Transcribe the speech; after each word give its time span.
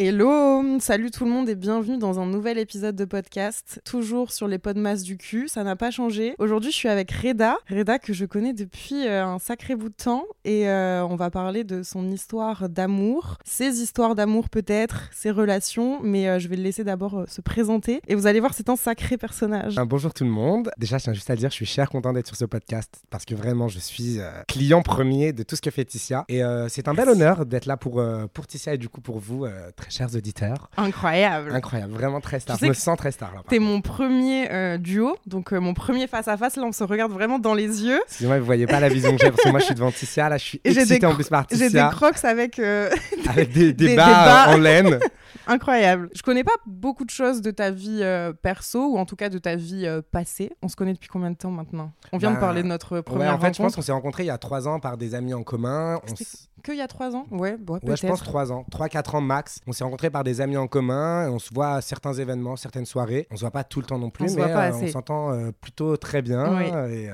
Hello, 0.00 0.62
salut 0.78 1.10
tout 1.10 1.24
le 1.24 1.30
monde 1.32 1.48
et 1.48 1.56
bienvenue 1.56 1.98
dans 1.98 2.20
un 2.20 2.26
nouvel 2.26 2.56
épisode 2.56 2.94
de 2.94 3.04
podcast, 3.04 3.80
toujours 3.84 4.30
sur 4.30 4.46
les 4.46 4.58
podmas 4.58 5.02
du 5.02 5.16
cul, 5.16 5.48
ça 5.48 5.64
n'a 5.64 5.74
pas 5.74 5.90
changé. 5.90 6.36
Aujourd'hui 6.38 6.70
je 6.70 6.76
suis 6.76 6.88
avec 6.88 7.10
Reda, 7.10 7.56
Reda 7.68 7.98
que 7.98 8.12
je 8.12 8.24
connais 8.24 8.52
depuis 8.52 9.08
euh, 9.08 9.26
un 9.26 9.40
sacré 9.40 9.74
bout 9.74 9.88
de 9.88 9.94
temps 9.94 10.22
et 10.44 10.68
euh, 10.68 11.04
on 11.04 11.16
va 11.16 11.30
parler 11.30 11.64
de 11.64 11.82
son 11.82 12.08
histoire 12.12 12.68
d'amour, 12.68 13.38
ses 13.44 13.80
histoires 13.80 14.14
d'amour 14.14 14.50
peut-être, 14.50 15.10
ses 15.12 15.32
relations, 15.32 15.98
mais 16.00 16.28
euh, 16.28 16.38
je 16.38 16.46
vais 16.46 16.54
le 16.54 16.62
laisser 16.62 16.84
d'abord 16.84 17.24
se 17.26 17.40
présenter 17.40 18.00
et 18.06 18.14
vous 18.14 18.28
allez 18.28 18.38
voir 18.38 18.54
c'est 18.54 18.68
un 18.68 18.76
sacré 18.76 19.16
personnage. 19.18 19.74
bonjour 19.84 20.14
tout 20.14 20.22
le 20.22 20.30
monde, 20.30 20.70
déjà 20.78 20.98
je 20.98 21.02
tiens 21.02 21.12
juste 21.12 21.30
à 21.30 21.34
dire 21.34 21.50
je 21.50 21.56
suis 21.56 21.66
cher 21.66 21.90
content 21.90 22.12
d'être 22.12 22.28
sur 22.28 22.36
ce 22.36 22.44
podcast 22.44 23.02
parce 23.10 23.24
que 23.24 23.34
vraiment 23.34 23.66
je 23.66 23.80
suis 23.80 24.18
client 24.46 24.82
premier 24.82 25.32
de 25.32 25.42
tout 25.42 25.56
ce 25.56 25.60
que 25.60 25.72
fait 25.72 25.84
Ticia 25.84 26.24
et 26.28 26.40
c'est 26.68 26.86
un 26.86 26.94
bel 26.94 27.08
honneur 27.08 27.46
d'être 27.46 27.66
là 27.66 27.76
pour, 27.76 28.00
pour 28.32 28.46
Ticia 28.46 28.74
et 28.74 28.78
du 28.78 28.88
coup 28.88 29.00
pour 29.00 29.18
vous 29.18 29.44
très 29.74 29.87
chers 29.90 30.14
auditeurs. 30.14 30.70
Incroyable. 30.76 31.54
Incroyable, 31.54 31.92
vraiment 31.92 32.20
très 32.20 32.40
star. 32.40 32.58
je 32.60 32.66
me 32.66 32.72
sens 32.72 32.96
très 32.96 33.12
star 33.12 33.34
là. 33.34 33.42
T'es 33.48 33.58
mon 33.58 33.80
premier 33.80 34.50
euh, 34.50 34.78
duo, 34.78 35.16
donc 35.26 35.52
euh, 35.52 35.60
mon 35.60 35.74
premier 35.74 36.06
face 36.06 36.28
à 36.28 36.36
face. 36.36 36.56
Là, 36.56 36.64
on 36.64 36.72
se 36.72 36.84
regarde 36.84 37.12
vraiment 37.12 37.38
dans 37.38 37.54
les 37.54 37.84
yeux. 37.84 38.00
Excusez-moi, 38.06 38.38
vous 38.38 38.46
voyez 38.46 38.66
pas 38.66 38.80
la 38.80 38.88
vision 38.88 39.12
que 39.16 39.18
j'ai 39.22 39.30
parce 39.30 39.42
que 39.42 39.48
moi, 39.50 39.60
je 39.60 39.64
suis 39.66 39.74
devant 39.74 39.92
Ticia. 39.92 40.28
Là, 40.28 40.38
je 40.38 40.44
suis 40.44 41.04
en 41.04 41.14
plus 41.14 41.28
par. 41.28 41.46
J'ai 41.50 41.70
des 41.70 41.86
crocs 41.90 42.24
avec, 42.24 42.58
euh, 42.58 42.90
avec 43.28 43.52
des, 43.52 43.72
des, 43.74 43.96
bas, 43.96 44.48
en 44.50 44.58
laine. 44.58 44.98
Incroyable. 45.46 46.10
Je 46.14 46.22
connais 46.22 46.44
pas 46.44 46.56
beaucoup 46.66 47.04
de 47.04 47.10
choses 47.10 47.42
de 47.42 47.50
ta 47.50 47.70
vie 47.70 48.02
perso 48.42 48.92
ou 48.92 48.98
en 48.98 49.06
tout 49.06 49.16
cas 49.16 49.28
de 49.28 49.38
ta 49.38 49.56
vie 49.56 49.86
passée. 50.10 50.52
On 50.62 50.68
se 50.68 50.76
connaît 50.76 50.94
depuis 50.94 51.08
combien 51.08 51.30
de 51.30 51.36
temps 51.36 51.50
maintenant? 51.50 51.92
On 52.12 52.18
vient 52.18 52.30
de 52.30 52.36
bah, 52.36 52.40
parler 52.40 52.62
de 52.62 52.68
notre 52.68 53.00
première 53.00 53.28
ouais, 53.28 53.34
en 53.34 53.40
fait, 53.40 53.56
je 53.56 53.62
pense 53.62 53.76
qu'on 53.76 53.82
s'est 53.82 53.92
rencontrés 53.92 54.24
il 54.24 54.26
y 54.26 54.30
a 54.30 54.38
trois 54.38 54.68
ans 54.68 54.80
par 54.80 54.96
des 54.96 55.14
amis 55.14 55.34
en 55.34 55.42
commun. 55.42 56.00
On 56.08 56.14
que 56.62 56.72
il 56.72 56.78
y 56.78 56.82
a 56.82 56.88
trois 56.88 57.14
ans? 57.14 57.26
Ouais, 57.30 57.56
ouais, 57.68 57.96
je 57.96 58.06
pense 58.06 58.22
trois 58.22 58.52
ans. 58.52 58.64
Trois, 58.70 58.88
quatre 58.88 59.14
ans 59.14 59.20
max. 59.20 59.60
On 59.66 59.72
s'est 59.72 59.84
rencontrés 59.84 60.10
par 60.10 60.24
des 60.24 60.40
amis 60.40 60.56
en 60.56 60.66
commun. 60.66 61.26
Et 61.26 61.28
on 61.28 61.38
se 61.38 61.52
voit 61.52 61.74
à 61.74 61.80
certains 61.80 62.12
événements, 62.14 62.56
certaines 62.56 62.86
soirées. 62.86 63.26
On 63.30 63.36
se 63.36 63.40
voit 63.40 63.50
pas 63.50 63.64
tout 63.64 63.80
le 63.80 63.86
temps 63.86 63.98
non 63.98 64.10
plus, 64.10 64.34
mais 64.36 64.42
euh, 64.42 64.72
on 64.72 64.86
s'entend 64.88 65.32
euh, 65.32 65.50
plutôt 65.52 65.96
très 65.96 66.22
bien. 66.22 66.60
Et 66.88 67.08
euh, 67.08 67.12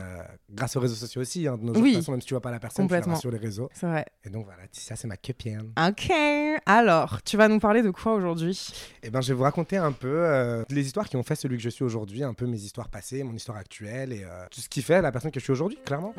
grâce 0.50 0.76
aux 0.76 0.80
réseaux 0.80 0.94
sociaux 0.94 1.20
aussi, 1.20 1.46
hein, 1.46 1.56
de 1.58 1.64
nos 1.64 1.74
oui. 1.78 2.02
même 2.08 2.20
si 2.20 2.26
tu 2.26 2.34
vois 2.34 2.40
pas 2.40 2.50
la 2.50 2.60
personne, 2.60 2.86
tu 2.86 2.94
la 2.94 3.16
sur 3.16 3.30
les 3.30 3.38
réseaux. 3.38 3.68
C'est 3.72 3.86
vrai. 3.86 4.06
Et 4.24 4.30
donc 4.30 4.44
voilà, 4.44 4.62
ça 4.72 4.96
c'est 4.96 5.08
ma 5.08 5.16
copine. 5.16 5.72
Ok. 5.88 6.10
Alors, 6.66 7.22
tu 7.22 7.36
vas 7.36 7.48
nous 7.48 7.58
parler 7.58 7.82
de 7.82 7.90
quoi? 7.90 8.03
Aujourd'hui 8.12 8.72
Eh 9.02 9.10
ben, 9.10 9.20
je 9.20 9.28
vais 9.28 9.34
vous 9.34 9.42
raconter 9.44 9.76
un 9.76 9.92
peu 9.92 10.64
les 10.70 10.86
histoires 10.86 11.08
qui 11.08 11.16
ont 11.16 11.22
fait 11.22 11.36
celui 11.36 11.56
que 11.56 11.62
je 11.62 11.70
suis 11.70 11.84
aujourd'hui, 11.84 12.22
un 12.22 12.34
peu 12.34 12.46
mes 12.46 12.60
histoires 12.60 12.88
passées, 12.88 13.22
mon 13.22 13.34
histoire 13.34 13.58
actuelle 13.58 14.12
et 14.12 14.24
tout 14.50 14.60
ce 14.60 14.68
qui 14.68 14.82
fait 14.82 15.00
la 15.02 15.12
personne 15.12 15.30
que 15.30 15.40
je 15.40 15.44
suis 15.44 15.52
aujourd'hui, 15.52 15.78
clairement. 15.84 16.14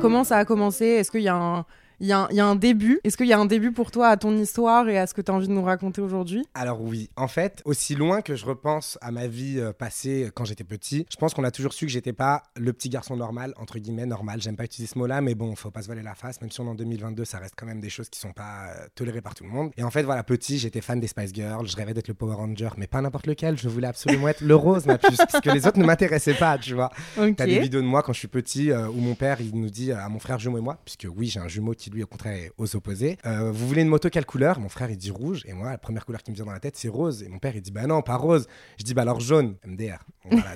Comment 0.00 0.24
ça 0.24 0.38
a 0.38 0.44
commencé? 0.46 0.86
Est-ce 0.86 1.10
qu'il 1.10 1.22
y 1.22 1.28
a 1.28 1.36
un, 1.36 1.66
il 2.00 2.06
y, 2.06 2.12
a 2.12 2.46
un 2.46 2.56
début. 2.56 2.98
Est-ce 3.04 3.18
qu'il 3.18 3.26
y 3.26 3.34
a 3.34 3.38
un 3.38 3.44
début 3.44 3.72
pour 3.72 3.90
toi 3.90 4.08
à 4.08 4.16
ton 4.16 4.34
histoire 4.38 4.88
et 4.88 4.98
à 4.98 5.06
ce 5.06 5.12
que 5.12 5.20
tu 5.20 5.30
as 5.30 5.34
envie 5.34 5.48
de 5.48 5.52
nous 5.52 5.62
raconter 5.62 6.00
aujourd'hui? 6.00 6.46
Alors 6.54 6.80
oui, 6.80 7.10
en 7.14 7.28
fait, 7.28 7.60
aussi 7.66 7.94
loin 7.94 8.22
que 8.22 8.36
je 8.36 8.46
repense 8.46 8.96
à 9.02 9.10
ma 9.10 9.26
vie 9.26 9.58
euh, 9.58 9.74
passée 9.74 10.24
euh, 10.24 10.30
quand 10.34 10.46
j'étais 10.46 10.64
petit, 10.64 11.04
je 11.10 11.16
pense 11.16 11.34
qu'on 11.34 11.44
a 11.44 11.50
toujours 11.50 11.74
su 11.74 11.84
que 11.84 11.92
j'étais 11.92 12.14
pas 12.14 12.42
le 12.56 12.72
petit 12.72 12.88
garçon 12.88 13.16
normal, 13.16 13.52
entre 13.58 13.78
guillemets 13.78 14.06
normal. 14.06 14.40
J'aime 14.40 14.56
pas 14.56 14.64
utiliser 14.64 14.90
ce 14.94 14.98
mot-là, 14.98 15.20
mais 15.20 15.34
bon, 15.34 15.54
faut 15.56 15.70
pas 15.70 15.82
se 15.82 15.86
voiler 15.88 16.02
la 16.02 16.14
face. 16.14 16.40
Même 16.40 16.50
si 16.50 16.60
on 16.62 16.66
est 16.66 16.70
en 16.70 16.74
2022, 16.74 17.26
ça 17.26 17.38
reste 17.38 17.52
quand 17.54 17.66
même 17.66 17.80
des 17.80 17.90
choses 17.90 18.08
qui 18.08 18.18
sont 18.18 18.32
pas 18.32 18.70
euh, 18.70 18.86
tolérées 18.94 19.20
par 19.20 19.34
tout 19.34 19.44
le 19.44 19.50
monde. 19.50 19.70
Et 19.76 19.82
en 19.82 19.90
fait, 19.90 20.02
voilà, 20.02 20.22
petit, 20.22 20.58
j'étais 20.58 20.80
fan 20.80 21.00
des 21.00 21.06
Spice 21.06 21.34
Girls, 21.34 21.68
je 21.68 21.76
rêvais 21.76 21.92
d'être 21.92 22.08
le 22.08 22.14
Power 22.14 22.36
Ranger, 22.36 22.70
mais 22.78 22.86
pas 22.86 23.02
n'importe 23.02 23.26
lequel. 23.26 23.58
Je 23.58 23.68
voulais 23.68 23.88
absolument 23.88 24.28
être 24.28 24.40
le 24.40 24.54
rose, 24.54 24.86
ma 24.86 24.96
puce, 24.96 25.18
parce 25.18 25.42
que 25.42 25.50
les 25.50 25.66
autres 25.66 25.78
ne 25.78 25.84
m'intéressaient 25.84 26.32
pas, 26.32 26.56
tu 26.56 26.72
vois. 26.72 26.90
Okay. 27.18 27.34
T'as 27.34 27.44
des 27.46 27.58
vidéos 27.58 27.82
de 27.82 27.86
moi 27.86 28.02
quand 28.02 28.14
je 28.14 28.20
suis 28.20 28.28
petit 28.28 28.72
où 28.72 29.00
mon 29.00 29.14
père, 29.14 29.42
il 29.42 29.54
nous 29.54 29.68
dit 29.68 29.92
à 29.92 30.08
mon 30.08 30.18
frère 30.18 30.38
jumeau 30.38 30.56
et 30.56 30.62
moi, 30.62 30.78
puisque 30.82 31.06
oui, 31.14 31.26
j'ai 31.26 31.40
un 31.40 31.48
jumeau 31.48 31.74
qui 31.74 31.89
lui, 31.94 32.02
au 32.02 32.06
contraire, 32.06 32.34
est 32.34 32.52
aux 32.58 32.76
opposés. 32.76 33.18
Euh, 33.26 33.50
vous 33.50 33.66
voulez 33.66 33.82
une 33.82 33.88
moto 33.88 34.08
quelle 34.10 34.26
couleur? 34.26 34.60
Mon 34.60 34.68
frère 34.68 34.90
il 34.90 34.96
dit 34.96 35.10
rouge 35.10 35.42
et 35.46 35.52
moi 35.52 35.70
la 35.70 35.78
première 35.78 36.04
couleur 36.04 36.22
qui 36.22 36.30
me 36.30 36.36
vient 36.36 36.44
dans 36.44 36.52
la 36.52 36.60
tête 36.60 36.76
c'est 36.76 36.88
rose 36.88 37.22
et 37.22 37.28
mon 37.28 37.38
père 37.38 37.54
il 37.54 37.62
dit 37.62 37.70
bah 37.70 37.86
non 37.86 38.02
pas 38.02 38.16
rose. 38.16 38.46
Je 38.78 38.84
dis 38.84 38.94
bah 38.94 39.02
alors 39.02 39.20
jaune 39.20 39.56
MDR. 39.66 39.98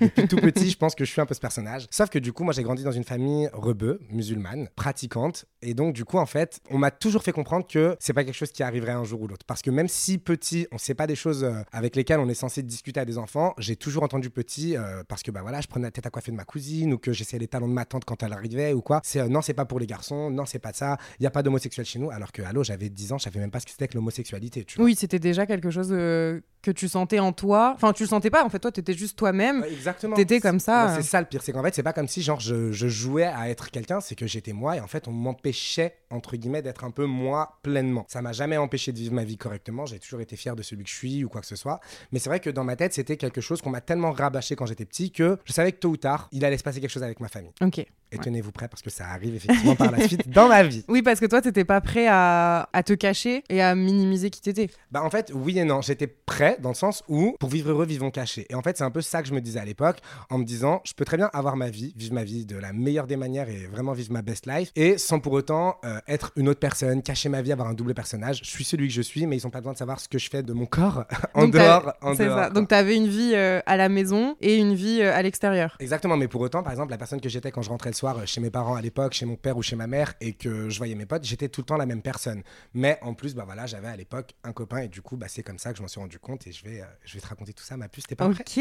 Depuis 0.01 0.29
tout 0.29 0.37
petit 0.37 0.71
je 0.71 0.77
pense 0.77 0.95
que 0.95 1.05
je 1.05 1.11
suis 1.11 1.21
un 1.21 1.27
peu 1.27 1.35
ce 1.35 1.41
personnage. 1.41 1.87
Sauf 1.91 2.11
que 2.11 2.19
du 2.19 2.33
coup 2.33 2.45
moi 2.45 2.53
j'ai 2.53 2.63
grandi 2.63 2.85
dans 2.85 2.93
une 2.93 3.05
famille 3.05 3.49
rebeu, 3.53 4.01
musulmane, 4.11 4.69
pratiquante 4.77 5.47
et 5.63 5.75
donc 5.75 5.95
du 5.95 6.05
coup 6.05 6.19
en 6.19 6.27
fait 6.27 6.61
on 6.71 6.79
m'a 6.79 6.91
toujours 6.91 7.23
fait 7.23 7.33
comprendre 7.33 7.67
que 7.67 7.97
c'est 8.01 8.13
pas 8.13 8.25
quelque 8.25 8.35
chose 8.35 8.53
qui 8.53 8.63
arriverait 8.63 8.93
un 8.93 9.05
jour 9.05 9.23
ou 9.23 9.29
l'autre 9.29 9.47
parce 9.47 9.63
que 9.63 9.71
même 9.71 9.89
si 9.89 10.19
petit 10.19 10.67
on 10.73 10.79
sait 10.79 10.95
pas 10.95 11.07
des 11.07 11.17
choses 11.17 11.45
euh, 11.45 11.63
avec 11.73 11.97
lesquelles 11.97 12.21
on 12.21 12.29
est 12.29 12.35
censé 12.35 12.63
discuter 12.63 13.01
à 13.01 13.05
des 13.05 13.19
enfants, 13.19 13.55
j'ai 13.59 13.77
toujours 13.77 14.03
entendu 14.03 14.31
petit 14.31 14.77
euh, 14.77 15.03
parce 15.09 15.23
que 15.23 15.31
bah 15.31 15.43
voilà 15.43 15.61
je 15.61 15.67
prenais 15.67 15.87
la 15.87 15.91
tête 15.91 16.07
à 16.07 16.11
coiffer 16.11 16.33
de 16.33 16.37
ma 16.37 16.45
cousine 16.45 16.93
ou 16.93 16.99
que 16.99 17.13
j'essayais 17.13 17.41
les 17.41 17.49
talons 17.49 17.69
de 17.69 17.73
ma 17.73 17.85
tante 17.85 18.05
quand 18.05 18.23
elle 18.23 18.33
arrivait 18.33 18.73
ou 18.73 18.83
quoi. 18.83 19.01
C'est 19.05 19.29
non 19.29 19.43
c'est 19.43 19.55
pas 19.55 19.65
pour 19.65 19.81
les 19.81 19.87
garçons, 19.87 20.31
non 20.31 20.47
c'est 20.47 20.59
pas 20.59 20.73
ça, 20.73 20.99
y 21.25 21.27
a 21.27 21.31
pas 21.31 21.43
d'homosexuel 21.43 21.87
chez 21.87 21.99
nous 21.99 22.11
alors 22.11 22.33
que 22.33 22.43
allô 22.43 22.63
j'avais 22.63 22.89
10 22.89 23.13
ans, 23.13 23.19
je 23.19 23.25
savais 23.25 23.41
même 23.41 23.51
pas 23.51 23.61
ce 23.61 23.67
que 23.67 23.73
c'était 23.73 23.89
que 23.89 23.95
l'homosexualité. 23.95 24.67
Oui, 24.79 24.95
c'était 24.95 25.19
déjà 25.19 25.47
quelque 25.47 25.71
chose 25.71 25.89
euh, 25.91 26.41
que 26.63 26.71
tu 26.71 26.89
sentais 26.89 27.19
en 27.19 27.33
toi. 27.33 27.73
Enfin, 27.77 27.93
tu 27.93 28.05
le 28.05 28.09
sentais 28.09 28.31
pas, 28.31 28.45
en 28.45 28.49
fait, 28.49 28.59
toi, 28.59 28.73
tu 28.73 28.81
étais 28.81 28.95
juste 28.95 29.19
toi-même. 29.19 29.65
exactement. 29.65 30.17
Tu 30.17 30.23
étais 30.23 30.41
comme 30.41 30.61
ça. 30.61 30.95
C'est 30.97 31.03
ça 31.03 31.21
le 31.21 31.27
pire, 31.27 31.43
c'est 31.43 31.53
qu'en 31.53 31.63
fait, 31.63 31.75
c'est 31.75 31.83
pas 31.83 31.93
comme 31.93 32.09
si 32.09 32.23
genre 32.23 32.41
je, 32.41 32.73
je 32.73 32.89
jouais 32.89 33.25
à 33.25 33.49
être 33.49 33.71
quelqu'un, 33.71 34.01
c'est 34.01 34.15
que 34.15 34.27
j'étais 34.27 34.53
moi 34.53 34.77
et 34.77 34.81
en 34.81 34.87
fait, 34.87 35.09
on 35.09 35.13
m'empêchait, 35.13 35.97
entre 36.11 36.37
guillemets, 36.37 36.63
d'être 36.63 36.85
un 36.85 36.91
peu 36.91 37.05
moi 37.07 37.59
pleinement. 37.63 38.05
Ça 38.09 38.23
m'a 38.23 38.33
jamais 38.33 38.57
empêché 38.57 38.93
de 38.93 38.99
vivre 38.99 39.15
ma 39.15 39.25
vie 39.25 39.37
correctement, 39.37 39.87
j'ai 39.87 39.99
toujours 39.99 40.21
été 40.21 40.37
fier 40.37 40.57
de 40.57 40.63
celui 40.63 40.85
que 40.85 40.91
je 40.91 40.95
suis 40.95 41.25
ou 41.25 41.29
quoi 41.29 41.41
que 41.41 41.47
ce 41.47 41.57
soit. 41.57 41.81
Mais 42.13 42.19
c'est 42.19 42.29
vrai 42.29 42.41
que 42.41 42.51
dans 42.51 42.65
ma 42.65 42.77
tête, 42.77 42.93
c'était 42.93 43.17
quelque 43.17 43.41
chose 43.41 43.61
qu'on 43.63 43.71
m'a 43.71 43.81
tellement 43.81 44.13
rabâché 44.13 44.57
quand 44.57 44.67
j'étais 44.67 44.85
petit 44.85 45.11
que 45.11 45.39
je 45.45 45.53
savais 45.53 45.73
que 45.73 45.79
tôt 45.79 45.91
ou 45.91 45.97
tard, 45.97 46.29
il 46.33 46.45
allait 46.45 46.59
se 46.59 46.63
passer 46.63 46.81
quelque 46.81 46.91
chose 46.91 47.03
avec 47.03 47.21
ma 47.21 47.29
famille. 47.29 47.53
Ok. 47.61 47.85
Et 48.13 48.19
tenez-vous 48.19 48.53
prêt 48.53 48.69
parce 48.69 48.83
que 48.83 48.91
ça 48.91 49.09
arrive 49.09 49.35
effectivement 49.35 49.75
par 49.75 49.91
la 49.91 50.07
suite 50.07 50.29
dans 50.29 50.49
ma 50.49 50.63
vie. 50.63 50.85
Oui, 50.89 51.03
parce 51.03 51.14
que 51.21 51.27
toi, 51.27 51.41
t'étais 51.41 51.65
pas 51.65 51.81
prêt 51.81 52.07
à, 52.09 52.69
à, 52.73 52.83
te 52.83 52.93
cacher 52.93 53.45
et 53.49 53.63
à 53.63 53.75
minimiser 53.75 54.31
qui 54.31 54.41
t'étais. 54.41 54.69
Bah 54.91 55.03
en 55.03 55.11
fait, 55.11 55.33
oui 55.35 55.59
et 55.59 55.65
non. 55.65 55.81
J'étais 55.81 56.07
prêt 56.07 56.57
dans 56.61 56.71
le 56.71 56.75
sens 56.75 57.03
où 57.09 57.37
pour 57.41 57.49
vivre 57.49 57.71
heureux, 57.71 57.87
vivons 57.87 58.11
cachés. 58.11 58.47
Et 58.49 58.55
en 58.55 58.63
fait, 58.63 58.79
c'est 58.79 58.85
un 58.85 58.91
peu 58.91 59.01
ça 59.01 59.23
que 59.23 59.29
je 59.29 59.35
me 59.35 59.41
disais 59.41 59.59
à 59.59 59.65
l'époque 59.65 59.99
en 60.31 60.39
me 60.39 60.45
disant, 60.45 60.81
je 60.85 60.93
peux 60.95 61.05
très 61.05 61.17
bien 61.17 61.31
avoir 61.33 61.57
ma 61.57 61.71
vie, 61.71 61.93
vivre 61.97 62.15
ma 62.15 62.25
vie 62.25 62.47
de 62.47 62.57
la 62.57 62.73
meilleure 62.73 63.07
des 63.07 63.17
manières 63.17 63.49
et 63.49 63.67
vraiment 63.67 63.93
vivre 63.93 64.13
ma 64.13 64.23
best 64.23 64.47
life 64.47 64.71
et 64.77 64.99
sans 64.99 65.21
pour 65.21 65.33
autant 65.33 65.77
euh, 65.85 65.99
être 66.07 66.33
une 66.37 66.49
autre 66.49 66.61
personne, 66.61 67.03
cacher 67.03 67.29
ma 67.29 67.43
vie, 67.43 67.53
avoir 67.53 67.69
un 67.69 67.75
double 67.75 67.95
personnage. 67.95 68.41
Je 68.45 68.51
suis 68.51 68.65
celui 68.65 68.89
que 68.89 68.95
je 68.95 69.03
suis, 69.03 69.27
mais 69.27 69.37
ils 69.37 69.47
ont 69.47 69.51
pas 69.51 69.61
besoin 69.61 69.73
de 69.73 69.79
savoir 69.79 70.01
ce 70.01 70.09
que 70.09 70.19
je 70.19 70.31
fais 70.31 70.43
de 70.43 70.53
mon 70.53 70.67
corps 70.67 71.05
en 71.35 71.49
dehors. 71.49 71.93
En 72.01 72.15
dehors 72.15 72.39
ça. 72.39 72.51
Donc 72.51 72.69
tu 72.69 72.75
avais 72.75 72.97
une 72.97 73.09
vie 73.09 73.33
euh, 73.35 73.61
à 73.67 73.77
la 73.77 73.89
maison 73.89 74.37
et 74.41 74.57
une 74.57 74.75
vie 74.75 75.01
euh, 75.01 75.15
à 75.15 75.23
l'extérieur. 75.23 75.77
Exactement, 75.81 76.17
mais 76.17 76.29
pour 76.29 76.41
autant, 76.41 76.63
par 76.63 76.73
exemple, 76.73 76.91
la 76.91 76.99
personne 76.99 77.21
que 77.21 77.29
j'étais 77.29 77.51
quand 77.51 77.63
je 77.63 77.71
rentrais 77.71 77.91
le 77.91 77.97
soir 77.97 78.27
chez 78.27 78.41
mes 78.41 78.51
parents 78.51 78.77
l'époque 78.85 79.15
chez 79.15 79.27
mon 79.27 79.37
père 79.37 79.57
ou 79.57 79.63
chez 79.63 79.77
ma 79.77 79.87
mère 79.87 80.15
et 80.21 80.35
que 80.35 80.69
je 80.69 80.79
voyais 80.79 80.95
mes 80.95 81.04
potes, 81.07 81.25
j'étais 81.25 81.49
tout 81.49 81.61
le 81.61 81.67
temps 81.67 81.77
la 81.77 81.87
même 81.87 82.03
personne. 82.03 82.43
Mais 82.73 82.99
en 83.03 83.15
plus, 83.15 83.35
bah 83.35 83.45
voilà, 83.45 83.67
j'avais 83.67 83.89
à 83.89 83.97
l'époque 83.97 84.35
un 84.45 84.53
copain 84.53 84.79
et 84.79 84.89
du 84.89 85.03
coup, 85.03 85.17
bah, 85.17 85.27
c'est 85.29 85.43
comme 85.43 85.59
ça 85.59 85.73
que 85.73 85.79
je 85.79 85.83
m'en 85.83 85.89
suis 85.89 86.01
rendu 86.01 86.19
compte 86.19 86.47
et 86.47 86.53
je 86.53 86.65
vais, 86.65 86.81
euh, 86.81 86.87
je 87.05 87.15
vais 87.15 87.21
te 87.21 87.27
raconter 87.27 87.53
tout 87.53 87.65
ça, 87.65 87.77
ma 87.77 87.89
puce, 87.89 88.05
t'es 88.05 88.15
pas 88.15 88.27
Ok. 88.27 88.59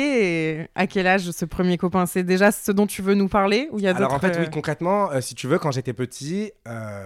À 0.75 0.87
quel 0.87 1.07
âge 1.07 1.31
ce 1.31 1.45
premier 1.45 1.77
copain? 1.77 2.05
C'est 2.05 2.23
déjà 2.23 2.51
ce 2.51 2.71
dont 2.71 2.87
tu 2.87 3.01
veux 3.01 3.13
nous 3.13 3.27
parler 3.27 3.69
ou 3.71 3.79
il 3.79 3.85
y 3.85 3.87
a 3.87 3.95
Alors 3.95 4.13
en 4.13 4.19
fait, 4.19 4.37
oui, 4.37 4.45
euh, 4.45 4.49
concrètement, 4.49 5.11
euh, 5.11 5.21
si 5.21 5.35
tu 5.35 5.47
veux, 5.47 5.59
quand 5.59 5.71
j'étais 5.71 5.93
petit, 5.93 6.51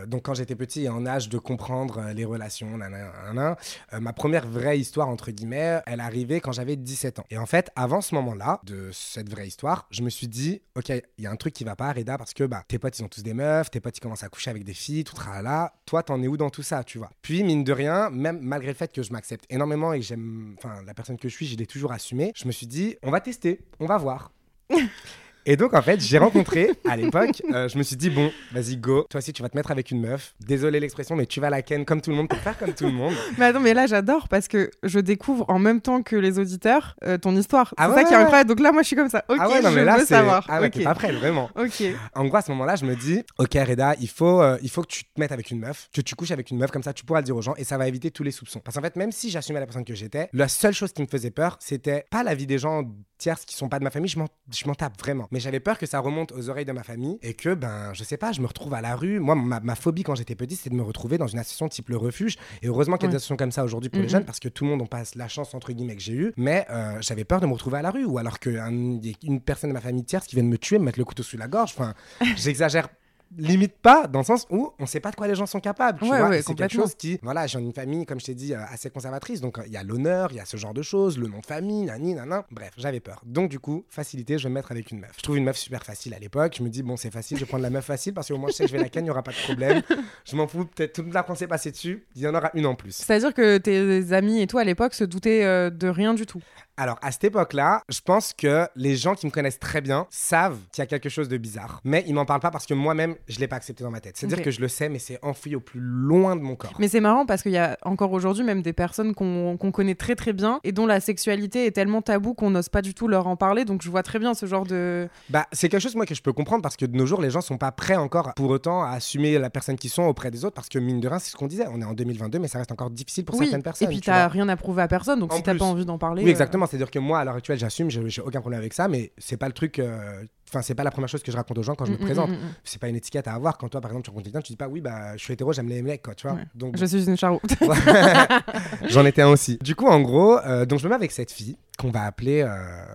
donc 0.07 0.23
quand 0.23 0.33
j'étais 0.33 0.55
petit 0.55 0.83
et 0.83 0.89
en 0.89 1.05
âge 1.05 1.29
de 1.29 1.37
comprendre 1.37 2.11
les 2.13 2.25
relations, 2.25 2.77
nanana, 2.77 3.57
ma 3.99 4.13
première 4.13 4.47
vraie 4.47 4.79
histoire, 4.79 5.07
entre 5.07 5.31
guillemets, 5.31 5.81
elle 5.85 5.99
arrivait 5.99 6.39
quand 6.39 6.51
j'avais 6.51 6.75
17 6.75 7.19
ans. 7.19 7.25
Et 7.29 7.37
en 7.37 7.45
fait, 7.45 7.69
avant 7.75 8.01
ce 8.01 8.15
moment-là, 8.15 8.59
de 8.63 8.89
cette 8.91 9.29
vraie 9.29 9.47
histoire, 9.47 9.87
je 9.91 10.01
me 10.01 10.09
suis 10.09 10.27
dit, 10.27 10.61
ok, 10.75 10.89
il 10.89 11.23
y 11.23 11.27
a 11.27 11.31
un 11.31 11.35
truc 11.35 11.53
qui 11.53 11.63
va 11.63 11.75
pas, 11.75 11.91
Reda, 11.91 12.17
parce 12.17 12.33
que 12.33 12.43
bah, 12.43 12.63
tes 12.67 12.79
potes, 12.79 12.97
ils 12.99 13.03
ont 13.03 13.07
tous 13.07 13.23
des 13.23 13.33
meufs, 13.33 13.69
tes 13.69 13.79
potes 13.79 13.97
ils 13.97 14.01
commencent 14.01 14.23
à 14.23 14.29
coucher 14.29 14.49
avec 14.49 14.63
des 14.63 14.73
filles, 14.73 15.03
tout 15.03 15.15
là. 15.41 15.73
Toi, 15.85 16.03
t'en 16.03 16.21
es 16.21 16.27
où 16.27 16.37
dans 16.37 16.49
tout 16.49 16.63
ça, 16.63 16.83
tu 16.83 16.97
vois? 16.97 17.09
Puis, 17.21 17.43
mine 17.43 17.63
de 17.63 17.73
rien, 17.73 18.09
même 18.09 18.39
malgré 18.41 18.71
le 18.71 18.77
fait 18.77 18.91
que 18.91 19.03
je 19.03 19.11
m'accepte 19.11 19.45
énormément 19.49 19.93
et 19.93 19.99
que 19.99 20.05
j'aime, 20.05 20.55
enfin, 20.57 20.81
la 20.85 20.93
personne 20.93 21.17
que 21.17 21.29
je 21.29 21.33
suis, 21.33 21.47
je 21.47 21.57
l'ai 21.57 21.65
toujours 21.65 21.91
assumé, 21.91 22.31
je 22.35 22.47
me 22.47 22.51
suis 22.51 22.67
dit, 22.67 22.95
on 23.03 23.11
va 23.11 23.21
tester, 23.21 23.59
on 23.79 23.85
va 23.85 23.97
voir. 23.97 24.31
Et 25.49 25.55
donc, 25.55 25.73
en 25.73 25.81
fait, 25.81 26.01
j'ai 26.01 26.17
rencontré 26.17 26.71
à 26.85 26.97
l'époque, 26.97 27.41
euh, 27.53 27.69
je 27.69 27.77
me 27.77 27.83
suis 27.83 27.95
dit, 27.95 28.09
bon, 28.09 28.29
vas-y, 28.51 28.75
go. 28.75 29.07
Toi 29.09 29.19
aussi, 29.19 29.31
tu 29.31 29.41
vas 29.41 29.47
te 29.47 29.55
mettre 29.55 29.71
avec 29.71 29.91
une 29.91 30.01
meuf. 30.01 30.35
Désolé 30.45 30.81
l'expression, 30.81 31.15
mais 31.15 31.25
tu 31.25 31.39
vas 31.39 31.49
la 31.49 31.61
ken 31.61 31.85
comme 31.85 32.01
tout 32.01 32.09
le 32.09 32.17
monde 32.17 32.27
pour 32.27 32.37
faire 32.39 32.57
comme 32.57 32.73
tout 32.73 32.83
le 32.83 32.91
monde. 32.91 33.13
Mais 33.37 33.45
attends, 33.45 33.61
mais 33.61 33.73
là, 33.73 33.87
j'adore 33.87 34.27
parce 34.27 34.49
que 34.49 34.69
je 34.83 34.99
découvre 34.99 35.45
en 35.47 35.57
même 35.57 35.79
temps 35.79 36.01
que 36.01 36.17
les 36.17 36.37
auditeurs 36.37 36.97
euh, 37.05 37.17
ton 37.17 37.33
histoire. 37.37 37.73
Ah 37.77 37.85
c'est 37.87 37.95
ouais, 37.95 38.01
ça 38.01 38.07
qui 38.09 38.13
est 38.13 38.17
incroyable. 38.17 38.49
Donc 38.49 38.59
là, 38.59 38.73
moi, 38.73 38.81
je 38.81 38.87
suis 38.87 38.95
comme 38.97 39.09
ça. 39.09 39.23
Ok, 39.29 39.37
ah 39.39 39.47
ouais, 39.47 39.61
non, 39.61 39.69
je 39.69 39.75
mais 39.75 39.85
là, 39.85 39.97
veux 39.97 40.05
savoir. 40.05 40.45
Ah 40.49 40.59
ouais, 40.59 40.67
ok. 40.67 40.73
t'es 40.73 40.83
pas 40.83 40.95
prêt, 40.95 41.13
vraiment. 41.13 41.49
Ok. 41.55 41.83
En 42.13 42.25
gros, 42.25 42.37
à 42.37 42.41
ce 42.41 42.51
moment-là, 42.51 42.75
je 42.75 42.85
me 42.85 42.95
dis, 42.95 43.23
ok, 43.37 43.53
Reda, 43.53 43.95
il 44.01 44.09
faut, 44.09 44.41
euh, 44.41 44.57
il 44.61 44.69
faut 44.69 44.81
que 44.81 44.87
tu 44.87 45.05
te 45.05 45.17
mettes 45.17 45.31
avec 45.31 45.49
une 45.51 45.59
meuf, 45.59 45.87
que 45.93 46.01
tu 46.01 46.15
couches 46.15 46.31
avec 46.31 46.51
une 46.51 46.57
meuf, 46.57 46.71
comme 46.71 46.83
ça, 46.83 46.91
tu 46.91 47.05
pourras 47.05 47.21
le 47.21 47.25
dire 47.25 47.37
aux 47.37 47.41
gens 47.41 47.55
et 47.55 47.63
ça 47.63 47.77
va 47.77 47.87
éviter 47.87 48.11
tous 48.11 48.23
les 48.23 48.31
soupçons. 48.31 48.59
Parce 48.59 48.75
qu'en 48.75 48.83
fait, 48.83 48.97
même 48.97 49.13
si 49.13 49.29
j'assumais 49.29 49.61
la 49.61 49.65
personne 49.65 49.85
que 49.85 49.95
j'étais, 49.95 50.29
la 50.33 50.49
seule 50.49 50.73
chose 50.73 50.91
qui 50.91 51.01
me 51.01 51.07
faisait 51.07 51.31
peur, 51.31 51.55
c'était 51.61 52.05
pas 52.11 52.23
la 52.23 52.35
vie 52.35 52.47
des 52.47 52.57
gens 52.57 52.83
tierces 53.17 53.45
qui 53.45 53.55
sont 53.55 53.69
pas 53.69 53.79
de 53.79 53.83
ma 53.83 53.89
famille, 53.89 54.09
je 54.09 54.19
m'en, 54.19 54.75
tape 54.75 54.99
vraiment. 54.99 55.27
Mais 55.31 55.39
j'avais 55.39 55.59
peur 55.59 55.77
que 55.77 55.85
ça 55.85 55.99
remonte 55.99 56.31
aux 56.31 56.49
oreilles 56.49 56.65
de 56.65 56.71
ma 56.71 56.83
famille 56.83 57.17
et 57.21 57.33
que, 57.33 57.53
ben, 57.53 57.93
je 57.93 58.03
sais 58.03 58.17
pas, 58.17 58.31
je 58.31 58.41
me 58.41 58.47
retrouve 58.47 58.73
à 58.73 58.81
la 58.81 58.95
rue. 58.95 59.19
Moi, 59.19 59.35
ma, 59.35 59.59
ma 59.59 59.75
phobie 59.75 60.03
quand 60.03 60.15
j'étais 60.15 60.35
petit, 60.35 60.55
c'était 60.55 60.69
de 60.69 60.75
me 60.75 60.83
retrouver 60.83 61.17
dans 61.17 61.27
une 61.27 61.39
association 61.39 61.67
type 61.69 61.89
Le 61.89 61.97
Refuge. 61.97 62.37
Et 62.61 62.67
heureusement 62.67 62.97
qu'il 62.97 63.05
y 63.05 63.09
a 63.09 63.11
des 63.11 63.15
associations 63.15 63.37
comme 63.37 63.51
ça 63.51 63.63
aujourd'hui 63.63 63.89
pour 63.89 64.01
les 64.01 64.09
jeunes 64.09 64.25
parce 64.25 64.39
que 64.39 64.49
tout 64.49 64.63
le 64.63 64.71
monde 64.71 64.81
n'a 64.81 64.87
pas 64.87 65.03
la 65.15 65.27
chance, 65.27 65.53
entre 65.53 65.71
guillemets, 65.71 65.95
que 65.95 66.01
j'ai 66.01 66.13
eu. 66.13 66.33
Mais 66.37 66.65
euh, 66.69 66.97
j'avais 67.01 67.23
peur 67.23 67.41
de 67.41 67.47
me 67.47 67.53
retrouver 67.53 67.77
à 67.77 67.81
la 67.81 67.91
rue 67.91 68.05
ou 68.05 68.17
alors 68.17 68.39
qu'une 68.39 69.01
une 69.23 69.41
personne 69.41 69.69
de 69.69 69.73
ma 69.73 69.81
famille 69.81 70.03
tierce 70.03 70.27
qui 70.27 70.35
vient 70.35 70.43
de 70.43 70.49
me 70.49 70.57
tuer, 70.57 70.79
me 70.79 70.85
mettre 70.85 70.99
le 70.99 71.05
couteau 71.05 71.23
sous 71.23 71.37
la 71.37 71.47
gorge. 71.47 71.73
Enfin, 71.75 71.93
j'exagère 72.35 72.89
limite 73.37 73.75
pas 73.77 74.07
dans 74.07 74.19
le 74.19 74.25
sens 74.25 74.45
où 74.49 74.71
on 74.79 74.85
sait 74.85 74.99
pas 74.99 75.11
de 75.11 75.15
quoi 75.15 75.27
les 75.27 75.35
gens 75.35 75.45
sont 75.45 75.59
capables 75.59 75.99
tu 75.99 76.05
Ouais, 76.09 76.19
vois 76.19 76.29
ouais, 76.29 76.41
c'est 76.41 76.55
quelque 76.55 76.73
chose 76.73 76.95
qui 76.95 77.19
voilà 77.21 77.47
j'ai 77.47 77.59
une 77.59 77.73
famille 77.73 78.05
comme 78.05 78.19
je 78.19 78.25
t'ai 78.25 78.35
dit 78.35 78.53
euh, 78.53 78.59
assez 78.71 78.89
conservatrice 78.89 79.41
donc 79.41 79.57
euh, 79.59 79.63
il 79.65 79.73
y 79.73 79.77
a 79.77 79.83
l'honneur 79.83 80.29
il 80.31 80.37
y 80.37 80.39
a 80.39 80.45
ce 80.45 80.57
genre 80.57 80.73
de 80.73 80.81
choses 80.81 81.17
le 81.17 81.27
nom 81.27 81.39
de 81.39 81.45
famille 81.45 81.83
nani 81.85 82.13
nanan 82.13 82.43
bref 82.51 82.71
j'avais 82.77 82.99
peur. 82.99 83.21
Donc 83.25 83.49
du 83.49 83.59
coup 83.59 83.85
facilité 83.89 84.37
je 84.37 84.43
vais 84.43 84.49
me 84.49 84.55
mettre 84.55 84.71
avec 84.71 84.91
une 84.91 84.99
meuf. 84.99 85.11
Je 85.17 85.23
trouve 85.23 85.37
une 85.37 85.43
meuf 85.43 85.57
super 85.57 85.83
facile 85.83 86.13
à 86.13 86.19
l'époque 86.19 86.55
je 86.57 86.63
me 86.63 86.69
dis 86.69 86.83
bon 86.83 86.95
c'est 86.97 87.11
facile 87.11 87.37
je 87.37 87.43
vais 87.43 87.49
prendre 87.49 87.63
la 87.63 87.69
meuf 87.69 87.85
facile 87.85 88.13
parce 88.13 88.27
qu'au 88.29 88.37
moins 88.37 88.49
je 88.49 88.55
sais 88.55 88.63
que 88.65 88.69
je 88.69 88.75
vais 88.75 88.81
la 88.83 88.89
ken 88.89 89.03
il 89.03 89.07
y 89.07 89.11
aura 89.11 89.23
pas 89.23 89.31
de 89.31 89.37
problème. 89.43 89.81
Je 90.25 90.35
m'en 90.35 90.47
fous 90.47 90.65
peut-être 90.65 90.93
toute 90.93 91.13
la 91.13 91.23
qu'on 91.23 91.35
s'est 91.35 91.47
passé 91.47 91.71
dessus 91.71 92.05
il 92.15 92.21
y 92.21 92.27
en 92.27 92.35
aura 92.35 92.51
une 92.53 92.65
en 92.65 92.75
plus. 92.75 92.91
C'est-à-dire 92.95 93.33
que 93.33 93.57
tes 93.57 94.13
amis 94.13 94.41
et 94.41 94.47
toi 94.47 94.61
à 94.61 94.63
l'époque 94.63 94.93
se 94.93 95.03
doutaient 95.03 95.43
euh, 95.43 95.69
de 95.69 95.87
rien 95.87 96.13
du 96.13 96.25
tout. 96.25 96.41
Alors, 96.79 96.99
à 97.01 97.11
cette 97.11 97.23
époque-là, 97.23 97.81
je 97.89 97.99
pense 98.01 98.33
que 98.33 98.67
les 98.75 98.95
gens 98.95 99.15
qui 99.15 99.25
me 99.25 99.31
connaissent 99.31 99.57
très 99.57 99.81
bien 99.81 100.05
savent 100.11 100.59
qu'il 100.71 100.83
y 100.83 100.83
a 100.83 100.85
quelque 100.85 101.09
chose 101.09 101.27
de 101.27 101.37
bizarre. 101.37 101.81
Mais 101.83 102.03
ils 102.05 102.13
m'en 102.13 102.25
parlent 102.25 102.39
pas 102.39 102.51
parce 102.51 102.67
que 102.67 102.75
moi-même, 102.75 103.15
je 103.27 103.39
l'ai 103.39 103.47
pas 103.47 103.55
accepté 103.55 103.83
dans 103.83 103.89
ma 103.89 103.99
tête. 103.99 104.15
C'est-à-dire 104.15 104.43
que 104.43 104.51
je 104.51 104.61
le 104.61 104.67
sais, 104.67 104.87
mais 104.87 104.99
c'est 104.99 105.17
enfoui 105.23 105.55
au 105.55 105.59
plus 105.59 105.79
loin 105.79 106.35
de 106.35 106.41
mon 106.41 106.55
corps. 106.55 106.73
Mais 106.77 106.87
c'est 106.87 106.99
marrant 106.99 107.25
parce 107.25 107.41
qu'il 107.41 107.51
y 107.51 107.57
a 107.57 107.79
encore 107.81 108.11
aujourd'hui 108.11 108.43
même 108.43 108.61
des 108.61 108.73
personnes 108.73 109.15
qu'on 109.15 109.57
connaît 109.71 109.95
très 109.95 110.13
très 110.13 110.33
bien 110.33 110.59
et 110.63 110.71
dont 110.71 110.85
la 110.85 110.99
sexualité 110.99 111.65
est 111.65 111.71
tellement 111.71 112.03
taboue 112.03 112.35
qu'on 112.35 112.51
n'ose 112.51 112.69
pas 112.69 112.83
du 112.83 112.93
tout 112.93 113.07
leur 113.07 113.25
en 113.25 113.35
parler. 113.35 113.65
Donc 113.65 113.81
je 113.81 113.89
vois 113.89 114.03
très 114.03 114.19
bien 114.19 114.35
ce 114.35 114.45
genre 114.45 114.65
de. 114.67 115.09
Bah, 115.31 115.47
c'est 115.51 115.69
quelque 115.69 115.81
chose, 115.81 115.95
moi, 115.95 116.05
que 116.05 116.13
je 116.13 116.21
peux 116.21 116.33
comprendre 116.33 116.61
parce 116.61 116.77
que 116.77 116.85
de 116.85 116.95
nos 116.95 117.07
jours, 117.07 117.21
les 117.21 117.31
gens 117.31 117.41
sont 117.41 117.57
pas 117.57 117.71
prêts 117.71 117.95
encore 117.95 118.35
pour 118.35 118.51
autant 118.51 118.83
à 118.83 118.89
assumer 118.91 119.39
la 119.39 119.49
personne 119.49 119.77
qu'ils 119.77 119.89
sont 119.89 120.03
auprès 120.03 120.29
des 120.29 120.45
autres 120.45 120.53
parce 120.53 120.69
que, 120.69 120.77
mine 120.77 120.99
de 120.99 121.07
rien, 121.07 121.17
c'est 121.17 121.31
ce 121.31 121.35
qu'on 121.35 121.47
disait. 121.47 121.65
On 121.71 121.81
est 121.81 121.85
en 121.85 121.93
2022, 121.93 122.37
mais 122.37 122.47
ça 122.47 122.59
reste 122.59 122.71
encore 122.71 122.91
difficile 122.91 123.25
pour 123.25 123.35
oui. 123.39 123.45
certaines 123.45 123.63
personnes. 123.63 123.87
et 123.87 123.89
puis 123.89 123.99
tu 123.99 124.05
t'as 124.05 124.25
vois. 124.25 124.27
rien 124.27 124.47
à 124.47 124.55
prouver 124.55 124.83
à 124.83 124.87
personne. 124.87 125.19
Donc 125.19 125.33
En 125.33 125.37
si 125.37 125.41
t'as 125.41 125.53
plus. 125.53 125.59
pas 125.59 125.65
envie 125.65 125.83
d'en 125.85 125.97
parler. 125.97 126.23
Oui, 126.23 126.29
exactement. 126.29 126.66
C'est-à-dire 126.67 126.91
que 126.91 126.99
moi, 126.99 127.19
à 127.19 127.25
l'heure 127.25 127.35
actuelle, 127.35 127.57
j'assume, 127.57 127.89
j'ai 127.89 128.21
aucun 128.21 128.39
problème 128.41 128.59
avec 128.59 128.73
ça, 128.73 128.87
mais 128.87 129.11
c'est 129.17 129.37
pas 129.37 129.47
le 129.47 129.53
truc. 129.53 129.79
euh, 129.79 130.23
Enfin, 130.49 130.61
c'est 130.61 130.75
pas 130.75 130.85
la 130.85 130.91
première 130.91 131.09
chose 131.09 131.21
que 131.23 131.29
je 131.31 131.35
raconte 131.35 131.57
aux 131.57 131.63
gens 131.63 131.75
quand 131.75 131.83
je 131.83 131.91
me 131.91 131.97
mm, 131.97 132.01
mm, 132.01 132.05
présente. 132.05 132.29
mm, 132.29 132.33
mm. 132.35 132.53
C'est 132.63 132.79
pas 132.79 132.87
une 132.87 132.95
étiquette 132.95 133.27
à 133.27 133.33
avoir. 133.33 133.57
Quand 133.57 133.67
toi, 133.67 133.81
par 133.81 133.91
exemple, 133.91 134.05
tu 134.05 134.11
rencontres 134.11 134.25
quelqu'un, 134.31 134.41
tu 134.41 134.53
dis 134.53 134.57
pas 134.57 134.69
oui, 134.69 134.79
bah, 134.79 135.17
je 135.17 135.23
suis 135.23 135.33
hétéro, 135.33 135.51
j'aime 135.51 135.67
les 135.67 135.81
mecs, 135.81 136.01
quoi, 136.01 136.15
tu 136.15 136.25
vois. 136.25 136.37
Ouais. 136.37 136.45
Donc, 136.55 136.77
Je 136.77 136.85
suis 136.85 137.05
une 137.05 137.17
charoute. 137.17 137.41
J'en 138.89 139.05
étais 139.05 139.21
un 139.23 139.27
aussi. 139.29 139.57
Du 139.61 139.75
coup, 139.75 139.87
en 139.87 139.99
gros, 139.99 140.37
euh, 140.39 140.65
donc 140.65 140.79
je 140.79 140.85
me 140.85 140.89
mets 140.89 140.95
avec 140.95 141.11
cette 141.11 141.31
fille 141.31 141.57
qu'on 141.77 141.91
va 141.91 142.03
appeler 142.03 142.41
euh, 142.43 142.85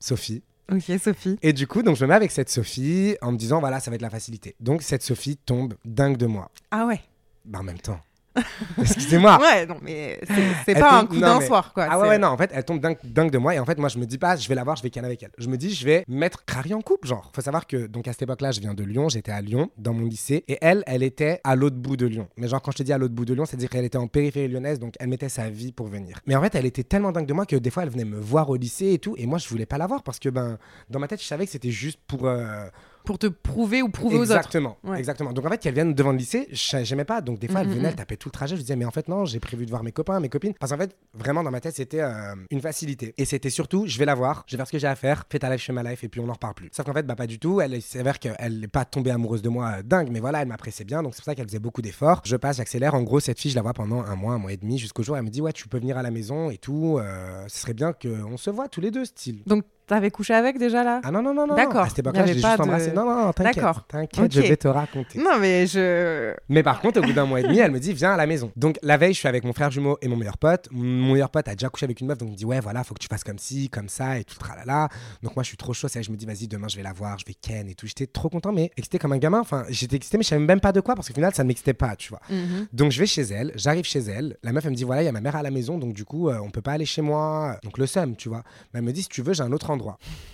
Sophie. 0.00 0.42
ok, 0.72 0.98
Sophie. 0.98 1.38
Et 1.42 1.52
du 1.52 1.66
coup, 1.66 1.82
donc 1.82 1.96
je 1.96 2.04
me 2.04 2.08
mets 2.08 2.14
avec 2.14 2.30
cette 2.30 2.48
Sophie 2.48 3.16
en 3.20 3.32
me 3.32 3.36
disant 3.36 3.60
voilà, 3.60 3.80
ça 3.80 3.90
va 3.90 3.96
être 3.96 4.02
la 4.02 4.10
facilité. 4.10 4.54
Donc 4.60 4.82
cette 4.82 5.02
Sophie 5.02 5.36
tombe 5.36 5.74
dingue 5.84 6.16
de 6.16 6.26
moi. 6.26 6.50
Ah 6.70 6.86
ouais. 6.86 7.00
Bah 7.44 7.58
en 7.60 7.64
même 7.64 7.78
temps. 7.78 8.00
Excusez-moi. 8.78 9.38
Ouais, 9.40 9.66
non, 9.66 9.76
mais 9.82 10.20
c'est- 10.64 10.74
pas 10.78 11.00
un 11.00 11.06
coup 11.06 11.18
d'un 11.18 11.38
mais- 11.38 11.46
soir, 11.46 11.72
quoi. 11.72 11.86
Ah 11.90 11.98
ouais, 11.98 12.18
non, 12.18 12.28
en 12.28 12.36
fait, 12.36 12.50
elle 12.52 12.64
tombe 12.64 12.80
dingue, 12.80 12.98
dingue 13.04 13.30
de 13.30 13.38
moi. 13.38 13.54
Et 13.54 13.58
en 13.58 13.64
fait, 13.64 13.78
moi, 13.78 13.88
je 13.88 13.98
me 13.98 14.06
dis 14.06 14.18
pas, 14.18 14.36
je 14.36 14.48
vais 14.48 14.54
la 14.54 14.64
voir, 14.64 14.76
je 14.76 14.82
vais 14.82 14.90
canner 14.90 15.06
avec 15.06 15.22
elle. 15.22 15.30
Je 15.38 15.48
me 15.48 15.56
dis, 15.56 15.74
je 15.74 15.84
vais 15.84 16.04
mettre 16.08 16.44
Crary 16.44 16.74
en 16.74 16.80
couple, 16.80 17.08
genre. 17.08 17.30
Faut 17.34 17.40
savoir 17.40 17.66
que, 17.66 17.86
donc, 17.86 18.08
à 18.08 18.12
cette 18.12 18.22
époque-là, 18.22 18.52
je 18.52 18.60
viens 18.60 18.74
de 18.74 18.84
Lyon, 18.84 19.08
j'étais 19.08 19.32
à 19.32 19.40
Lyon, 19.40 19.70
dans 19.78 19.92
mon 19.94 20.06
lycée. 20.06 20.44
Et 20.48 20.58
elle, 20.60 20.82
elle 20.86 21.02
était 21.02 21.40
à 21.44 21.56
l'autre 21.56 21.76
bout 21.76 21.96
de 21.96 22.06
Lyon. 22.06 22.28
Mais 22.36 22.48
genre, 22.48 22.62
quand 22.62 22.70
je 22.72 22.78
te 22.78 22.82
dis 22.82 22.92
à 22.92 22.98
l'autre 22.98 23.14
bout 23.14 23.24
de 23.24 23.34
Lyon, 23.34 23.44
c'est-à-dire 23.46 23.68
qu'elle 23.68 23.84
était 23.84 23.98
en 23.98 24.06
périphérie 24.06 24.48
lyonnaise, 24.48 24.78
donc 24.78 24.94
elle 25.00 25.08
mettait 25.08 25.28
sa 25.28 25.48
vie 25.50 25.72
pour 25.72 25.86
venir. 25.88 26.18
Mais 26.26 26.34
en 26.36 26.42
fait, 26.42 26.54
elle 26.54 26.66
était 26.66 26.84
tellement 26.84 27.12
dingue 27.12 27.26
de 27.26 27.32
moi 27.34 27.46
que 27.46 27.56
des 27.56 27.70
fois, 27.70 27.82
elle 27.82 27.90
venait 27.90 28.04
me 28.04 28.18
voir 28.18 28.48
au 28.50 28.56
lycée 28.56 28.92
et 28.92 28.98
tout. 28.98 29.14
Et 29.18 29.26
moi, 29.26 29.38
je 29.38 29.48
voulais 29.48 29.66
pas 29.66 29.78
la 29.78 29.86
voir 29.86 30.02
parce 30.02 30.18
que, 30.18 30.28
ben, 30.28 30.58
dans 30.90 30.98
ma 30.98 31.08
tête, 31.08 31.20
je 31.20 31.26
savais 31.26 31.44
que 31.46 31.52
c'était 31.52 31.70
juste 31.70 32.00
pour. 32.06 32.26
euh, 32.26 32.66
Pour 33.04 33.18
te 33.18 33.26
prouver 33.26 33.82
ou 33.82 33.88
prouver 33.88 34.16
aux 34.16 34.22
autres. 34.22 34.32
Exactement, 34.32 34.76
Ouais. 34.84 34.98
exactement. 34.98 35.32
Donc 35.32 35.46
en 35.46 35.50
fait, 35.50 35.58
qu'elle 35.58 35.74
vienne 35.74 35.94
devant 35.94 36.12
le 36.12 36.18
lycée, 36.18 36.46
je- 36.52 36.84
j'aimais 36.84 37.04
pas. 37.04 37.20
Donc 37.20 37.38
des 37.38 37.48
fois, 37.48 37.60
elle 37.62 37.66
Mhm, 37.68 37.72
venait, 37.72 37.82
mhm. 37.84 37.88
elle 37.90 37.96
tapait 37.96 38.16
tout 38.16 38.28
le 38.28 38.32
trajet. 38.32 38.56
Je 38.56 38.60
disais, 38.60 38.76
mais 38.76 38.84
en 38.84 38.90
fait, 38.90 39.08
non, 39.08 39.24
j'ai 39.24 39.40
prévu 39.40 39.64
de 39.64 39.70
voir 39.70 39.82
mes 39.82 39.92
copains, 39.92 40.20
mes 40.20 40.28
copines. 40.28 40.52
Parce 40.60 40.72
qu'en 40.72 40.78
fait, 40.78 40.94
vraiment, 41.14 41.42
dans 41.42 41.50
ma 41.50 41.60
tête, 41.60 41.74
c'était 41.76 42.00
euh, 42.00 42.34
une 42.50 42.60
facilité. 42.60 43.14
Et 43.16 43.24
c'était 43.24 43.50
surtout, 43.50 43.84
je 43.86 43.98
vais 43.98 44.04
la 44.04 44.14
voir, 44.14 44.44
je 44.46 44.56
vais 44.56 44.58
faire 44.58 44.66
ce 44.66 44.72
que 44.72 44.78
j'ai 44.78 44.86
à 44.86 44.94
faire, 44.96 45.24
fais 45.30 45.38
ta 45.38 45.50
life, 45.50 45.64
fais 45.64 45.72
ma 45.72 45.82
life, 45.82 46.04
et 46.04 46.08
puis 46.08 46.20
on 46.20 46.26
n'en 46.26 46.34
reparle 46.34 46.54
plus. 46.54 46.68
Sauf 46.72 46.84
qu'en 46.84 46.92
fait, 46.92 47.06
bah 47.06 47.16
pas 47.16 47.26
du 47.26 47.38
tout. 47.38 47.60
Elle 47.60 47.80
s'avère 47.80 48.18
qu'elle 48.18 48.60
n'est 48.60 48.68
pas 48.68 48.84
tombée 48.84 49.10
amoureuse 49.10 49.42
de 49.42 49.48
moi 49.48 49.76
euh, 49.78 49.82
dingue, 49.82 50.08
mais 50.10 50.20
voilà, 50.20 50.42
elle 50.42 50.48
m'appréciait 50.48 50.84
bien. 50.84 51.02
Donc 51.02 51.14
c'est 51.14 51.20
pour 51.20 51.26
ça 51.26 51.34
qu'elle 51.34 51.46
faisait 51.48 51.58
beaucoup 51.58 51.82
d'efforts. 51.82 52.22
Je 52.24 52.36
passe, 52.36 52.58
j'accélère. 52.58 52.94
En 52.94 53.02
gros, 53.02 53.20
cette 53.20 53.40
fille, 53.40 53.50
je 53.50 53.56
la 53.56 53.62
vois 53.62 53.72
pendant 53.74 54.02
un 54.02 54.16
mois, 54.16 54.34
un 54.34 54.38
mois 54.38 54.52
et 54.52 54.56
demi, 54.56 54.78
jusqu'au 54.78 55.02
jour 55.02 55.16
elle 55.16 55.24
me 55.24 55.30
dit, 55.30 55.40
ouais, 55.40 55.52
tu 55.52 55.66
peux 55.68 55.78
venir 55.78 55.96
à 55.96 56.02
la 56.02 56.10
maison 56.10 56.50
et 56.50 56.58
tout. 56.58 56.98
euh, 56.98 57.44
ce 57.48 57.58
serait 57.60 57.74
bien 57.74 57.92
qu'on 57.92 58.36
se 58.36 58.50
voit 58.50 58.68
tous 58.68 58.80
les 58.80 58.90
deux, 58.90 59.04
style. 59.04 59.42
Donc 59.46 59.64
t'avais 59.88 60.10
couché 60.10 60.34
avec 60.34 60.58
déjà 60.58 60.84
là? 60.84 61.00
Ah 61.02 61.10
non, 61.10 61.22
non, 61.22 61.34
non, 61.34 61.46
non. 61.46 61.54
D'accord. 61.56 61.80
À 61.82 61.88
cette 61.88 61.98
époque-là, 61.98 62.26
je 62.26 62.40
pas 62.40 62.48
juste 62.50 62.58
de- 62.58 62.62
embrassé. 62.62 62.92
Non, 62.92 63.04
non, 63.04 63.32
t'inquiète. 63.32 63.56
D'accord. 63.56 63.84
T'inquiète, 63.88 64.32
je 64.32 64.40
Ok. 64.40 64.46
vais 64.46 64.56
te 64.56 64.68
raconter. 64.68 65.18
Non, 65.18 65.38
mais 65.40 65.66
je. 65.66 66.34
Mais 66.48 66.62
par 66.62 66.80
contre, 66.80 67.00
au 67.00 67.02
bout 67.02 67.12
d'un 67.12 67.24
mois 67.26 67.40
et 67.40 67.42
demi, 67.42 67.58
elle 67.58 67.70
me 67.72 67.80
dit 67.80 67.92
Viens 67.92 68.12
à 68.12 68.16
la 68.16 68.26
maison. 68.26 68.52
Donc 68.56 68.78
la 68.82 68.96
veille, 68.96 69.12
je 69.14 69.18
suis 69.18 69.28
avec 69.28 69.44
mon 69.44 69.52
frère 69.52 69.70
jumeau 69.70 69.98
et 70.02 70.08
mon 70.08 70.16
meilleur 70.16 70.38
pote. 70.38 70.68
Mon 70.70 71.12
meilleur 71.12 71.30
pote 71.30 71.48
a 71.48 71.52
déjà 71.54 71.68
couché 71.68 71.84
avec 71.84 72.00
une 72.00 72.06
meuf, 72.06 72.18
donc 72.18 72.28
il 72.28 72.32
me 72.32 72.36
dit 72.36 72.44
Ouais, 72.44 72.60
voilà, 72.60 72.84
faut 72.84 72.94
que 72.94 73.00
tu 73.00 73.08
fasses 73.08 73.24
comme 73.24 73.38
ci, 73.38 73.68
comme 73.70 73.88
ça 73.88 74.18
et 74.18 74.24
tout, 74.24 74.38
tralala. 74.38 74.88
Donc 75.22 75.34
moi, 75.36 75.42
je 75.42 75.48
suis 75.48 75.56
trop 75.56 75.72
chaud. 75.72 75.88
c'est 75.88 76.02
Je 76.02 76.10
me 76.12 76.16
dis 76.16 76.26
Vas-y, 76.26 76.46
demain, 76.48 76.68
je 76.68 76.76
vais 76.76 76.82
la 76.82 76.92
voir, 76.92 77.18
je 77.18 77.24
vais 77.24 77.34
ken 77.34 77.68
et 77.68 77.74
tout. 77.74 77.86
J'étais 77.86 78.06
trop 78.06 78.28
content, 78.28 78.52
mais 78.52 78.70
excité 78.76 78.98
comme 78.98 79.12
un 79.12 79.18
gamin. 79.18 79.40
Enfin, 79.40 79.64
j'étais 79.68 79.96
excité, 79.96 80.18
mais 80.18 80.22
je 80.24 80.28
savais 80.28 80.44
même 80.44 80.60
pas 80.60 80.72
de 80.72 80.80
quoi 80.80 80.94
parce 80.94 81.08
qu'au 81.08 81.14
final, 81.14 81.34
ça 81.34 81.42
ne 81.42 81.48
m'excitait 81.48 81.74
pas, 81.74 81.96
tu 81.96 82.10
vois. 82.10 82.20
Mhm. 82.30 82.66
Donc 82.72 82.92
je 82.92 83.00
vais 83.00 83.06
chez 83.06 83.22
elle, 83.22 83.52
j'arrive 83.56 83.84
chez 83.84 84.00
elle. 84.00 84.36
La 84.42 84.52
meuf, 84.52 84.64
elle 84.64 84.72
me 84.72 84.76
dit 84.76 84.84
Voilà, 84.84 85.02
il 85.02 85.06
y 85.06 85.08
a 85.08 85.12
ma 85.12 85.20
mère 85.20 85.36
à 85.36 85.42
la 85.42 85.50
maison, 85.50 85.78
donc 85.78 85.94
du 85.94 86.04
coup, 86.04 86.28
euh, 86.28 86.38
on 86.42 86.50
peut 86.50 86.60
pas 86.62 86.72
aller 86.72 86.84
chez 86.86 87.02
moi. 87.02 87.56
Donc 87.64 87.78
le 87.78 87.86
seum, 87.86 88.16
tu 88.16 88.28
vois. 88.28 88.42
Mais 88.72 88.80
elle 88.80 88.84
me 88.84 88.92
dit 88.92 89.02
Si 89.02 89.08
tu 89.08 89.22
veux, 89.22 89.32
j'ai 89.32 89.42
un 89.42 89.52
autre 89.52 89.70
endroit. 89.70 89.77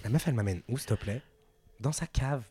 La 0.03 0.11
meuf, 0.11 0.27
elle 0.27 0.35
m'amène 0.35 0.63
où, 0.69 0.79
s'il 0.79 0.89
te 0.89 0.95
plaît? 0.95 1.23
Dans 1.81 1.93
sa 1.93 2.07
cave. 2.07 2.45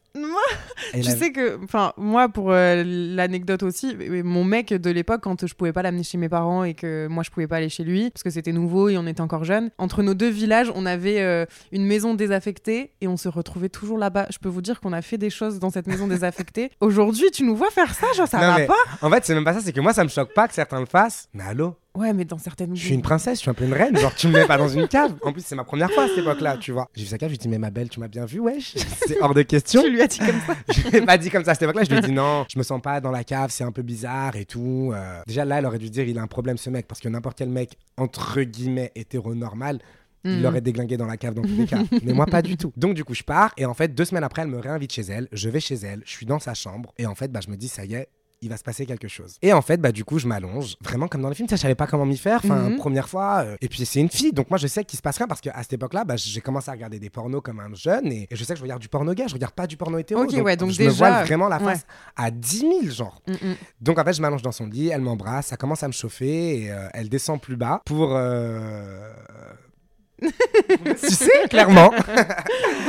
Tu 0.94 1.00
la- 1.02 1.16
sais 1.16 1.32
que, 1.32 1.58
enfin, 1.64 1.94
moi, 1.98 2.30
pour 2.30 2.52
euh, 2.52 2.84
l'anecdote 2.86 3.64
aussi, 3.64 3.96
mon 4.24 4.44
mec 4.44 4.72
de 4.74 4.90
l'époque, 4.92 5.22
quand 5.24 5.46
je 5.48 5.54
pouvais 5.56 5.74
pas 5.74 5.82
l'amener 5.82 6.04
chez 6.04 6.18
mes 6.20 6.30
parents 6.30 6.64
et 6.64 6.76
que 6.76 7.08
moi 7.08 7.24
je 7.24 7.32
pouvais 7.32 7.48
pas 7.48 7.58
aller 7.58 7.70
chez 7.70 7.84
lui, 7.84 8.12
parce 8.12 8.22
que 8.22 8.30
c'était 8.30 8.52
nouveau 8.52 8.90
et 8.90 8.98
on 8.98 9.08
était 9.08 9.22
encore 9.22 9.44
jeunes, 9.44 9.72
entre 9.80 10.04
nos 10.04 10.14
deux 10.14 10.30
villages, 10.30 10.72
on 10.76 10.86
avait 10.86 11.20
euh, 11.22 11.46
une 11.72 11.86
maison 11.86 12.14
désaffectée 12.14 12.92
et 13.02 13.08
on 13.08 13.18
se 13.18 13.28
retrouvait 13.28 13.70
toujours 13.70 13.98
là-bas. 13.98 14.28
Je 14.30 14.38
peux 14.38 14.50
vous 14.50 14.62
dire 14.62 14.82
qu'on 14.82 14.94
a 14.94 15.02
fait 15.02 15.18
des 15.18 15.30
choses 15.32 15.58
dans 15.60 15.72
cette 15.72 15.88
maison 15.88 16.08
désaffectée. 16.08 16.70
Aujourd'hui, 16.80 17.32
tu 17.32 17.44
nous 17.44 17.56
vois 17.56 17.72
faire 17.72 17.94
ça, 17.94 18.06
genre 18.16 18.28
ça 18.28 18.38
Non, 18.40 18.48
va 18.54 18.58
mais 18.60 18.68
pas 18.68 18.74
En 19.02 19.10
fait, 19.10 19.26
c'est 19.26 19.34
même 19.34 19.44
pas 19.46 19.54
ça, 19.54 19.62
c'est 19.62 19.74
que 19.74 19.82
moi, 19.82 19.94
ça 19.94 20.04
me 20.04 20.10
choque 20.10 20.34
pas 20.34 20.48
que 20.48 20.54
certains 20.54 20.80
le 20.80 20.86
fassent. 20.86 21.28
Mais 21.34 21.44
allô? 21.44 21.76
Ouais, 21.96 22.12
mais 22.12 22.26
dans 22.26 22.40
certaines. 22.40 22.76
Je 22.76 22.84
suis 22.84 22.96
une 22.96 23.04
princesse, 23.04 23.36
je 23.38 23.42
suis 23.42 23.52
un 23.52 23.54
peu 23.54 23.66
une 23.66 23.74
reine. 23.74 23.96
Genre, 23.96 24.16
tu 24.16 24.28
me 24.28 24.34
mets 24.34 24.48
pas 24.48 24.58
dans 24.58 24.68
une 24.68 24.88
cave. 24.88 25.14
En 25.22 25.32
plus, 25.32 25.46
c'est 25.46 25.54
ma 25.56 25.64
première 25.64 25.92
fois 25.92 26.06
à 26.06 26.08
cette 26.08 26.18
époque-là, 26.18 26.58
tu 26.58 26.72
vois. 26.72 26.88
J'ai 26.96 27.04
vu 27.04 27.10
sa 27.10 27.20
cave, 27.20 27.30
je 27.30 27.34
lui 27.34 27.38
dit, 27.38 27.48
mais 27.48 27.60
ma 27.60 27.70
belle, 27.70 27.88
tu 27.88 28.00
m'as 28.00 28.08
bien 28.08 28.26
vu, 28.26 28.40
wesh. 28.40 28.74
C'est 29.08 29.22
hors 29.22 29.36
de 29.36 29.44
question. 29.44 29.84
Tu 29.84 29.92
lui 29.92 30.02
as 30.04 30.08
dit 30.08 30.20
comme 30.20 30.40
ça? 30.46 30.56
je 30.74 30.90
l'ai 30.90 31.02
pas 31.02 31.18
dit 31.18 31.30
comme 31.30 31.44
ça 31.44 31.52
à 31.52 31.54
cette 31.54 31.64
époque-là. 31.64 31.84
Je 31.84 31.90
lui 31.90 31.98
ai 31.98 32.02
dit, 32.02 32.12
non, 32.12 32.46
je 32.52 32.58
me 32.58 32.64
sens 32.64 32.82
pas 32.82 33.00
dans 33.02 33.12
la 33.12 33.24
cave, 33.24 33.50
c'est 33.52 33.64
un 33.64 33.72
peu 33.72 33.82
bizarre 33.82 34.36
et 34.36 34.46
tout. 34.46 34.92
Euh, 34.94 35.22
déjà, 35.28 35.46
là, 35.46 35.60
elle 35.60 35.66
aurait 35.66 35.80
dû 35.80 35.90
dire, 35.90 36.08
il 36.08 36.18
a 36.18 36.22
un 36.22 36.28
problème, 36.28 36.58
ce 36.58 36.70
mec. 36.70 36.88
Parce 36.88 37.00
que 37.02 37.10
n'importe 37.10 37.38
quel 37.38 37.50
mec, 37.50 37.78
entre 37.98 38.42
guillemets, 38.42 38.92
hétéronormal, 38.96 39.80
il 40.26 40.38
Mhm. 40.38 40.42
l'aurait 40.44 40.62
déglingué 40.62 40.96
dans 40.96 41.06
la 41.06 41.18
cave 41.18 41.34
dans 41.34 41.42
tous 41.42 41.50
les 41.58 41.66
cas. 41.66 41.80
Mais 42.04 42.14
moi, 42.14 42.26
pas 42.26 42.42
du 42.42 42.56
tout. 42.56 42.72
Donc, 42.78 42.94
du 42.94 43.04
coup, 43.04 43.14
je 43.14 43.24
pars. 43.24 43.52
Et 43.58 43.66
en 43.66 43.74
fait, 43.74 43.94
deux 43.94 44.06
semaines 44.06 44.24
après, 44.24 44.42
elle 44.44 44.48
me 44.48 44.60
réinvite 44.60 44.94
chez 44.94 45.02
elle. 45.02 45.28
Je 45.34 45.50
vais 45.50 45.60
chez 45.60 45.76
elle. 45.76 46.02
Je 46.06 46.12
suis 46.12 46.26
dans 46.26 46.40
sa 46.40 46.54
chambre. 46.54 46.94
Et 46.98 47.06
en 47.06 47.16
fait, 47.16 47.30
bah, 47.32 47.42
je 47.46 47.50
me 47.52 47.58
dis, 47.58 47.68
ça 47.68 47.84
y 47.84 47.96
est. 47.96 48.08
Il 48.44 48.50
va 48.50 48.58
se 48.58 48.64
passer 48.64 48.86
quelque 48.86 49.08
chose. 49.08 49.38
Et 49.42 49.54
en 49.54 49.62
fait, 49.62 49.78
bah, 49.78 49.92
du 49.94 50.04
coup, 50.04 50.20
je 50.20 50.28
m'allonge. 50.28 50.76
Vraiment 50.82 51.08
comme 51.08 51.22
dans 51.22 51.30
le 51.30 51.34
film. 51.36 51.48
Ça, 51.48 51.56
je 51.56 51.62
savais 51.62 51.76
pas 51.76 51.88
comment 51.88 52.06
m'y 52.06 52.18
faire. 52.18 52.42
Enfin, 52.44 52.70
Mhm. 52.70 52.76
première 52.78 53.08
fois. 53.08 53.44
euh, 53.46 53.56
Et 53.62 53.70
puis, 53.70 53.86
c'est 53.86 54.00
une 54.02 54.10
fille. 54.10 54.34
Donc, 54.34 54.50
moi, 54.50 54.58
je 54.58 54.68
sais 54.68 54.84
qu'il 54.84 54.98
se 54.98 55.02
passe 55.02 55.18
rien 55.18 55.28
parce 55.28 55.40
qu'à 55.42 55.54
cette 55.62 55.74
époque-là, 55.74 56.04
bah, 56.04 56.16
j'ai 56.18 56.42
commencé 56.42 56.70
à 56.70 56.74
regarder 56.74 57.00
des 57.00 57.10
pornos 57.10 57.42
comme 57.42 57.60
un 57.62 57.74
jeune. 57.74 58.12
Et, 58.12 58.28
et 58.30 58.36
je 58.36 58.44
sais 58.44 58.54
que 58.54 58.58
je 58.60 58.64
regarde 58.64 58.82
du 58.82 58.90
porno 58.90 59.14
gay. 59.14 59.24
Je 59.28 59.34
regarde 59.34 59.54
pas 59.54 59.66
du 59.66 59.78
porno 59.78 59.98
hétéro. 59.98 60.26
Ouais, 60.26 60.58
donc 60.58 60.72
je 60.72 60.84
me 60.84 60.90
vois 60.90 61.24
vraiment 61.24 61.48
la 61.48 61.58
ouais. 61.60 61.74
face 61.74 61.86
à 62.18 62.30
10 62.32 62.60
000, 62.60 62.72
genre. 62.90 63.22
Mm, 63.28 63.32
mm. 63.34 63.56
Donc 63.82 63.98
en 64.00 64.04
fait, 64.04 64.14
je 64.14 64.22
m'allonge 64.22 64.42
dans 64.42 64.52
son 64.52 64.68
lit, 64.68 64.90
elle 64.90 65.02
m'embrasse, 65.02 65.48
ça 65.48 65.56
commence 65.58 65.84
à 65.84 65.88
me 65.88 65.94
chauffer 65.94 66.64
et 66.64 66.72
euh, 66.72 66.88
elle 66.94 67.08
descend 67.10 67.40
plus 67.42 67.56
bas 67.56 67.82
pour. 67.86 68.10
euh, 68.16 69.10
tu 70.22 71.10
sais, 71.14 71.48
clairement. 71.50 71.92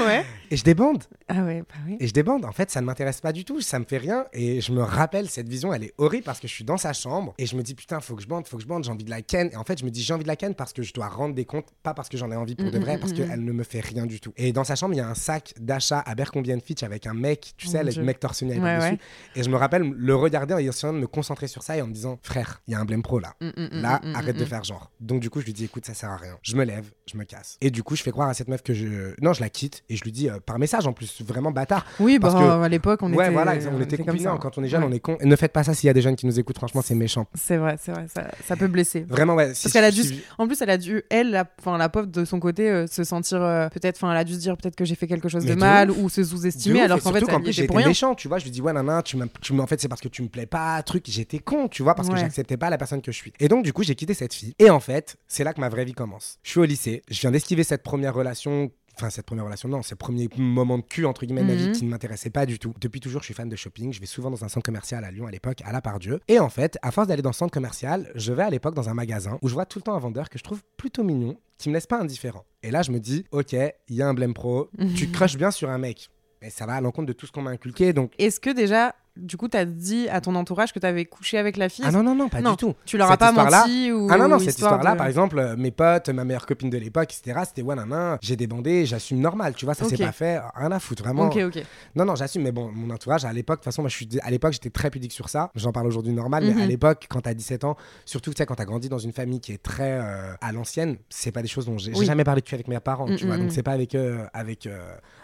Ouais. 0.06 0.25
Et 0.54 0.56
je 0.56 0.62
débande. 0.62 1.02
Ah 1.26 1.42
ouais, 1.42 1.62
bah 1.62 1.75
oui. 1.84 1.96
Et 1.99 2.06
je 2.06 2.12
débande. 2.12 2.44
En 2.44 2.52
fait, 2.52 2.70
ça 2.70 2.80
ne 2.80 2.87
m'intéresse 2.87 3.20
pas 3.20 3.32
du 3.32 3.44
tout. 3.44 3.61
Ça 3.61 3.80
me 3.80 3.84
fait 3.84 3.99
rien. 3.99 4.26
Et 4.32 4.61
je 4.61 4.70
me 4.70 4.82
rappelle, 4.82 5.28
cette 5.28 5.49
vision, 5.49 5.75
elle 5.75 5.82
est 5.82 5.92
horrible 5.99 6.23
parce 6.23 6.38
que 6.38 6.46
je 6.46 6.52
suis 6.52 6.62
dans 6.62 6.76
sa 6.76 6.92
chambre 6.92 7.34
et 7.38 7.46
je 7.46 7.56
me 7.56 7.62
dis, 7.62 7.75
putain, 7.75 7.99
faut 7.99 8.14
que 8.14 8.23
je 8.23 8.28
bande, 8.28 8.46
faut 8.46 8.56
que 8.56 8.62
je 8.62 8.68
bande, 8.68 8.84
j'ai 8.84 8.92
envie 8.92 9.02
de 9.02 9.11
la 9.11 9.20
ken. 9.20 9.50
Et 9.52 9.56
en 9.56 9.64
fait, 9.64 9.80
je 9.80 9.84
me 9.84 9.90
dis, 9.90 10.00
j'ai 10.00 10.14
envie 10.14 10.23
de 10.23 10.28
la 10.28 10.37
ken 10.37 10.54
parce 10.54 10.73
que 10.73 10.84
je 10.84 10.92
dois 10.94 11.08
rendre 11.08 11.34
des 11.34 11.44
comptes, 11.44 11.66
pas 11.82 11.92
parce 11.92 12.08
que 12.08 12.16
j'en 12.16 12.30
ai 12.30 12.37
envie 12.37 12.54
pour 12.54 12.70
de 12.70 12.78
Mm, 12.78 12.82
vrai, 12.82 12.96
mm, 12.96 13.00
parce 13.00 13.12
mm, 13.12 13.16
qu'elle 13.16 13.44
ne 13.44 13.50
me 13.52 13.64
fait 13.64 13.80
rien 13.80 14.06
du 14.06 14.20
tout. 14.20 14.32
Et 14.37 14.52
dans 14.52 14.62
sa 14.62 14.76
chambre, 14.76 14.94
il 14.94 14.99
y 14.99 15.00
a 15.00 15.08
un 15.08 15.14
sac 15.16 15.54
d'achat 15.58 15.99
à 15.99 16.11
Abercrombie 16.12 16.52
Fitch 16.64 16.84
avec 16.84 17.08
un 17.08 17.14
mec, 17.14 17.54
tu 17.56 17.66
Oh 17.66 17.70
sais, 17.73 17.82
le 17.82 18.02
mec 18.04 18.18
avec 18.25 18.42
Ouais, 18.62 18.76
dessus. 18.76 18.90
ouais. 18.92 18.99
Et 19.34 19.42
je 19.42 19.50
me 19.50 19.56
rappelle 19.56 19.82
le 19.82 20.14
regarder 20.14 20.54
en 20.54 20.58
essayant 20.58 20.92
de 20.92 20.99
me 20.99 21.08
concentrer 21.08 21.49
sur 21.49 21.64
ça 21.64 21.76
et 21.76 21.82
en 21.82 21.88
me 21.88 21.92
disant, 21.92 22.20
frère, 22.23 22.62
il 22.68 22.73
y 22.73 22.75
a 22.76 22.80
un 22.80 22.84
blême 22.84 23.02
pro 23.02 23.18
là. 23.18 23.34
Mm, 23.40 23.46
mm, 23.49 23.50
mm, 23.73 23.80
Là, 23.82 24.00
mm, 24.04 24.11
mm, 24.11 24.14
arrête 24.14 24.37
de 24.37 24.44
mm. 24.44 24.46
faire 24.46 24.62
genre. 24.62 24.92
Donc 25.00 25.20
du 25.20 25.30
coup, 25.30 25.40
je 25.40 25.46
lui 25.46 25.52
dis, 25.52 25.64
écoute, 25.64 25.84
ça 25.84 25.94
sert 25.94 26.11
à 26.11 26.16
rien. 26.16 26.38
Je 26.42 26.54
me 26.54 26.64
lève, 26.64 26.92
je 27.11 27.16
me 27.16 27.25
casse. 27.25 27.58
Et 27.61 27.70
du 27.73 27.82
coup, 27.82 27.96
je 27.96 28.02
fais 28.04 28.12
croire 28.12 28.28
à 28.28 28.34
cette 28.34 28.49
meuf 28.49 28.62
que 28.62 28.73
je... 28.73 29.14
Non, 29.20 29.32
je 29.32 29.40
la 29.40 29.50
quitte 29.50 29.82
et 29.88 29.96
je 29.96 30.04
lui 30.04 30.12
dis 30.12 30.28
euh, 30.30 30.38
par 30.44 30.58
message 30.58 30.86
en 30.86 30.92
plus, 30.92 31.22
vraiment 31.22 31.50
bâtard. 31.50 31.84
Oui, 32.00 32.18
bah 32.18 32.28
Parce 32.30 32.42
que- 32.42 32.48
à 32.64 32.68
l'époque, 32.68 33.00
on 33.02 33.12
ouais, 33.12 33.24
était. 33.26 33.32
voilà, 33.32 33.54
on, 33.72 33.80
était 33.80 33.98
comme 33.98 34.18
ça. 34.18 34.36
Quand 34.40 34.58
on 34.58 34.62
est 34.64 34.68
jeune, 34.68 34.82
Ouais. 34.82 34.88
on 34.90 34.92
est 34.94 35.00
con. 35.00 35.16
Et 35.20 35.26
ne 35.26 35.36
faites 35.36 35.52
pas 35.52 35.64
ça 35.64 35.74
s'il 35.74 35.86
y 35.86 35.90
a 35.90 35.92
des 35.92 36.02
jeunes 36.02 36.16
qui 36.16 36.26
nous 36.26 36.38
écoutent, 36.38 36.58
franchement, 36.58 36.82
c'est 36.84 36.94
méchant. 36.94 37.26
C'est 37.34 37.56
vrai, 37.56 37.76
c'est 37.80 37.92
vrai, 37.92 38.06
ça, 38.14 38.28
ça 38.46 38.56
peut 38.56 38.68
blesser. 38.68 39.02
Vraiment, 39.08 39.34
ouais. 39.34 39.54
si- 39.54 39.62
Parce 39.64 39.72
qu'elle 39.72 39.84
a 39.84 39.90
dû 39.90 40.02
si- 40.02 40.22
En 40.38 40.46
plus, 40.46 40.60
elle 40.62 40.70
a 40.70 40.78
dû, 40.78 41.02
elle, 41.10 41.30
la, 41.30 41.44
la 41.78 41.88
pauvre 41.88 42.06
de 42.06 42.24
son 42.24 42.40
côté, 42.40 42.70
euh, 42.70 42.86
se 42.86 43.04
sentir 43.04 43.42
euh, 43.42 43.68
peut-être, 43.68 43.96
enfin, 43.96 44.10
elle 44.12 44.18
a 44.18 44.24
dû 44.24 44.34
se 44.34 44.38
dire 44.38 44.56
peut-être 44.56 44.76
que 44.76 44.84
j'ai 44.84 44.94
fait 44.94 45.06
quelque 45.06 45.28
chose 45.28 45.44
de 45.44 45.54
de 45.54 45.58
mal 45.58 45.90
ouf. 45.90 45.98
ou 46.02 46.08
se 46.08 46.24
sous-estimer, 46.24 46.80
alors 46.82 47.00
qu'en 47.00 47.12
fait, 47.12 47.20
plus 47.24 47.40
était 47.40 47.52
j'étais 47.52 47.74
méchant, 47.86 48.14
tu 48.14 48.28
vois. 48.28 48.38
Je 48.38 48.44
lui 48.44 48.50
dis 48.50 48.60
ouais 48.60 48.72
tu 49.04 49.16
m'as, 49.16 49.26
tu 49.40 49.52
m'as- 49.52 49.62
en 49.62 49.66
fait 49.66 49.80
c'est 49.80 49.88
parce 49.88 50.00
que 50.00 50.08
tu 50.08 50.22
me 50.22 50.28
plais 50.28 50.46
pas, 50.46 50.82
truc. 50.82 51.04
J'étais 51.08 51.38
con, 51.38 51.68
tu 51.68 51.82
vois, 51.82 51.94
parce 51.94 52.08
que 52.08 52.16
j'acceptais 52.16 52.56
pas 52.56 52.70
la 52.70 52.78
personne 52.78 53.00
que 53.02 53.12
je 53.12 53.16
suis. 53.16 53.32
Et 53.40 53.48
donc 53.48 53.64
du 53.64 53.72
coup 53.72 53.82
j'ai 53.82 53.94
quitté 53.94 54.14
cette 54.14 54.34
fille. 54.34 54.54
Et 54.58 54.70
en 54.70 54.80
fait 54.80 55.16
c'est 55.28 55.44
là 55.44 55.52
que 55.52 55.60
ma 55.60 55.68
vraie 55.68 55.84
vie 55.84 55.92
commence. 55.94 56.38
Je 56.42 56.50
suis 56.50 56.60
au 56.60 56.64
lycée, 56.64 57.02
je 57.10 57.20
viens 57.20 57.30
d'esquiver 57.30 57.64
cette 57.64 57.82
première 57.82 58.14
relation. 58.14 58.70
Enfin, 58.96 59.10
cette 59.10 59.26
première 59.26 59.44
relation, 59.44 59.68
non, 59.68 59.82
ce 59.82 59.94
premier 59.94 60.28
moment 60.36 60.78
de 60.78 60.82
cul, 60.84 61.04
entre 61.06 61.26
guillemets, 61.26 61.42
de 61.42 61.46
ma 61.48 61.54
vie 61.54 61.66
Mhm. 61.68 61.72
qui 61.72 61.84
ne 61.84 61.90
m'intéressait 61.90 62.30
pas 62.30 62.46
du 62.46 62.58
tout. 62.58 62.72
Depuis 62.80 63.00
toujours, 63.00 63.20
je 63.22 63.26
suis 63.26 63.34
fan 63.34 63.48
de 63.48 63.56
shopping. 63.56 63.92
Je 63.92 64.00
vais 64.00 64.06
souvent 64.06 64.30
dans 64.30 64.44
un 64.44 64.48
centre 64.48 64.64
commercial 64.64 65.04
à 65.04 65.10
Lyon 65.10 65.26
à 65.26 65.30
l'époque, 65.30 65.62
à 65.64 65.72
la 65.72 65.80
Pardieu. 65.80 66.20
Et 66.28 66.38
en 66.38 66.48
fait, 66.48 66.78
à 66.82 66.90
force 66.90 67.08
d'aller 67.08 67.22
dans 67.22 67.32
ce 67.32 67.38
centre 67.38 67.52
commercial, 67.52 68.10
je 68.14 68.32
vais 68.32 68.42
à 68.44 68.50
l'époque 68.50 68.74
dans 68.74 68.88
un 68.88 68.94
magasin 68.94 69.38
où 69.42 69.48
je 69.48 69.54
vois 69.54 69.66
tout 69.66 69.78
le 69.78 69.82
temps 69.82 69.94
un 69.94 69.98
vendeur 69.98 70.28
que 70.30 70.38
je 70.38 70.44
trouve 70.44 70.62
plutôt 70.76 71.02
mignon, 71.02 71.36
qui 71.58 71.68
me 71.68 71.74
laisse 71.74 71.86
pas 71.86 72.00
indifférent. 72.00 72.44
Et 72.62 72.70
là, 72.70 72.82
je 72.82 72.92
me 72.92 73.00
dis, 73.00 73.24
ok, 73.32 73.52
il 73.52 73.94
y 73.96 74.02
a 74.02 74.08
un 74.08 74.14
blême 74.14 74.34
pro, 74.34 74.70
tu 74.96 75.08
crushes 75.12 75.36
bien 75.36 75.50
sur 75.50 75.70
un 75.70 75.78
mec. 75.78 76.08
Mais 76.42 76.50
ça 76.50 76.66
va 76.66 76.74
à 76.74 76.80
l'encontre 76.80 77.06
de 77.06 77.12
tout 77.14 77.26
ce 77.26 77.32
qu'on 77.32 77.42
m'a 77.42 77.50
inculqué, 77.50 77.92
donc 77.92 78.12
Est-ce 78.18 78.38
que 78.38 78.50
déjà, 78.50 78.94
du 79.16 79.37
coup, 79.37 79.47
t'as 79.49 79.64
dit 79.64 80.09
à 80.09 80.21
ton 80.21 80.35
entourage 80.35 80.73
que 80.73 80.78
t'avais 80.78 81.04
couché 81.04 81.38
avec 81.38 81.56
la 81.56 81.68
fille 81.68 81.85
Ah 81.87 81.92
non, 81.92 82.02
non, 82.02 82.14
non, 82.14 82.28
pas 82.28 82.40
Non. 82.40 82.52
du 82.52 82.56
tout. 82.56 82.75
Tu 82.85 82.97
leur 82.99 83.11
as 83.11 83.16
pas 83.16 83.30
menti 83.33 83.92
ou 83.92 84.09
Ah 84.11 84.16
non, 84.18 84.28
non, 84.28 84.38
cette 84.38 84.49
histoire 84.50 84.73
histoire-là, 84.73 84.92
de- 84.92 84.99
par 84.99 85.06
exemple, 85.06 85.38
euh, 85.38 85.56
mes 85.56 85.71
potes, 85.71 86.09
ma 86.09 86.25
meilleure 86.25 86.47
copine 86.47 86.68
de 86.71 86.78
l'époque, 86.78 87.14
etc., 87.16 87.40
c'était 87.47 87.62
ouais, 87.62 87.76
nan, 87.76 87.88
nan, 87.88 88.18
j'ai 88.23 88.35
débandé, 88.37 88.87
j'assume 88.87 89.21
normal, 89.21 89.54
tu 89.54 89.64
vois, 89.64 89.75
ça 89.75 89.85
Ok. 89.85 89.90
s'est 89.90 90.04
pas 90.04 90.12
fait, 90.12 90.40
rien 90.54 90.73
à 90.73 90.80
foutre, 90.80 91.02
vraiment. 91.04 91.26
Ok, 91.26 91.38
ok. 91.47 91.62
Non, 91.94 92.04
non, 92.04 92.16
j'assume, 92.16 92.42
mais 92.42 92.52
bon, 92.52 92.71
mon 92.75 92.92
entourage, 92.92 93.25
à 93.25 93.33
l'époque, 93.33 93.59
de 93.59 93.61
toute 93.61 93.64
façon, 93.66 93.83
moi, 93.83 93.88
je 93.88 93.94
suis, 93.97 94.09
à 94.23 94.30
l'époque, 94.30 94.52
j'étais 94.52 94.71
très 94.71 94.90
pudique 94.90 95.12
sur 95.12 95.28
ça, 95.28 95.50
j'en 95.54 95.71
parle 95.73 95.87
aujourd'hui 95.87 96.12
normal, 96.12 96.44
mais 96.44 96.52
à 96.52 96.64
Mhm. 96.64 96.68
l'époque, 96.68 97.06
quand 97.09 97.21
t'as 97.21 97.35
17 97.35 97.64
ans, 97.64 97.76
surtout, 98.04 98.33
tu 98.33 98.38
sais, 98.38 98.47
quand 98.47 98.56
t'as 98.56 98.64
grandi 98.64 98.88
dans 98.88 98.99
une 98.99 99.12
famille 99.12 99.40
qui 99.40 99.52
est 99.52 99.62
très 99.62 99.92
euh, 99.92 100.35
à 100.40 100.50
l'ancienne, 100.52 100.97
c'est 101.09 101.30
pas 101.33 101.42
des 101.42 101.49
choses 101.49 101.66
dont 101.66 101.78
j'ai 101.78 101.92
Oui. 101.94 102.04
jamais 102.04 102.25
parlé 102.25 102.40
de 102.40 102.47
cul 102.47 102.54
avec 102.56 102.68
mes 102.68 102.80
parents, 102.80 103.06
tu 103.14 103.25
Mm, 103.25 103.26
vois, 103.28 103.37
mm, 103.37 103.40
donc 103.40 103.49
mm. 103.49 103.52
c'est 103.52 103.62
pas 103.62 103.73
avec 103.73 103.94
eux, 103.94 104.18
avec, 104.33 104.66
euh, 104.66 104.78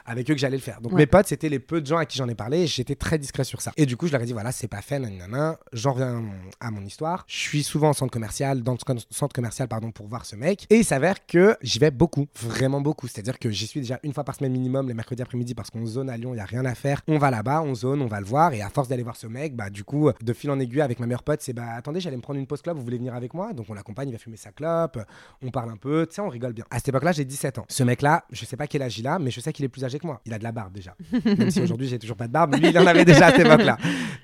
avec 0.07 0.31
eux 0.31 0.35
que 0.35 0.41
j'allais 0.41 0.57
le 0.57 0.63
faire. 0.63 0.81
Donc 0.81 0.93
Ouais. 0.93 0.99
mes 0.99 1.07
potes, 1.07 1.27
c'était 1.27 1.49
les 1.49 1.59
peu 1.59 1.81
de 1.81 1.87
gens 1.87 1.99
à 1.99 2.05
qui 2.07 2.17
j'en 2.19 2.29
ai 2.29 2.35
parlé, 2.35 2.67
j'étais 2.67 2.95
très 2.95 3.19
discret 3.19 3.45
sur 3.45 3.61
ça. 3.61 3.73
Et 3.81 3.87
du 3.87 3.97
coup, 3.97 4.07
je 4.07 4.13
leur 4.13 4.21
ai 4.21 4.27
dit, 4.27 4.35
voilà, 4.35 4.53
c'est 4.53 4.69
pas 4.69 4.83
fait, 4.83 4.99
nanana, 4.99 5.59
j'en 5.73 5.95
reviens 5.95 6.23
à 6.61 6.71
mon 6.71 6.83
histoire. 6.83 7.25
Je 7.27 7.39
suis 7.39 7.63
souvent 7.63 7.89
en 7.89 7.93
centre 7.95 8.13
commercial, 8.13 8.63
dans 8.63 8.75
le 8.75 8.99
centre 9.09 9.33
commercial, 9.33 9.69
pardon, 9.69 9.91
pour 9.91 10.07
voir 10.07 10.27
ce 10.27 10.37
mec. 10.37 10.67
Et 10.69 10.81
il 10.81 10.85
s'avère 10.85 11.27
que 11.27 11.57
j'y 11.63 11.79
vais 11.79 11.91
beaucoup, 11.91 12.27
vraiment 12.39 12.83
beaucoup. 12.83 13.09
C'est-à-dire 13.09 13.39
que 13.39 13.49
j'y 13.49 13.67
suis 13.67 13.81
déjà 13.81 13.99
une 14.03 14.13
fois 14.13 14.23
par 14.23 14.35
semaine 14.35 14.53
minimum, 14.53 14.87
les 14.87 14.93
mercredis 14.93 15.23
après-midi, 15.23 15.55
parce 15.55 15.71
qu'on 15.71 15.87
zone 15.87 16.11
à 16.11 16.19
Lyon, 16.19 16.35
il 16.35 16.37
y 16.37 16.41
a 16.41 16.45
rien 16.45 16.67
à 16.67 16.75
faire. 16.75 17.01
On 17.09 17.17
va 17.17 17.31
là-bas, 17.31 17.63
on 17.63 17.75
zone, 17.75 18.03
on 18.03 18.07
va 18.07 18.21
le 18.21 18.27
voir. 18.27 18.53
Et 18.53 18.61
à 18.61 18.69
force 18.69 18.89
d'aller 18.89 19.03
voir 19.03 19.17
ce 19.17 19.27
mec, 19.27 19.57
bah, 19.57 19.71
du 19.71 19.83
coup, 19.83 20.11
de 20.21 20.33
fil 20.35 20.51
en 20.51 20.61
aiguille 20.61 20.83
avec 20.83 21.01
ma 21.01 21.07
meilleure 21.07 21.23
pote, 21.23 21.41
c'est 21.41 21.55
bah, 21.55 21.73
attendez, 21.75 22.01
j'allais 22.01 22.19
me 22.19 22.23
prendre 22.23 22.39
une 22.39 22.47
pause 22.47 22.61
club, 22.61 22.77
vous 22.77 22.85
voulez 22.85 22.99
venir 22.99 23.15
avec 23.15 23.33
moi? 23.33 23.55
Donc 23.55 23.65
on 23.71 23.73
l'accompagne, 23.73 24.11
il 24.11 24.13
va 24.13 24.19
fumer 24.19 24.37
sa 24.37 24.53
clope, 24.53 24.99
on 25.41 25.51
parle 25.51 25.71
un 25.71 25.79
peu, 25.79 26.07
tu 26.07 26.17
sais, 26.17 26.21
on 26.21 26.29
rigole 26.29 26.53
bien. 26.53 26.67
À 26.71 26.77
cette 26.77 26.89
époque-là, 26.89 27.13
j'ai 27.13 27.25
17 27.25 27.57
ans. 27.57 27.65
Ce 27.67 27.83
mec-là, 27.83 28.27
je 28.31 28.45
sais 28.45 28.59
pas 28.59 28.67
quel 28.67 28.83
âge 28.83 28.99
il 28.99 29.07
a, 29.07 29.19
mais 29.19 29.31
je 29.31 29.41
sais 29.41 29.55
qu'il 29.55 29.65
est 29.65 29.71
plus 29.71 29.87
âgé 29.87 29.99
que 29.99 30.07
moi. 30.07 30.21
Il 30.27 30.35
a 30.35 30.39
de 30.39 30.45
la 30.45 30.53
barbe 30.53 30.75
déjà. 30.75 30.95
Même 31.25 31.51
si 31.51 31.63
aujourd'hui, 31.63 31.89
j'ai 31.89 31.99
toujours 31.99 32.19
pas 32.19 32.27
de 32.27 32.33
barbe, 32.33 32.55
lui, 32.57 32.69
il 32.69 32.79
en 32.79 32.87
avait 32.87 33.07
déjà. 33.07 33.31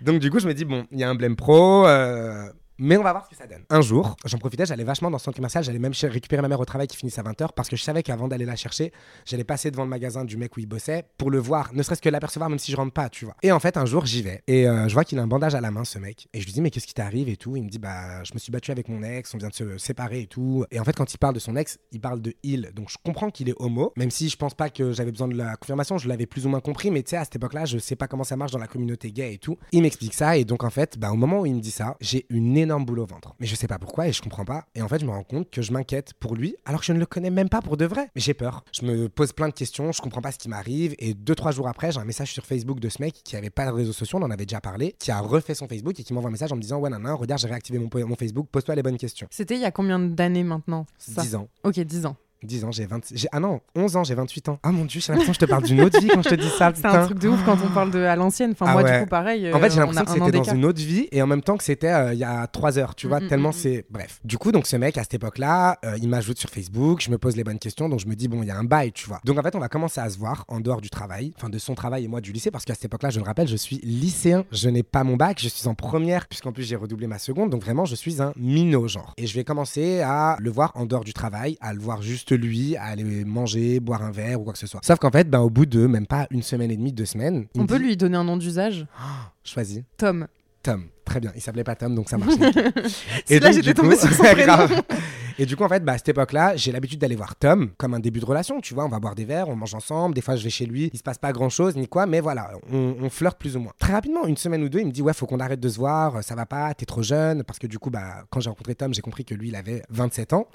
Donc 0.02 0.18
du 0.20 0.30
coup, 0.30 0.38
je 0.38 0.46
me 0.46 0.54
dis, 0.54 0.64
bon, 0.64 0.86
il 0.90 0.98
y 0.98 1.04
a 1.04 1.08
un 1.10 1.14
blême 1.14 1.36
pro. 1.36 1.86
euh, 1.86 2.48
Mais 2.78 2.96
on 2.98 3.02
va 3.02 3.12
voir 3.12 3.24
ce 3.24 3.30
que 3.30 3.36
ça 3.36 3.46
donne. 3.46 3.64
Un 3.70 3.80
jour, 3.80 4.16
j'en 4.26 4.38
profitais, 4.38 4.66
j'allais 4.66 4.84
vachement 4.84 5.10
dans 5.10 5.16
le 5.16 5.22
centre 5.22 5.36
commercial, 5.36 5.64
j'allais 5.64 5.78
même 5.78 5.94
récupérer 6.02 6.42
ma 6.42 6.48
mère 6.48 6.60
au 6.60 6.64
travail 6.64 6.86
qui 6.86 6.96
finissait 6.96 7.20
à 7.20 7.24
20h 7.24 7.48
parce 7.54 7.68
que 7.68 7.76
je 7.76 7.82
savais 7.82 8.02
qu'avant 8.02 8.28
d'aller 8.28 8.44
la 8.44 8.56
chercher, 8.56 8.92
j'allais 9.24 9.44
passer 9.44 9.70
devant 9.70 9.84
le 9.84 9.88
magasin 9.88 10.24
du 10.24 10.36
mec 10.36 10.56
où 10.56 10.60
il 10.60 10.66
bossait 10.66 11.04
pour 11.16 11.30
le 11.30 11.38
voir, 11.38 11.72
ne 11.72 11.82
serait-ce 11.82 12.02
que 12.02 12.08
l'apercevoir 12.10 12.50
même 12.50 12.58
si 12.58 12.72
je 12.72 12.76
rentre 12.76 12.92
pas, 12.92 13.08
tu 13.08 13.24
vois. 13.24 13.34
Et 13.42 13.50
en 13.50 13.60
fait, 13.60 13.76
un 13.76 13.86
jour, 13.86 14.04
j'y 14.04 14.22
vais 14.22 14.42
et 14.46 14.68
euh, 14.68 14.88
je 14.88 14.94
vois 14.94 15.04
qu'il 15.04 15.18
a 15.18 15.22
un 15.22 15.26
bandage 15.26 15.54
à 15.54 15.60
la 15.60 15.70
main, 15.70 15.84
ce 15.84 15.98
mec. 15.98 16.28
Et 16.34 16.40
je 16.40 16.46
lui 16.46 16.52
dis, 16.52 16.60
mais 16.60 16.70
qu'est-ce 16.70 16.86
qui 16.86 16.94
t'arrive 16.94 17.28
et 17.30 17.36
tout? 17.36 17.56
Il 17.56 17.64
me 17.64 17.68
dit, 17.70 17.78
bah, 17.78 18.22
je 18.24 18.34
me 18.34 18.38
suis 18.38 18.52
battu 18.52 18.70
avec 18.70 18.88
mon 18.88 19.02
ex, 19.02 19.34
on 19.34 19.38
vient 19.38 19.48
de 19.48 19.54
se 19.54 19.78
séparer 19.78 20.20
et 20.20 20.26
tout. 20.26 20.64
Et 20.70 20.78
en 20.78 20.84
fait, 20.84 20.94
quand 20.94 21.12
il 21.12 21.18
parle 21.18 21.34
de 21.34 21.40
son 21.40 21.56
ex, 21.56 21.78
il 21.92 22.00
parle 22.00 22.20
de 22.20 22.34
il. 22.42 22.72
Donc 22.74 22.90
je 22.90 22.98
comprends 23.02 23.30
qu'il 23.30 23.48
est 23.48 23.54
homo, 23.58 23.92
même 23.96 24.10
si 24.10 24.28
je 24.28 24.36
pense 24.36 24.54
pas 24.54 24.68
que 24.68 24.92
j'avais 24.92 25.12
besoin 25.12 25.28
de 25.28 25.36
la 25.36 25.56
confirmation, 25.56 25.96
je 25.96 26.08
l'avais 26.08 26.26
plus 26.26 26.44
ou 26.44 26.50
moins 26.50 26.60
compris, 26.60 26.90
mais 26.90 27.02
tu 27.02 27.10
sais, 27.10 27.16
à 27.16 27.24
cette 27.24 27.36
époque-là, 27.36 27.64
je 27.64 27.78
sais 27.78 27.96
pas 27.96 28.06
comment 28.06 28.24
ça 28.24 28.36
marche 28.36 28.52
dans 28.52 28.58
la 28.58 28.66
communauté 28.66 29.12
gay 29.12 29.34
et 29.34 29.38
tout. 29.38 29.56
Il 29.72 29.82
m'explique 29.82 30.14
ça 30.14 30.36
et 30.36 30.44
donc 30.44 30.62
en 30.62 30.70
fait, 30.70 30.98
bah, 30.98 31.10
au 31.10 31.16
moment 31.16 31.40
où 31.40 31.46
il 31.46 31.54
me 31.54 31.60
dit 31.60 31.70
ça, 31.70 31.96
j'ai 32.00 32.26
une 32.28 32.56
énorme 32.56 32.65
boule 32.80 33.00
au 33.00 33.06
ventre. 33.06 33.34
Mais 33.40 33.46
je 33.46 33.54
sais 33.54 33.66
pas 33.66 33.78
pourquoi 33.78 34.08
et 34.08 34.12
je 34.12 34.22
comprends 34.22 34.44
pas. 34.44 34.66
Et 34.74 34.82
en 34.82 34.88
fait, 34.88 35.00
je 35.00 35.06
me 35.06 35.10
rends 35.10 35.22
compte 35.22 35.50
que 35.50 35.62
je 35.62 35.72
m'inquiète 35.72 36.14
pour 36.14 36.34
lui 36.34 36.56
alors 36.64 36.80
que 36.80 36.86
je 36.86 36.92
ne 36.92 36.98
le 36.98 37.06
connais 37.06 37.30
même 37.30 37.48
pas 37.48 37.62
pour 37.62 37.76
de 37.76 37.84
vrai. 37.84 38.10
Mais 38.14 38.20
j'ai 38.20 38.34
peur. 38.34 38.64
Je 38.72 38.84
me 38.84 39.08
pose 39.08 39.32
plein 39.32 39.48
de 39.48 39.54
questions, 39.54 39.92
je 39.92 40.00
comprends 40.00 40.20
pas 40.20 40.32
ce 40.32 40.38
qui 40.38 40.48
m'arrive. 40.48 40.94
Et 40.98 41.14
deux, 41.14 41.34
trois 41.34 41.52
jours 41.52 41.68
après, 41.68 41.92
j'ai 41.92 42.00
un 42.00 42.04
message 42.04 42.32
sur 42.32 42.44
Facebook 42.44 42.80
de 42.80 42.88
ce 42.88 43.00
mec 43.00 43.14
qui 43.24 43.36
avait 43.36 43.50
pas 43.50 43.66
de 43.66 43.70
réseaux 43.70 43.92
sociaux, 43.92 44.18
on 44.18 44.22
en 44.22 44.30
avait 44.30 44.46
déjà 44.46 44.60
parlé, 44.60 44.94
qui 44.98 45.10
a 45.10 45.20
refait 45.20 45.54
son 45.54 45.68
Facebook 45.68 45.98
et 45.98 46.04
qui 46.04 46.12
m'envoie 46.12 46.28
un 46.28 46.32
message 46.32 46.52
en 46.52 46.56
me 46.56 46.60
disant 46.60 46.78
Ouais, 46.78 46.90
nan, 46.90 47.06
regarde, 47.12 47.40
j'ai 47.40 47.48
réactivé 47.48 47.78
mon, 47.78 47.88
mon 48.06 48.16
Facebook, 48.16 48.48
pose-toi 48.50 48.74
les 48.74 48.82
bonnes 48.82 48.98
questions. 48.98 49.26
C'était 49.30 49.54
il 49.54 49.60
y 49.60 49.64
a 49.64 49.70
combien 49.70 49.98
d'années 49.98 50.44
maintenant 50.44 50.86
ça? 50.98 51.22
10 51.22 51.34
ans. 51.36 51.48
Ok, 51.64 51.78
10 51.78 52.06
ans. 52.06 52.16
10 52.42 52.64
ans, 52.64 52.70
j'ai 52.72 52.86
20. 52.86 53.00
j'ai- 53.12 53.28
Ah 53.32 53.40
non, 53.40 53.60
11 53.74 53.96
ans, 53.96 54.04
j'ai 54.04 54.14
28 54.14 54.48
ans. 54.48 54.58
Ah 54.62 54.72
mon 54.72 54.84
dieu, 54.84 55.00
j'ai 55.00 55.12
l'impression 55.12 55.32
que 55.32 55.36
je 55.40 55.44
te 55.44 55.50
parle 55.50 55.64
d'une 55.64 55.80
autre 55.80 56.00
vie 56.00 56.08
quand 56.08 56.22
je 56.22 56.28
te 56.30 56.34
dis 56.34 56.48
ça. 56.50 56.72
C'est 56.74 56.84
un 56.86 57.04
truc 57.06 57.18
de 57.18 57.28
ouf 57.28 57.42
quand 57.44 57.56
on 57.64 57.68
parle 57.72 57.90
de 57.90 58.00
à 58.00 58.16
l'ancienne. 58.16 58.52
Enfin, 58.52 58.66
Ah 58.68 58.72
moi, 58.72 58.82
ouais. 58.82 58.98
du 58.98 59.04
coup, 59.04 59.10
pareil. 59.10 59.52
En 59.52 59.58
fait, 59.58 59.70
j'ai 59.70 59.78
euh, 59.78 59.80
l'impression 59.86 60.02
on 60.02 60.04
que 60.18 60.24
c'était 60.26 60.38
dans 60.38 60.54
une 60.54 60.64
autre 60.64 60.80
vie 60.80 61.08
et 61.12 61.22
en 61.22 61.26
même 61.26 61.42
temps 61.42 61.56
que 61.56 61.64
c'était 61.64 61.90
euh, 61.92 62.12
il 62.12 62.18
y 62.18 62.24
a 62.24 62.46
3 62.46 62.78
heures, 62.78 62.94
tu 62.94 63.08
vois, 63.08 63.20
Mm, 63.20 63.24
mm, 63.24 63.28
tellement 63.28 63.48
mm, 63.50 63.52
c'est. 63.54 63.84
Bref. 63.90 64.20
Du 64.24 64.38
coup, 64.38 64.52
donc 64.52 64.66
ce 64.66 64.76
mec, 64.76 64.98
à 64.98 65.02
cette 65.02 65.14
époque-là, 65.14 65.78
euh, 65.84 65.96
il 66.00 66.08
m'ajoute 66.08 66.38
sur 66.38 66.50
Facebook, 66.50 67.00
je 67.00 67.10
me 67.10 67.18
pose 67.18 67.36
les 67.36 67.44
bonnes 67.44 67.58
questions, 67.58 67.88
donc 67.88 68.00
je 68.00 68.06
me 68.06 68.14
dis, 68.14 68.28
bon, 68.28 68.42
il 68.42 68.48
y 68.48 68.50
a 68.50 68.56
un 68.56 68.64
bail, 68.64 68.92
tu 68.92 69.06
vois. 69.08 69.20
Donc 69.24 69.38
en 69.38 69.42
fait, 69.42 69.54
on 69.56 69.60
va 69.60 69.68
commencer 69.68 70.00
à 70.00 70.08
se 70.10 70.18
voir 70.18 70.44
en 70.48 70.60
dehors 70.60 70.80
du 70.80 70.90
travail, 70.90 71.32
enfin 71.36 71.48
de 71.48 71.58
son 71.58 71.74
travail 71.74 72.04
et 72.04 72.08
moi 72.08 72.20
du 72.20 72.32
lycée, 72.32 72.50
parce 72.50 72.64
qu'à 72.64 72.74
cette 72.74 72.84
époque-là, 72.86 73.10
je 73.10 73.18
le 73.18 73.24
rappelle, 73.24 73.48
je 73.48 73.56
suis 73.56 73.78
lycéen, 73.82 74.44
je 74.52 74.68
n'ai 74.68 74.82
pas 74.82 75.04
mon 75.04 75.16
bac, 75.16 75.38
je 75.40 75.48
suis 75.48 75.66
en 75.68 75.74
première, 75.74 76.26
puisqu'en 76.28 76.52
plus 76.52 76.64
j'ai 76.64 76.76
redoublé 76.76 77.06
ma 77.06 77.18
seconde, 77.18 77.50
donc 77.50 77.62
vraiment, 77.62 77.84
je 77.84 77.94
suis 77.94 78.20
un 78.22 78.32
minot, 78.36 78.88
genre. 78.88 79.14
Et 79.16 79.26
je 79.26 79.34
vais 79.34 79.44
commencer 79.44 80.00
à 80.02 80.36
le 80.38 80.50
voir 80.50 80.72
en 80.74 80.84
dehors 80.86 81.04
du 81.04 81.12
travail, 81.12 81.56
à 81.60 81.72
le 81.72 81.80
voir 81.80 82.02
juste 82.02 82.25
lui, 82.34 82.76
à 82.76 82.84
aller 82.84 83.24
manger, 83.24 83.80
boire 83.80 84.02
un 84.02 84.10
verre 84.10 84.40
ou 84.40 84.44
quoi 84.44 84.52
que 84.52 84.58
ce 84.58 84.66
soit. 84.66 84.80
Sauf 84.82 84.98
qu'en 84.98 85.10
fait, 85.10 85.28
ben, 85.28 85.40
au 85.40 85.50
bout 85.50 85.66
de 85.66 85.86
même 85.86 86.06
pas 86.06 86.26
une 86.30 86.42
semaine 86.42 86.70
et 86.70 86.76
demie, 86.76 86.92
deux 86.92 87.06
semaines, 87.06 87.46
On 87.56 87.66
peut 87.66 87.78
dit, 87.78 87.84
lui 87.84 87.96
donner 87.96 88.16
un 88.16 88.24
nom 88.24 88.36
d'usage? 88.36 88.86
Choisis. 89.44 89.82
Tom. 89.96 90.26
Tom. 90.62 90.86
Très 91.04 91.20
bien. 91.20 91.30
Il 91.36 91.40
s'appelait 91.40 91.62
pas 91.64 91.76
Tom, 91.76 91.94
donc 91.94 92.08
ça 92.08 92.18
marche. 92.18 92.34
Si 93.24 93.38
là, 93.38 93.52
j'étais 93.52 93.74
tombée 93.74 93.96
sur 93.96 94.12
son 94.12 94.24
prénom. 94.24 94.66
Et 95.38 95.46
du 95.46 95.56
coup, 95.56 95.64
en 95.64 95.68
fait, 95.68 95.84
bah, 95.84 95.92
à 95.92 95.98
cette 95.98 96.08
époque-là, 96.08 96.56
j'ai 96.56 96.72
l'habitude 96.72 96.98
d'aller 96.98 97.16
voir 97.16 97.36
Tom 97.36 97.70
comme 97.76 97.94
un 97.94 98.00
début 98.00 98.20
de 98.20 98.24
relation. 98.24 98.60
Tu 98.60 98.74
vois, 98.74 98.84
on 98.84 98.88
va 98.88 98.98
boire 99.00 99.14
des 99.14 99.24
verres, 99.24 99.48
on 99.48 99.56
mange 99.56 99.74
ensemble. 99.74 100.14
Des 100.14 100.20
fois, 100.20 100.36
je 100.36 100.44
vais 100.44 100.50
chez 100.50 100.66
lui. 100.66 100.90
Il 100.92 100.98
se 100.98 101.02
passe 101.02 101.18
pas 101.18 101.32
grand-chose 101.32 101.76
ni 101.76 101.88
quoi, 101.88 102.06
mais 102.06 102.20
voilà, 102.20 102.50
on, 102.72 102.96
on 103.02 103.10
flirte 103.10 103.38
plus 103.38 103.56
ou 103.56 103.60
moins. 103.60 103.72
Très 103.78 103.92
rapidement, 103.92 104.26
une 104.26 104.36
semaine 104.36 104.62
ou 104.62 104.68
deux, 104.68 104.80
il 104.80 104.86
me 104.86 104.92
dit 104.92 105.02
ouais, 105.02 105.12
faut 105.12 105.26
qu'on 105.26 105.40
arrête 105.40 105.60
de 105.60 105.68
se 105.68 105.76
voir. 105.78 106.22
Ça 106.22 106.34
va 106.34 106.46
pas, 106.46 106.72
t'es 106.74 106.86
trop 106.86 107.02
jeune. 107.02 107.42
Parce 107.44 107.58
que 107.58 107.66
du 107.66 107.78
coup, 107.78 107.90
bah, 107.90 108.24
quand 108.30 108.40
j'ai 108.40 108.48
rencontré 108.50 108.74
Tom, 108.74 108.94
j'ai 108.94 109.02
compris 109.02 109.24
que 109.24 109.34
lui, 109.34 109.48
il 109.48 109.56
avait 109.56 109.82
27 109.90 110.32
ans. 110.32 110.48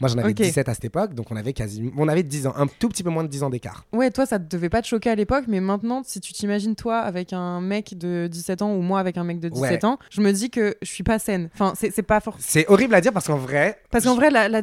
Moi, 0.00 0.08
j'en 0.08 0.18
avais 0.18 0.30
ok. 0.30 0.36
17 0.36 0.68
à 0.68 0.74
cette 0.74 0.84
époque, 0.84 1.14
donc 1.14 1.30
on 1.30 1.36
avait 1.36 1.52
quasiment, 1.52 1.90
on 1.96 2.08
avait 2.08 2.22
10 2.22 2.46
ans, 2.48 2.54
un 2.56 2.66
tout 2.66 2.88
petit 2.88 3.02
peu 3.02 3.10
moins 3.10 3.22
de 3.24 3.28
10 3.28 3.42
ans 3.44 3.50
d'écart. 3.50 3.84
Ouais, 3.92 4.10
toi, 4.10 4.26
ça 4.26 4.38
devait 4.38 4.68
pas 4.68 4.82
te 4.82 4.88
choquer 4.88 5.10
à 5.10 5.14
l'époque, 5.14 5.44
mais 5.48 5.60
maintenant, 5.60 6.02
si 6.04 6.20
tu 6.20 6.32
t'imagines 6.32 6.74
toi 6.74 6.98
avec 6.98 7.32
un 7.32 7.60
mec 7.60 7.96
de 7.96 8.26
17 8.30 8.62
ans 8.62 8.74
ou 8.74 8.80
moi 8.82 8.98
avec 9.00 9.16
un 9.16 9.24
mec 9.24 9.38
de 9.40 9.48
17 9.48 9.70
Ouais. 9.70 9.84
ans, 9.84 9.98
je 10.10 10.20
me 10.20 10.32
dis 10.32 10.50
que 10.50 10.76
je 10.82 10.88
suis 10.90 11.04
pas 11.04 11.18
saine. 11.18 11.48
Enfin, 11.54 11.72
c'est 11.76 11.90
c'est 11.94 12.02
pas 12.02 12.20
forcément. 12.20 12.44
C'est 12.46 12.66
horrible 12.68 12.94
à 12.94 13.00
dire 13.00 13.12
parce 13.12 13.26
qu'en 13.26 13.36
vrai, 13.36 13.78
Parce 13.90 14.04
qu'en 14.04 14.14
vrai, 14.14 14.23
la, 14.30 14.48
la 14.48 14.62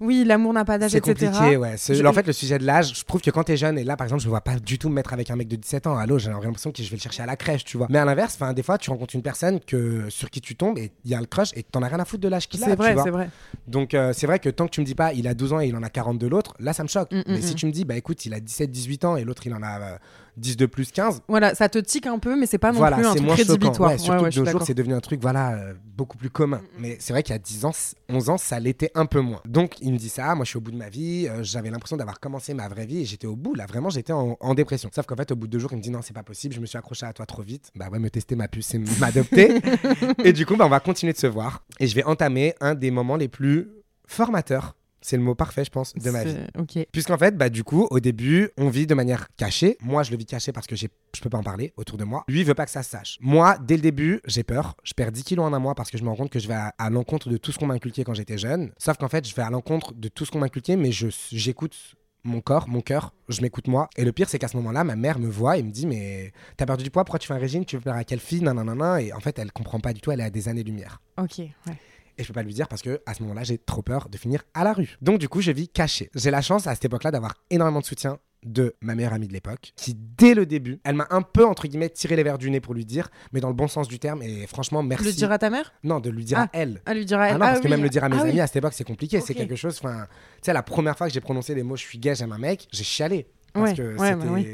oui, 0.00 0.24
l'amour 0.24 0.52
n'a 0.52 0.64
pas 0.64 0.78
d'âge, 0.78 0.90
C'est 0.90 1.00
compliqué, 1.00 1.56
ouais. 1.56 1.76
Je- 1.76 2.04
En 2.04 2.12
fait, 2.12 2.26
le 2.26 2.32
sujet 2.32 2.58
de 2.58 2.64
l'âge, 2.64 2.92
je 2.98 3.04
trouve 3.04 3.20
que 3.20 3.30
quand 3.30 3.44
t'es 3.44 3.56
jeune, 3.56 3.78
et 3.78 3.84
là, 3.84 3.96
par 3.96 4.04
exemple, 4.06 4.22
je 4.22 4.26
me 4.26 4.30
vois 4.30 4.42
pas 4.42 4.56
du 4.56 4.78
tout 4.78 4.88
me 4.88 4.94
mettre 4.94 5.12
avec 5.12 5.30
un 5.30 5.36
mec 5.36 5.48
de 5.48 5.56
17 5.56 5.86
ans. 5.86 5.96
Allô, 5.96 6.18
j'ai 6.18 6.30
l'impression 6.30 6.70
que 6.70 6.82
je 6.82 6.90
vais 6.90 6.96
le 6.96 7.00
chercher 7.00 7.22
à 7.22 7.26
la 7.26 7.36
crèche, 7.36 7.64
tu 7.64 7.76
vois. 7.78 7.86
Mais 7.90 7.98
à 7.98 8.04
l'inverse, 8.04 8.38
des 8.54 8.62
fois, 8.62 8.76
tu 8.78 8.90
rencontres 8.90 9.14
une 9.14 9.22
personne 9.22 9.60
que, 9.60 10.08
sur 10.10 10.30
qui 10.30 10.40
tu 10.40 10.54
tombes 10.56 10.78
et 10.78 10.92
il 11.04 11.10
y 11.10 11.14
a 11.14 11.20
le 11.20 11.26
crush 11.26 11.50
et 11.54 11.62
t'en 11.62 11.82
as 11.82 11.88
rien 11.88 12.00
à 12.00 12.04
foutre 12.04 12.22
de 12.22 12.28
l'âge 12.28 12.48
qu'il 12.48 12.62
a, 12.62 12.66
C'est 12.66 12.76
vrai, 12.76 12.94
c'est 13.02 13.10
vrai. 13.10 13.30
Donc, 13.66 13.94
euh, 13.94 14.12
c'est 14.12 14.26
vrai 14.26 14.38
que 14.38 14.48
tant 14.50 14.66
que 14.66 14.70
tu 14.72 14.80
me 14.80 14.86
dis 14.86 14.94
pas, 14.94 15.12
il 15.12 15.26
a 15.28 15.34
12 15.34 15.52
ans 15.54 15.60
et 15.60 15.66
il 15.68 15.76
en 15.76 15.82
a 15.82 15.88
40 15.90 16.18
de 16.18 16.26
l'autre, 16.26 16.54
là, 16.60 16.72
ça 16.72 16.82
me 16.82 16.88
choque. 16.88 17.10
Mm, 17.12 17.18
mm, 17.18 17.22
Mais 17.28 17.40
si 17.40 17.52
mm. 17.52 17.56
tu 17.56 17.66
me 17.66 17.72
dis, 17.72 17.84
bah 17.84 17.96
écoute, 17.96 18.26
il 18.26 18.34
a 18.34 18.40
17, 18.40 18.70
18 18.70 19.04
ans 19.04 19.16
et 19.16 19.24
l'autre, 19.24 19.42
il 19.46 19.54
en 19.54 19.62
a 19.62 19.80
euh, 19.80 19.96
10 20.36 20.56
de 20.56 20.66
plus, 20.66 20.90
15. 20.92 21.22
Voilà, 21.28 21.54
ça 21.54 21.68
te 21.68 21.78
tique 21.78 22.06
un 22.06 22.18
peu, 22.18 22.36
mais 22.38 22.46
c'est 22.46 22.58
pas 22.58 22.72
non 22.72 22.78
voilà, 22.78 22.96
plus 22.96 23.06
un 23.06 23.14
truc 23.14 23.30
rédhibitoire. 23.30 23.90
Ouais, 23.92 23.98
surtout 23.98 24.24
ouais, 24.24 24.30
que 24.30 24.34
de 24.34 24.40
nos 24.40 24.50
jours, 24.50 24.62
c'est 24.66 24.74
devenu 24.74 24.94
un 24.94 25.00
truc, 25.00 25.20
voilà, 25.22 25.54
euh, 25.54 25.74
beaucoup 25.96 26.18
plus 26.18 26.28
commun. 26.30 26.60
Mais 26.78 26.96
c'est 27.00 27.12
vrai 27.12 27.22
qu'il 27.22 27.32
y 27.32 27.36
a 27.36 27.38
10 27.38 27.64
ans, 27.64 27.72
c- 27.72 27.96
11 28.10 28.28
ans, 28.30 28.36
ça 28.38 28.60
l'était 28.60 28.90
un 28.94 29.06
peu 29.06 29.20
moins. 29.20 29.40
Donc 29.46 29.80
il 29.80 29.92
me 29.92 29.98
dit 29.98 30.08
ça, 30.10 30.34
moi 30.34 30.44
je 30.44 30.50
suis 30.50 30.58
au 30.58 30.60
bout 30.60 30.70
de 30.72 30.76
ma 30.76 30.88
vie, 30.90 31.26
euh, 31.28 31.42
j'avais 31.42 31.70
l'impression 31.70 31.96
d'avoir 31.96 32.20
commencé 32.20 32.52
ma 32.54 32.68
vraie 32.68 32.84
vie 32.86 33.00
et 33.00 33.04
j'étais 33.06 33.26
au 33.26 33.34
bout, 33.36 33.54
là 33.54 33.64
vraiment 33.66 33.88
j'étais 33.88 34.12
en, 34.12 34.36
en 34.38 34.54
dépression. 34.54 34.90
Sauf 34.94 35.06
qu'en 35.06 35.16
fait 35.16 35.32
au 35.32 35.36
bout 35.36 35.46
de 35.46 35.52
deux 35.52 35.58
jours 35.58 35.72
il 35.72 35.78
me 35.78 35.82
dit 35.82 35.90
non 35.90 36.00
c'est 36.02 36.12
pas 36.14 36.22
possible, 36.22 36.54
je 36.54 36.60
me 36.60 36.66
suis 36.66 36.76
accroché 36.78 37.06
à 37.06 37.12
toi 37.14 37.24
trop 37.24 37.42
vite. 37.42 37.70
Bah 37.74 37.88
ouais 37.90 37.98
me 37.98 38.10
tester 38.10 38.36
ma 38.36 38.46
puce, 38.48 38.66
c'est 38.66 38.78
m'adopter. 39.00 39.58
et 40.24 40.32
du 40.34 40.44
coup 40.44 40.56
bah, 40.56 40.66
on 40.66 40.70
va 40.70 40.80
continuer 40.80 41.12
de 41.14 41.18
se 41.18 41.26
voir 41.26 41.64
et 41.80 41.86
je 41.86 41.94
vais 41.94 42.04
entamer 42.04 42.54
un 42.60 42.74
des 42.74 42.90
moments 42.90 43.16
les 43.16 43.28
plus 43.28 43.70
formateurs 44.06 44.76
c'est 45.06 45.16
le 45.16 45.22
mot 45.22 45.34
parfait, 45.36 45.64
je 45.64 45.70
pense, 45.70 45.94
de 45.94 46.10
ma 46.10 46.24
vie. 46.24 46.36
Puisqu'en 46.90 47.16
fait, 47.16 47.36
bah, 47.36 47.48
du 47.48 47.62
coup, 47.62 47.86
au 47.90 48.00
début, 48.00 48.50
on 48.58 48.68
vit 48.68 48.86
de 48.88 48.94
manière 48.94 49.28
cachée. 49.36 49.76
Moi, 49.80 50.02
je 50.02 50.10
le 50.10 50.16
vis 50.16 50.26
caché 50.26 50.50
parce 50.50 50.66
que 50.66 50.74
j'ai- 50.74 50.88
je 51.14 51.20
peux 51.20 51.30
pas 51.30 51.38
en 51.38 51.44
parler 51.44 51.72
autour 51.76 51.96
de 51.96 52.02
moi. 52.04 52.24
Lui, 52.28 52.40
il 52.40 52.44
veut 52.44 52.54
pas 52.54 52.64
que 52.64 52.72
ça 52.72 52.82
se 52.82 52.90
sache. 52.90 53.16
Moi, 53.20 53.56
dès 53.64 53.76
le 53.76 53.82
début, 53.82 54.20
j'ai 54.26 54.42
peur. 54.42 54.74
Je 54.82 54.94
perds 54.94 55.12
10 55.12 55.22
kilos 55.22 55.44
en 55.46 55.52
un 55.52 55.58
mois 55.60 55.74
parce 55.76 55.90
que 55.90 55.96
je 55.98 56.02
me 56.02 56.08
rends 56.08 56.16
compte 56.16 56.30
que 56.30 56.40
je 56.40 56.48
vais 56.48 56.54
à, 56.54 56.74
à 56.78 56.90
l'encontre 56.90 57.28
de 57.30 57.36
tout 57.36 57.52
ce 57.52 57.58
qu'on 57.58 57.66
m'a 57.66 57.74
inculqué 57.74 58.02
quand 58.02 58.14
j'étais 58.14 58.36
jeune. 58.38 58.72
Sauf 58.78 58.96
qu'en 58.96 59.08
fait, 59.08 59.26
je 59.28 59.34
vais 59.34 59.42
à 59.42 59.50
l'encontre 59.50 59.94
de 59.94 60.08
tout 60.08 60.24
ce 60.24 60.32
qu'on 60.32 60.40
m'a 60.40 60.46
inculqué, 60.46 60.74
mais 60.76 60.90
je- 60.90 61.06
j'écoute 61.30 61.76
mon 62.24 62.40
corps, 62.40 62.68
mon 62.68 62.80
cœur, 62.80 63.14
je 63.28 63.40
m'écoute 63.40 63.68
moi. 63.68 63.88
Et 63.96 64.04
le 64.04 64.10
pire, 64.10 64.28
c'est 64.28 64.40
qu'à 64.40 64.48
ce 64.48 64.56
moment-là, 64.56 64.82
ma 64.82 64.96
mère 64.96 65.20
me 65.20 65.28
voit 65.28 65.58
et 65.58 65.62
me 65.62 65.70
dit 65.70 65.86
Mais 65.86 66.32
t'as 66.56 66.66
perdu 66.66 66.82
du 66.82 66.90
poids, 66.90 67.04
pourquoi 67.04 67.20
tu 67.20 67.28
fais 67.28 67.34
un 67.34 67.38
régime? 67.38 67.64
Tu 67.64 67.76
veux 67.76 67.82
plaire 67.82 67.94
à 67.94 68.02
quelle 68.02 68.18
fille 68.18 68.42
Nanana. 68.42 69.00
Et 69.00 69.12
en 69.12 69.20
fait, 69.20 69.38
elle 69.38 69.52
comprend 69.52 69.78
pas 69.78 69.92
du 69.92 70.00
tout, 70.00 70.10
elle 70.10 70.18
est 70.18 70.24
à 70.24 70.30
des 70.30 70.48
années-lumière. 70.48 71.00
Ok. 71.18 71.38
Ouais. 71.38 71.52
Et 72.18 72.22
je 72.22 72.28
peux 72.28 72.34
pas 72.34 72.42
lui 72.42 72.54
dire 72.54 72.68
parce 72.68 72.82
que 72.82 73.00
à 73.06 73.14
ce 73.14 73.22
moment-là, 73.22 73.42
j'ai 73.44 73.58
trop 73.58 73.82
peur 73.82 74.08
de 74.08 74.16
finir 74.16 74.42
à 74.54 74.64
la 74.64 74.72
rue. 74.72 74.96
Donc 75.02 75.18
du 75.18 75.28
coup, 75.28 75.40
je 75.40 75.50
vis 75.52 75.68
caché. 75.68 76.10
J'ai 76.14 76.30
la 76.30 76.40
chance 76.42 76.66
à 76.66 76.74
cette 76.74 76.84
époque-là 76.86 77.10
d'avoir 77.10 77.34
énormément 77.50 77.80
de 77.80 77.84
soutien 77.84 78.18
de 78.44 78.76
ma 78.80 78.94
meilleure 78.94 79.12
amie 79.14 79.26
de 79.26 79.32
l'époque, 79.32 79.72
qui 79.74 79.94
dès 79.94 80.32
le 80.34 80.46
début, 80.46 80.78
elle 80.84 80.94
m'a 80.94 81.08
un 81.10 81.22
peu 81.22 81.44
entre 81.44 81.66
guillemets 81.66 81.88
tiré 81.90 82.14
les 82.14 82.22
verres 82.22 82.38
du 82.38 82.48
nez 82.48 82.60
pour 82.60 82.74
lui 82.74 82.84
dire, 82.84 83.08
mais 83.32 83.40
dans 83.40 83.48
le 83.48 83.54
bon 83.54 83.66
sens 83.66 83.88
du 83.88 83.98
terme. 83.98 84.22
Et 84.22 84.46
franchement, 84.46 84.84
merci. 84.84 85.04
Le 85.04 85.12
dire 85.12 85.32
à 85.32 85.38
ta 85.38 85.50
mère? 85.50 85.72
Non, 85.82 85.98
de 85.98 86.10
lui 86.10 86.24
dire 86.24 86.38
Ah, 86.38 86.42
à 86.44 86.48
elle. 86.52 86.80
Ah, 86.86 86.94
lui 86.94 87.04
dire 87.04 87.18
à 87.18 87.26
elle. 87.28 87.34
Ah 87.34 87.38
non, 87.38 87.46
parce 87.46 87.60
que 87.60 87.66
même 87.68 87.82
le 87.82 87.88
dire 87.88 88.04
à 88.04 88.08
mes 88.08 88.16
Ah 88.18 88.22
oui. 88.22 88.30
amis 88.30 88.40
à 88.40 88.46
cette 88.46 88.56
époque, 88.56 88.74
c'est 88.74 88.84
compliqué. 88.84 89.20
C'est 89.20 89.34
quelque 89.34 89.56
chose. 89.56 89.78
Enfin, 89.82 90.06
tu 90.36 90.42
sais, 90.42 90.52
la 90.52 90.62
première 90.62 90.96
fois 90.96 91.08
que 91.08 91.12
j'ai 91.12 91.20
prononcé 91.20 91.54
les 91.56 91.64
mots 91.64 91.74
"je 91.76 91.82
suis 91.82 91.98
gay, 91.98 92.14
j'aime 92.14 92.32
un 92.32 92.38
mec", 92.38 92.68
j'ai 92.70 92.84
chialé 92.84 93.26
parce 93.52 93.70
Ouais, 93.70 93.76
que 93.76 93.96
ouais, 93.98 94.12
c'était 94.12 94.26
bah 94.26 94.32
oui. 94.32 94.46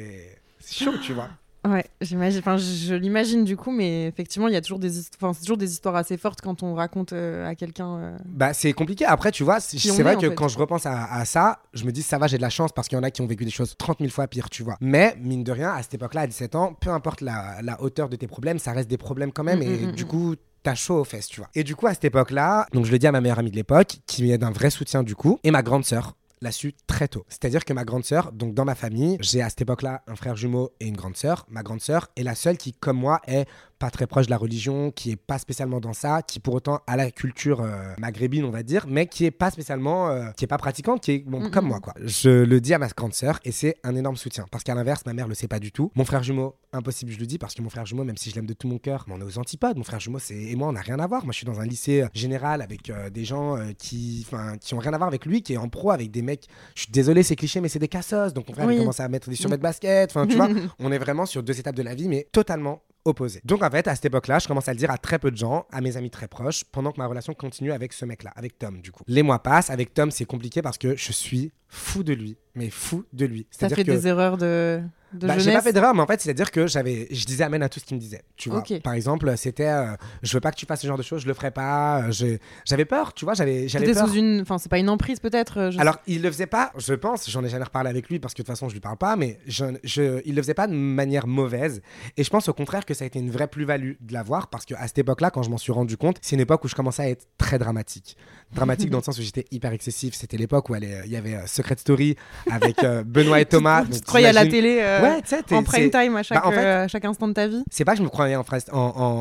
chaud, 0.67 0.99
tu 1.05 1.13
vois. 1.13 1.29
Ouais, 1.65 1.85
j'imagine. 2.01 2.41
Enfin, 2.41 2.57
je, 2.57 2.65
je 2.65 2.95
l'imagine 2.95 3.45
du 3.45 3.57
coup, 3.57 3.71
mais 3.71 4.07
effectivement, 4.09 4.49
il 4.49 4.55
y 4.55 4.57
a 4.57 4.61
toujours 4.61 4.81
des, 4.81 4.99
hist- 4.99 5.15
enfin, 5.21 5.33
c'est 5.33 5.43
toujours 5.43 5.57
des 5.57 5.71
histoires 5.71 5.95
assez 5.95 6.17
fortes 6.17 6.41
quand 6.41 6.65
on 6.65 6.75
raconte 6.75 7.13
euh, 7.13 7.47
à 7.47 7.55
quelqu'un. 7.55 7.97
euh, 7.99 8.19
Bah, 8.27 8.53
c'est 8.53 8.73
compliqué. 8.73 9.05
Après, 9.05 9.31
tu 9.31 9.45
vois, 9.45 9.61
c'est 9.61 9.77
vrai 10.03 10.17
que 10.17 10.29
fait. 10.29 10.35
quand 10.35 10.49
je 10.49 10.59
repense 10.59 10.87
à, 10.87 11.05
à 11.13 11.25
ça, 11.25 11.61
je 11.73 11.85
me 11.85 11.93
dis, 11.93 12.03
ça 12.03 12.19
va, 12.19 12.27
j'ai 12.27 12.37
de 12.37 12.43
la 12.43 12.51
chance 12.51 12.73
parce 12.73 12.89
qu'il 12.89 12.97
y 12.97 13.01
en 13.01 13.05
a 13.05 13.13
qui 13.13 13.21
ont 13.23 13.27
vécu 13.29 13.45
des 13.45 13.51
choses 13.53 13.77
30 13.79 13.99
000 14.01 14.11
fois 14.11 14.27
pires, 14.27 14.51
tu 14.51 14.65
vois. 14.65 14.77
Mais, 14.81 15.15
mine 15.21 15.45
de 15.45 15.53
rien, 15.53 15.71
à 15.71 15.83
cette 15.83 15.95
époque-là, 15.95 16.23
à 16.23 16.27
17 16.27 16.57
ans, 16.57 16.75
peu 16.75 16.91
importe 16.91 17.21
la, 17.21 17.63
la 17.63 17.81
hauteur 17.81 18.09
de 18.09 18.17
tes 18.17 18.27
problèmes, 18.27 18.59
ça 18.59 18.73
reste 18.73 18.91
des 18.91 18.99
problèmes 18.99 19.31
quand 19.31 19.45
même. 19.45 19.61
Mm, 19.61 19.63
et 19.63 19.67
mm, 19.87 19.89
mm, 19.91 19.93
du 19.93 20.05
mm. 20.05 20.09
coup, 20.09 20.35
t'as 20.65 20.75
chaud 20.75 21.01
aux 21.01 21.05
fesses, 21.05 21.29
tu 21.29 21.41
vois. 21.41 21.49
Et 21.55 21.63
du 21.63 21.77
coup, 21.77 21.87
à 21.87 21.95
cette 21.95 22.05
époque-là, 22.05 22.67
donc 22.73 22.87
je 22.87 22.91
le 22.93 22.99
dis 22.99 23.07
à 23.07 23.13
ma 23.13 23.21
meilleure 23.21 23.39
amie 23.39 23.51
de 23.53 23.57
l'époque, 23.57 23.99
qui 24.07 24.33
est 24.33 24.39
d'un 24.39 24.51
vrai 24.51 24.71
soutien 24.71 25.03
du 25.05 25.15
coup, 25.15 25.39
et 25.45 25.51
ma 25.53 25.63
grande 25.63 25.85
sœur 25.85 26.15
l'a 26.43 26.53
su 26.53 26.75
très 26.87 27.09
tôt. 27.09 27.25
C'est-à-dire 27.29 27.65
que 27.65 27.73
ma 27.73 27.85
grande 27.85 28.05
sœur, 28.05 28.33
donc 28.33 28.53
dans 28.55 28.65
ma 28.65 28.75
famille, 28.75 29.17
j'ai 29.21 29.41
à 29.41 29.49
cette 29.49 29.63
époque-là 29.63 30.03
un 30.07 30.17
frère 30.17 30.37
jumeau 30.37 30.73
et 30.81 30.87
une 30.87 30.97
grande 30.97 31.17
sœur. 31.17 31.47
Ma 31.49 31.63
grande 31.63 31.81
sœur 31.81 32.09
est 32.17 32.23
la 32.23 32.35
seule 32.35 32.59
qui, 32.59 32.73
comme 32.73 32.99
moi, 32.99 33.21
est 33.27 33.47
pas 33.83 33.91
très 33.91 34.07
proche 34.07 34.27
de 34.27 34.31
la 34.31 34.37
religion, 34.37 34.93
qui 34.93 35.11
est 35.11 35.17
pas 35.17 35.39
spécialement 35.39 35.81
dans 35.81 35.93
ça, 35.93 36.23
qui 36.23 36.39
pour 36.39 36.55
autant 36.55 36.79
a 36.87 36.97
la 36.97 37.11
culture 37.11 37.63
euh, 37.63 37.93
maghrébine, 37.99 38.45
on 38.45 38.51
va 38.51 38.63
dire, 38.63 38.87
mais 38.89 39.09
qui 39.09 39.25
est 39.25 39.33
pas 39.33 39.51
spécialement, 39.51 40.09
euh, 40.09 40.31
qui 40.37 40.45
est 40.45 40.47
pas 40.47 40.57
pratiquante, 40.57 41.03
qui 41.03 41.11
est 41.11 41.19
bon, 41.27 41.51
comme 41.51 41.67
moi, 41.67 41.81
quoi. 41.81 41.93
Je 42.05 42.31
le 42.31 42.61
dis 42.61 42.75
à 42.75 42.79
ma 42.79 42.87
grande 42.87 43.13
sœur 43.13 43.41
et 43.45 43.51
c'est 43.51 43.75
un 43.83 43.97
énorme 43.97 44.15
soutien. 44.17 44.47
Parce 44.53 44.63
qu'à 44.63 44.77
l'inverse, 44.77 45.05
ma 45.05 45.15
mère 45.15 45.27
le 45.27 45.35
sait 45.35 45.49
pas 45.49 45.59
du 45.59 45.73
tout. 45.73 45.91
Mon 45.97 46.05
frère 46.05 46.23
jumeau, 46.23 46.55
impossible, 46.73 47.11
je 47.11 47.19
le 47.19 47.27
dis, 47.27 47.39
parce 47.39 47.55
que 47.55 47.63
mon 47.63 47.71
frère 47.71 47.85
jumeau, 47.85 48.05
même 48.05 48.17
si 48.17 48.31
je 48.31 48.37
l'aime 48.37 48.47
de 48.47 48.53
tout 48.53 48.69
mon 48.69 48.79
cœur, 48.79 49.05
mais 49.09 49.15
on 49.17 49.21
est 49.21 49.25
aux 49.25 49.39
antipodes. 49.39 49.77
Mon 49.77 49.83
frère 49.83 49.99
jumeau, 49.99 50.21
c'est 50.21 50.37
et 50.37 50.55
moi, 50.55 50.69
on 50.69 50.73
n'a 50.75 50.81
rien 50.81 51.01
à 51.01 51.07
voir. 51.09 51.25
Moi, 51.25 51.33
je 51.33 51.39
suis 51.39 51.47
dans 51.47 51.59
un 51.59 51.67
lycée 51.67 52.03
euh, 52.03 52.09
général 52.15 52.63
avec 52.63 52.93
des 53.13 53.25
gens 53.25 53.59
qui, 53.79 54.25
qui 54.61 54.75
ont 54.75 54.79
rien 54.79 54.93
à 54.93 54.97
voir 54.97 55.09
avec 55.09 55.27
lui, 55.27 55.43
qui 55.43 55.55
est 55.55 55.57
en 55.57 55.69
pro 55.69 55.91
avec 55.91 56.13
des 56.13 56.23
mecs. 56.23 56.47
Je 56.77 56.83
suis 56.83 56.93
désolé, 56.93 57.25
c'est 57.25 57.35
cliché, 57.35 57.61
mais 57.61 57.69
c'est 57.69 57.81
des 57.81 57.89
cassos. 57.89 58.33
Donc 58.33 58.47
mon 58.47 58.55
frère, 58.55 58.67
Oui. 58.69 58.77
il 58.77 58.79
commence 58.79 59.01
à 59.01 59.09
mettre 59.09 59.29
des 59.29 59.35
survêtements 59.35 59.57
de 59.57 59.63
basket. 59.63 60.11
Enfin, 60.11 60.29
tu 60.29 60.37
vois, 60.37 60.49
on 60.79 60.93
est 60.93 60.99
vraiment 60.99 61.27
sur 61.27 61.43
deux 61.43 61.59
étapes 61.59 61.75
de 61.75 61.83
la 61.83 61.97
vie, 61.97 62.07
mais 62.09 62.29
totalement 62.31 62.81
opposées. 63.05 63.41
Donc 63.45 63.63
en 63.63 63.71
fait, 63.71 63.89
à 63.89 63.95
cette 63.95 64.05
époque-là, 64.05 64.39
je 64.39 64.49
commence 64.49 64.69
à 64.69 64.73
le 64.73 64.79
dire 64.79 64.91
à 64.91 64.99
très 64.99 65.19
peu 65.19 65.31
de 65.31 65.37
gens, 65.37 65.67
à 65.71 65.81
mes 65.81 65.97
amis 65.97 66.11
très 66.11 66.29
proches, 66.29 66.65
pendant 66.65 66.93
que 66.93 66.99
ma 66.99 67.07
relation 67.07 67.35
continue 67.35 67.73
avec 67.73 67.93
ce 67.93 68.05
mec-là, 68.05 68.33
avec 68.37 68.59
Tom, 68.59 68.81
du 68.81 68.93
coup. 68.93 69.05
Les 69.07 69.23
mois 69.23 69.43
passent, 69.43 69.71
avec 69.71 69.95
Tom, 69.95 70.11
c'est 70.11 70.25
compliqué 70.25 70.63
parce 70.63 70.79
que 70.79 70.97
je 70.97 71.13
suis 71.13 71.53
fou 71.69 72.03
de 72.03 72.13
lui, 72.13 72.37
mais 72.55 72.71
fou 72.71 73.05
de 73.13 73.27
lui. 73.27 73.47
C'est-à-dire 73.51 73.77
fait 73.77 73.85
que 73.85 73.91
des 73.91 74.07
erreurs 74.07 74.37
de, 74.39 74.83
de 75.15 75.27
bah, 75.27 75.39
j'ai 75.39 75.53
pas 75.53 75.61
fait 75.61 75.73
d'erreur, 75.73 75.95
mais 75.95 76.01
en 76.03 76.07
fait, 76.07 76.21
c'est-à-dire 76.21 76.51
que 76.51 76.67
j'avais, 76.67 77.07
je 77.11 77.25
disais 77.27 77.45
amen 77.45 77.63
à 77.63 77.69
tout 77.69 77.81
ce 77.81 77.85
qu'il 77.85 77.97
me 77.97 78.01
disait. 78.01 78.23
Tu 78.37 78.49
vois. 78.49 78.63
Par 78.83 78.95
exemple, 78.95 79.33
c'était, 79.37 79.67
euh, 79.69 79.87
je 80.23 80.33
veux 80.33 80.41
pas 80.41 80.51
que 80.51 80.57
tu 80.57 80.67
fasses 80.67 80.81
ce 80.81 80.87
genre 80.87 80.97
de 80.99 81.03
choses, 81.03 81.23
je 81.23 81.27
le 81.29 81.35
ferai 81.35 81.51
pas. 81.51 82.03
euh, 82.05 82.37
j'avais 82.65 82.85
peur, 82.85 83.13
tu 83.15 83.25
vois, 83.25 83.35
j'avais, 83.35 83.69
j'avais 83.69 83.93
peur. 83.93 84.09
sous 84.09 84.15
une. 84.15 84.41
Enfin, 84.43 84.59
c'est 84.59 84.69
pas 84.69 84.79
une 84.79 84.89
emprise 84.89 85.21
peut-être. 85.21 85.59
euh, 85.59 85.71
je- 85.71 85.79
Alors, 85.81 85.99
il 86.07 86.23
le 86.23 86.31
faisait 86.31 86.47
pas, 86.47 86.73
je 86.79 86.95
pense, 86.95 87.29
j'en 87.31 87.45
ai 87.45 87.49
jamais 87.49 87.65
reparlé 87.65 87.91
avec 87.91 88.09
lui 88.09 88.19
parce 88.19 88.35
que 88.35 88.43
de 88.43 88.47
toute 88.47 88.55
façon, 88.55 88.69
je 88.69 88.75
lui 88.75 88.81
parle 88.81 88.97
pas, 88.99 89.17
mais 89.17 89.39
je, 89.47 89.65
je- 89.85 90.21
il 90.25 90.35
le 90.35 90.43
faisait 90.43 90.55
pas 90.55 90.67
de 90.67 90.73
manière 90.75 91.27
mauvaise. 91.27 91.83
Et 92.17 92.25
je 92.25 92.31
pense 92.31 92.49
au 92.49 92.53
contraire 92.55 92.85
que 92.87 92.95
ça 92.95 93.05
a 93.05 93.07
été 93.07 93.19
une 93.19 93.31
vraie 93.31 93.49
plus-value 93.49 93.93
de 94.01 94.13
l'avoir 94.13 94.49
parce 94.49 94.65
qu'à 94.65 94.87
cette 94.87 94.99
époque-là, 94.99 95.31
quand 95.31 95.43
je 95.43 95.51
m'en 95.51 95.59
suis 95.59 95.73
rendu 95.73 95.97
compte, 95.97 96.19
c'est 96.23 96.37
une 96.37 96.41
époque 96.43 96.65
où 96.65 96.69
je 96.69 96.75
commençais 96.75 97.03
à 97.03 97.09
être 97.09 97.27
très 97.39 97.59
dramatique. 97.59 98.17
Dramatique 98.55 98.91
dans 98.91 98.99
le 98.99 99.05
sens 99.05 99.19
où 99.19 99.23
j'étais 99.23 99.45
hyper 99.51 99.73
excessif. 99.73 100.15
C'était 100.15 100.37
l'époque 100.37 100.69
où 100.71 100.75
il 100.77 101.11
y 101.11 101.17
avait 101.17 101.35
euh, 101.35 101.47
Secret 101.47 101.77
Story 101.79 102.17
avec 102.51 102.83
euh, 102.85 103.03
Benoît 103.05 103.41
et 103.41 103.45
Thomas. 103.53 103.85
tu 103.85 104.01
te 104.01 104.07
croyais 104.07 104.29
à 104.29 104.33
la 104.33 104.47
télé 104.47 104.79
euh, 104.81 105.02
Ouais, 105.03 105.23
t'es- 105.23 105.55
en 105.55 105.63
prime 105.63 105.91
time 105.91 106.17
à 106.17 106.23
chaque, 106.23 106.39
Bah, 106.43 106.49
en 106.49 106.51
fait- 106.53 106.59
euh, 106.65 106.85
à 106.85 106.89
chaque 106.89 107.05
instant 107.05 107.29
de 107.29 107.33
ta 107.33 107.47
vie. 107.49 107.63
c'est 107.71 107.85
pas 107.85 107.93
que 107.93 107.99
je 107.99 108.03
me 108.03 108.09
croyais 108.09 108.37
en, 108.37 108.43
phrase- 108.45 108.67
en, 108.73 108.79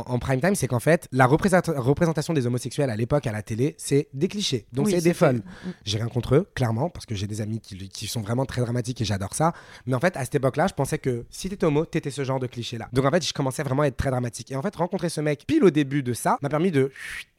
en- 0.07 0.11
en 0.13 0.19
prime 0.19 0.39
time, 0.41 0.55
c'est 0.55 0.67
qu'en 0.67 0.79
fait, 0.79 1.07
la 1.11 1.25
représenta- 1.25 1.73
représentation 1.77 2.33
des 2.33 2.45
homosexuels 2.47 2.89
à 2.89 2.95
l'époque 2.95 3.27
à 3.27 3.31
la 3.31 3.41
télé, 3.41 3.75
c'est 3.77 4.07
des 4.13 4.27
clichés. 4.27 4.65
Donc 4.73 4.87
Oui, 4.87 4.93
c'est 4.93 5.01
des 5.01 5.13
folles. 5.13 5.41
J'ai 5.85 5.97
rien 5.97 6.07
contre 6.07 6.35
eux, 6.35 6.47
clairement, 6.55 6.89
parce 6.89 7.05
que 7.05 7.15
j'ai 7.15 7.27
des 7.27 7.41
amis 7.41 7.59
qui, 7.59 7.89
qui 7.89 8.07
sont 8.07 8.21
vraiment 8.21 8.45
très 8.45 8.61
dramatiques 8.61 9.01
et 9.01 9.05
j'adore 9.05 9.33
ça. 9.33 9.53
Mais 9.85 9.95
en 9.95 9.99
fait, 9.99 10.15
à 10.17 10.23
cette 10.23 10.35
époque-là, 10.35 10.67
je 10.67 10.73
pensais 10.73 10.97
que 10.97 11.25
si 11.29 11.49
t'étais 11.49 11.65
homo, 11.65 11.85
t'étais 11.85 12.11
ce 12.11 12.23
genre 12.23 12.39
de 12.39 12.47
cliché-là. 12.47 12.87
Donc 12.93 13.05
en 13.05 13.11
fait, 13.11 13.25
je 13.25 13.33
commençais 13.33 13.63
vraiment 13.63 13.83
à 13.83 13.87
être 13.87 13.97
très 13.97 14.09
dramatique. 14.11 14.51
Et 14.51 14.55
en 14.55 14.61
fait, 14.61 14.75
rencontrer 14.75 15.09
ce 15.09 15.21
mec 15.21 15.45
pile 15.47 15.63
au 15.63 15.69
début 15.71 16.03
de 16.03 16.13
ça 16.13 16.37
m'a 16.41 16.49
permis 16.49 16.71
de. 16.71 16.91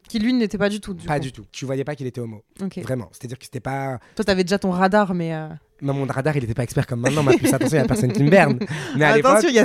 Qui 0.09 0.19
lui 0.19 0.33
n'était 0.35 0.59
pas 0.59 0.69
du 0.69 0.81
tout. 0.81 0.95
Du 0.95 1.07
pas 1.07 1.15
coup. 1.19 1.21
du 1.23 1.33
tout. 1.33 1.45
Tu 1.53 1.65
voyais 1.65 1.85
pas 1.85 1.95
qu'il 1.95 2.07
était 2.07 2.21
homo. 2.21 2.43
Ok. 2.61 2.79
Vraiment. 2.79 3.09
C'est-à-dire 3.13 3.39
que 3.39 3.45
c'était 3.45 3.61
pas. 3.61 3.99
Toi, 4.17 4.25
t'avais 4.25 4.43
déjà 4.45 4.59
ton 4.59 4.71
radar, 4.71 5.15
mais. 5.15 5.33
euh, 5.33 5.49
Mais 5.83 5.93
mon 5.93 6.07
radar, 6.07 6.37
il 6.37 6.45
était 6.45 6.55
pas 6.55 6.63
expert 6.63 6.87
comme 6.87 7.01
maintenant. 7.01 7.23
Ma 7.23 7.33
puce, 7.33 7.53
attention, 7.53 7.77
il 7.77 7.81
y 7.81 7.85
a 7.85 7.87
personne 7.87 8.13
qui 8.13 8.23
me 8.23 8.31
berne. 8.31 8.59
Mais 8.97 9.05
à. 9.05 9.11
Attention, 9.15 9.49
il 9.51 9.55
y, 9.57 9.59
a 9.59 9.65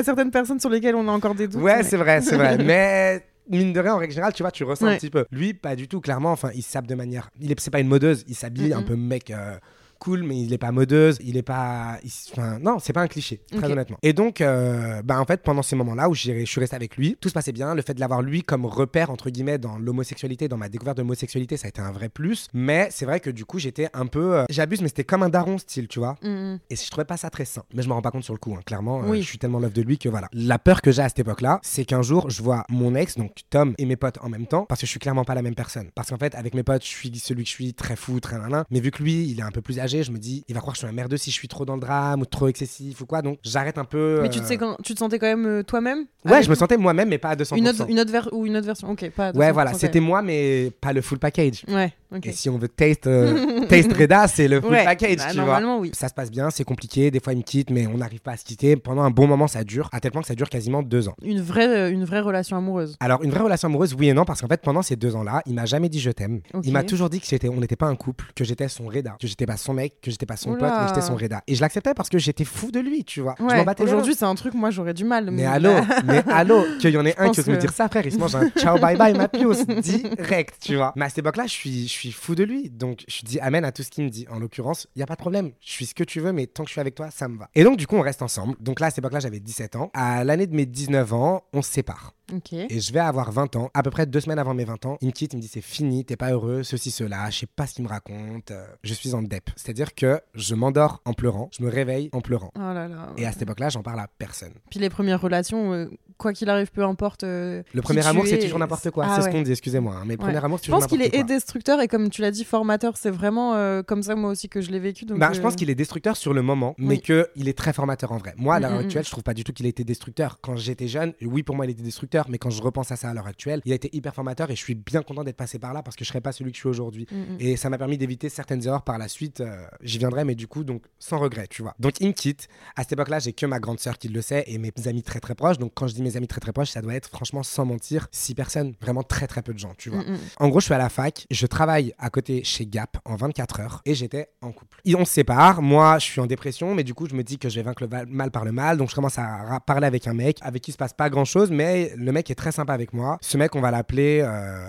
y 0.00 0.04
certaines 0.04 0.30
personnes 0.30 0.60
sur 0.60 0.70
lesquelles 0.70 0.94
on 0.94 1.08
a 1.08 1.10
encore 1.12 1.34
des 1.34 1.48
doutes. 1.48 1.60
Ouais, 1.62 1.78
mais- 1.78 1.82
c'est 1.82 1.96
vrai, 1.96 2.20
c'est 2.20 2.36
vrai. 2.36 2.58
Mais 2.64 3.24
mine 3.50 3.72
de 3.72 3.80
rien, 3.80 3.94
en 3.94 3.98
règle 3.98 4.12
générale, 4.12 4.32
tu 4.34 4.42
vois, 4.42 4.50
tu 4.52 4.62
ressens 4.64 4.86
Ouais. 4.86 4.92
un 4.92 4.96
petit 4.96 5.10
peu. 5.10 5.24
Lui, 5.32 5.54
pas 5.54 5.74
du 5.74 5.88
tout, 5.88 6.00
clairement. 6.00 6.32
Enfin, 6.32 6.50
il 6.54 6.62
s'habille 6.62 6.88
de 6.90 6.94
manière. 6.94 7.30
Il 7.40 7.50
est, 7.50 7.58
c'est 7.60 7.70
pas 7.70 7.80
une 7.80 7.88
modeuse. 7.88 8.24
Il 8.28 8.34
s'habille 8.34 8.72
un 8.72 8.82
peu 8.82 8.94
mec. 8.96 9.30
euh, 9.30 9.56
cool 9.98 10.22
mais 10.22 10.40
il 10.40 10.52
est 10.52 10.58
pas 10.58 10.72
modeuse 10.72 11.18
il 11.20 11.36
est 11.36 11.42
pas 11.42 11.98
il 12.02 12.10
enfin 12.32 12.58
non 12.60 12.78
c'est 12.78 12.92
pas 12.92 13.02
un 13.02 13.08
cliché 13.08 13.40
très 13.56 13.70
honnêtement 13.70 13.98
et 14.02 14.12
donc 14.12 14.40
euh, 14.40 15.02
bah 15.02 15.20
en 15.20 15.24
fait 15.24 15.42
pendant 15.42 15.62
ces 15.62 15.76
moments 15.76 15.94
là 15.94 16.08
où 16.08 16.14
je 16.14 16.44
suis 16.44 16.60
resté 16.60 16.76
avec 16.76 16.96
lui 16.96 17.16
tout 17.20 17.28
se 17.28 17.34
passait 17.34 17.52
bien 17.52 17.74
le 17.74 17.82
fait 17.82 17.94
de 17.94 18.00
l'avoir 18.00 18.22
lui 18.22 18.42
comme 18.42 18.66
repère 18.66 19.10
entre 19.10 19.30
guillemets 19.30 19.58
dans 19.58 19.78
l'homosexualité 19.78 20.48
dans 20.48 20.56
ma 20.56 20.68
découverte 20.68 20.96
de 20.96 21.02
l'homosexualité 21.02 21.56
ça 21.56 21.66
a 21.66 21.68
été 21.68 21.80
un 21.80 21.92
vrai 21.92 22.08
plus 22.08 22.48
mais 22.54 22.88
c'est 22.90 23.04
vrai 23.04 23.20
que 23.20 23.30
du 23.30 23.44
coup 23.44 23.58
j'étais 23.58 23.88
un 23.94 24.06
peu 24.06 24.36
euh, 24.36 24.44
j'abuse 24.50 24.80
mais 24.80 24.88
c'était 24.88 25.04
comme 25.04 25.22
un 25.22 25.28
daron 25.28 25.58
style 25.58 25.88
tu 25.88 25.98
vois 25.98 26.14
Mm, 26.22 26.28
mm. 26.28 26.58
et 26.70 26.76
je 26.76 26.90
trouvais 26.90 27.04
pas 27.04 27.16
ça 27.16 27.30
très 27.30 27.44
sain. 27.44 27.62
Mais 27.74 27.82
je 27.82 27.88
me 27.88 27.92
rends 27.92 28.02
pas 28.02 28.10
compte 28.10 28.24
sur 28.24 28.34
le 28.34 28.38
coup, 28.38 28.54
hein. 28.54 28.60
clairement. 28.64 29.02
euh, 29.04 29.14
je 29.16 29.20
suis 29.22 29.38
tellement 29.38 29.58
l'œuvre 29.58 29.74
de 29.74 29.82
lui 29.82 29.98
que 29.98 30.08
voilà. 30.08 30.28
La 30.32 30.58
peur 30.58 30.82
que 30.82 30.90
j'ai 30.92 31.02
à 31.02 31.08
cette 31.08 31.20
époque-là, 31.20 31.60
c'est 31.62 31.84
qu'un 31.84 32.02
jour, 32.02 32.30
je 32.30 32.42
vois 32.42 32.64
mon 32.68 32.94
ex, 32.94 33.16
donc 33.16 33.32
Tom, 33.50 33.74
et 33.78 33.86
mes 33.86 33.96
potes 33.96 34.18
en 34.20 34.28
même 34.28 34.46
temps, 34.46 34.64
parce 34.68 34.80
que 34.80 34.86
je 34.86 34.90
suis 34.90 35.00
clairement 35.00 35.24
pas 35.24 35.34
la 35.34 35.42
même 35.42 35.54
personne. 35.54 35.90
Parce 35.94 36.10
qu'en 36.10 36.18
fait, 36.18 36.34
avec 36.34 36.54
mes 36.54 36.62
potes, 36.62 36.82
je 36.82 36.88
suis 36.88 37.14
celui 37.18 37.44
que 37.44 37.48
je 37.48 37.54
suis, 37.54 37.74
très 37.74 37.96
fou, 37.96 38.20
très 38.20 38.38
nanan. 38.38 38.64
Mais 38.70 38.80
vu 38.80 38.90
que 38.90 39.02
lui, 39.02 39.26
il 39.28 39.38
est 39.40 39.42
un 39.42 39.50
peu 39.50 39.60
plus 39.60 39.78
je 39.86 40.10
me 40.10 40.18
dis, 40.18 40.44
il 40.48 40.54
va 40.54 40.60
croire 40.60 40.72
que 40.74 40.80
je 40.80 40.86
suis 40.86 40.88
un 40.92 40.94
merdeux 40.96 41.16
si 41.16 41.30
je 41.30 41.34
suis 41.36 41.48
trop 41.48 41.64
dans 41.64 41.74
le 41.74 41.80
drame 41.80 42.20
ou 42.22 42.24
trop 42.26 42.48
excessif 42.48 43.00
ou 43.00 43.06
quoi. 43.06 43.22
Donc 43.22 43.38
j'arrête 43.42 43.78
un 43.78 43.84
peu. 43.84 44.20
Mais 44.22 44.28
tu 44.30 44.38
te, 44.40 44.44
euh, 44.44 44.48
sais 44.48 44.56
quand... 44.56 44.76
tu 44.82 44.94
te 44.94 44.98
sentais 44.98 45.18
quand 45.18 45.26
même 45.26 45.46
euh, 45.46 45.62
toi-même 45.62 46.06
Ouais, 46.24 46.42
je 46.42 46.48
me 46.50 46.54
sentais 46.54 46.76
moi-même, 46.76 47.08
mais 47.08 47.18
pas 47.18 47.30
à 47.30 47.36
200%. 47.36 47.56
Une 47.58 47.68
autre, 47.68 47.86
une 47.88 48.00
autre 48.00 48.10
ver- 48.10 48.28
ou 48.32 48.46
une 48.46 48.56
autre 48.56 48.66
version 48.66 48.90
Ok, 48.90 49.10
pas. 49.10 49.28
à 49.28 49.32
Ouais, 49.32 49.50
200%, 49.50 49.52
voilà, 49.52 49.74
c'était 49.74 50.00
moi, 50.00 50.22
mais 50.22 50.70
pas 50.80 50.92
le 50.92 51.02
full 51.02 51.18
package. 51.18 51.64
Ouais, 51.68 51.92
Et 52.22 52.32
si 52.32 52.48
on 52.50 52.58
veut 52.58 52.68
taste, 52.68 53.06
euh, 53.06 53.66
taste 53.68 53.92
Reda, 53.92 54.28
c'est 54.28 54.48
le 54.48 54.60
full 54.60 54.70
Ouais, 54.70 54.84
package, 54.84 55.16
bah, 55.16 55.24
tu 55.30 55.34
vois. 55.36 55.44
normalement, 55.44 55.78
oui. 55.78 55.90
Ça 55.94 56.08
se 56.08 56.14
passe 56.14 56.30
bien, 56.30 56.50
c'est 56.50 56.64
compliqué. 56.64 57.10
Des 57.10 57.20
fois, 57.20 57.32
il 57.32 57.38
me 57.38 57.42
quitte, 57.42 57.70
mais 57.70 57.86
on 57.86 57.98
n'arrive 57.98 58.20
pas 58.20 58.32
à 58.32 58.36
se 58.36 58.44
quitter. 58.44 58.76
Pendant 58.76 59.02
un 59.02 59.10
bon 59.10 59.26
moment, 59.26 59.46
ça 59.46 59.64
dure. 59.64 59.88
À 59.92 60.00
tel 60.00 60.10
point 60.12 60.22
que 60.22 60.28
ça 60.28 60.34
dure 60.34 60.48
quasiment 60.48 60.82
deux 60.82 61.08
ans. 61.08 61.14
Une 61.22 61.40
vraie, 61.40 61.68
euh, 61.68 61.90
une 61.90 62.04
vraie 62.04 62.20
relation 62.20 62.56
amoureuse. 62.56 62.96
Alors, 63.00 63.22
une 63.22 63.30
vraie 63.30 63.42
relation 63.42 63.68
amoureuse, 63.68 63.94
oui 63.98 64.08
et 64.08 64.14
non, 64.14 64.24
parce 64.24 64.40
qu'en 64.40 64.48
fait, 64.48 64.60
pendant 64.62 64.82
ces 64.82 64.96
deux 64.96 65.16
ans-là, 65.16 65.42
il 65.46 65.54
m'a 65.54 65.66
jamais 65.66 65.88
dit 65.88 66.00
je 66.00 66.10
t'aime. 66.10 66.40
Il 66.62 66.72
m'a 66.72 66.82
toujours 66.84 67.10
dit 67.10 67.20
que 67.20 67.26
on 67.48 67.60
n'était 67.60 67.76
pas 67.76 67.86
un 67.86 67.96
couple, 67.96 68.26
que 68.34 68.44
j'étais 68.44 68.68
son 68.68 68.86
Reda, 68.86 69.16
que 69.20 69.26
j'étais 69.26 69.46
pas 69.46 69.56
son 69.56 69.74
mec, 69.74 70.00
que 70.00 70.10
j'étais 70.10 70.26
pas 70.26 70.36
son 70.36 70.50
Oula. 70.52 70.58
pote, 70.60 70.72
mais 70.80 70.88
j'étais 70.88 71.00
son 71.06 71.16
Reda. 71.16 71.42
Et 71.46 71.54
je 71.54 71.60
l'acceptais 71.60 71.94
parce 71.94 72.08
que 72.08 72.18
j'étais 72.18 72.44
fou 72.44 72.70
de 72.70 72.80
lui, 72.80 73.04
tu 73.04 73.20
vois. 73.20 73.34
Ouais. 73.40 73.64
Aujourd'hui, 73.80 74.14
c'est 74.16 74.24
un 74.24 74.34
truc, 74.34 74.54
moi, 74.54 74.70
j'aurais 74.70 74.94
du 74.94 75.04
mal. 75.04 75.30
Mais 75.30 75.44
allô, 75.44 75.70
mais 76.06 76.22
allô, 76.28 76.64
qu'il 76.80 76.90
y 76.90 76.96
en 76.96 77.04
ait 77.04 77.14
un 77.18 77.30
qui 77.30 77.40
ose 77.40 77.48
me 77.48 77.56
que- 77.56 77.60
dire 77.60 77.72
ça, 77.72 77.88
frère, 77.88 78.06
il 78.06 78.12
se 78.12 78.18
mange 78.18 78.34
un 78.36 78.48
ciao 78.50 78.78
bye 78.78 78.96
bye 78.96 79.14
ma 79.14 79.28
piose, 79.28 79.66
direct, 79.66 80.54
tu 80.60 80.76
vois. 80.76 80.92
Mais 80.96 81.04
à 81.04 81.08
cette 81.08 81.18
époque-là, 81.18 81.44
je 81.46 81.52
suis, 81.52 81.88
suis 82.08 82.12
fou 82.12 82.34
de 82.34 82.44
lui, 82.44 82.70
donc 82.70 83.04
je 83.08 83.24
dis 83.24 83.40
amen 83.40 83.64
à 83.64 83.72
tout 83.72 83.82
ce 83.82 83.90
qu'il 83.90 84.04
me 84.04 84.10
dit. 84.10 84.26
En 84.30 84.38
l'occurrence, 84.38 84.86
il 84.94 85.00
y 85.00 85.02
a 85.02 85.06
pas 85.06 85.14
de 85.14 85.20
problème, 85.20 85.52
je 85.60 85.70
suis 85.70 85.86
ce 85.86 85.94
que 85.94 86.04
tu 86.04 86.20
veux, 86.20 86.32
mais 86.32 86.46
tant 86.46 86.64
que 86.64 86.68
je 86.68 86.72
suis 86.72 86.80
avec 86.80 86.94
toi, 86.94 87.10
ça 87.10 87.28
me 87.28 87.38
va. 87.38 87.48
Et 87.54 87.64
donc, 87.64 87.76
du 87.76 87.86
coup, 87.86 87.96
on 87.96 88.02
reste 88.02 88.22
ensemble. 88.22 88.56
Donc 88.60 88.80
là, 88.80 88.86
à 88.86 88.90
cette 88.90 88.98
époque-là, 88.98 89.20
j'avais 89.20 89.40
17 89.40 89.76
ans. 89.76 89.90
À 89.94 90.24
l'année 90.24 90.46
de 90.46 90.54
mes 90.54 90.66
19 90.66 91.12
ans, 91.12 91.44
on 91.52 91.62
se 91.62 91.70
sépare. 91.70 92.13
Et 92.52 92.80
je 92.80 92.92
vais 92.92 93.00
avoir 93.00 93.30
20 93.32 93.56
ans, 93.56 93.70
à 93.74 93.82
peu 93.82 93.90
près 93.90 94.06
deux 94.06 94.20
semaines 94.20 94.38
avant 94.38 94.54
mes 94.54 94.64
20 94.64 94.86
ans. 94.86 94.98
Il 95.00 95.08
me 95.08 95.12
quitte, 95.12 95.32
il 95.34 95.36
me 95.36 95.42
dit 95.42 95.48
c'est 95.48 95.60
fini, 95.60 96.04
t'es 96.04 96.16
pas 96.16 96.32
heureux, 96.32 96.62
ceci, 96.62 96.90
cela, 96.90 97.28
je 97.30 97.40
sais 97.40 97.46
pas 97.46 97.66
ce 97.66 97.74
qu'il 97.74 97.84
me 97.84 97.88
raconte. 97.88 98.50
euh, 98.50 98.64
je 98.82 98.94
suis 98.94 99.14
en 99.14 99.22
dep. 99.22 99.50
C'est-à-dire 99.56 99.94
que 99.94 100.20
je 100.34 100.54
m'endors 100.54 101.00
en 101.04 101.12
pleurant, 101.12 101.50
je 101.56 101.62
me 101.62 101.70
réveille 101.70 102.08
en 102.12 102.20
pleurant. 102.20 102.50
Oh 102.56 102.60
là 102.60 102.88
là. 102.88 103.10
Et 103.16 103.26
à 103.26 103.32
cette 103.32 103.42
époque-là, 103.42 103.68
j'en 103.68 103.82
parle 103.82 104.00
à 104.00 104.08
personne. 104.18 104.52
Puis 104.70 104.80
les 104.80 104.90
premières 104.90 105.20
relations, 105.20 105.72
euh, 105.74 105.86
quoi 106.18 106.32
qu'il 106.32 106.48
arrive, 106.48 106.70
peu 106.72 106.82
importe. 106.84 107.24
euh, 107.24 107.62
Le 107.72 107.80
qui 107.80 107.84
premier 107.84 108.00
tu 108.00 108.06
amour, 108.06 108.26
c'est 108.26 108.34
es, 108.36 108.38
toujours 108.38 108.58
n'importe 108.58 108.90
quoi. 108.90 109.04
Ah 109.06 109.16
c'est 109.16 109.22
ouais. 109.22 109.30
ce 109.30 109.36
qu'on 109.36 109.42
dit, 109.42 109.50
excusez-moi. 109.52 109.94
hein. 109.96 110.04
Mais 110.06 110.14
le 110.14 110.18
premier 110.18 110.42
amour, 110.44 110.58
c'est 110.58 110.66
Je 110.66 110.70
pense 110.72 110.86
qu'il 110.86 111.02
est 111.02 111.24
destructeur 111.24 111.80
et 111.80 111.88
comme 111.88 112.08
tu 112.10 112.22
l'as 112.22 112.30
dit, 112.30 112.44
formateur. 112.44 112.96
C'est 112.96 113.10
vraiment 113.10 113.82
comme 113.82 114.02
ça, 114.02 114.14
moi 114.14 114.30
aussi, 114.30 114.48
que 114.48 114.60
je 114.60 114.70
l'ai 114.70 114.80
vécu. 114.80 115.04
Donc, 115.04 115.18
Bah, 115.18 115.32
je 115.32 115.40
pense 115.40 115.56
qu'il 115.56 115.68
est 115.70 115.74
destructeur 115.74 116.16
sur 116.16 116.32
le 116.34 116.42
moment, 116.42 116.74
mais 116.78 116.88
Oui. 116.94 117.00
que 117.02 117.28
il 117.36 117.48
est 117.48 117.56
très 117.58 117.72
formateur 117.72 118.12
en 118.12 118.18
vrai. 118.18 118.34
Moi, 118.36 118.54
à 118.54 118.60
l'heure 118.60 118.70
Mm, 118.70 118.74
mm, 118.74 118.76
mm. 118.78 118.84
actuelle, 118.84 119.04
je 119.04 119.10
trouve 119.10 119.22
pas 119.24 119.34
du 119.34 119.44
tout 119.44 119.52
qu'il 119.52 119.66
ait 119.66 119.70
été 119.70 119.84
destructeur. 119.84 120.38
Quand 120.40 120.56
j'étais 120.56 120.88
jeune, 120.88 121.12
oui, 121.22 121.42
pour 121.42 121.54
moi, 121.56 121.66
il 121.66 121.70
était 121.70 121.82
destructeur, 121.82 122.13
mais 122.28 122.38
quand 122.38 122.50
je 122.50 122.62
repense 122.62 122.92
à 122.92 122.96
ça 122.96 123.10
à 123.10 123.14
l'heure 123.14 123.26
actuelle, 123.26 123.60
il 123.64 123.72
a 123.72 123.74
été 123.74 123.88
hyper 123.96 124.14
formateur 124.14 124.50
et 124.50 124.56
je 124.56 124.60
suis 124.60 124.74
bien 124.74 125.02
content 125.02 125.24
d'être 125.24 125.36
passé 125.36 125.58
par 125.58 125.72
là 125.72 125.82
parce 125.82 125.96
que 125.96 126.04
je 126.04 126.08
serais 126.08 126.20
pas 126.20 126.32
celui 126.32 126.50
que 126.52 126.56
je 126.56 126.60
suis 126.60 126.68
aujourd'hui. 126.68 127.06
mm, 127.10 127.16
mm. 127.16 127.36
Et 127.40 127.56
ça 127.56 127.68
m'a 127.70 127.78
permis 127.78 127.98
d'éviter 127.98 128.28
certaines 128.28 128.64
erreurs 128.66 128.82
par 128.82 128.98
la 128.98 129.08
suite. 129.08 129.40
euh, 129.40 129.64
J'y 129.82 129.98
viendrai, 129.98 130.24
mais 130.24 130.34
du 130.34 130.46
coup, 130.46 130.64
donc 130.64 130.84
sans 130.98 131.18
regret, 131.18 131.46
tu 131.48 131.62
vois. 131.62 131.74
Donc, 131.78 132.00
il 132.00 132.08
me 132.08 132.12
quitte. 132.12 132.48
À 132.76 132.82
cette 132.82 132.92
époque-là, 132.92 133.18
j'ai 133.18 133.32
que 133.32 133.46
ma 133.46 133.58
grande 133.60 133.80
sœur 133.80 133.98
qui 133.98 134.08
le 134.08 134.22
sait 134.22 134.44
et 134.46 134.58
mes 134.58 134.72
amis 134.86 135.02
très 135.02 135.20
très 135.20 135.34
proches. 135.34 135.58
Donc, 135.58 135.72
quand 135.74 135.86
je 135.86 135.94
dis 135.94 136.02
mes 136.02 136.16
amis 136.16 136.28
très 136.28 136.40
très 136.40 136.52
proches, 136.52 136.70
ça 136.70 136.82
doit 136.82 136.94
être 136.94 137.08
franchement 137.08 137.42
sans 137.42 137.64
mentir, 137.64 138.06
six 138.12 138.34
personnes, 138.34 138.74
vraiment 138.80 139.02
très 139.02 139.26
très 139.26 139.42
peu 139.42 139.52
de 139.52 139.58
gens, 139.58 139.74
tu 139.76 139.90
vois. 139.90 140.00
Mm. 140.02 140.18
En 140.38 140.48
gros, 140.48 140.60
je 140.60 140.66
suis 140.66 140.74
à 140.74 140.78
la 140.78 140.88
fac, 140.88 141.26
je 141.30 141.46
travaille 141.46 141.92
à 141.98 142.10
côté 142.10 142.44
chez 142.44 142.66
Gap 142.66 142.98
en 143.04 143.16
24 143.16 143.60
heures 143.60 143.82
et 143.84 143.94
j'étais 143.94 144.28
en 144.42 144.52
couple. 144.52 144.78
Et 144.84 144.94
on 144.94 145.04
se 145.04 145.12
sépare, 145.12 145.62
moi 145.62 145.98
je 145.98 146.04
suis 146.04 146.20
en 146.20 146.26
dépression, 146.26 146.74
mais 146.74 146.84
du 146.84 146.94
coup 146.94 147.06
je 147.08 147.14
me 147.14 147.22
dis 147.22 147.38
que 147.38 147.48
je 147.48 147.56
vais 147.56 147.62
vaincre 147.62 147.82
le 147.86 148.06
mal 148.06 148.30
par 148.30 148.44
le 148.44 148.52
mal, 148.52 148.76
donc 148.76 148.90
je 148.90 148.94
commence 148.94 149.18
à 149.18 149.60
parler 149.66 149.86
avec 149.86 150.06
un 150.06 150.14
mec 150.14 150.38
avec 150.42 150.62
qui 150.62 150.72
se 150.72 150.76
passe 150.76 150.92
pas 150.92 151.10
grand 151.10 151.24
chose, 151.24 151.50
mais 151.50 151.92
le 152.04 152.12
mec 152.12 152.30
est 152.30 152.34
très 152.34 152.52
sympa 152.52 152.72
avec 152.74 152.92
moi. 152.92 153.18
Ce 153.20 153.36
mec, 153.38 153.54
on 153.56 153.60
va 153.60 153.70
l'appeler. 153.70 154.20
euh, 154.22 154.68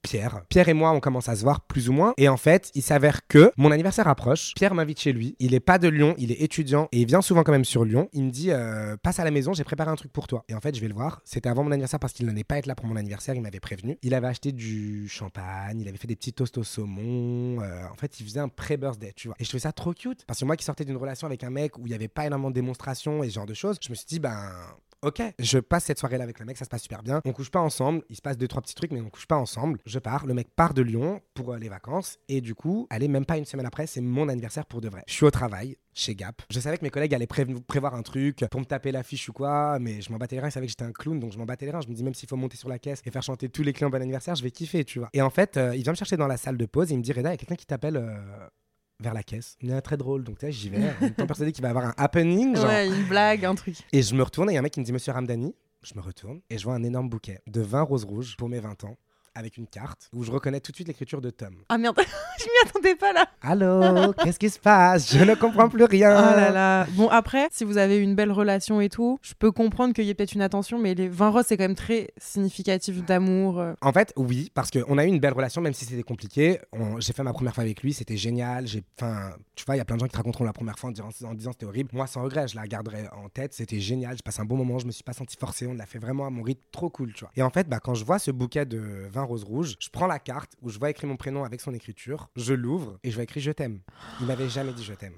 Pierre. 0.00 0.42
Pierre 0.48 0.68
et 0.68 0.74
moi, 0.74 0.92
on 0.92 1.00
commence 1.00 1.28
à 1.28 1.34
se 1.34 1.42
voir 1.42 1.60
plus 1.62 1.88
ou 1.88 1.92
moins. 1.92 2.14
Et 2.16 2.28
en 2.28 2.36
fait, 2.36 2.70
il 2.74 2.82
s'avère 2.82 3.26
que 3.26 3.52
mon 3.56 3.72
anniversaire 3.72 4.06
approche. 4.08 4.54
Pierre 4.54 4.72
m'invite 4.72 5.00
chez 5.00 5.12
lui. 5.12 5.36
Il 5.40 5.54
est 5.54 5.60
pas 5.60 5.78
de 5.78 5.88
Lyon, 5.88 6.14
il 6.18 6.30
est 6.30 6.40
étudiant 6.40 6.88
et 6.92 7.00
il 7.00 7.06
vient 7.06 7.20
souvent 7.20 7.42
quand 7.42 7.52
même 7.52 7.64
sur 7.64 7.84
Lyon. 7.84 8.08
Il 8.12 8.24
me 8.24 8.30
dit 8.30 8.50
euh, 8.52 8.96
passe 9.02 9.18
à 9.18 9.24
la 9.24 9.30
maison, 9.32 9.52
j'ai 9.52 9.64
préparé 9.64 9.90
un 9.90 9.96
truc 9.96 10.12
pour 10.12 10.26
toi. 10.26 10.44
Et 10.48 10.54
en 10.54 10.60
fait, 10.60 10.74
je 10.74 10.80
vais 10.80 10.88
le 10.88 10.94
voir. 10.94 11.20
C'était 11.24 11.48
avant 11.48 11.64
mon 11.64 11.72
anniversaire 11.72 11.98
parce 11.98 12.12
qu'il 12.12 12.26
n'allait 12.26 12.44
pas 12.44 12.58
être 12.58 12.66
là 12.66 12.74
pour 12.76 12.86
mon 12.86 12.96
anniversaire. 12.96 13.34
Il 13.34 13.42
m'avait 13.42 13.60
prévenu. 13.60 13.98
Il 14.02 14.14
avait 14.14 14.28
acheté 14.28 14.52
du 14.52 15.08
champagne, 15.08 15.80
il 15.80 15.88
avait 15.88 15.98
fait 15.98 16.08
des 16.08 16.16
petits 16.16 16.32
toasts 16.32 16.56
au 16.58 16.64
saumon. 16.64 17.60
euh, 17.60 17.82
en 17.92 17.96
fait, 17.96 18.18
il 18.20 18.24
faisait 18.24 18.40
un 18.40 18.48
pré-birthday, 18.48 19.12
tu 19.14 19.28
vois. 19.28 19.36
Et 19.40 19.44
je 19.44 19.48
trouvais 19.48 19.60
ça 19.62 19.72
trop 19.72 19.92
cute 19.92 20.24
parce 20.26 20.38
que 20.40 20.44
moi 20.44 20.56
qui 20.56 20.64
sortais 20.64 20.84
d'une 20.84 20.96
relation 20.96 21.26
avec 21.26 21.42
un 21.44 21.50
mec 21.50 21.76
où 21.76 21.86
il 21.86 21.90
y 21.90 21.94
avait 21.94 22.08
pas 22.08 22.24
énormément 22.24 22.50
de 22.50 22.54
démonstrations 22.54 23.22
et 23.24 23.28
ce 23.28 23.34
genre 23.34 23.46
de 23.46 23.54
choses, 23.54 23.76
je 23.84 23.90
me 23.90 23.94
suis 23.96 24.06
dit 24.06 24.20
ben 24.20 24.38
Ok, 25.02 25.22
je 25.38 25.60
passe 25.60 25.84
cette 25.84 26.00
soirée-là 26.00 26.24
avec 26.24 26.40
le 26.40 26.44
mec, 26.44 26.56
ça 26.56 26.64
se 26.64 26.68
passe 26.68 26.82
super 26.82 27.04
bien. 27.04 27.20
On 27.24 27.32
couche 27.32 27.52
pas 27.52 27.60
ensemble, 27.60 28.02
il 28.10 28.16
se 28.16 28.20
passe 28.20 28.36
deux 28.36 28.48
trois 28.48 28.60
petits 28.62 28.74
trucs, 28.74 28.90
mais 28.90 29.00
on 29.00 29.08
couche 29.10 29.28
pas 29.28 29.36
ensemble. 29.36 29.78
Je 29.86 30.00
pars, 30.00 30.26
le 30.26 30.34
mec 30.34 30.48
part 30.56 30.74
de 30.74 30.82
Lyon 30.82 31.20
pour 31.34 31.52
euh, 31.52 31.58
les 31.58 31.68
vacances, 31.68 32.18
et 32.28 32.40
du 32.40 32.56
coup, 32.56 32.88
allez, 32.90 33.06
même 33.06 33.24
pas 33.24 33.38
une 33.38 33.44
semaine 33.44 33.66
après, 33.66 33.86
c'est 33.86 34.00
mon 34.00 34.28
anniversaire 34.28 34.66
pour 34.66 34.80
de 34.80 34.88
vrai. 34.88 35.04
Je 35.06 35.12
suis 35.12 35.24
au 35.24 35.30
travail, 35.30 35.76
chez 35.94 36.16
Gap. 36.16 36.42
Je 36.50 36.58
savais 36.58 36.78
que 36.78 36.82
mes 36.84 36.90
collègues 36.90 37.14
allaient 37.14 37.26
prév- 37.26 37.62
prévoir 37.62 37.94
un 37.94 38.02
truc 38.02 38.44
pour 38.50 38.58
me 38.58 38.64
taper 38.66 38.90
l'affiche 38.90 39.28
ou 39.28 39.32
quoi, 39.32 39.78
mais 39.78 40.00
je 40.00 40.10
m'en 40.10 40.18
battais 40.18 40.34
les 40.34 40.40
reins, 40.42 40.48
ils 40.48 40.52
savaient 40.52 40.66
que 40.66 40.70
j'étais 40.72 40.82
un 40.84 40.90
clown, 40.90 41.20
donc 41.20 41.30
je 41.32 41.38
m'en 41.38 41.46
battais 41.46 41.66
les 41.66 41.70
reins. 41.70 41.80
Je 41.80 41.88
me 41.88 41.94
dis, 41.94 42.02
même 42.02 42.14
s'il 42.14 42.28
faut 42.28 42.34
monter 42.36 42.56
sur 42.56 42.68
la 42.68 42.80
caisse 42.80 43.00
et 43.06 43.12
faire 43.12 43.22
chanter 43.22 43.48
tous 43.48 43.62
les 43.62 43.72
clients 43.72 43.90
bon 43.90 44.02
anniversaire, 44.02 44.34
je 44.34 44.42
vais 44.42 44.50
kiffer, 44.50 44.84
tu 44.84 44.98
vois. 44.98 45.10
Et 45.12 45.22
en 45.22 45.30
fait, 45.30 45.56
euh, 45.58 45.76
il 45.76 45.84
vient 45.84 45.92
me 45.92 45.96
chercher 45.96 46.16
dans 46.16 46.26
la 46.26 46.36
salle 46.36 46.56
de 46.56 46.66
pause, 46.66 46.90
et 46.90 46.94
il 46.94 46.98
me 46.98 47.04
dit, 47.04 47.12
Reda, 47.12 47.28
il 47.28 47.34
y 47.34 47.34
a 47.34 47.36
quelqu'un 47.36 47.54
qui 47.54 47.66
t'appelle. 47.66 47.98
euh, 47.98 48.48
vers 49.00 49.14
la 49.14 49.22
caisse. 49.22 49.56
Il 49.60 49.70
est 49.70 49.80
très 49.80 49.96
drôle, 49.96 50.24
donc 50.24 50.38
tu 50.38 50.46
sais, 50.46 50.52
j'y 50.52 50.68
vais, 50.70 50.78
en 51.02 51.06
étant 51.06 51.26
persuadé 51.26 51.52
qu'il 51.52 51.62
va 51.62 51.68
y 51.68 51.70
avoir 51.70 51.86
un 51.86 51.94
happening. 51.96 52.56
Genre, 52.56 52.66
Ouais, 52.66 52.86
une 52.88 53.04
blague, 53.08 53.44
un 53.44 53.54
truc. 53.54 53.76
et 53.92 54.02
je 54.02 54.14
me 54.14 54.22
retourne 54.22 54.48
et 54.50 54.52
il 54.52 54.54
y 54.54 54.58
a 54.58 54.60
un 54.60 54.62
mec 54.62 54.72
qui 54.72 54.80
me 54.80 54.84
dit 54.84 54.92
Monsieur 54.92 55.12
Ramdani. 55.12 55.54
Je 55.82 55.94
me 55.94 56.00
retourne 56.00 56.40
et 56.50 56.58
je 56.58 56.64
vois 56.64 56.74
un 56.74 56.82
énorme 56.82 57.08
bouquet 57.08 57.40
de 57.46 57.60
20 57.60 57.82
roses 57.82 58.04
rouges 58.04 58.36
pour 58.36 58.48
mes 58.48 58.58
20 58.58 58.82
ans 58.84 58.96
avec 59.38 59.56
une 59.56 59.66
carte 59.66 60.08
où 60.12 60.24
je 60.24 60.30
reconnais 60.30 60.60
tout 60.60 60.72
de 60.72 60.76
suite 60.76 60.88
l'écriture 60.88 61.20
de 61.20 61.30
Tom. 61.30 61.54
Ah 61.68 61.78
merde, 61.78 61.96
je 62.38 62.44
m'y 62.44 62.68
attendais 62.68 62.94
pas 62.96 63.12
là. 63.12 63.26
Allô, 63.42 64.12
qu'est-ce 64.22 64.38
qui 64.38 64.50
se 64.50 64.58
passe? 64.58 65.12
Je 65.16 65.22
ne 65.24 65.34
comprends 65.34 65.68
plus 65.68 65.84
rien. 65.84 66.10
Oh 66.10 66.36
là 66.36 66.50
là. 66.50 66.86
Bon, 66.92 67.08
après, 67.08 67.48
si 67.50 67.64
vous 67.64 67.78
avez 67.78 67.98
une 67.98 68.14
belle 68.14 68.32
relation 68.32 68.80
et 68.80 68.88
tout, 68.88 69.18
je 69.22 69.34
peux 69.38 69.52
comprendre 69.52 69.94
qu'il 69.94 70.04
y 70.04 70.10
ait 70.10 70.14
peut-être 70.14 70.32
une 70.34 70.42
attention, 70.42 70.78
mais 70.78 70.94
les 70.94 71.08
vins 71.08 71.30
roses, 71.30 71.44
c'est 71.48 71.56
quand 71.56 71.64
même 71.64 71.74
très 71.74 72.08
significatif 72.18 73.04
d'amour. 73.04 73.58
euh. 73.60 73.74
En 73.80 73.92
fait, 73.92 74.12
oui, 74.16 74.50
parce 74.54 74.70
qu'on 74.70 74.98
a 74.98 75.04
eu 75.04 75.08
une 75.08 75.18
belle 75.20 75.32
relation, 75.32 75.60
même 75.60 75.72
si 75.72 75.84
c'était 75.84 76.02
compliqué. 76.02 76.58
On- 76.72 77.00
J'ai 77.00 77.12
fait 77.12 77.22
ma 77.22 77.32
première 77.32 77.54
fois 77.54 77.62
avec 77.64 77.82
lui, 77.82 77.92
c'était 77.92 78.16
génial. 78.16 78.66
J'ai, 78.66 78.82
enfin, 79.00 79.30
tu 79.54 79.64
vois, 79.64 79.74
il 79.76 79.78
y 79.78 79.80
a 79.80 79.84
plein 79.84 79.96
de 79.96 80.00
gens 80.00 80.06
qui 80.06 80.12
te 80.12 80.16
raconteront 80.16 80.44
la 80.44 80.52
première 80.52 80.78
fois 80.78 80.90
en, 80.90 80.92
disant- 80.92 81.10
en 81.24 81.34
disant 81.34 81.52
c'était 81.52 81.66
horrible. 81.66 81.90
Moi, 81.92 82.06
sans 82.06 82.22
regret, 82.22 82.48
je 82.48 82.56
la 82.56 82.66
garderai 82.66 83.08
en 83.12 83.28
tête. 83.28 83.54
C'était 83.54 83.80
génial. 83.80 84.16
J'ai 84.16 84.22
passé 84.24 84.40
un 84.40 84.44
bon 84.44 84.56
moment. 84.56 84.78
Je 84.78 84.86
me 84.86 84.90
suis 84.92 85.02
pas 85.04 85.12
senti 85.12 85.36
forcé. 85.38 85.66
On 85.66 85.74
l'a 85.74 85.86
fait 85.86 85.98
vraiment 85.98 86.26
à 86.26 86.30
mon 86.30 86.42
rythme, 86.42 86.62
trop 86.72 86.90
cool, 86.90 87.12
tu 87.12 87.20
vois. 87.20 87.30
Et 87.36 87.42
en 87.42 87.50
fait, 87.50 87.68
bah, 87.68 87.78
quand 87.80 87.94
je 87.94 88.04
vois 88.04 88.18
ce 88.18 88.30
bouquet 88.30 88.66
de 88.66 89.06
vin 89.10 89.24
rose 89.28 89.44
rouge, 89.44 89.76
je 89.78 89.88
prends 89.90 90.06
la 90.06 90.18
carte 90.18 90.52
où 90.62 90.70
je 90.70 90.78
vois 90.78 90.90
écrit 90.90 91.06
mon 91.06 91.16
prénom 91.16 91.44
avec 91.44 91.60
son 91.60 91.72
écriture. 91.74 92.28
Je 92.36 92.54
l'ouvre 92.54 92.98
et 93.04 93.10
je 93.10 93.14
vois 93.14 93.24
écrit 93.24 93.40
je 93.40 93.52
t'aime. 93.52 93.80
Il 94.20 94.26
m'avait 94.26 94.48
jamais 94.48 94.72
dit 94.72 94.82
je 94.84 94.94
t'aime. 94.94 95.14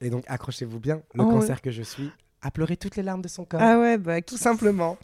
Et 0.00 0.10
donc, 0.10 0.24
accrochez-vous 0.26 0.80
bien, 0.80 1.02
le 1.14 1.22
Oh, 1.22 1.26
ouais. 1.26 1.34
cancer 1.40 1.60
que 1.62 1.70
je 1.70 1.82
suis 1.82 2.10
a 2.42 2.50
pleuré 2.50 2.76
toutes 2.76 2.96
les 2.96 3.02
larmes 3.02 3.22
de 3.22 3.28
son 3.28 3.44
corps. 3.46 3.60
Ah 3.62 3.78
ouais, 3.78 3.96
bah 3.96 4.20
Tout 4.20 4.36
simplement. 4.36 4.98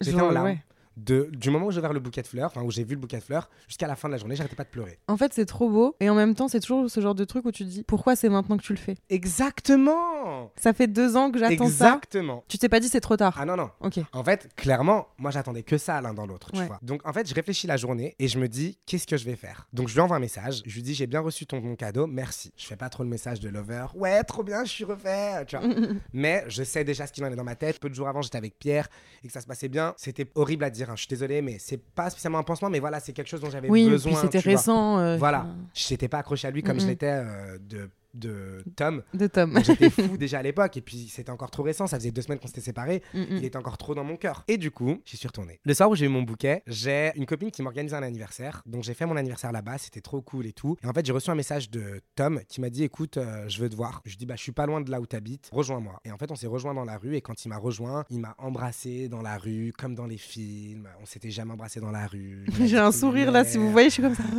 J'étais 0.00 0.20
en 0.20 0.30
larmes. 0.30 0.46
ouais. 0.46 0.62
De, 0.98 1.28
du 1.32 1.50
moment 1.50 1.66
où 1.66 1.70
j'ai 1.70 1.78
ouvert 1.78 1.92
le 1.92 2.00
bouquet 2.00 2.22
de 2.22 2.26
fleurs, 2.26 2.46
enfin 2.46 2.62
où 2.62 2.70
j'ai 2.70 2.82
vu 2.84 2.94
le 2.94 3.00
bouquet 3.00 3.18
de 3.18 3.22
fleurs, 3.22 3.48
jusqu'à 3.68 3.86
la 3.86 3.94
fin 3.96 4.08
de 4.08 4.12
la 4.12 4.18
journée, 4.18 4.34
j'arrêtais 4.36 4.56
pas 4.56 4.64
de 4.64 4.68
pleurer. 4.68 4.98
En 5.08 5.16
fait, 5.16 5.32
c'est 5.32 5.46
trop 5.46 5.70
beau. 5.70 5.94
Et 6.00 6.10
en 6.10 6.14
même 6.14 6.34
temps, 6.34 6.48
c'est 6.48 6.60
toujours 6.60 6.90
ce 6.90 7.00
genre 7.00 7.14
de 7.14 7.24
truc 7.24 7.44
où 7.46 7.52
tu 7.52 7.64
te 7.64 7.68
dis 7.68 7.84
pourquoi 7.84 8.16
c'est 8.16 8.28
maintenant 8.28 8.56
que 8.56 8.62
tu 8.62 8.72
le 8.72 8.78
fais? 8.78 8.96
Exactement 9.08 10.52
Ça 10.56 10.72
fait 10.72 10.86
deux 10.86 11.16
ans 11.16 11.30
que 11.30 11.38
j'attends 11.38 11.68
ça. 11.68 11.86
Exactement 11.94 12.44
Tu 12.48 12.58
t'es 12.58 12.68
pas 12.68 12.80
dit 12.80 12.88
c'est 12.88 13.00
trop 13.00 13.16
tard? 13.16 13.36
Ah 13.38 13.44
non, 13.44 13.56
non. 13.56 13.70
Ok. 13.80 13.98
En 14.12 14.24
fait, 14.24 14.48
clairement, 14.56 15.08
moi 15.18 15.30
j'attendais 15.30 15.62
que 15.62 15.78
ça 15.78 16.00
l'un 16.00 16.14
dans 16.14 16.26
l'autre, 16.26 16.50
tu 16.52 16.58
Ouais. 16.60 16.66
vois. 16.66 16.78
Donc 16.82 17.06
en 17.06 17.12
fait, 17.12 17.28
je 17.28 17.34
réfléchis 17.34 17.66
la 17.66 17.76
journée 17.76 18.16
et 18.18 18.28
je 18.28 18.38
me 18.38 18.48
dis 18.48 18.78
qu'est-ce 18.86 19.06
que 19.06 19.16
je 19.16 19.24
vais 19.24 19.36
faire? 19.36 19.68
Donc 19.72 19.88
je 19.88 19.94
lui 19.94 20.00
envoie 20.00 20.16
un 20.16 20.20
message, 20.20 20.62
je 20.66 20.74
lui 20.74 20.82
dis 20.82 20.94
j'ai 20.94 21.06
bien 21.06 21.20
reçu 21.20 21.46
ton, 21.46 21.60
ton 21.60 21.76
cadeau, 21.76 22.06
merci. 22.06 22.52
Je 22.56 22.66
fais 22.66 22.76
pas 22.76 22.88
trop 22.88 23.02
le 23.04 23.08
message 23.08 23.40
de 23.40 23.48
lover, 23.48 23.86
ouais, 23.94 24.22
trop 24.24 24.42
bien, 24.42 24.64
je 24.64 24.70
suis 24.70 24.84
refait, 24.84 25.44
tu 25.46 25.56
vois. 25.56 25.66
Mais 26.12 26.44
je 26.48 26.62
sais 26.62 26.84
déjà 26.84 27.06
ce 27.06 27.12
qu'il 27.12 27.24
en 27.24 27.30
est 27.32 27.36
dans 27.36 27.44
ma 27.44 27.54
tête. 27.56 27.78
Peu 27.80 27.88
de 27.88 27.94
jours 27.94 28.08
avant, 28.08 28.22
j'étais 28.22 28.38
avec 28.38 28.58
Pierre 28.58 28.88
et 29.22 29.26
que 29.28 29.32
ça 29.32 29.40
se 29.40 29.46
passait 29.46 29.68
bien. 29.68 29.94
C'était 29.96 30.26
horrible 30.34 30.64
à 30.64 30.70
dire, 30.70 30.87
hein, 30.90 30.94
je 30.96 31.00
suis 31.00 31.08
désolé, 31.08 31.42
mais 31.42 31.56
c'est 31.58 31.76
pas 31.82 32.10
spécialement 32.10 32.38
un 32.38 32.42
pansement, 32.42 32.70
mais 32.70 32.80
voilà, 32.80 33.00
c'est 33.00 33.12
quelque 33.12 33.28
chose 33.28 33.40
dont 33.40 33.50
j'avais 33.50 33.68
oui, 33.68 33.88
besoin. 33.88 34.12
puis 34.12 34.20
c'était 34.22 34.38
récent. 34.40 34.98
euh, 34.98 35.16
Voilà, 35.16 35.46
je 35.74 35.92
n'étais 35.94 36.08
pas 36.08 36.18
accroché 36.18 36.48
à 36.48 36.50
lui 36.50 36.62
comme 36.62 36.78
je 36.78 36.84
Mhm. 36.84 36.88
l'étais 36.90 37.06
euh, 37.24 37.58
de, 37.60 37.90
de 38.14 38.64
Tom. 38.76 39.02
De 39.14 39.26
Tom. 39.26 39.58
J'étais 39.64 39.90
fou 39.90 40.16
déjà 40.18 40.38
à 40.38 40.42
l'époque 40.42 40.76
et 40.76 40.80
puis 40.80 41.08
c'était 41.08 41.30
encore 41.30 41.50
trop 41.50 41.62
récent, 41.62 41.86
ça 41.86 41.98
faisait 41.98 42.10
deux 42.10 42.22
semaines 42.22 42.38
qu'on 42.38 42.46
s'était 42.46 42.60
séparés. 42.60 43.02
Mm, 43.14 43.20
mm. 43.20 43.26
Il 43.30 43.44
était 43.44 43.58
encore 43.58 43.78
trop 43.78 43.94
dans 43.94 44.04
mon 44.04 44.16
cœur. 44.16 44.44
Et 44.48 44.56
du 44.56 44.70
coup, 44.70 45.00
j'y 45.04 45.16
suis 45.16 45.28
retourné. 45.28 45.60
Le 45.64 45.74
soir 45.74 45.90
où 45.90 45.94
j'ai 45.94 46.06
eu 46.06 46.08
mon 46.08 46.22
bouquet, 46.22 46.62
j'ai 46.66 47.12
une 47.16 47.26
copine 47.26 47.50
qui 47.50 47.62
m'organise 47.62 47.94
un 47.94 48.02
anniversaire. 48.02 48.62
Donc 48.66 48.82
j'ai 48.84 48.94
fait 48.94 49.06
mon 49.06 49.16
anniversaire 49.16 49.52
là-bas, 49.52 49.78
c'était 49.78 50.00
trop 50.00 50.20
cool 50.20 50.46
et 50.46 50.52
tout. 50.52 50.76
Et 50.82 50.86
en 50.86 50.92
fait, 50.92 51.04
j'ai 51.04 51.12
reçu 51.12 51.30
un 51.30 51.34
message 51.34 51.70
de 51.70 52.00
Tom 52.14 52.40
qui 52.48 52.60
m'a 52.60 52.70
dit 52.70 52.84
écoute, 52.84 53.16
euh, 53.16 53.48
je 53.48 53.60
veux 53.60 53.68
te 53.68 53.76
voir. 53.76 54.02
Je 54.04 54.10
lui 54.10 54.16
dis 54.18 54.26
bah 54.26 54.34
je 54.36 54.42
suis 54.42 54.52
pas 54.52 54.66
loin 54.66 54.80
de 54.80 54.90
là 54.90 55.00
où 55.00 55.06
t'habites, 55.06 55.50
rejoins-moi. 55.52 56.00
Et 56.04 56.12
en 56.12 56.18
fait, 56.18 56.30
on 56.30 56.36
s'est 56.36 56.46
rejoint 56.46 56.74
dans 56.74 56.84
la 56.84 56.98
rue 56.98 57.16
et 57.16 57.20
quand 57.20 57.44
il 57.44 57.48
m'a 57.48 57.58
rejoint, 57.58 58.04
il 58.10 58.20
m'a 58.20 58.34
embrassé 58.38 59.08
dans 59.08 59.22
la 59.22 59.36
rue 59.38 59.72
comme 59.76 59.94
dans 59.94 60.06
les 60.06 60.18
films. 60.18 60.88
On 61.00 61.06
s'était 61.06 61.30
jamais 61.30 61.52
embrassé 61.52 61.80
dans 61.80 61.90
la 61.90 62.06
rue. 62.06 62.46
J'ai 62.64 62.78
un 62.78 62.92
sourire 62.92 63.30
là, 63.30 63.44
si 63.44 63.58
vous 63.58 63.70
voyez, 63.70 63.88
je 63.88 63.94
suis 63.94 64.02
comme 64.02 64.14
ça. 64.14 64.22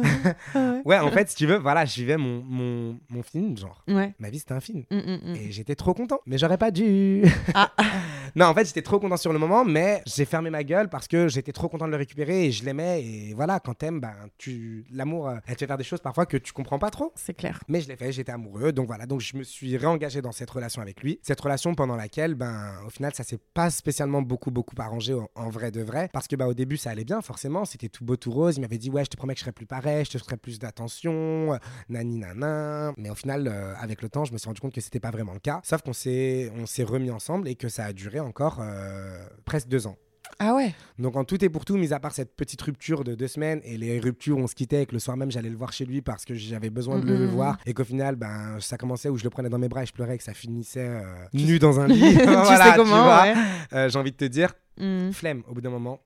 Ah 0.54 0.74
ouais. 0.74 0.82
Ouais, 0.86 1.00
en 1.00 1.12
fait, 1.12 1.30
si 1.30 1.36
tu 1.36 1.46
veux, 1.46 1.58
voilà, 1.58 1.86
je 1.86 1.96
vivais 1.96 2.18
mon, 2.18 2.42
mon, 2.44 3.00
mon 3.10 3.24
film, 3.24 3.58
genre. 3.60 3.84
Ouais. 3.88 4.14
Ma 4.20 4.30
vie, 4.30 4.40
c'était 4.40 4.54
un 4.54 4.60
film. 4.60 4.84
Mm, 4.92 4.98
mm, 4.98 5.20
mm. 5.32 5.36
Et 5.36 5.52
j'étais 5.52 5.76
trop 5.76 5.94
content. 5.94 6.20
Mais 6.26 6.38
j'aurais 6.38 6.58
pas 6.58 6.72
dû. 6.72 7.24
Ah. 7.54 7.72
non, 8.36 8.46
en 8.46 8.54
fait, 8.54 8.66
j'étais 8.66 8.82
trop 8.82 9.00
content 9.00 9.18
sur 9.18 9.34
le 9.34 9.40
moment, 9.40 9.66
mais 9.66 10.02
j'ai 10.06 10.26
fermé 10.26 10.50
ma 10.50 10.64
gueule 10.64 10.90
parce 10.90 11.08
que 11.08 11.28
j'étais 11.28 11.52
trop 11.52 11.70
content 11.70 11.86
de 11.86 11.92
le 11.92 11.98
récupérer 11.98 12.46
et 12.46 12.52
je 12.52 12.64
l'aimais. 12.64 13.04
Et 13.04 13.34
voilà, 13.34 13.60
quand 13.60 13.74
t'aimes, 13.74 14.00
ben, 14.00 14.14
tu... 14.38 14.86
l'amour, 14.92 15.30
euh, 15.30 15.36
elle 15.48 15.56
te 15.56 15.60
fait 15.60 15.68
faire 15.68 15.78
des 15.78 15.84
choses 15.84 16.02
parfois 16.02 16.26
que 16.26 16.38
tu 16.38 16.54
comprends 16.54 16.80
pas 16.80 16.90
trop. 16.90 17.12
C'est 17.16 17.34
clair. 17.34 17.60
Mais 17.68 17.82
je 17.82 17.88
l'ai 17.88 17.96
fait, 17.96 18.12
j'étais 18.12 18.32
amoureux. 18.32 18.72
Donc 18.72 18.88
voilà, 18.88 19.06
donc 19.06 19.22
je 19.22 19.36
me 19.38 19.44
suis 19.44 19.78
réengagé 19.78 20.22
dans 20.22 20.32
cette 20.32 20.50
relation 20.50 20.82
avec 20.82 21.02
lui. 21.02 21.20
Cette 21.22 21.42
relation 21.42 21.76
pendant 21.76 21.96
laquelle, 21.96 22.36
ben, 22.36 22.74
au 22.86 22.90
final, 22.90 23.14
ça 23.14 23.24
s'est 23.24 23.40
pas 23.54 23.70
spécialement 23.70 24.22
beaucoup, 24.22 24.52
beaucoup 24.52 24.76
arrangé 24.80 25.14
en, 25.14 25.30
en 25.36 25.50
vrai 25.50 25.72
de 25.72 25.82
vrai. 25.82 26.10
Parce 26.14 26.28
que, 26.28 26.36
bah, 26.36 26.48
au 26.48 26.54
début, 26.54 26.78
ça 26.78 26.92
allait 26.92 27.04
bien, 27.04 27.22
forcément. 27.22 27.66
C'était 27.66 27.90
tout 27.90 28.06
beau, 28.06 28.16
tout 28.16 28.32
rose. 28.32 28.58
Il 28.58 28.62
m'avait 28.62 28.78
dit, 28.78 28.90
ouais, 28.90 29.04
je 29.04 29.10
te 29.10 29.18
promets 29.18 29.34
que 29.34 29.40
je 29.40 29.44
serai 29.44 29.52
plus 29.52 29.66
pareil, 29.66 30.06
je 30.06 30.12
te 30.12 30.18
ferai 30.18 30.38
plus 30.38 30.60
d'attention, 30.60 31.54
euh, 31.54 31.58
nani 31.90 32.18
nana. 32.18 32.94
Mais 32.98 33.10
au 33.10 33.16
final, 33.16 33.48
euh, 33.50 33.74
avec 33.80 34.02
le 34.02 34.10
temps, 34.10 34.26
je 34.26 34.34
me 34.34 34.38
suis 34.38 34.48
rendu 34.48 34.62
compte 34.62 34.74
que 34.74 34.82
c'était 34.82 35.00
pas 35.00 35.12
vraiment 35.12 35.34
le 35.34 35.40
cas. 35.40 35.60
Sauf 35.64 35.82
qu'on 35.82 35.94
s'est, 35.94 36.52
on 36.58 36.66
s'est 36.66 36.84
remis 36.84 37.12
ensemble 37.12 37.48
et 37.48 37.56
que 37.56 37.70
ça 37.70 37.86
a 37.86 37.94
duré 37.94 38.20
encore 38.20 38.60
euh, 38.62 39.26
presque 39.46 39.68
deux 39.68 39.88
ans. 39.88 39.98
Ah 40.38 40.54
ouais. 40.56 40.74
Donc 41.00 41.16
en 41.16 41.24
tout 41.24 41.44
et 41.44 41.50
pour 41.50 41.66
tout, 41.66 41.76
mis 41.76 41.92
à 41.92 42.00
part 42.00 42.14
cette 42.14 42.36
petite 42.36 42.62
rupture 42.62 43.04
de 43.04 43.16
deux 43.16 43.28
semaines 43.28 43.62
et 43.64 43.78
les 43.78 44.00
ruptures 44.00 44.38
où 44.38 44.42
on 44.42 44.48
se 44.48 44.56
quittait 44.56 44.84
et 44.84 44.86
que 44.86 44.94
le 44.94 45.00
soir 45.00 45.18
même 45.18 45.32
j'allais 45.32 45.50
le 45.50 45.58
voir 45.58 45.74
chez 45.74 45.86
lui 45.86 46.02
parce 46.02 46.24
que 46.24 46.34
j'avais 46.34 46.70
besoin 46.70 47.00
de 47.00 47.14
le 47.14 47.26
voir 47.26 47.58
et 47.66 47.74
qu'au 47.74 47.84
final 47.84 48.16
ben 48.16 48.58
ça 48.60 48.78
commençait 48.78 49.10
où 49.10 49.18
je 49.18 49.24
le 49.24 49.30
prenais 49.30 49.50
dans 49.50 49.58
mes 49.58 49.68
bras 49.68 49.84
et 49.84 49.86
je 49.86 49.92
pleurais 49.94 50.16
et 50.16 50.18
que 50.18 50.24
ça 50.24 50.34
finissait 50.34 50.88
euh, 50.88 51.02
nu 51.34 51.60
dans 51.60 51.80
un 51.80 51.88
lit. 51.90 52.16
tu 52.16 52.24
Voilà, 52.24 52.72
sais 52.72 52.78
comment, 52.78 53.22
ouais. 53.22 53.34
Euh, 53.74 53.90
J'ai 53.90 54.00
envie 54.00 54.12
de 54.12 54.18
te 54.18 54.26
dire. 54.26 54.54
Hmm. 54.80 55.12
Flemme 55.12 55.44
au 55.50 55.54
bout 55.54 55.62
d'un 55.62 55.70
moment. 55.70 56.00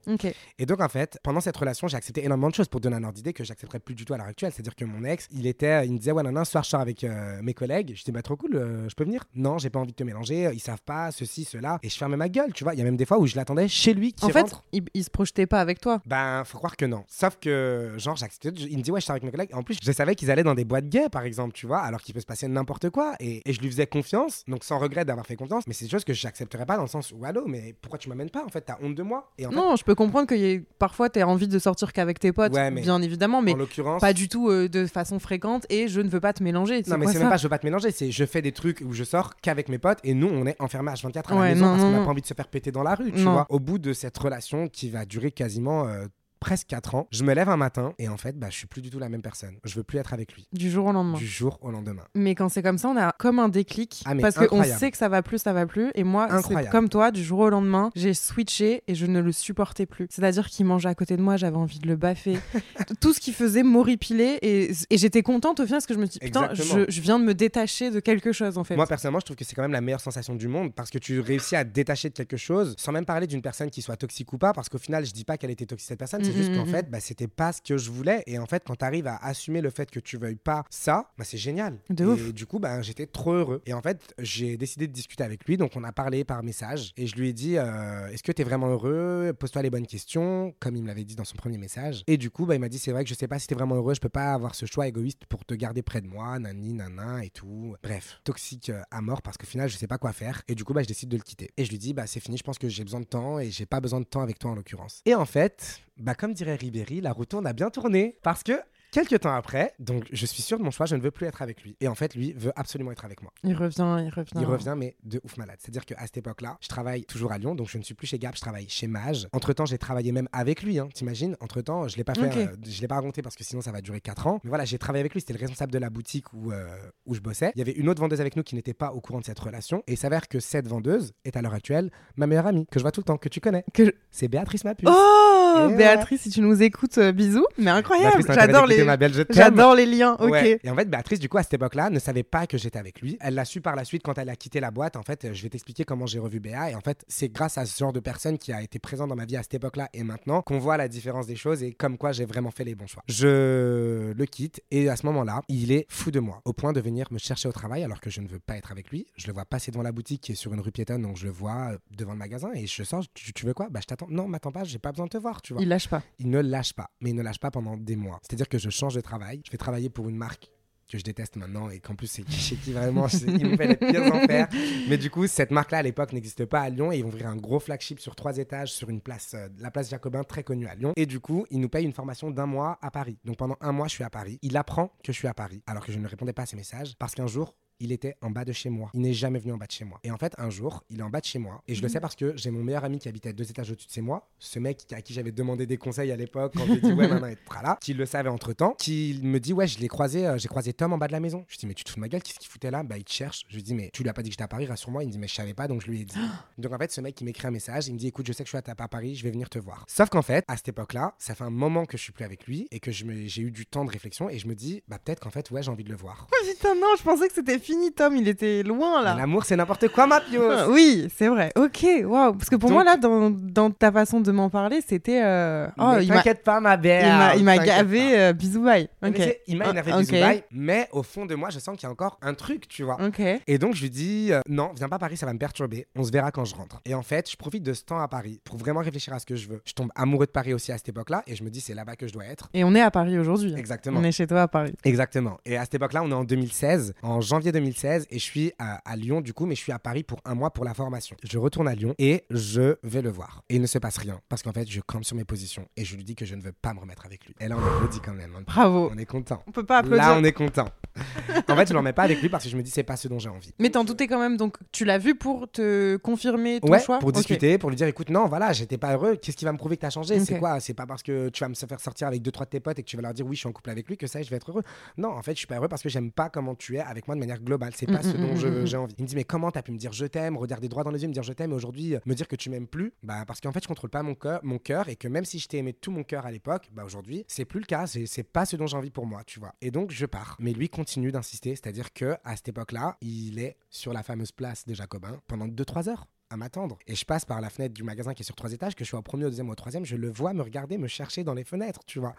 Et 0.60 0.66
donc, 0.66 0.82
en 0.82 0.90
fait, 0.90 1.20
pendant 1.24 1.40
cette 1.42 1.58
relation, 1.58 1.88
j'ai 1.88 1.98
accepté 1.98 2.24
énormément 2.26 2.50
de 2.50 2.56
choses 2.56 2.68
pour 2.68 2.80
donner 2.82 2.96
un 2.96 3.04
ordre 3.04 3.14
d'idée 3.16 3.34
que 3.34 3.44
j'accepterais 3.44 3.80
plus 3.80 3.96
du 3.96 4.06
tout 4.06 4.14
à 4.14 4.18
l'heure 4.18 4.28
actuelle. 4.28 4.52
C'est-à-dire 4.52 4.76
que 4.76 4.86
mon 4.86 5.04
ex, 5.04 5.28
il 5.32 5.48
était, 5.48 5.86
il 5.86 5.94
me 5.94 5.98
disait, 5.98 6.12
ouais, 6.12 6.24
non, 6.24 6.36
un 6.36 6.46
soir, 6.46 6.64
je 6.64 6.70
sors 6.70 6.80
avec 6.82 7.04
euh, 7.04 7.40
mes 7.42 7.54
collègues. 7.54 7.94
Je 7.96 8.04
dis, 8.04 8.12
bah, 8.12 8.22
trop 8.22 8.36
cool, 8.36 8.56
euh, 8.56 8.90
je 8.90 8.96
peux 8.96 9.04
venir 9.04 9.24
Non, 9.36 9.58
j'ai 9.58 9.70
pas 9.70 9.80
envie 9.80 9.92
de 9.92 9.96
te 9.96 10.04
mélanger. 10.04 10.50
Ils 10.54 10.60
savent 10.60 10.82
pas, 10.82 11.12
ceci, 11.12 11.44
cela. 11.44 11.80
Et 11.84 11.90
je 11.90 11.98
fermais 11.98 12.18
ma 12.18 12.30
gueule, 12.30 12.54
tu 12.54 12.64
vois. 12.64 12.74
Il 12.74 12.80
y 12.80 12.82
a 12.82 12.86
même 12.86 12.98
des 12.98 13.06
fois 13.06 13.20
où 13.20 13.28
je 13.28 13.36
l'attendais 13.36 13.68
chez 13.68 13.94
lui 13.94 14.14
qui 14.14 14.26
En 14.26 14.30
fait, 14.30 14.42
rentre. 14.42 14.64
il, 14.72 14.84
il 14.94 15.04
se 15.04 15.10
projetait 15.10 15.46
pas 15.46 15.60
avec 15.62 15.80
toi. 15.80 16.02
Ben, 16.06 16.44
faut 16.46 16.58
croire 16.58 16.76
que 16.76 16.86
non. 16.86 17.04
Sauf 17.08 17.38
que, 17.40 17.94
genre, 17.98 18.16
j'ai 18.16 18.26
accepté. 18.26 18.50
Il 18.70 18.78
me 18.78 18.84
dit, 18.84 18.92
ouais, 18.92 19.02
je 19.02 19.06
sors 19.06 19.14
avec 19.14 19.24
mes 19.24 19.32
collègues. 19.32 19.54
En 19.54 19.64
plus, 19.64 19.78
je 19.82 19.92
savais 19.92 20.16
qu'ils 20.16 20.32
allaient 20.32 20.44
dans 20.44 20.56
des 20.56 20.66
boîtes 20.66 20.90
gays, 20.90 21.10
par 21.10 21.24
exemple, 21.24 21.54
tu 21.54 21.68
vois, 21.68 21.80
alors 21.80 22.02
qu'il 22.02 22.14
peut 22.14 22.22
se 22.22 22.26
passer 22.26 22.48
n'importe 22.48 22.90
quoi. 22.90 23.14
Et, 23.20 23.48
et 23.50 23.54
je 23.54 23.60
lui 23.62 23.70
faisais 23.70 23.88
confiance, 23.88 24.44
donc 24.48 24.64
sans 24.64 24.80
regret 24.80 25.06
d'avoir 25.06 25.26
fait 25.26 25.36
confiance. 25.36 25.66
Mais 25.68 25.74
c'est 25.74 25.86
des 25.86 25.92
choses 25.92 26.04
que 26.06 26.14
j'accepterais 26.14 26.66
pas 26.66 26.76
dans 26.76 26.84
le 26.84 26.88
sens 26.88 27.12
où, 27.12 27.24
allô, 27.26 27.46
mais 27.48 27.76
pourquoi 27.82 28.00
tu 28.00 28.10
m'amènes 28.10 28.30
pas 28.30 28.44
En 28.46 28.50
fait, 28.50 28.63
t'as 28.66 28.78
honte 28.82 28.96
de 28.96 29.04
moi. 29.04 29.32
Et 29.38 29.46
en 29.46 29.50
fait, 29.52 29.56
Non, 29.56 29.76
je 29.76 29.84
peux 29.84 29.96
comprendre 29.96 30.28
que 30.28 30.36
ait- 30.36 30.64
parfois 30.80 31.10
tu 31.10 31.20
as 31.22 31.28
envie 31.28 31.48
de 31.48 31.60
sortir 31.60 31.94
qu'avec 31.94 32.20
tes 32.20 32.32
potes, 32.32 32.54
Ouais, 32.54 32.72
mais 32.72 32.82
bien 32.82 33.02
évidemment, 33.02 33.42
mais 33.42 33.54
en 33.54 33.58
l'occurrence. 33.58 34.02
pas 34.02 34.14
du 34.14 34.28
tout 34.30 34.50
euh, 34.50 34.68
de 34.70 34.86
façon 34.86 35.20
fréquente 35.20 35.66
et 35.70 35.88
je 35.88 36.02
ne 36.02 36.10
veux 36.10 36.20
pas 36.20 36.34
te 36.34 36.42
mélanger. 36.44 36.82
Non, 36.88 36.98
mais 36.98 37.08
c'est 37.08 37.20
même 37.20 37.30
pas 37.30 37.38
je 37.38 37.44
veux 37.44 37.50
pas 37.50 37.60
te 37.60 37.66
mélanger, 37.66 37.92
c'est 37.92 38.12
je 38.12 38.26
fais 38.26 38.42
des 38.42 38.52
trucs 38.52 38.82
où 38.86 38.94
je 38.94 39.04
sors 39.04 39.36
qu'avec 39.38 39.70
mes 39.70 39.78
potes 39.78 40.00
et 40.04 40.14
nous 40.14 40.28
on 40.28 40.46
est 40.46 40.56
enfermés 40.62 40.92
à 40.92 40.96
24 40.96 41.32
à 41.34 41.36
la 41.36 41.42
maison 41.54 41.66
non, 41.66 41.72
parce 41.72 41.84
qu'on 41.84 41.92
n'a 41.92 42.04
pas 42.06 42.12
envie 42.12 42.22
de 42.22 42.28
se 42.28 42.34
faire 42.34 42.48
péter 42.48 42.72
dans 42.72 42.84
la 42.84 42.96
rue, 42.96 43.12
tu 43.12 43.22
Non. 43.22 43.34
vois. 43.34 43.46
Au 43.50 43.60
bout 43.60 43.78
de 43.80 43.94
cette 43.94 44.18
relation 44.18 44.68
qui 44.70 44.90
va 44.90 45.06
durer 45.06 45.32
quasiment 45.32 45.88
euh, 45.88 46.06
presque 46.44 46.68
4 46.68 46.96
ans, 46.96 47.08
je 47.10 47.24
me 47.24 47.34
lève 47.34 47.48
un 47.48 47.56
matin 47.56 47.94
et 48.00 48.10
en 48.10 48.18
fait, 48.18 48.38
bah, 48.38 48.48
je 48.50 48.58
suis 48.58 48.68
plus 48.68 48.82
du 48.82 48.90
tout 48.90 49.00
la 49.00 49.08
même 49.08 49.22
personne. 49.22 49.56
Je 49.64 49.76
veux 49.76 49.84
plus 49.84 49.98
être 49.98 50.14
avec 50.14 50.34
lui. 50.34 50.46
Du 50.52 50.70
jour 50.70 50.88
au 50.88 50.92
lendemain. 50.92 51.18
Du 51.18 51.26
jour 51.26 51.58
au 51.62 51.72
lendemain. 51.72 52.04
Mais 52.16 52.36
quand 52.36 52.50
c'est 52.50 52.62
comme 52.62 52.78
ça, 52.78 52.90
on 52.90 52.98
a 52.98 53.14
comme 53.14 53.40
un 53.40 53.48
déclic. 53.48 54.04
Ah, 54.06 54.14
parce 54.20 54.36
qu'on 54.36 54.62
sait 54.64 54.92
que 54.92 54.98
ça 54.98 55.08
va 55.08 55.22
plus, 55.22 55.38
ça 55.38 55.54
va 55.54 55.66
plus. 55.66 55.92
Et 55.96 56.04
moi, 56.04 56.28
c'est 56.46 56.70
comme 56.70 56.90
toi, 56.90 57.12
du 57.12 57.24
jour 57.24 57.40
au 57.40 57.50
lendemain, 57.50 57.92
j'ai 57.96 58.14
switché 58.14 58.84
et 58.88 58.96
je 58.96 59.06
ne 59.06 59.22
le 59.22 59.32
supportais 59.32 59.86
plus. 59.86 60.08
C'est-à-dire 60.10 60.50
qu'il 60.50 60.66
mangeait 60.66 60.90
à 60.90 60.96
côté 60.96 61.16
de 61.16 61.22
moi, 61.22 61.38
j'avais 61.38 61.56
envie 61.56 61.80
de 61.80 61.88
le 61.88 61.96
baffer. 61.96 62.38
Tout 63.00 63.14
ce 63.14 63.22
qu'il 63.22 63.34
faisait 63.34 63.64
m'horripiler. 63.64 64.40
Et, 64.42 64.72
et 64.90 64.98
j'étais 64.98 65.24
contente 65.24 65.62
au 65.62 65.64
final 65.64 65.78
parce 65.78 65.88
que 65.88 65.94
je 65.94 66.00
me 66.00 66.08
dit, 66.08 66.20
putain, 66.20 66.50
je, 66.54 66.86
je 66.90 67.02
viens 67.02 67.20
de 67.20 67.24
me 67.24 67.34
détacher 67.34 67.90
de 67.90 68.02
quelque 68.02 68.34
chose 68.34 68.58
en 68.58 68.66
fait. 68.66 68.76
Moi 68.76 68.86
personnellement, 68.86 69.22
je 69.22 69.26
trouve 69.26 69.38
que 69.38 69.46
c'est 69.46 69.56
quand 69.56 69.62
même 69.62 69.72
la 69.72 69.80
meilleure 69.80 70.02
sensation 70.02 70.36
du 70.36 70.50
monde 70.50 70.74
parce 70.76 70.90
que 70.90 70.98
tu 70.98 71.22
réussis 71.22 71.56
à 71.56 71.64
te 71.64 71.70
détacher 71.70 72.10
de 72.10 72.14
quelque 72.14 72.36
chose 72.36 72.76
sans 72.78 72.92
même 72.92 73.06
parler 73.06 73.28
d'une 73.28 73.42
personne 73.42 73.70
qui 73.70 73.82
soit 73.82 73.96
toxique 73.96 74.34
ou 74.34 74.38
pas 74.38 74.52
parce 74.52 74.68
qu'au 74.68 74.78
final, 74.78 75.06
je 75.06 75.14
dis 75.14 75.24
pas 75.24 75.38
qu'elle 75.38 75.52
était 75.52 75.66
toxique 75.66 75.88
cette 75.88 76.00
personne, 76.00 76.24
juste 76.34 76.54
qu'en 76.56 76.66
mm. 76.66 76.70
fait, 76.70 76.90
bah, 76.90 77.00
c'était 77.00 77.28
pas 77.28 77.54
ce 77.54 77.62
que 77.62 77.78
je 77.78 77.92
voulais 77.92 78.24
et 78.28 78.40
en 78.40 78.46
fait, 78.46 78.64
quand 78.66 78.76
tu 78.76 78.86
arrives 78.86 79.08
à 79.08 79.18
assumer 79.18 79.62
le 79.62 79.70
fait 79.70 79.90
que 79.90 80.00
tu 80.00 80.18
veuilles 80.18 80.36
pas 80.36 80.64
ça, 80.70 81.12
bah, 81.18 81.24
c'est 81.24 81.38
génial. 81.38 81.80
De 81.90 82.04
et 82.04 82.08
ouf. 82.08 82.34
du 82.34 82.46
coup, 82.46 82.60
bah, 82.60 82.82
j'étais 82.82 83.06
trop 83.06 83.34
heureux. 83.34 83.62
Et 83.66 83.74
en 83.74 83.82
fait, 83.82 84.14
j'ai 84.20 84.58
décidé 84.58 84.88
de 84.88 84.94
discuter 84.94 85.24
avec 85.24 85.46
lui, 85.46 85.58
donc 85.58 85.72
on 85.76 85.84
a 85.84 85.92
parlé 85.92 86.24
par 86.24 86.44
message 86.44 86.94
et 86.98 87.08
je 87.08 87.16
lui 87.16 87.30
ai 87.30 87.34
dit 87.34 87.58
euh, 87.58 88.08
est-ce 88.08 88.24
que 88.24 88.32
tu 88.32 88.42
es 88.42 88.46
vraiment 88.46 88.68
heureux? 88.68 89.34
Pose-toi 89.38 89.62
les 89.62 89.70
bonnes 89.70 89.88
questions, 89.88 90.54
comme 90.60 90.76
il 90.76 90.84
me 90.84 90.88
l'avait 90.88 91.04
dit 91.04 91.16
dans 91.16 91.24
son 91.24 91.36
premier 91.36 91.58
message. 91.58 92.04
Et 92.08 92.18
du 92.18 92.30
coup, 92.30 92.46
bah, 92.46 92.56
il 92.56 92.60
m'a 92.60 92.70
dit 92.70 92.80
c'est 92.80 92.92
vrai 92.92 93.04
que 93.04 93.10
je 93.10 93.16
sais 93.16 93.28
pas 93.28 93.40
si 93.40 93.48
t'es 93.48 93.56
vraiment 93.56 93.76
heureux, 93.76 93.94
je 93.94 94.02
peux 94.02 94.10
pas 94.10 94.34
avoir 94.34 94.56
ce 94.56 94.66
choix 94.66 94.88
égoïste 94.88 95.26
pour 95.28 95.46
te 95.46 95.54
garder 95.54 95.82
près 95.82 96.02
de 96.02 96.08
moi, 96.08 96.40
nani, 96.40 96.74
nana 96.74 97.24
et 97.24 97.30
tout. 97.30 97.76
Bref, 97.84 98.20
toxique 98.24 98.70
euh, 98.70 98.82
à 98.92 99.02
mort 99.02 99.22
parce 99.22 99.38
qu'au 99.38 99.48
final, 99.48 99.70
je 99.70 99.78
sais 99.78 99.88
pas 99.88 99.98
quoi 99.98 100.14
faire. 100.14 100.44
Et 100.48 100.56
du 100.56 100.64
coup, 100.64 100.74
bah, 100.74 100.84
je 100.84 100.88
décide 100.88 101.10
de 101.10 101.18
le 101.18 101.24
quitter. 101.24 101.50
Et 101.58 101.66
je 101.66 101.70
lui 101.70 101.78
dis 101.78 101.94
bah, 101.94 102.08
c'est 102.08 102.20
fini, 102.20 102.38
je 102.38 102.44
pense 102.44 102.58
que 102.58 102.70
j'ai 102.70 102.84
besoin 102.84 103.00
de 103.00 103.06
temps 103.06 103.40
et 103.40 103.52
j'ai 103.52 103.66
pas 103.66 103.80
besoin 103.80 104.00
de 104.00 104.06
temps 104.06 104.22
avec 104.22 104.40
toi 104.40 104.52
en 104.52 104.56
l'occurrence. 104.56 105.02
Et 105.06 105.16
en 105.16 105.26
fait, 105.26 105.82
bah, 105.98 106.16
comme 106.16 106.34
dirait 106.34 106.56
Ribéry, 106.56 107.02
la 107.02 107.12
roue 107.12 107.26
tourne 107.26 107.48
a 107.48 107.54
bien 107.54 107.70
tourné 107.70 108.18
parce 108.24 108.44
que. 108.44 108.54
Quelques 108.94 109.22
temps 109.22 109.34
après, 109.34 109.74
donc 109.80 110.06
je 110.12 110.26
suis 110.28 110.44
sûr 110.44 110.60
de 110.60 110.64
mon 110.64 110.70
choix, 110.70 110.86
je 110.86 110.96
ne 110.96 111.02
veux 111.02 111.10
plus 111.10 111.26
être 111.26 111.42
avec 111.42 111.64
lui. 111.64 111.76
Et 111.82 111.88
en 111.88 111.96
fait, 111.96 112.14
lui 112.14 112.32
veut 112.34 112.52
absolument 112.56 112.92
être 112.92 113.06
avec 113.06 113.24
moi. 113.24 113.32
Il 113.44 113.56
revient, 113.56 113.98
il 114.06 114.12
revient. 114.16 114.30
Il 114.40 114.46
revient, 114.46 114.76
mais 114.78 114.96
de 115.04 115.20
ouf 115.24 115.36
malade. 115.38 115.58
C'est-à-dire 115.60 115.84
qu'à 115.86 116.00
cette 116.04 116.18
époque-là, 116.18 116.58
je 116.62 116.68
travaille 116.68 117.04
toujours 117.06 117.32
à 117.32 117.40
Lyon, 117.40 117.56
donc 117.56 117.68
je 117.70 117.80
ne 117.80 117.84
suis 117.84 117.96
plus 117.96 118.06
chez 118.06 118.20
Gap, 118.20 118.36
je 118.36 118.42
travaille 118.42 118.70
chez 118.70 118.86
Mage. 118.86 119.28
Entre-temps, 119.34 119.66
j'ai 119.66 119.80
travaillé 119.80 120.12
même 120.12 120.30
avec 120.32 120.62
lui, 120.62 120.78
hein, 120.78 120.90
t'imagines? 120.94 121.36
Entre-temps, 121.40 121.88
je 121.88 121.98
l'ai 121.98 122.04
pas 122.04 122.14
fait, 122.14 122.38
euh, 122.38 122.56
je 122.68 122.82
l'ai 122.82 122.88
pas 122.88 122.96
raconté 122.96 123.24
parce 123.24 123.36
que 123.36 123.44
sinon 123.44 123.62
ça 123.64 123.72
va 123.72 123.82
durer 123.82 124.00
4 124.00 124.28
ans. 124.28 124.40
Mais 124.44 124.50
voilà, 124.50 124.64
j'ai 124.64 124.78
travaillé 124.78 125.00
avec 125.02 125.14
lui, 125.16 125.22
c'était 125.22 125.34
le 125.34 125.40
responsable 125.40 125.72
de 125.72 125.80
la 125.80 125.90
boutique 125.90 126.32
où, 126.34 126.52
euh, 126.52 126.68
où 127.08 127.16
je 127.16 127.20
bossais. 127.20 127.52
Il 127.56 127.60
y 127.60 127.62
avait 127.64 127.72
une 127.72 127.90
autre 127.90 128.00
vendeuse 128.00 128.22
avec 128.22 128.36
nous 128.36 128.44
qui 128.44 128.54
n'était 128.54 128.76
pas 128.76 128.92
au 128.94 129.02
courant 129.02 129.20
de 129.22 129.26
cette 129.26 129.40
relation. 129.40 129.82
Et 129.88 129.94
il 129.94 129.98
s'avère 129.98 130.28
que 130.28 130.40
cette 130.40 130.68
vendeuse 130.68 131.14
est 131.26 131.36
à 131.36 131.42
l'heure 131.42 131.56
actuelle 131.56 131.90
ma 132.16 132.28
meilleure 132.28 132.46
amie, 132.46 132.68
que 132.68 132.78
je 132.78 132.84
vois 132.84 132.92
tout 132.92 133.02
le 133.02 133.06
temps, 133.06 133.18
que 133.18 133.30
tu 133.30 133.40
connais. 133.42 133.66
Que 133.74 133.86
je- 133.86 133.92
C'est 134.12 134.28
Béatrice 134.28 134.64
Mapus. 134.66 134.88
Oh, 134.88 135.68
Et 135.72 135.76
Béatrice, 135.76 136.22
si 136.22 136.30
tu 136.30 136.42
nous 136.42 136.62
écoutes, 136.62 136.98
euh, 137.00 137.12
bisous. 137.12 137.46
Mais 137.58 137.72
incroyable, 137.72 138.24
j'adore 138.28 138.68
d'écouter 138.68 138.83
ma 138.86 138.98
belle, 138.98 139.14
j'adore 139.30 139.76
les 139.76 139.86
liens. 139.86 140.14
Ok. 140.20 140.32
Ouais. 140.32 140.60
Et 140.64 140.70
en 140.70 140.76
fait, 140.76 140.90
Béatrice, 140.90 141.20
du 141.20 141.30
coup, 141.30 141.38
à 141.38 141.44
cette 141.44 141.54
époque-là, 141.54 141.90
ne 141.90 142.00
savait 142.00 142.24
pas 142.24 142.48
que 142.48 142.58
j'étais 142.58 142.80
avec 142.80 143.02
lui. 143.02 143.18
Elle 143.22 143.36
l'a 143.36 143.46
su 143.46 143.62
par 143.62 143.76
la 143.76 143.84
suite 143.86 144.04
quand 144.04 144.18
elle 144.18 144.30
a 144.30 144.36
quitté 144.36 144.60
la 144.60 144.72
boîte. 144.72 144.96
En 144.96 145.04
fait, 145.04 145.26
euh, 145.26 145.34
je 145.34 145.44
vais 145.44 145.50
t'expliquer 145.50 145.84
comment 145.86 146.06
j'ai 146.06 146.20
revu 146.20 146.40
Béa. 146.40 146.72
Et 146.72 146.76
en 146.76 146.82
fait, 146.82 147.04
c'est 147.08 147.30
grâce 147.30 147.58
à 147.58 147.66
ce 147.66 147.78
genre 147.78 147.94
de 147.94 148.00
personne 148.00 148.38
qui 148.38 148.52
a 148.52 148.62
été 148.62 148.80
présent 148.80 149.08
dans 149.08 149.16
ma 149.16 149.26
vie 149.26 149.38
à 149.38 149.44
cette 149.44 149.54
époque-là 149.56 149.90
et 149.94 150.04
maintenant 150.04 150.42
qu'on 150.42 150.60
voit 150.60 150.78
la 150.78 150.88
différence 150.88 151.28
des 151.28 151.36
choses 151.36 151.64
et 151.64 151.74
comme 151.74 151.98
quoi 151.98 152.12
j'ai 152.12 152.26
vraiment 152.26 152.52
fait 152.52 152.64
les 152.64 152.76
bons 152.76 152.88
choix. 152.88 153.04
Je 153.08 154.12
le 154.12 154.26
quitte 154.26 154.62
et 154.72 154.90
à 154.90 154.96
ce 154.96 155.06
moment-là, 155.08 155.42
il 155.48 155.72
est 155.72 155.86
fou 155.90 156.12
de 156.12 156.20
moi 156.20 156.42
au 156.46 156.54
point 156.54 156.74
de 156.74 156.82
venir 156.82 157.08
me 157.12 157.18
chercher 157.18 157.48
au 157.48 157.52
travail 157.52 157.84
alors 157.84 158.00
que 158.02 158.10
je 158.10 158.22
ne 158.22 158.28
veux 158.28 158.40
pas 158.40 158.58
être 158.58 158.72
avec 158.72 158.90
lui. 158.90 159.06
Je 159.18 159.28
le 159.28 159.34
vois 159.34 159.46
passer 159.46 159.72
devant 159.72 159.84
la 159.84 159.92
boutique 159.92 160.22
qui 160.22 160.32
est 160.32 160.36
sur 160.36 160.54
une 160.54 160.60
rue 160.62 160.72
piétonne, 160.72 161.02
donc 161.02 161.18
je 161.18 161.26
le 161.26 161.32
vois 161.32 161.72
euh, 161.74 161.78
devant 161.92 162.14
le 162.14 162.18
magasin 162.18 162.52
et 162.54 162.66
je 162.68 162.84
sors. 162.84 163.04
Tu, 163.14 163.34
tu 163.34 163.46
veux 163.46 163.54
quoi? 163.54 163.68
Bah, 163.70 163.80
je 163.82 163.88
t'attends. 163.88 164.08
Non, 164.10 164.28
m'attends 164.28 164.52
pas, 164.52 164.64
j'ai 164.64 164.80
pas 164.80 164.92
besoin 164.92 165.06
de 165.06 165.12
te 165.12 165.18
voir, 165.18 165.42
tu 165.42 165.54
vois 165.54 165.62
Il 165.62 165.68
lâche 165.70 165.88
pas. 165.88 166.02
il 166.20 166.30
ne 166.30 166.40
lâche 166.40 166.74
pas, 166.74 166.90
mais 167.02 167.10
il 167.12 167.16
ne 167.16 167.22
lâche 167.22 167.40
pas 167.40 167.52
pendant 167.52 167.78
des 167.78 167.96
mois. 167.96 168.20
C'est-à-dire 168.24 168.48
que 168.50 168.58
je 168.58 168.70
change 168.74 168.96
de 168.96 169.02
travail, 169.02 169.42
je 169.46 169.52
vais 169.52 169.58
travailler 169.58 169.90
pour 169.90 170.10
une 170.10 170.18
marque 170.18 170.50
que 170.90 170.98
je 170.98 171.04
déteste 171.04 171.38
maintenant 171.38 171.70
et 171.70 171.80
qu'en 171.80 171.96
plus 171.96 172.08
c'est 172.08 172.30
chez 172.32 172.56
qui 172.56 172.72
vraiment 172.72 173.08
il 173.08 173.48
me 173.48 173.58
fait 173.58 173.68
les 173.68 173.76
pires 173.76 174.14
enfers. 174.14 174.48
Mais 174.88 174.98
du 174.98 175.10
coup, 175.10 175.28
cette 175.28 175.52
marque-là 175.52 175.80
à 175.80 175.82
l'époque 175.82 176.14
n'existe 176.14 176.46
pas 176.46 176.62
à 176.62 176.70
Lyon 176.70 176.92
et 176.92 176.98
ils 176.98 177.04
vont 177.04 177.10
ouvrir 177.10 177.28
un 177.28 177.36
gros 177.36 177.60
flagship 177.60 178.00
sur 178.00 178.16
trois 178.16 178.38
étages 178.38 178.72
sur 178.72 178.90
une 178.90 179.02
place, 179.02 179.34
euh, 179.34 179.48
la 179.60 179.72
place 179.72 179.90
Jacobin 179.90 180.24
très 180.24 180.44
connue 180.44 180.68
à 180.68 180.76
Lyon. 180.76 180.94
Et 180.96 181.06
du 181.06 181.20
coup, 181.20 181.46
il 181.50 181.60
nous 181.60 181.70
paye 181.70 181.86
une 181.86 181.94
formation 181.94 182.32
d'un 182.32 182.46
mois 182.46 182.78
à 182.82 182.92
Paris. 182.92 183.18
Donc 183.26 183.38
pendant 183.38 183.58
un 183.62 183.72
mois, 183.72 183.88
je 183.88 183.94
suis 183.94 184.04
à 184.04 184.10
Paris. 184.10 184.40
Il 184.42 184.58
apprend 184.58 184.92
que 185.04 185.12
je 185.12 185.18
suis 185.18 185.28
à 185.28 185.34
Paris 185.34 185.64
alors 185.68 185.86
que 185.86 185.92
je 185.92 186.00
ne 186.00 186.08
répondais 186.08 186.34
pas 186.34 186.44
à 186.44 186.46
ses 186.46 186.56
messages 186.56 186.96
parce 187.00 187.16
qu'un 187.16 187.28
jour, 187.28 187.56
il 187.84 187.92
était 187.92 188.16
en 188.22 188.32
bas 188.32 188.46
de 188.46 188.52
chez 188.52 188.70
moi. 188.70 188.90
Il 188.94 189.02
n'est 189.02 189.14
jamais 189.14 189.40
venu 189.40 189.54
en 189.54 189.58
bas 189.58 189.68
de 189.68 189.72
chez 189.72 189.86
moi. 189.86 190.00
Et 190.04 190.12
en 190.12 190.18
fait, 190.18 190.34
un 190.38 190.50
jour, 190.50 190.84
il 190.90 191.00
est 191.00 191.04
en 191.04 191.10
bas 191.10 191.20
de 191.20 191.26
chez 191.26 191.40
moi. 191.40 191.62
Et 191.68 191.76
je 191.76 191.82
le 191.82 191.90
sais 191.90 192.00
parce 192.00 192.16
que 192.16 192.34
j'ai 192.36 192.50
mon 192.50 192.64
meilleur 192.64 192.84
ami 192.84 193.00
qui 193.00 193.10
habitait 193.10 193.34
deux 193.34 193.50
étages 193.50 193.72
au-dessus 193.72 193.88
de 193.88 193.94
chez 193.94 194.02
moi. 194.02 194.28
Ce 194.40 194.60
mec 194.60 194.86
à 194.94 195.02
qui 195.02 195.14
j'avais 195.14 195.32
demandé 195.32 195.66
des 195.66 195.78
conseils 195.78 196.12
à 196.12 196.16
l'époque 196.16 196.54
quand 196.56 196.66
j'ai 196.66 196.80
dit 196.80 196.94
ouais, 196.94 197.08
maman, 197.10 197.28
et 197.28 197.38
là, 197.62 197.78
qui 197.82 197.94
le 197.94 198.06
savait 198.06 198.30
entre 198.30 198.54
temps, 198.54 198.76
qui 198.78 199.20
me 199.24 199.40
dit 199.40 199.54
ouais, 199.54 199.68
je 199.68 199.80
l'ai 199.80 199.88
croisé, 199.88 200.26
euh, 200.26 200.38
j'ai 200.38 200.48
croisé 200.48 200.74
Tom 200.74 200.94
en 200.94 200.98
bas 200.98 201.08
de 201.08 201.12
la 201.14 201.20
maison. 201.20 201.46
Je 201.48 201.56
lui 201.56 201.60
dis 201.60 201.66
mais 201.68 201.74
tu 201.74 201.84
te 201.84 201.90
fous 201.90 201.98
de 201.98 202.02
ma 202.02 202.08
gueule, 202.08 202.24
qu'est-ce 202.24 202.40
qu'il 202.40 202.50
foutait 202.50 202.72
là? 202.72 202.84
Bah, 202.84 202.98
il 202.98 203.04
te 203.04 203.12
cherche. 203.12 203.44
Je 203.50 203.56
lui 203.56 203.64
dis 203.64 203.74
mais 203.74 203.90
tu 203.94 204.04
lui 204.04 204.10
as 204.10 204.14
pas 204.14 204.22
dit 204.22 204.30
que 204.30 204.34
j'étais 204.34 204.44
à 204.44 204.48
Paris, 204.48 204.66
rassure-moi. 204.66 205.04
Il 205.04 205.08
me 205.08 205.12
dit 205.12 205.20
mais 205.20 205.28
je 205.28 205.36
savais 205.36 205.54
pas, 205.54 205.68
donc 205.68 205.82
je 205.82 205.88
lui 205.88 206.02
ai 206.02 206.06
dit. 206.06 206.16
donc 206.58 206.72
en 206.74 206.78
fait, 206.78 206.92
ce 206.92 207.02
mec, 207.02 207.20
il 207.20 207.26
m'écrit 207.26 207.48
un 207.48 207.52
message, 207.52 207.88
il 207.88 207.94
me 207.94 208.00
dit 208.00 208.08
écoute, 208.08 208.26
je 208.28 208.34
sais 208.34 208.44
que 208.44 208.50
je 208.50 208.58
suis 208.58 208.58
à 208.58 208.64
à 208.76 208.88
Paris, 208.88 209.16
je 209.16 209.24
vais 209.24 209.32
venir 209.32 209.50
te 209.50 209.60
voir. 209.60 209.86
Sauf 209.88 210.10
qu'en 210.10 210.22
fait, 210.22 210.44
à 210.48 210.58
cette 210.58 210.70
époque-là, 210.70 211.14
ça 211.20 211.36
fait 211.36 211.44
un 211.44 211.50
moment 211.50 211.86
que 211.86 211.98
je 211.98 212.04
suis 212.04 212.12
plus 212.12 212.26
avec 212.26 212.48
lui 212.48 212.68
et 212.72 212.80
que 212.80 212.92
j'ai 212.92 213.42
eu 213.42 213.52
du 213.52 213.66
temps 213.66 213.86
de 213.86 213.92
réflexion 213.92 214.30
et 214.30 214.40
je 214.40 214.48
me 214.48 214.56
dis 214.56 214.84
bah 214.88 215.00
peut-être 215.00 215.20
qu'en 215.20 215.30
fait, 215.30 215.50
ouais, 215.52 215.64
j'ai 215.64 215.72
envie 215.72 215.84
de 215.84 215.90
le 215.90 215.96
voir. 215.96 216.28
Putain, 216.54 216.76
non, 216.76 216.94
je 216.98 217.04
pensais 217.04 217.28
que 217.28 217.34
c'était 217.34 217.60
fini, 217.60 217.73
Tom. 217.96 218.16
Il 218.16 218.28
était 218.28 218.64
loin 218.64 219.02
là. 219.04 219.16
L'amour, 219.16 219.44
c'est 219.46 219.56
n'importe 219.56 219.88
quoi, 219.90 220.08
ma 220.08 220.22
piose. 220.22 220.64
Ah, 220.66 220.70
oui, 220.70 221.08
c'est 221.16 221.28
vrai. 221.28 221.52
Ok, 221.56 221.86
waouh. 222.06 222.34
Parce 222.34 222.50
que 222.50 222.56
pour 222.56 222.70
Donc- 222.70 222.76
moi, 222.76 222.84
là, 222.84 222.96
dans, 222.98 223.30
dans 223.30 223.72
ta 223.72 223.92
façon 223.92 224.20
de 224.22 224.32
m'en 224.32 224.50
parler, 224.50 224.80
c'était. 224.88 225.22
euh, 225.24 225.68
Oh, 225.78 225.96
il 226.02 226.08
m'a 226.08 226.16
t'inquiète 226.16 226.44
pas, 226.44 226.60
ma 226.60 226.78
belle. 226.78 227.06
il 227.38 227.44
m'a- 227.44 227.58
gavé. 227.58 228.20
euh, 228.20 228.34
bisous, 228.34 228.64
bye. 228.64 228.88
Mais 229.02 229.10
Ok. 229.10 229.16
c'est- 229.18 229.42
Il 229.48 229.58
m'a 229.58 229.70
énervé 229.70 229.92
Ah, 229.94 230.00
bisous 230.00 230.14
ok. 230.14 230.20
bye, 230.22 230.44
mais 230.52 230.88
au 230.92 231.04
fond 231.04 231.26
de 231.26 231.36
moi, 231.36 231.50
je 231.50 231.60
sens 231.60 231.76
qu'il 231.78 231.84
y 231.88 231.90
a 231.90 231.92
encore 231.92 232.18
un 232.22 232.34
truc, 232.34 232.68
tu 232.68 232.84
vois. 232.84 232.98
Ok. 233.04 233.22
Et 233.48 233.58
donc, 233.58 233.76
je 233.76 233.82
lui 233.82 233.90
dis 233.90 234.30
euh, 234.32 234.40
non, 234.48 234.72
viens 234.76 234.90
pas 234.90 234.96
à 234.96 235.00
Paris, 235.00 235.18
ça 235.18 235.26
va 235.26 235.34
me 235.34 235.40
perturber. 235.40 235.88
On 235.96 236.04
se 236.04 236.12
verra 236.12 236.32
quand 236.32 236.46
je 236.46 236.56
rentre. 236.56 236.82
Et 236.86 236.94
en 236.96 237.04
fait, 237.04 237.30
je 237.30 237.36
profite 237.38 237.64
de 237.64 237.74
ce 237.74 237.84
temps 237.84 238.00
à 238.00 238.08
Paris 238.08 238.40
pour 238.44 238.58
vraiment 238.58 238.80
réfléchir 238.82 239.14
à 239.14 239.20
ce 239.20 239.26
que 239.26 239.36
je 239.36 239.48
veux. 239.48 239.62
Je 239.66 239.74
tombe 239.74 239.90
amoureux 239.96 240.26
de 240.26 240.32
Paris 240.32 240.54
aussi 240.54 240.72
à 240.72 240.78
cette 240.78 240.90
époque-là 240.90 241.24
et 241.28 241.36
je 241.36 241.44
me 241.44 241.50
dis 241.50 241.62
c'est 241.62 241.74
là-bas 241.74 241.96
que 241.96 242.08
je 242.08 242.14
dois 242.14 242.26
être. 242.26 242.50
Et 242.54 242.64
on 242.64 242.74
est 242.76 242.82
à 242.82 242.92
Paris 242.92 243.18
aujourd'hui. 243.18 243.54
Exactement. 243.58 244.00
On 244.00 244.04
est 244.04 244.12
chez 244.12 244.28
toi 244.28 244.42
à 244.44 244.48
Paris. 244.48 244.74
Exactement. 244.84 245.38
Et 245.46 245.58
à 245.58 245.62
cette 245.62 245.76
époque-là, 245.76 246.02
on 246.04 246.10
est 246.12 246.14
en 246.16 246.24
2016, 246.24 246.94
en 247.04 247.22
janvier 247.22 247.52
2016, 247.54 248.08
et 248.10 248.20
je 248.20 248.24
suis 248.24 248.52
à, 248.60 248.76
à 248.90 248.96
Lyon 248.96 249.22
du 249.22 249.34
coup, 249.34 249.46
mais 249.46 249.56
je 249.56 249.62
suis 249.62 249.72
à 249.72 249.80
Paris 249.80 250.04
pour 250.04 250.20
un 250.26 250.36
mois 250.36 250.52
pour 250.52 250.66
la 250.66 250.74
formation. 250.74 251.16
Je 251.24 251.38
retourne 251.38 251.68
à 251.68 251.76
Lyon 251.76 251.96
et 251.98 252.26
je 252.30 252.76
vais 252.84 253.02
le 253.02 253.10
voir. 253.10 253.44
Et 253.50 253.56
il 253.56 253.62
ne 253.62 253.68
se 253.68 253.78
passe 253.78 253.98
rien 253.98 254.20
parce 254.30 254.44
qu'en 254.44 254.52
fait, 254.52 254.70
je 254.70 254.82
campe 254.82 255.06
sur 255.06 255.16
mes 255.16 255.24
positions 255.26 255.66
et 255.78 255.86
je 255.86 255.96
lui 255.96 256.04
dis 256.04 256.16
que 256.16 256.26
je 256.26 256.36
ne 256.36 256.42
veux 256.42 256.52
pas 256.52 256.74
me 256.74 256.80
remettre 256.80 257.06
avec 257.06 257.26
lui. 257.26 257.34
Et 257.40 257.48
là, 257.48 257.56
on 257.58 257.66
applaudit 257.66 258.00
quand 258.02 258.14
même. 258.14 258.36
hein. 258.38 258.44
Bravo. 258.46 258.90
On 258.94 258.98
est 258.98 259.06
content. 259.06 259.42
On 259.48 259.52
peut 259.52 259.66
pas 259.66 259.80
applaudir. 259.80 259.98
Là, 259.98 260.18
on 260.18 260.24
est 260.24 260.32
content. 260.34 260.68
en 261.48 261.56
fait, 261.56 261.68
je 261.68 261.74
ne 261.74 261.78
remets 261.78 261.94
pas 261.94 262.04
avec 262.04 262.22
lui 262.22 262.30
parce 262.30 262.44
que 262.44 262.50
je 262.50 262.58
me 262.58 262.62
dis 262.62 262.70
c'est 262.70 262.84
pas 262.84 262.98
ce 262.98 263.08
dont 263.08 263.20
j'ai 263.20 263.30
envie. 263.30 263.54
Mais 263.60 263.70
t'en 263.70 263.84
doutais 263.84 264.08
quand 264.08 264.20
même, 264.20 264.38
donc 264.38 264.58
tu 264.72 264.86
l'as 264.86 264.98
vu 264.98 265.16
pour 265.16 265.50
te 265.50 265.96
confirmer 265.98 266.60
ton 266.60 266.70
ouais, 266.70 266.80
choix 266.80 267.00
pour 267.00 267.12
discuter, 267.12 267.58
pour 267.58 267.70
lui 267.70 267.76
dire 267.78 267.88
écoute, 267.88 268.10
non, 268.10 268.28
voilà, 268.28 268.54
j'étais 268.54 268.78
pas 268.78 268.94
heureux. 268.94 269.16
Qu'est-ce 269.16 269.38
qui 269.38 269.46
va 269.46 269.52
me 269.52 269.58
prouver 269.58 269.76
que 269.78 269.82
t'as 269.82 269.90
changé? 269.90 270.20
C'est 270.20 270.38
quoi? 270.40 270.60
C'est 270.60 270.74
pas 270.74 270.86
parce 270.86 271.04
que 271.04 271.30
tu 271.30 271.44
vas 271.44 271.50
me 271.50 271.56
faire 271.56 271.80
sortir 271.80 272.08
avec 272.08 272.22
deux 272.22 272.32
trois 272.32 272.46
de 272.46 272.52
tes 272.52 272.60
potes 272.60 272.80
et 272.80 272.84
que 272.84 272.88
tu 272.88 272.96
vas 272.96 273.02
leur 273.04 273.14
dire 273.14 273.26
oui, 273.26 273.36
je 273.36 273.40
suis 273.42 273.50
en 273.50 273.52
couple 273.52 273.70
avec 273.70 273.88
lui 273.88 273.98
que 273.98 274.08
ça, 274.08 274.22
je 274.22 274.30
vais 274.30 274.36
être 274.36 274.52
heureux. 274.52 274.64
Non, 274.98 275.10
en 275.10 275.22
fait, 275.22 275.34
je 275.34 275.38
suis 275.40 275.48
pas 275.48 275.56
heureux 275.56 275.68
parce 275.68 275.82
que 275.82 275.90
j'aime 275.90 276.12
pas 276.12 276.30
comment 276.30 276.56
tu 276.56 276.76
es 276.76 276.80
avec 276.80 277.08
moi 277.08 277.16
de 277.16 277.20
manière 277.20 277.40
globale. 277.44 277.74
C'est 277.76 277.86
pas 277.86 278.00
Mm, 278.00 278.04
ce 278.04 278.18
mm, 278.18 278.22
dont 278.22 278.34
mm, 278.34 278.38
je- 278.38 278.66
j'ai 278.66 278.78
envie. 278.78 278.96
Il 278.98 279.04
me 279.04 279.08
dit 279.08 279.16
mais 279.16 279.24
comment 279.24 279.52
t'as 279.52 279.62
pu 279.62 279.72
me 279.72 279.78
dire 279.78 279.94
je 279.94 280.06
t'aime, 280.06 280.38
regarder 280.38 280.68
droit 280.70 280.84
dans 280.84 280.92
les 280.92 281.02
yeux, 281.02 281.08
me 281.08 281.14
dire 281.14 281.24
je 281.24 281.34
t'aime 281.34 281.52
et 281.52 281.56
aujourd'hui 281.56 281.96
euh, 281.96 282.00
me 282.06 282.14
dire 282.16 282.28
que 282.28 282.36
tu 282.36 282.50
m'aimes 282.50 282.68
plus 282.68 282.94
Bah 283.04 283.24
parce 283.28 283.40
qu'en 283.42 283.52
fait, 283.52 283.62
je 283.64 283.68
contrôle 283.68 283.90
pas 283.90 284.04
mon 284.04 284.16
cœur, 284.16 284.40
mon 284.44 284.58
cœur 284.58 284.90
et 284.90 284.96
que 284.96 285.08
même 285.08 285.26
si 285.26 285.40
je 285.40 285.48
t'ai 285.48 285.58
aimé 285.58 285.74
tout 285.74 285.92
mon 285.92 286.04
cœur 286.04 286.26
à 286.26 286.32
l'époque, 286.32 286.70
bah 286.74 286.84
aujourd'hui, 286.86 287.26
c'est 287.28 287.46
plus 287.46 287.60
le 287.60 287.66
cas. 287.66 287.88
C'est 287.88 288.06
c'est 288.06 288.24
pas 288.24 288.46
ce 288.46 288.56
dont 288.56 288.68
j'ai 288.68 288.78
envie 288.78 288.90
pour 288.92 289.06
moi, 289.06 289.24
tu 289.26 289.40
vois. 289.40 289.54
Et 289.62 289.72
donc 289.72 289.92
je 289.92 290.06
pars. 290.06 290.36
Mais 290.40 290.54
lui 290.54 290.70
continue 290.70 291.12
d'insister, 291.12 291.52
c'est-à-dire 291.56 291.94
que 291.94 292.16
à 292.24 292.36
cette 292.36 292.50
époque-là, 292.50 292.98
il 293.02 293.40
est 293.40 293.58
sur 293.70 293.94
la 293.94 294.04
fameuse 294.04 294.32
place 294.32 294.66
de 294.66 294.74
Jacobin 294.74 295.20
pendant 295.28 295.48
2-3 295.48 295.90
heures 295.90 296.06
à 296.34 296.38
m'attendre. 296.38 296.78
Et 296.88 296.96
je 296.96 297.06
passe 297.06 297.26
par 297.26 297.40
la 297.40 297.50
fenêtre 297.50 297.74
du 297.74 297.84
magasin 297.84 298.14
qui 298.14 298.24
est 298.24 298.26
sur 298.26 298.36
trois 298.36 298.52
étages, 298.52 298.76
que 298.76 298.84
je 298.84 298.88
suis 298.90 298.98
au 298.98 299.02
premier, 299.02 299.26
au 299.26 299.30
deuxième, 299.30 299.50
au 299.50 299.56
troisième, 299.56 299.86
je 299.86 299.96
le 299.96 300.10
vois 300.10 300.34
me 300.34 300.42
regarder, 300.42 300.78
me 300.78 300.88
chercher 300.88 301.24
dans 301.24 301.34
les 301.34 301.44
fenêtres, 301.44 301.82
tu 301.86 302.00
vois. 302.00 302.16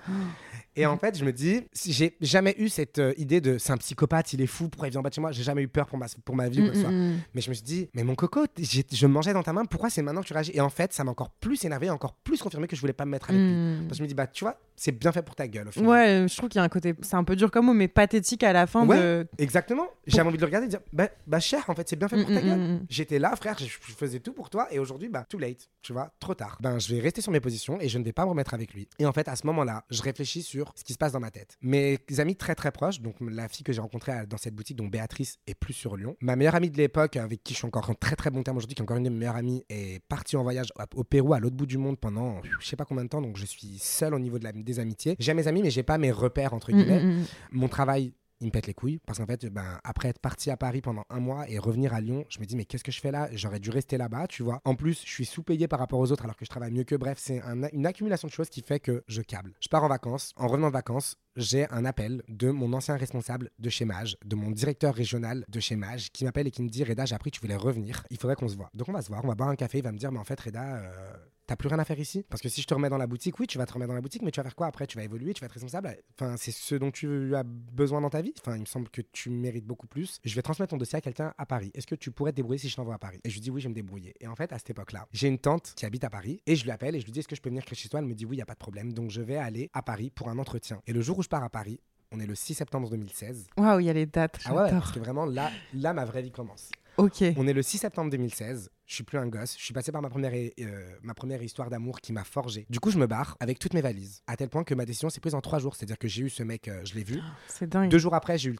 Et 0.76 0.86
en 0.86 0.96
fait, 0.96 1.18
je 1.18 1.24
me 1.24 1.32
dis, 1.32 1.62
si 1.72 1.92
j'ai 1.92 2.16
jamais 2.20 2.54
eu 2.58 2.68
cette 2.68 2.98
euh, 2.98 3.12
idée 3.16 3.40
de 3.40 3.58
c'est 3.58 3.72
un 3.72 3.76
psychopathe, 3.76 4.32
il 4.32 4.40
est 4.40 4.46
fou, 4.46 4.68
pourquoi 4.68 4.88
il 4.88 4.90
vient 4.92 5.00
en 5.00 5.02
bas 5.02 5.10
de 5.10 5.14
chez 5.14 5.20
moi? 5.20 5.32
J'ai 5.32 5.42
jamais 5.42 5.62
eu 5.62 5.68
peur 5.68 5.86
pour 5.86 5.98
ma, 5.98 6.06
pour 6.24 6.36
ma 6.36 6.48
vie 6.48 6.60
ou 6.60 6.64
quoi 6.64 6.70
que 6.70 6.76
ce 6.76 6.82
soit. 6.82 6.90
Mm, 6.92 6.94
mm, 6.94 7.14
mm. 7.14 7.20
Mais 7.34 7.40
je 7.40 7.48
me 7.50 7.54
suis 7.54 7.64
dit, 7.64 7.88
mais 7.94 8.04
mon 8.04 8.14
coco, 8.14 8.46
je 8.56 9.06
mangeais 9.06 9.32
dans 9.32 9.42
ta 9.42 9.52
main, 9.52 9.64
pourquoi 9.64 9.90
c'est 9.90 10.02
maintenant 10.02 10.20
que 10.22 10.26
tu 10.26 10.32
réagis? 10.32 10.52
Et 10.54 10.60
en 10.60 10.70
fait, 10.70 10.92
ça 10.92 11.04
m'a 11.04 11.10
encore 11.10 11.30
plus 11.30 11.64
énervé, 11.64 11.90
encore 11.90 12.14
plus 12.14 12.40
confirmé 12.40 12.66
que 12.66 12.76
je 12.76 12.80
voulais 12.80 12.92
pas 12.92 13.04
me 13.04 13.10
mettre 13.10 13.30
avec 13.30 13.40
lui. 13.40 13.76
Parce 13.88 13.90
que 13.90 13.96
je 13.98 14.02
me 14.02 14.08
dis, 14.08 14.14
bah 14.14 14.26
tu 14.26 14.44
vois, 14.44 14.58
c'est 14.76 14.92
bien 14.92 15.12
fait 15.12 15.22
pour 15.22 15.34
ta 15.34 15.46
gueule 15.48 15.68
au 15.68 15.70
final. 15.70 15.88
Ouais, 15.88 16.26
je 16.28 16.36
trouve 16.36 16.48
qu'il 16.48 16.58
y 16.58 16.62
a 16.62 16.64
un 16.64 16.68
côté, 16.68 16.94
c'est 17.02 17.14
un 17.16 17.24
peu 17.24 17.36
dur 17.36 17.50
comme 17.50 17.66
mot, 17.66 17.74
mais 17.74 17.88
pathétique 17.88 18.42
à 18.42 18.52
la 18.52 18.66
fin 18.66 18.86
Ouais. 18.86 18.96
de. 18.98 19.26
Exactement. 19.38 19.86
J'avais 20.06 20.28
envie 20.28 20.36
de 20.36 20.42
le 20.42 20.46
regarder 20.46 20.66
et 20.66 20.68
de 20.68 20.72
dire, 20.76 20.80
bah, 20.92 21.08
bah 21.26 21.40
cher, 21.40 21.64
en 21.68 21.74
fait, 21.74 21.88
c'est 21.88 21.96
bien 21.96 22.08
fait 22.08 22.22
pour 22.22 22.32
ta 22.32 22.40
gueule. 22.40 22.80
J'étais 22.88 23.18
là, 23.18 23.34
frère, 23.36 23.56
je, 23.58 23.64
je 23.66 23.94
faisais 24.06 24.20
tout 24.20 24.32
pour 24.32 24.50
toi, 24.50 24.66
et 24.72 24.78
aujourd'hui, 24.78 25.08
bah, 25.08 25.24
too 25.28 25.38
late, 25.38 25.68
tu 25.82 25.92
vois, 25.92 26.12
trop 26.20 26.34
tard. 26.34 26.58
Ben, 26.60 26.78
je 26.78 26.94
vais 26.94 27.00
rester 27.00 27.20
sur 27.20 27.32
mes 27.32 27.40
positions 27.40 27.80
et 27.80 27.88
je 27.88 27.98
ne 27.98 28.04
vais 28.04 28.12
pas 28.12 28.24
me 28.24 28.30
remettre 28.30 28.54
avec 28.54 28.72
lui. 28.74 28.88
Et 28.98 29.06
en 29.06 29.12
fait, 29.12 29.28
à 29.28 29.36
ce 29.36 29.46
moment-là, 29.46 29.84
je 29.90 30.02
réfléchis 30.02 30.42
sur 30.42 30.72
ce 30.76 30.84
qui 30.84 30.92
se 30.92 30.98
passe 30.98 31.12
dans 31.12 31.20
ma 31.20 31.30
tête. 31.30 31.56
Mes 31.62 31.98
amis 32.18 32.36
très 32.36 32.54
très 32.54 32.70
proches, 32.72 33.00
donc 33.00 33.16
la 33.20 33.48
fille 33.48 33.64
que 33.64 33.72
j'ai 33.72 33.80
rencontrée 33.80 34.12
dans 34.26 34.36
cette 34.36 34.54
boutique, 34.54 34.76
dont 34.76 34.86
Béatrice 34.88 35.36
est 35.46 35.54
plus 35.54 35.72
sur 35.74 35.96
Lyon, 35.96 36.16
ma 36.20 36.36
meilleure 36.36 36.54
amie 36.54 36.70
de 36.70 36.76
l'époque, 36.76 37.16
avec 37.16 37.42
qui 37.42 37.52
je 37.54 37.58
suis 37.58 37.66
encore 37.66 37.88
en 37.90 37.94
très 37.94 38.16
très 38.16 38.30
bon 38.30 38.42
terme 38.42 38.56
aujourd'hui, 38.56 38.74
qui 38.74 38.80
est 38.80 38.84
encore 38.84 38.96
une 38.96 39.04
de 39.04 39.10
mes 39.10 39.18
meilleures 39.18 39.36
amies, 39.36 39.64
est 39.68 40.02
partie 40.08 40.36
en 40.36 40.42
voyage 40.42 40.68
au 40.94 41.04
Pérou, 41.04 41.34
à 41.34 41.40
l'autre 41.40 41.56
bout 41.56 41.66
du 41.66 41.78
monde 41.78 41.98
pendant 41.98 42.40
je 42.60 42.66
sais 42.66 42.76
pas 42.76 42.84
combien 42.84 43.04
de 43.04 43.08
temps, 43.08 43.22
donc 43.22 43.36
je 43.36 43.46
suis 43.46 43.78
seul 43.78 44.14
au 44.14 44.18
niveau 44.18 44.38
de 44.38 44.44
la- 44.44 44.52
des 44.52 44.78
amitiés. 44.78 45.16
J'ai 45.18 45.34
mes 45.34 45.46
amis, 45.48 45.62
mais 45.62 45.70
j'ai 45.70 45.82
pas 45.82 45.98
mes 45.98 46.10
repères 46.12 46.54
entre 46.54 46.72
Mm, 46.72 46.76
guillemets 46.76 47.00
mm, 47.02 47.10
mm. 47.20 47.24
mon 47.52 47.68
travail 47.68 48.12
il 48.40 48.46
me 48.46 48.50
pète 48.52 48.66
les 48.66 48.74
couilles 48.74 48.98
parce 49.06 49.18
qu'en 49.18 49.26
fait 49.26 49.46
ben, 49.46 49.78
après 49.84 50.08
être 50.08 50.18
parti 50.18 50.50
à 50.50 50.56
Paris 50.56 50.80
pendant 50.80 51.04
un 51.10 51.20
mois 51.20 51.48
et 51.48 51.58
revenir 51.58 51.94
à 51.94 52.00
Lyon 52.00 52.24
je 52.28 52.40
me 52.40 52.44
dis 52.44 52.56
mais 52.56 52.64
qu'est-ce 52.64 52.84
que 52.84 52.92
je 52.92 53.00
fais 53.00 53.10
là? 53.10 53.28
J'aurais 53.32 53.60
dû 53.60 53.70
rester 53.70 53.96
là-bas 53.96 54.26
tu 54.26 54.42
vois. 54.42 54.60
En 54.64 54.74
plus 54.74 55.02
je 55.04 55.10
suis 55.10 55.24
sous-payé 55.24 55.68
par 55.68 55.78
rapport 55.78 55.98
aux 56.00 56.10
autres 56.12 56.24
alors 56.24 56.36
que 56.36 56.44
je 56.44 56.50
travaille 56.50 56.72
mieux 56.72 56.84
que 56.84 56.94
bref 56.96 57.18
c'est 57.20 57.40
un- 57.42 57.68
une 57.72 57.86
accumulation 57.86 58.28
de 58.28 58.32
choses 58.32 58.48
qui 58.48 58.62
fait 58.62 58.80
que 58.80 59.02
je 59.08 59.22
câble. 59.22 59.54
Je 59.60 59.68
pars 59.68 59.84
en 59.84 59.88
vacances. 59.88 60.32
En 60.36 60.48
revenant 60.48 60.68
de 60.68 60.72
vacances 60.72 61.16
j'ai 61.36 61.68
un 61.70 61.84
appel 61.84 62.22
de 62.28 62.50
mon 62.50 62.72
ancien 62.74 62.96
responsable 62.96 63.50
de 63.58 63.68
chez 63.68 63.84
Mage, 63.84 64.16
de 64.24 64.36
mon 64.36 64.50
directeur 64.52 64.94
régional 64.94 65.44
de 65.48 65.60
chez 65.60 65.74
Mage, 65.76 66.12
qui 66.12 66.24
m'appelle 66.24 66.46
et 66.46 66.50
qui 66.52 66.62
me 66.62 66.68
dit 66.68 66.84
Reda, 66.84 67.06
j'ai 67.06 67.14
appris 67.16 67.30
que 67.32 67.36
tu 67.36 67.40
voulais 67.40 67.56
revenir, 67.56 68.04
il 68.10 68.18
faudrait 68.18 68.36
qu'on 68.36 68.48
se 68.48 68.56
voit. 68.56 68.70
Donc 68.74 68.88
on 68.88 68.92
va 68.92 69.02
se 69.02 69.08
voir, 69.08 69.24
on 69.24 69.28
va 69.28 69.34
boire 69.34 69.48
un 69.48 69.56
café, 69.56 69.78
il 69.78 69.84
va 69.84 69.90
me 69.92 69.98
dire 69.98 70.12
Mais 70.12 70.18
en 70.20 70.24
fait, 70.24 70.40
Reda, 70.40 70.76
euh, 70.76 71.12
t'as 71.46 71.56
plus 71.56 71.68
rien 71.68 71.78
à 71.78 71.84
faire 71.84 71.98
ici 71.98 72.24
Parce 72.28 72.42
que 72.42 72.48
si 72.48 72.62
je 72.62 72.66
te 72.66 72.74
remets 72.74 72.88
dans 72.88 72.98
la 72.98 73.06
boutique, 73.06 73.38
oui, 73.38 73.46
tu 73.46 73.58
vas 73.58 73.66
te 73.66 73.72
remettre 73.72 73.88
dans 73.88 73.94
la 73.94 74.00
boutique, 74.00 74.22
mais 74.22 74.30
tu 74.30 74.40
vas 74.40 74.44
faire 74.44 74.54
quoi 74.54 74.66
après? 74.66 74.86
Tu 74.86 74.96
vas 74.96 75.04
évoluer, 75.04 75.34
tu 75.34 75.40
vas 75.40 75.46
être 75.46 75.52
responsable. 75.52 75.96
Enfin, 76.18 76.36
c'est 76.36 76.52
ce 76.52 76.74
dont 76.74 76.90
tu 76.90 77.34
as 77.34 77.42
besoin 77.44 78.00
dans 78.00 78.10
ta 78.10 78.22
vie. 78.22 78.34
Enfin, 78.40 78.56
il 78.56 78.60
me 78.60 78.66
semble 78.66 78.88
que 78.88 79.02
tu 79.02 79.30
mérites 79.30 79.66
beaucoup 79.66 79.86
plus. 79.86 80.20
Je 80.24 80.34
vais 80.34 80.42
transmettre 80.42 80.70
ton 80.70 80.76
dossier 80.76 80.98
à 80.98 81.00
quelqu'un 81.00 81.34
à 81.38 81.46
Paris. 81.46 81.70
Est-ce 81.74 81.86
que 81.86 81.94
tu 81.94 82.10
pourrais 82.10 82.32
te 82.32 82.36
débrouiller 82.36 82.58
si 82.58 82.68
je 82.68 82.76
t'envoie 82.76 82.94
à 82.94 82.98
Paris? 82.98 83.20
Et 83.24 83.30
je 83.30 83.34
lui 83.34 83.40
dis 83.40 83.50
Oui, 83.50 83.60
je 83.60 83.66
vais 83.66 83.70
me 83.70 83.74
débrouiller. 83.74 84.14
Et 84.20 84.26
en 84.26 84.36
fait, 84.36 84.52
à 84.52 84.58
cette 84.58 84.70
époque-là, 84.70 85.06
j'ai 85.12 85.28
une 85.28 85.38
tante 85.38 85.72
qui 85.76 85.86
habite 85.86 86.04
à 86.04 86.10
Paris 86.10 86.40
et 86.46 86.56
je 86.56 86.64
lui 86.64 86.70
appelle 86.70 86.94
et 86.94 87.00
je 87.00 87.04
lui 87.04 87.12
dis 87.12 87.20
Est-ce 87.20 87.28
que 87.28 87.36
je 87.36 87.42
peux 87.42 87.50
venir 87.50 87.64
chez 87.72 87.88
toi? 87.88 88.00
Elle 88.00 88.06
me 88.06 88.14
dit 88.14 88.24
Oui, 88.24 88.36
il 88.36 88.38
n'y 88.38 88.42
a 88.42 88.46
pas 88.46 88.54
de 88.54 88.58
problème. 88.58 88.92
Donc 88.92 89.10
je 89.10 89.20
vais 89.20 89.36
aller 89.36 89.70
à 89.72 89.82
Paris 89.82 90.10
pour 90.10 90.28
un 90.28 90.38
entretien. 90.38 90.80
Et 90.86 90.92
le 90.92 91.00
jour 91.00 91.18
où 91.18 91.22
je 91.22 91.28
pars 91.28 91.42
à 91.44 91.50
Paris, 91.50 91.80
on 92.12 92.20
est 92.20 92.26
le 92.26 92.34
6 92.34 92.54
septembre 92.54 92.88
2016. 92.90 93.48
Waouh, 93.56 93.80
il 93.80 93.86
y 93.86 93.90
a 93.90 93.92
les 93.92 94.06
dates. 94.06 94.38
Ah 94.44 94.54
ouais, 94.54 94.70
parce 94.70 94.92
que 94.92 95.00
vraiment 95.00 95.26
là, 95.26 95.50
là 95.72 95.92
ma 95.92 96.04
vraie 96.04 96.22
vie 96.22 96.30
commence. 96.30 96.70
Ok. 96.96 97.24
On 97.36 97.46
est 97.48 97.52
le 97.52 97.62
6 97.62 97.78
septembre 97.78 98.10
2016. 98.10 98.70
Je 98.86 98.96
suis 98.96 99.04
plus 99.04 99.16
un 99.18 99.26
gosse. 99.26 99.56
Je 99.58 99.64
suis 99.64 99.72
passé 99.72 99.92
par 99.92 100.02
ma 100.02 100.10
première, 100.10 100.32
euh, 100.34 100.84
ma 101.02 101.14
première 101.14 101.42
histoire 101.42 101.70
d'amour 101.70 102.00
qui 102.02 102.12
m'a 102.12 102.22
forgé. 102.24 102.66
Du 102.68 102.80
coup, 102.80 102.90
je 102.90 102.98
me 102.98 103.06
barre 103.06 103.36
avec 103.40 103.58
toutes 103.58 103.72
mes 103.72 103.80
valises. 103.80 104.20
À 104.26 104.36
tel 104.36 104.50
point 104.50 104.62
que 104.62 104.74
ma 104.74 104.84
décision 104.84 105.08
s'est 105.08 105.20
prise 105.20 105.34
en 105.34 105.40
trois 105.40 105.58
jours. 105.58 105.74
C'est-à-dire 105.74 105.96
que 105.98 106.06
j'ai 106.06 106.22
eu 106.22 106.28
ce 106.28 106.42
mec, 106.42 106.68
euh, 106.68 106.80
je 106.84 106.94
l'ai 106.94 107.02
vu. 107.02 107.18
C'est 107.48 107.66
dingue. 107.68 107.90
Deux 107.90 107.98
jours 107.98 108.14
après, 108.14 108.36
j'ai 108.36 108.50
eu 108.50 108.56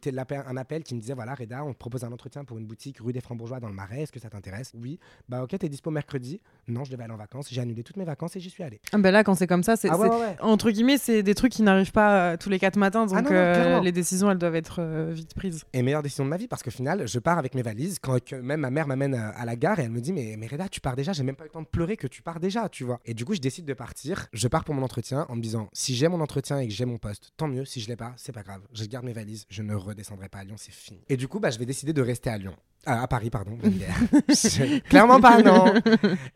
un 0.47 0.57
appel 0.57 0.83
qui 0.83 0.95
me 0.95 0.99
disait 0.99 1.13
voilà, 1.13 1.35
Reda, 1.35 1.63
on 1.63 1.73
te 1.73 1.77
propose 1.77 2.03
un 2.03 2.11
entretien 2.11 2.43
pour 2.43 2.57
une 2.57 2.65
boutique 2.65 2.97
rue 2.99 3.13
des 3.13 3.21
Francs-Bourgeois 3.21 3.59
dans 3.59 3.67
le 3.67 3.75
Marais. 3.75 4.01
Est-ce 4.01 4.11
que 4.11 4.19
ça 4.19 4.29
t'intéresse? 4.29 4.71
Oui. 4.73 4.99
Bah, 5.29 5.43
ok, 5.43 5.55
t'es 5.59 5.69
dispo 5.69 5.91
mercredi 5.91 6.41
Non, 6.67 6.83
je 6.83 6.91
devais 6.91 7.03
aller 7.03 7.13
en 7.13 7.17
vacances. 7.17 7.47
J'ai 7.51 7.61
annulé 7.61 7.83
toutes 7.83 7.97
mes 7.97 8.05
vacances 8.05 8.35
et 8.35 8.39
j'y 8.39 8.49
suis 8.49 8.63
allé. 8.63 8.81
Ah 8.93 8.97
bah 8.97 9.11
là, 9.11 9.23
quand 9.23 9.35
c'est 9.35 9.47
comme 9.47 9.63
ça, 9.63 9.75
c'est 9.75 9.89
Ah 9.91 9.97
ouais, 9.97 10.09
ouais, 10.09 10.15
ouais. 10.19 10.35
entre 10.41 10.71
guillemets, 10.71 10.97
c'est 10.97 11.21
des 11.21 11.35
trucs 11.35 11.51
qui 11.51 11.61
n'arrivent 11.61 11.91
pas 11.91 12.31
euh, 12.33 12.37
tous 12.37 12.49
les 12.49 12.57
quatre 12.57 12.77
matins, 12.77 13.05
donc 13.05 13.15
Ah 13.15 13.21
non, 13.21 13.29
non, 13.29 13.29
clairement. 13.29 13.81
les 13.81 13.91
décisions, 13.91 14.31
elles 14.31 14.39
doivent 14.39 14.55
être 14.55 15.11
vite 15.11 15.35
prises. 15.35 15.63
Et 15.73 15.83
meilleure 15.83 16.01
décision 16.03 16.25
de 16.25 16.29
ma 16.29 16.37
vie 16.37 16.47
parce 16.47 16.63
qu'au 16.63 16.71
final, 16.71 17.07
je 17.07 17.19
pars 17.19 17.37
avec 17.37 17.53
mes 17.53 17.61
valises. 17.61 17.99
Quand 18.01 18.17
même 18.41 18.61
ma 18.61 18.71
mère 18.71 18.87
m'amène 18.87 19.13
à 19.13 19.45
la 19.45 19.55
gare 19.55 19.79
et 19.79 19.83
elle 19.83 19.91
me 19.91 20.01
dit 20.01 20.14
mais, 20.15 20.35
mais 20.37 20.47
Reda, 20.47 20.67
tu 20.69 20.81
pars 20.81 20.95
déjà. 20.95 21.13
J'ai 21.13 21.23
même 21.23 21.35
pas 21.35 21.43
eu 21.43 21.47
le 21.47 21.51
temps 21.51 21.61
de 21.61 21.67
pleurer 21.67 21.97
que 21.97 22.07
tu 22.07 22.21
pars 22.23 22.39
déjà, 22.39 22.69
tu 22.69 22.83
vois. 22.83 22.99
Et 23.05 23.13
du 23.13 23.25
coup, 23.25 23.35
je 23.35 23.39
décide 23.41 23.65
de 23.65 23.73
partir. 23.73 24.27
Je 24.33 24.47
pars 24.47 24.63
pour 24.63 24.73
mon 24.73 24.81
entretien 24.83 25.25
en 25.29 25.35
me 25.35 25.41
disant 25.41 25.69
si 25.73 25.95
j'ai 25.95 26.07
mon 26.07 26.19
entretien 26.21 26.59
et 26.59 26.67
que 26.67 26.73
j'ai 26.73 26.85
mon 26.85 26.97
poste, 26.97 27.31
tant 27.37 27.47
mieux. 27.47 27.65
Si 27.65 27.81
je 27.81 27.87
l'ai 27.87 27.95
pas, 27.95 28.13
c'est 28.17 28.31
pas 28.31 28.43
grave. 28.43 28.61
Je 28.73 28.85
garde 28.85 29.05
mes 29.05 29.13
valises. 29.13 29.45
Je 29.49 29.61
ne 29.61 29.75
redescendrai 29.75 30.29
pas 30.29 30.39
à 30.39 30.43
Lyon, 30.43 30.55
c'est 30.57 30.73
fini. 30.73 31.01
Et 31.09 31.17
du 31.17 31.27
coup, 31.27 31.39
bah, 31.39 31.51
je 31.51 31.59
vais 31.59 31.65
décider 31.65 31.93
de 31.93 32.01
rester 32.01 32.29
à 32.29 32.37
Lyon. 32.37 32.55
Ah, 32.87 33.01
à 33.01 33.07
Paris, 33.07 33.29
pardon. 33.31 33.57
Je- 33.63 34.79
Clairement 34.89 35.19
pas, 35.19 35.41
non. 35.41 35.73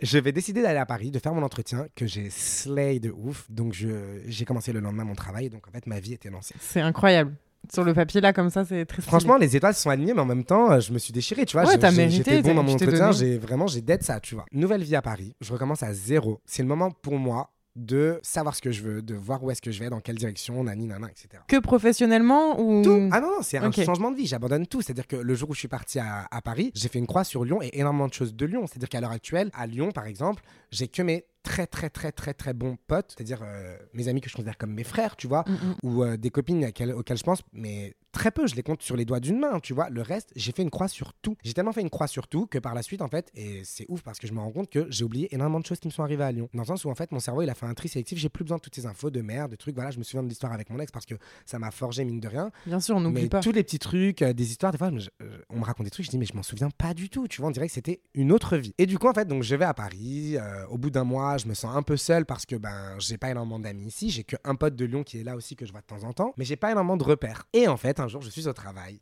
Je 0.02 0.18
vais 0.18 0.32
décider 0.32 0.62
d'aller 0.64 0.80
à 0.80 0.86
Paris, 0.86 1.12
de 1.12 1.20
faire 1.20 1.34
mon 1.34 1.44
entretien 1.44 1.88
que 1.96 2.08
j'ai 2.08 2.30
slay 2.32 3.00
de 3.00 3.12
ouf. 3.12 3.46
Donc, 3.52 3.74
je- 3.74 4.22
j'ai 4.26 4.46
commencé 4.46 4.74
le 4.74 4.80
lendemain 4.80 5.04
mon 5.04 5.14
travail. 5.16 5.50
Donc, 5.50 5.68
en 5.68 5.72
fait, 5.72 5.86
ma 5.86 6.00
vie 6.00 6.14
était 6.14 6.30
lancée. 6.32 6.56
C'est 6.60 6.82
incroyable. 6.82 7.36
Sur 7.72 7.84
le 7.84 7.94
papier, 7.94 8.20
là, 8.22 8.34
comme 8.34 8.50
ça, 8.50 8.66
c'est 8.66 8.86
très 8.86 9.02
stylé. 9.02 9.10
Franchement, 9.12 9.38
les 9.38 9.56
étoiles 9.56 9.74
se 9.76 9.82
sont 9.82 9.90
alignées, 9.90 10.14
mais 10.14 10.22
en 10.22 10.26
même 10.26 10.44
temps, 10.44 10.72
euh, 10.72 10.80
je 10.80 10.92
me 10.92 10.98
suis 10.98 11.14
déchiré, 11.14 11.46
tu 11.46 11.54
vois. 11.58 11.66
Ouais, 11.66 11.74
J'ai- 11.74 11.80
t'as 11.80 11.92
mérité, 11.92 12.32
J'étais 12.38 12.42
bon 12.42 12.56
dans 12.56 12.64
mon 12.64 12.74
entretien, 12.74 13.12
j'ai 13.12 13.38
vraiment, 13.38 13.68
j'ai 13.68 13.82
d'être 13.82 14.04
ça, 14.04 14.20
tu 14.20 14.36
vois. 14.36 14.46
Nouvelle 14.52 14.82
vie 14.84 14.96
à 14.96 15.02
Paris, 15.02 15.36
je 15.42 15.54
recommence 15.54 15.84
à 15.84 15.94
zéro. 15.94 16.40
C'est 16.46 16.64
le 16.64 16.68
moment 16.68 16.90
pour 16.90 17.18
moi 17.20 17.52
de 17.76 18.20
savoir 18.24 18.56
ce 18.56 18.62
que 18.62 18.72
je 18.72 18.82
veux, 18.82 19.02
de 19.02 19.14
voir 19.14 19.42
où 19.44 19.52
est-ce 19.52 19.62
que 19.62 19.72
je 19.72 19.80
vais, 19.80 19.90
dans 19.90 20.00
quelle 20.02 20.18
direction, 20.18 20.64
nani, 20.64 20.88
nana, 20.88 21.08
etc. 21.08 21.28
Que 21.48 21.58
professionnellement 21.60 22.60
ou... 22.60 22.82
Tout. 22.84 23.10
Ah 23.12 23.22
non, 23.22 23.28
non, 23.28 23.38
c'est 23.42 23.58
un 23.58 23.72
changement 23.72 24.12
de 24.12 24.18
vie. 24.18 24.26
J'abandonne 24.26 24.66
tout. 24.68 24.82
C'est-à-dire 24.82 25.08
que 25.08 25.16
le 25.16 25.36
jour 25.36 25.50
où 25.52 25.54
je 25.54 25.60
suis 25.60 25.68
parti 25.68 26.00
à, 26.00 26.28
à 26.32 26.42
Paris, 26.42 26.72
j'ai 26.76 26.90
fait 26.90 27.00
une 27.00 27.08
croix 27.08 27.24
sur 27.24 27.46
Lyon 27.46 27.60
et 27.62 27.70
énormément 27.80 28.08
de 28.08 28.14
choses 28.14 28.36
de 28.36 28.46
Lyon. 28.46 28.66
C'est-à-dire 28.68 28.90
qu'à 28.90 29.00
l'heure 29.02 29.12
actuelle, 29.12 29.50
à 29.54 29.66
Lyon, 29.68 29.92
par 29.92 30.08
exemple, 30.08 30.44
j'ai 30.72 30.88
que 30.88 31.02
mes 31.02 31.26
très, 31.44 31.68
très, 31.68 31.90
très, 31.90 32.12
très, 32.12 32.34
très 32.34 32.54
bons 32.54 32.78
potes, 32.88 33.14
c'est-à-dire 33.16 33.40
euh, 33.44 33.78
mes 33.94 34.08
amis 34.08 34.22
que 34.22 34.30
je 34.30 34.36
considère 34.36 34.58
comme 34.58 34.74
mes 34.74 34.84
frères, 34.84 35.16
tu 35.16 35.28
vois, 35.28 35.44
Mm, 35.48 35.52
mm. 35.54 35.76
ou 35.84 36.04
euh, 36.04 36.18
des 36.18 36.30
copines 36.30 36.66
auxquelles, 36.66 36.92
auxquelles 36.94 37.18
je 37.18 37.24
pense, 37.24 37.42
mais 37.54 37.96
très 38.12 38.32
peu, 38.32 38.48
je 38.48 38.56
les 38.56 38.64
compte 38.64 38.82
sur 38.82 38.96
les 38.96 39.06
doigts 39.06 39.20
d'une 39.20 39.40
main, 39.40 39.60
tu 39.60 39.74
vois. 39.74 39.90
Le 39.90 40.02
reste, 40.02 40.32
j'ai 40.36 40.52
fait 40.52 40.64
une 40.64 40.70
croix 40.72 40.88
sur 40.88 41.14
tout. 41.14 41.36
J'ai 41.44 41.54
tellement 41.54 41.72
fait 41.72 41.82
une 41.82 41.90
croix 41.92 42.08
sur 42.08 42.28
tout 42.28 42.48
que 42.48 42.58
par 42.58 42.74
la 42.74 42.82
suite, 42.82 43.02
en 43.02 43.08
fait, 43.08 43.30
et 43.36 43.62
c'est 43.64 43.86
ouf 43.88 44.02
parce 44.02 44.20
que 44.20 44.28
je 44.28 44.34
me 44.34 44.40
rends 44.40 44.52
compte 44.52 44.70
que 44.70 44.88
j'ai 44.90 45.04
oublié 45.04 45.34
énormément 45.34 45.60
de 45.60 45.66
choses 45.66 45.80
qui 45.80 45.88
me 45.88 45.94
sont 45.94 46.04
arrivées 46.04 46.24
à 46.24 46.32
Lyon. 46.32 46.50
Dans 46.54 46.64
le 46.64 46.68
sens 46.68 46.84
où, 46.86 46.90
en 46.90 46.96
fait, 46.96 47.12
mon 47.12 47.20
cerveau, 47.20 47.42
il 47.44 47.50
a 47.50 47.54
fait 47.56 47.68
un 47.68 47.74
tri 47.74 47.88
sélectif, 47.88 48.18
j'ai 48.18 48.30
plus 48.30 48.44
besoin 48.44 48.58
de 48.58 48.62
toutes 48.62 48.76
ces 48.76 48.86
infos 48.88 49.10
de 49.12 49.22
merde, 49.22 49.52
de 49.52 49.56
trucs. 49.56 49.76
Voilà, 49.76 49.92
je 49.92 50.00
me 50.00 50.04
souviens 50.04 50.24
de 50.24 50.28
l'histoire 50.28 50.52
avec 50.54 50.70
mon 50.72 50.80
ex 50.80 50.92
parce 50.92 51.06
que 51.06 51.16
ça 51.46 51.60
m'a 51.60 51.72
forgé, 51.72 52.04
mine 52.04 52.20
de 52.20 52.28
rien. 52.28 52.52
Bien 52.66 52.80
sûr, 52.80 52.96
on 52.98 53.00
n'oublie 53.02 53.30
pas. 53.30 53.40
tous 53.42 53.52
les 53.52 53.64
petits 53.64 53.80
trucs, 53.80 54.22
euh, 54.24 54.34
des 54.34 54.50
histoires, 54.52 54.72
des 54.72 54.78
fois, 54.80 54.92
je- 54.98 55.10
on 55.50 55.60
me 55.60 55.64
raconte 55.64 55.86
des 55.86 55.92
trucs, 55.92 56.06
je 56.06 56.12
dis, 56.12 56.18
mais 56.18 56.26
je 56.26 56.34
m'en 56.36 56.44
souviens 56.44 56.70
pas 56.72 56.94
du 56.96 57.10
tout. 57.10 57.28
Tu 57.28 57.42
vois, 57.42 57.50
on 57.50 57.52
dirait 57.52 57.68
que 57.68 57.74
c'était 57.74 58.02
une 58.16 58.32
autre 58.32 58.58
vie. 58.58 58.74
Et 58.80 58.86
du 58.88 58.98
coup, 58.98 59.08
en 59.08 59.14
fait, 59.14 59.26
donc 59.28 59.44
je 59.44 59.56
vais 59.56 59.66
à 59.66 59.74
Paris. 59.74 60.38
au 60.70 60.78
bout 60.78 60.90
d'un 60.90 61.04
mois, 61.04 61.29
je 61.38 61.48
me 61.48 61.54
sens 61.54 61.76
un 61.76 61.84
peu 61.84 61.98
seul 61.98 62.26
parce 62.26 62.46
que 62.46 62.56
ben, 62.56 62.96
j'ai 63.00 63.18
pas 63.18 63.30
énormément 63.30 63.60
d'amis 63.60 63.88
ici. 63.88 64.10
J'ai 64.10 64.24
qu'un 64.24 64.56
pote 64.56 64.76
de 64.76 64.86
Lyon 64.86 65.04
qui 65.04 65.20
est 65.20 65.24
là 65.24 65.36
aussi 65.36 65.56
que 65.56 65.66
je 65.66 65.72
vois 65.72 65.82
de 65.82 65.86
temps 65.86 66.04
en 66.04 66.14
temps. 66.14 66.34
Mais 66.38 66.46
j'ai 66.46 66.56
pas 66.56 66.72
énormément 66.72 66.98
de 66.98 67.04
repères. 67.04 67.44
Et 67.54 67.68
en 67.68 67.78
fait, 67.78 68.00
un 68.00 68.08
jour, 68.08 68.22
je 68.22 68.30
suis 68.30 68.48
au 68.48 68.54
travail. 68.54 69.00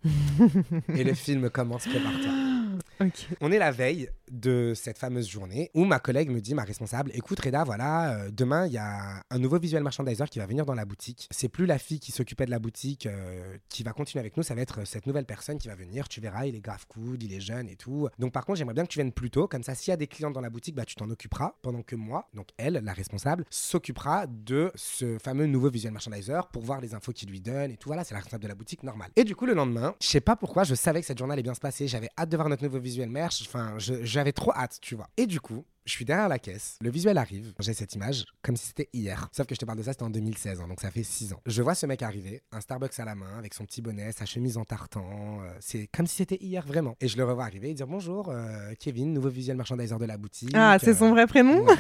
et 0.89 1.03
le 1.03 1.13
film 1.15 1.49
commence, 1.49 1.87
prépare-toi. 1.87 2.31
On 3.41 3.51
est 3.51 3.59
la 3.59 3.71
veille 3.71 4.09
de 4.31 4.73
cette 4.75 4.97
fameuse 4.97 5.27
journée 5.27 5.71
où 5.73 5.85
ma 5.85 5.99
collègue 5.99 6.29
me 6.29 6.41
dit, 6.41 6.53
ma 6.53 6.63
responsable, 6.63 7.11
écoute 7.13 7.39
Reda, 7.39 7.63
voilà, 7.63 8.13
euh, 8.13 8.29
demain 8.31 8.65
il 8.67 8.73
y 8.73 8.77
a 8.77 9.23
un 9.29 9.39
nouveau 9.39 9.59
visual 9.59 9.83
merchandiser 9.83 10.25
qui 10.29 10.39
va 10.39 10.45
venir 10.45 10.65
dans 10.65 10.73
la 10.73 10.85
boutique. 10.85 11.27
C'est 11.31 11.49
plus 11.49 11.65
la 11.65 11.77
fille 11.77 11.99
qui 11.99 12.11
s'occupait 12.11 12.45
de 12.45 12.51
la 12.51 12.59
boutique 12.59 13.05
euh, 13.05 13.57
qui 13.69 13.83
va 13.83 13.93
continuer 13.93 14.19
avec 14.19 14.35
nous, 14.37 14.43
ça 14.43 14.55
va 14.55 14.61
être 14.61 14.85
cette 14.85 15.05
nouvelle 15.05 15.25
personne 15.25 15.57
qui 15.57 15.67
va 15.67 15.75
venir. 15.75 16.07
Tu 16.07 16.21
verras, 16.21 16.45
il 16.45 16.55
est 16.55 16.61
grave 16.61 16.85
cool, 16.87 17.21
il 17.21 17.33
est 17.33 17.39
jeune 17.39 17.69
et 17.69 17.75
tout. 17.75 18.09
Donc 18.19 18.31
par 18.31 18.45
contre, 18.45 18.59
j'aimerais 18.59 18.73
bien 18.73 18.83
que 18.83 18.89
tu 18.89 18.99
viennes 18.99 19.13
plus 19.13 19.29
tôt, 19.29 19.47
comme 19.47 19.63
ça, 19.63 19.75
s'il 19.75 19.91
y 19.91 19.93
a 19.93 19.97
des 19.97 20.07
clients 20.07 20.31
dans 20.31 20.41
la 20.41 20.49
boutique, 20.49 20.75
bah 20.75 20.85
tu 20.85 20.95
t'en 20.95 21.09
occuperas 21.09 21.53
pendant 21.61 21.81
que 21.81 21.95
moi, 21.95 22.16
donc 22.33 22.49
elle, 22.57 22.81
la 22.83 22.93
responsable, 22.93 23.45
s'occupera 23.49 24.27
de 24.27 24.71
ce 24.75 25.17
fameux 25.19 25.45
nouveau 25.45 25.69
visual 25.69 25.93
merchandiser 25.93 26.39
pour 26.51 26.63
voir 26.63 26.81
les 26.81 26.93
infos 26.93 27.11
qu'il 27.11 27.29
lui 27.29 27.41
donne 27.41 27.71
et 27.71 27.77
tout. 27.77 27.89
Voilà, 27.89 28.03
c'est 28.03 28.13
la 28.13 28.19
responsable 28.19 28.43
de 28.43 28.47
la 28.47 28.55
boutique 28.55 28.83
normale. 28.83 29.11
Et 29.15 29.23
du 29.23 29.35
coup, 29.35 29.45
le 29.45 29.53
lendemain, 29.53 29.95
je 30.01 30.07
sais 30.07 30.21
pas 30.21 30.35
pourquoi, 30.35 30.63
je 30.63 30.75
savais 30.75 31.01
que 31.01 31.07
cette 31.07 31.17
journée 31.17 31.33
allait 31.33 31.43
bien 31.43 31.53
se 31.53 31.59
passer. 31.59 31.87
J'avais 31.87 32.09
hâte 32.17 32.29
de 32.29 32.37
voir 32.37 32.49
notre 32.49 32.63
nouveau 32.63 32.79
visuel 32.79 33.09
merch. 33.09 33.43
Enfin, 33.47 33.75
j'avais 33.77 34.33
trop 34.33 34.51
hâte, 34.53 34.77
tu 34.81 34.95
vois. 34.95 35.09
Et 35.17 35.25
du 35.25 35.39
coup, 35.39 35.65
je 35.87 35.91
suis 35.93 36.05
derrière 36.05 36.27
la 36.27 36.37
caisse, 36.37 36.77
le 36.81 36.91
visuel 36.91 37.17
arrive, 37.17 37.53
j'ai 37.59 37.73
cette 37.73 37.95
image 37.95 38.25
comme 38.43 38.55
si 38.57 38.67
c'était 38.67 38.89
hier. 38.93 39.29
Sauf 39.31 39.47
que 39.47 39.55
je 39.55 39.59
te 39.59 39.65
parle 39.65 39.77
de 39.77 39.83
ça, 39.83 39.93
c'était 39.93 40.03
en 40.03 40.09
2016, 40.09 40.59
hein, 40.61 40.67
donc 40.67 40.81
ça 40.81 40.91
fait 40.91 41.01
6 41.03 41.33
ans. 41.33 41.39
Je 41.45 41.61
vois 41.63 41.75
ce 41.75 41.85
mec 41.85 42.03
arriver, 42.03 42.43
un 42.51 42.59
Starbucks 42.61 42.99
à 42.99 43.05
la 43.05 43.15
main, 43.15 43.37
avec 43.39 43.53
son 43.53 43.65
petit 43.65 43.81
bonnet, 43.81 44.11
sa 44.11 44.25
chemise 44.25 44.57
en 44.57 44.65
tartan. 44.65 45.39
euh, 45.41 45.49
c'est 45.61 45.87
comme 45.95 46.05
si 46.05 46.15
c'était 46.17 46.37
hier 46.41 46.65
vraiment. 46.67 46.95
Et 47.01 47.07
je 47.07 47.17
le 47.17 47.23
revois 47.23 47.45
arriver 47.45 47.69
et 47.69 47.73
dire 47.73 47.87
bonjour, 47.87 48.29
euh, 48.29 48.73
Kevin, 48.79 49.13
nouveau 49.13 49.29
visuel 49.29 49.55
merchandiser 49.57 49.95
de 49.97 50.05
la 50.05 50.17
boutique. 50.17 50.51
Ah, 50.53 50.77
c'est 50.79 50.89
euh, 50.91 50.95
son 50.95 51.11
vrai 51.11 51.25
prénom 51.25 51.63
Ouais. 51.65 51.75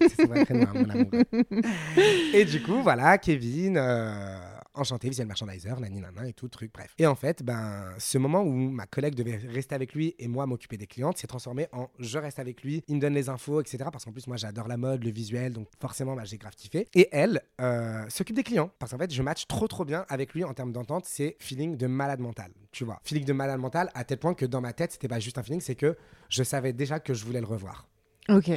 c'est 0.00 0.22
son 0.22 0.28
vrai 0.28 0.44
prénom, 0.44 0.62
hein, 0.66 0.72
mon 0.74 0.90
amour. 0.90 1.10
Et 2.34 2.44
du 2.44 2.62
coup, 2.62 2.80
voilà, 2.82 3.18
Kevin, 3.18 3.76
euh, 3.76 4.38
enchanté, 4.74 5.08
visual 5.08 5.26
merchandiser, 5.26 5.74
nani 5.80 6.00
nana 6.00 6.26
et 6.26 6.32
tout, 6.32 6.48
truc, 6.48 6.72
bref. 6.72 6.94
Et 6.98 7.06
en 7.06 7.14
fait, 7.14 7.42
ben, 7.42 7.92
ce 7.98 8.18
moment 8.18 8.42
où 8.42 8.52
ma 8.52 8.86
collègue 8.86 9.14
devait 9.14 9.36
rester 9.36 9.74
avec 9.74 9.94
lui 9.94 10.14
et 10.18 10.28
moi 10.28 10.46
m'occuper 10.46 10.76
des 10.76 10.86
clientes 10.86 11.18
s'est 11.18 11.26
transformé 11.26 11.68
en 11.72 11.88
je 11.98 12.18
reste 12.18 12.38
avec 12.38 12.62
lui, 12.62 12.82
il 12.88 12.96
me 12.96 13.00
donne 13.00 13.14
les 13.14 13.28
infos, 13.28 13.60
etc. 13.60 13.78
Parce 13.92 14.04
qu'en 14.04 14.12
plus, 14.12 14.26
moi, 14.26 14.36
j'adore 14.36 14.68
la 14.68 14.76
mode, 14.76 15.04
le 15.04 15.10
visuel, 15.10 15.52
donc 15.52 15.68
forcément, 15.80 16.14
bah, 16.14 16.24
j'ai 16.24 16.38
grave 16.38 16.54
kiffé. 16.56 16.88
Et 16.94 17.08
elle 17.12 17.42
euh, 17.60 18.04
s'occupe 18.08 18.36
des 18.36 18.42
clients. 18.42 18.70
Parce 18.78 18.92
qu'en 18.92 18.98
fait, 18.98 19.12
je 19.12 19.22
match 19.22 19.46
trop, 19.46 19.68
trop 19.68 19.84
bien 19.84 20.04
avec 20.08 20.34
lui 20.34 20.44
en 20.44 20.54
termes 20.54 20.72
d'entente. 20.72 21.04
C'est 21.06 21.36
feeling 21.38 21.76
de 21.76 21.86
malade 21.86 22.20
mental, 22.20 22.52
tu 22.70 22.84
vois. 22.84 23.00
Feeling 23.04 23.24
de 23.24 23.32
malade 23.32 23.60
mental 23.60 23.90
à 23.94 24.04
tel 24.04 24.18
point 24.18 24.34
que 24.34 24.46
dans 24.46 24.60
ma 24.60 24.72
tête, 24.72 24.92
c'était 24.92 25.08
pas 25.08 25.20
juste 25.20 25.38
un 25.38 25.42
feeling, 25.42 25.60
c'est 25.60 25.74
que 25.76 25.96
je 26.28 26.42
savais 26.42 26.72
déjà 26.72 27.00
que 27.00 27.14
je 27.14 27.24
voulais 27.24 27.40
le 27.40 27.46
revoir. 27.46 27.86
Ok. 28.28 28.50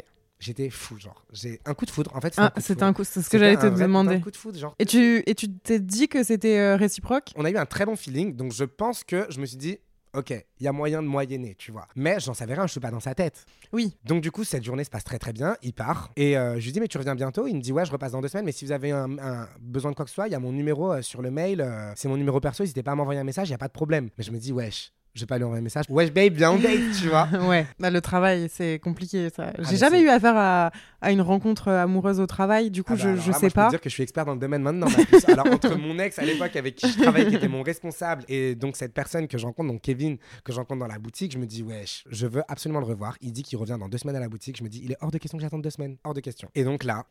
J'étais 0.46 0.70
fou, 0.70 1.00
genre. 1.00 1.26
J'ai 1.34 1.60
un 1.66 1.74
coup 1.74 1.86
de 1.86 1.90
foudre. 1.92 2.12
En 2.16 2.22
fait, 2.22 2.34
Ah, 2.38 2.54
c'était 2.58 2.84
un 2.84 2.94
coup, 2.94 3.04
c'est 3.04 3.24
ce 3.24 3.30
que 3.32 3.40
j'allais 3.40 3.58
te 3.58 3.66
un 3.66 3.72
demander. 3.72 4.18
de 4.20 4.24
coup 4.24 4.30
de 4.30 4.38
foudre, 4.38 4.60
genre. 4.60 4.76
Et 4.78 4.86
tu 4.86 5.24
et 5.26 5.34
tu 5.34 5.50
t'es 5.50 5.80
dit 5.80 6.08
que 6.08 6.24
c'était 6.24 6.60
euh, 6.60 6.76
réciproque? 6.76 7.32
On 7.36 7.46
a 7.46 7.50
eu 7.50 7.58
un 7.58 7.66
très 7.66 7.86
bon 7.88 7.96
feeling, 7.96 8.36
donc 8.36 8.52
je 8.54 8.64
pense 8.64 9.04
que 9.04 9.26
je 9.30 9.40
me 9.40 9.48
suis 9.48 9.58
dit, 9.58 9.80
ok, 10.14 10.30
il 10.60 10.64
y 10.64 10.68
a 10.68 10.72
moyen 10.72 11.02
de 11.02 11.08
moyenner, 11.08 11.56
tu 11.56 11.72
vois. 11.72 11.88
Mais 11.96 12.20
j'en 12.20 12.36
savais 12.36 12.54
rien, 12.54 12.68
je 12.68 12.72
suis 12.74 12.80
pas 12.80 12.92
dans 12.92 13.00
sa 13.00 13.16
tête. 13.16 13.46
Oui. 13.74 13.98
Donc 14.06 14.22
du 14.22 14.30
coup, 14.32 14.44
cette 14.44 14.64
journée 14.64 14.84
se 14.84 14.90
passe 14.92 15.04
très 15.04 15.18
très 15.18 15.34
bien. 15.34 15.58
Il 15.64 15.74
part 15.74 16.12
et 16.16 16.38
euh, 16.38 16.60
je 16.60 16.66
lui 16.66 16.72
dis 16.72 16.80
mais 16.80 16.88
tu 16.88 17.00
reviens 17.00 17.16
bientôt? 17.16 17.48
Il 17.48 17.56
me 17.56 17.62
dit 17.62 17.72
ouais, 17.72 17.86
je 17.86 17.92
repasse 17.92 18.12
dans 18.12 18.22
deux 18.22 18.28
semaines. 18.28 18.46
Mais 18.46 18.52
si 18.52 18.66
vous 18.66 18.72
avez 18.72 18.92
un, 18.92 19.18
un 19.18 19.50
besoin 19.60 19.90
de 19.90 19.96
quoi 19.96 20.06
que 20.06 20.10
ce 20.12 20.16
soit, 20.16 20.28
il 20.28 20.32
y 20.32 20.36
a 20.36 20.40
mon 20.40 20.52
numéro 20.52 20.94
euh, 20.94 21.02
sur 21.02 21.22
le 21.24 21.32
mail. 21.32 21.66
c'est 21.96 22.08
mon 22.08 22.18
numéro 22.18 22.40
perso. 22.40 22.62
N'hésitez 22.62 22.84
pas 22.84 22.92
à 22.92 22.96
m'envoyer 22.96 23.20
un 23.20 23.24
message. 23.26 23.48
Il 23.50 23.52
y 23.52 23.56
a 23.56 23.58
pas 23.58 23.68
de 23.68 23.74
problème. 23.74 24.10
Mais 24.18 24.24
je 24.24 24.32
me 24.32 24.38
dis 24.38 24.52
wesh, 24.54 24.92
je 25.16 25.22
vais 25.22 25.26
pas 25.26 25.38
lui 25.38 25.46
envoyer 25.46 25.62
un 25.62 25.64
message. 25.64 25.86
Wesh 25.90 26.12
babe, 26.12 26.34
viens 26.34 26.52
on 26.52 26.60
date, 26.60 26.92
tu 27.00 27.08
vois. 27.08 27.28
ouais. 27.48 27.66
Bah, 27.80 27.90
le 27.90 28.02
travail, 28.02 28.48
c'est 28.52 28.80
compliqué. 28.80 29.30
Ça. 29.36 29.54
J'ai 29.60 29.72
mais 29.72 29.78
jamais 29.78 30.02
eu 30.02 30.10
affaire 30.10 30.36
à, 30.36 30.72
à 31.02 31.12
une 31.12 31.22
rencontre 31.22 31.70
euh, 31.70 31.84
amoureuse 31.84 32.20
au 32.20 32.26
travail. 32.28 32.70
Du 32.70 32.84
coup, 32.84 32.94
Ah 32.94 32.96
bah 32.98 33.02
je, 33.04 33.08
alors 33.10 33.22
je 33.24 33.32
là, 33.32 33.38
sais 33.38 33.46
moi, 33.46 33.50
Je 33.50 33.54
pas. 33.56 33.66
peux 33.66 33.70
dire 33.72 33.82
que 33.82 33.90
je 33.90 33.94
suis 33.94 34.04
expert 34.04 34.26
dans 34.26 34.34
le 34.34 34.40
domaine 34.40 34.62
maintenant. 34.62 34.88
Alors 35.28 35.48
entre 35.48 35.76
mon 35.76 35.98
ex 36.00 36.20
à 36.20 36.24
l'époque 36.26 36.56
avec 36.56 36.76
qui 36.76 36.92
je 36.92 37.02
travaillais, 37.02 37.30
qui 37.30 37.36
était 37.36 37.48
mon 37.48 37.64
responsable, 37.64 38.24
et 38.28 38.56
donc 38.56 38.76
cette 38.76 38.94
personne 38.94 39.28
que 39.28 39.38
je 39.38 39.46
rencontre, 39.46 39.70
donc 39.72 39.82
Kevin, 39.82 40.18
que 40.44 40.52
je 40.52 40.58
rencontre 40.58 40.80
dans 40.82 40.88
la 40.88 41.00
boutique, 41.00 41.32
je 41.32 41.38
me 41.38 41.46
dis 41.46 41.64
wesh, 41.64 42.04
je 42.10 42.28
veux 42.28 42.44
absolument 42.50 42.80
le 42.82 42.86
revoir. 42.86 43.16
Il 43.22 43.32
dit 43.32 43.44
qu'il 43.44 43.58
revient 43.58 43.78
dans 43.80 43.88
deux 43.88 43.98
semaines 43.98 44.18
à 44.18 44.20
la 44.20 44.30
boutique. 44.30 44.58
Je 44.58 44.64
me 44.64 44.70
dis 44.70 44.82
il 44.84 44.92
est 44.92 44.98
hors 45.00 45.12
de 45.12 45.18
question 45.18 45.38
que 45.38 45.42
j'attende 45.44 45.62
deux 45.64 45.70
semaines, 45.70 45.96
hors 46.04 46.14
de 46.14 46.20
question. 46.20 46.50
Et 46.56 46.64
donc 46.64 46.84
là, 46.84 47.06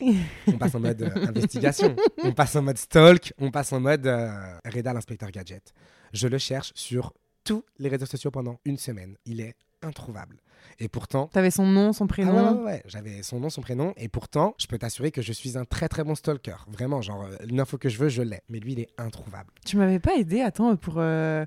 on 0.47 0.59
passe 0.59 0.75
en 0.75 0.81
mode 0.81 1.01
euh, 1.03 1.27
investigation, 1.29 1.97
on 2.23 2.33
passe 2.33 2.55
en 2.57 2.63
mode 2.63 2.77
stalk, 2.79 3.33
on 3.39 3.51
passe 3.51 3.73
en 3.73 3.81
mode 3.81 4.07
euh, 4.07 4.31
Reda 4.67 4.93
l'inspecteur 4.93 5.31
gadget. 5.31 5.73
Je 6.13 6.29
le 6.29 6.39
cherche 6.39 6.73
sur 6.75 7.13
tous 7.45 7.65
les 7.79 7.89
réseaux 7.89 8.07
sociaux 8.07 8.31
pendant 8.31 8.59
une 8.65 8.79
semaine. 8.79 9.17
Il 9.27 9.41
est 9.41 9.55
introuvable. 9.83 10.39
Et 10.81 10.89
pourtant, 10.89 11.29
T'avais 11.29 11.51
son 11.51 11.67
nom, 11.67 11.93
son 11.93 12.07
ah 12.07 12.09
prénom. 12.09 12.33
ouais, 12.35 12.41
ouais, 12.43 12.49
ouais, 12.57 12.63
ouais. 12.65 12.83
j'avais 12.87 13.23
son 13.23 13.39
nom, 13.39 13.51
son 13.51 13.61
prénom, 13.61 13.93
et 13.99 14.09
pourtant, 14.09 14.55
je 14.59 14.67
peux 14.67 14.79
t'assurer 14.79 15.11
que 15.13 15.21
je 15.21 15.33
suis 15.33 15.59
un 15.59 15.65
très 15.67 15.89
très 15.89 16.03
bon 16.05 16.15
stalker. 16.15 16.57
Vraiment, 16.69 17.03
genre, 17.03 17.23
euh, 17.25 17.37
l'info 17.51 17.77
que 17.77 17.91
je 17.91 17.99
veux, 17.99 18.09
je 18.09 18.23
l'ai. 18.23 18.41
Mais 18.49 18.59
lui, 18.61 18.73
il 18.73 18.81
est 18.81 18.89
introuvable. 18.97 19.51
Tu 19.67 19.77
m'avais 19.77 19.99
pas 20.01 20.17
aidé, 20.17 20.41
attends, 20.41 20.75
pour 20.77 20.95
euh, 20.97 21.45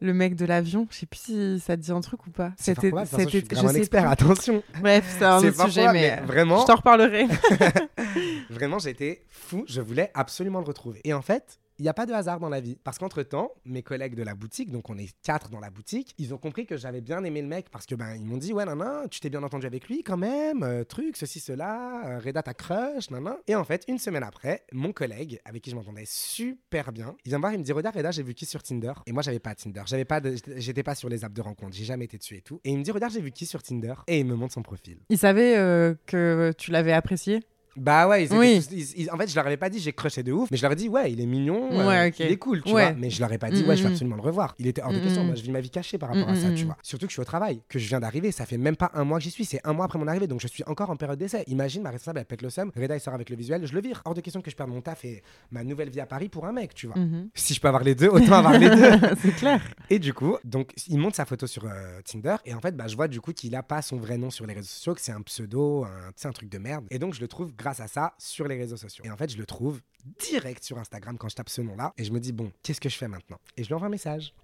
le 0.00 0.14
mec 0.14 0.36
de 0.36 0.44
l'avion. 0.46 0.86
Je 0.90 0.98
sais 0.98 1.06
plus 1.06 1.18
si 1.20 1.60
ça 1.60 1.76
te 1.76 1.82
dit 1.82 1.90
un 1.90 2.00
truc 2.00 2.24
ou 2.28 2.30
pas. 2.30 2.52
C'était- 2.56 2.90
façon, 2.90 3.18
je 3.18 3.28
suis 3.28 3.40
c'était- 3.40 3.58
un 3.58 3.74
expert, 3.74 4.02
plus. 4.02 4.10
attention. 4.12 4.62
Bref, 4.80 5.16
c'est 5.18 5.24
un 5.24 5.38
autre 5.38 5.64
sujet, 5.66 5.86
mais, 5.86 5.92
mais 5.92 6.18
euh, 6.20 6.24
vraiment- 6.26 6.60
je 6.62 6.66
t'en 6.66 6.76
reparlerai. 6.76 7.26
Vraiment, 8.50 8.78
j'étais 8.78 9.24
fou, 9.28 9.64
je 9.66 9.80
voulais 9.80 10.10
absolument 10.14 10.60
le 10.60 10.64
retrouver. 10.66 11.00
Et 11.04 11.12
en 11.12 11.22
fait, 11.22 11.58
il 11.80 11.84
n'y 11.84 11.88
a 11.88 11.94
pas 11.94 12.04
de 12.04 12.12
hasard 12.12 12.40
dans 12.40 12.50
la 12.50 12.60
vie. 12.60 12.76
Parce 12.84 12.98
qu'entre-temps, 12.98 13.52
mes 13.64 13.82
collègues 13.82 14.14
de 14.14 14.22
la 14.22 14.34
boutique, 14.34 14.70
donc 14.70 14.90
on 14.90 14.98
est 14.98 15.14
quatre 15.22 15.48
dans 15.48 15.60
la 15.60 15.70
boutique, 15.70 16.14
ils 16.18 16.34
ont 16.34 16.36
compris 16.36 16.66
que 16.66 16.76
j'avais 16.76 17.00
bien 17.00 17.24
aimé 17.24 17.40
le 17.40 17.48
mec 17.48 17.70
parce 17.70 17.86
que 17.86 17.94
ben 17.94 18.14
ils 18.16 18.26
m'ont 18.26 18.36
dit 18.36 18.52
ouais 18.52 18.66
non 18.66 18.76
non, 18.76 19.08
tu 19.10 19.18
t'es 19.18 19.30
bien 19.30 19.42
entendu 19.42 19.64
avec 19.64 19.88
lui 19.88 20.02
quand 20.02 20.18
même, 20.18 20.62
euh, 20.62 20.84
truc, 20.84 21.16
ceci, 21.16 21.40
cela, 21.40 22.06
euh, 22.06 22.18
Reda 22.18 22.42
ta 22.42 22.52
crush, 22.52 23.10
nan, 23.10 23.24
nan. 23.24 23.36
Et 23.46 23.54
en 23.54 23.64
fait, 23.64 23.86
une 23.88 23.98
semaine 23.98 24.22
après, 24.22 24.66
mon 24.72 24.92
collègue, 24.92 25.40
avec 25.46 25.62
qui 25.62 25.70
je 25.70 25.76
m'entendais 25.76 26.04
super 26.04 26.92
bien, 26.92 27.16
il 27.24 27.30
vient 27.30 27.38
me 27.38 27.42
voir, 27.42 27.54
il 27.54 27.58
me 27.58 27.64
dit 27.64 27.72
Regarde 27.72 27.96
Reda, 27.96 28.10
j'ai 28.10 28.22
vu 28.24 28.34
qui 28.34 28.44
sur 28.44 28.62
Tinder 28.62 28.92
Et 29.06 29.12
moi 29.12 29.22
j'avais 29.22 29.38
pas 29.38 29.54
Tinder, 29.54 29.82
j'avais 29.86 30.04
pas 30.04 30.20
j'étais 30.56 30.82
pas 30.82 30.94
sur 30.94 31.08
les 31.08 31.24
apps 31.24 31.34
de 31.34 31.40
rencontre, 31.40 31.74
j'ai 31.74 31.86
jamais 31.86 32.04
été 32.04 32.18
dessus 32.18 32.36
et 32.36 32.42
tout. 32.42 32.60
Et 32.62 32.72
il 32.72 32.78
me 32.78 32.82
dit 32.82 32.90
Regarde, 32.90 33.14
j'ai 33.14 33.22
vu 33.22 33.30
qui 33.30 33.46
sur 33.46 33.62
Tinder 33.62 33.94
Et 34.06 34.20
il 34.20 34.26
me 34.26 34.34
montre 34.34 34.52
son 34.52 34.62
profil. 34.62 34.98
Il 35.08 35.16
savait 35.16 35.56
euh, 35.56 35.94
que 36.04 36.52
tu 36.58 36.72
l'avais 36.72 36.92
apprécié? 36.92 37.40
Bah 37.76 38.08
ouais, 38.08 38.24
ils 38.24 38.32
Oui. 38.32 38.58
tous- 38.58 38.74
ils- 38.74 39.02
ils- 39.02 39.10
en 39.10 39.16
fait, 39.16 39.28
je 39.28 39.34
leur 39.34 39.46
avais 39.46 39.56
pas 39.56 39.70
dit 39.70 39.78
j'ai 39.78 39.92
crushé 39.92 40.22
de 40.22 40.32
ouf, 40.32 40.50
mais 40.50 40.56
je 40.56 40.62
leur 40.62 40.72
ai 40.72 40.76
dit 40.76 40.88
ouais, 40.88 41.12
il 41.12 41.20
est 41.20 41.26
mignon, 41.26 41.68
euh, 41.72 42.10
il 42.18 42.26
est 42.26 42.36
cool, 42.36 42.62
tu 42.62 42.72
Ouais. 42.72 42.90
vois. 42.90 42.92
Mais 42.98 43.10
je 43.10 43.20
leur 43.20 43.32
ai 43.32 43.38
pas 43.38 43.50
dit 43.50 43.62
Mm, 43.62 43.68
ouais, 43.68 43.76
je 43.76 43.82
vais 43.84 43.90
absolument 43.90 44.16
le 44.16 44.22
revoir. 44.22 44.54
Il 44.58 44.66
était 44.66 44.82
hors 44.82 44.92
de 44.92 44.98
Mm, 44.98 45.02
question. 45.02 45.24
Moi, 45.24 45.34
je 45.36 45.42
vis 45.42 45.50
ma 45.50 45.60
vie 45.60 45.70
cachée 45.70 45.96
par 45.98 46.08
rapport 46.10 46.28
à 46.28 46.34
ça, 46.34 46.50
tu 46.52 46.64
vois. 46.64 46.76
Surtout 46.82 47.06
que 47.06 47.10
je 47.10 47.14
suis 47.14 47.22
au 47.22 47.24
travail, 47.24 47.62
que 47.68 47.78
je 47.78 47.88
viens 47.88 48.00
d'arriver. 48.00 48.32
Ça 48.32 48.44
fait 48.46 48.58
même 48.58 48.76
pas 48.76 48.90
un 48.94 49.04
mois 49.04 49.18
que 49.18 49.24
j'y 49.24 49.30
suis, 49.30 49.44
c'est 49.44 49.60
un 49.64 49.72
mois 49.72 49.84
après 49.84 49.98
mon 49.98 50.06
arrivée, 50.08 50.26
donc 50.26 50.40
je 50.40 50.48
suis 50.48 50.64
encore 50.66 50.90
en 50.90 50.96
période 50.96 51.18
d'essai. 51.18 51.44
Imagine 51.46 51.82
ma 51.82 51.90
responsable, 51.90 52.18
elle 52.20 52.24
pète 52.26 52.42
le 52.42 52.50
seum. 52.50 52.70
Reda, 52.76 52.96
il 52.96 53.00
sort 53.00 53.14
avec 53.14 53.30
le 53.30 53.36
visuel, 53.36 53.64
je 53.66 53.72
le 53.74 53.80
vire. 53.80 54.02
Hors 54.04 54.14
de 54.14 54.20
question 54.20 54.40
que 54.42 54.50
je 54.50 54.56
perde 54.56 54.70
mon 54.70 54.80
taf 54.80 55.04
et 55.04 55.22
ma 55.50 55.62
nouvelle 55.64 55.90
vie 55.90 56.00
à 56.00 56.06
Paris 56.06 56.28
pour 56.28 56.46
un 56.46 56.52
mec, 56.52 56.74
tu 56.74 56.86
vois. 56.86 56.98
Mhm. 56.98 57.28
Si 57.34 57.54
je 57.54 57.60
peux 57.60 57.68
avoir 57.68 57.84
les 57.84 57.94
deux, 57.94 58.08
autant 58.08 58.32
avoir 58.38 58.58
les 58.58 58.68
deux. 58.68 58.76
c'est 59.22 59.34
clair. 59.36 59.60
Et 59.90 59.98
du 59.98 60.12
coup, 60.12 60.36
donc 60.44 60.72
il 60.88 60.98
monte 60.98 61.14
sa 61.14 61.24
photo 61.24 61.46
sur 61.46 61.64
euh, 61.66 62.00
Tinder 62.04 62.36
et 62.44 62.54
en 62.54 62.60
fait, 62.60 62.76
bah, 62.76 62.86
je 62.88 62.96
vois 62.96 63.08
du 63.08 63.20
coup 63.20 63.32
qu'il 63.32 63.54
a 63.54 63.62
pas 63.62 63.80
son 63.82 63.96
vrai 63.96 64.18
nom 64.18 64.30
sur 64.30 64.46
les 64.46 64.54
réseaux 64.54 64.66
sociaux, 64.66 64.94
que 64.94 65.00
c'est 65.00 65.12
un 65.12 65.22
pseudo, 65.22 65.84
un, 65.84 66.28
un 66.28 66.32
truc 66.32 66.48
de 66.50 66.58
merde. 66.58 66.84
Et 66.90 66.98
donc 66.98 67.14
je 67.14 67.20
le 67.20 67.28
trouve 67.28 67.52
grâce 67.70 67.80
à 67.80 67.86
ça 67.86 68.14
sur 68.18 68.48
les 68.48 68.56
réseaux 68.56 68.76
sociaux. 68.76 69.04
Et 69.04 69.10
en 69.10 69.16
fait, 69.16 69.30
je 69.30 69.38
le 69.38 69.46
trouve 69.46 69.80
direct 70.18 70.64
sur 70.64 70.78
Instagram 70.78 71.16
quand 71.16 71.28
je 71.28 71.36
tape 71.36 71.48
ce 71.48 71.60
nom-là 71.60 71.92
et 71.96 72.04
je 72.04 72.10
me 72.10 72.18
dis 72.18 72.32
bon, 72.32 72.50
qu'est-ce 72.64 72.80
que 72.80 72.88
je 72.88 72.96
fais 72.96 73.06
maintenant? 73.06 73.38
Et 73.56 73.62
je 73.62 73.68
lui 73.68 73.74
envoie 73.74 73.86
un 73.86 73.90
message. 73.90 74.34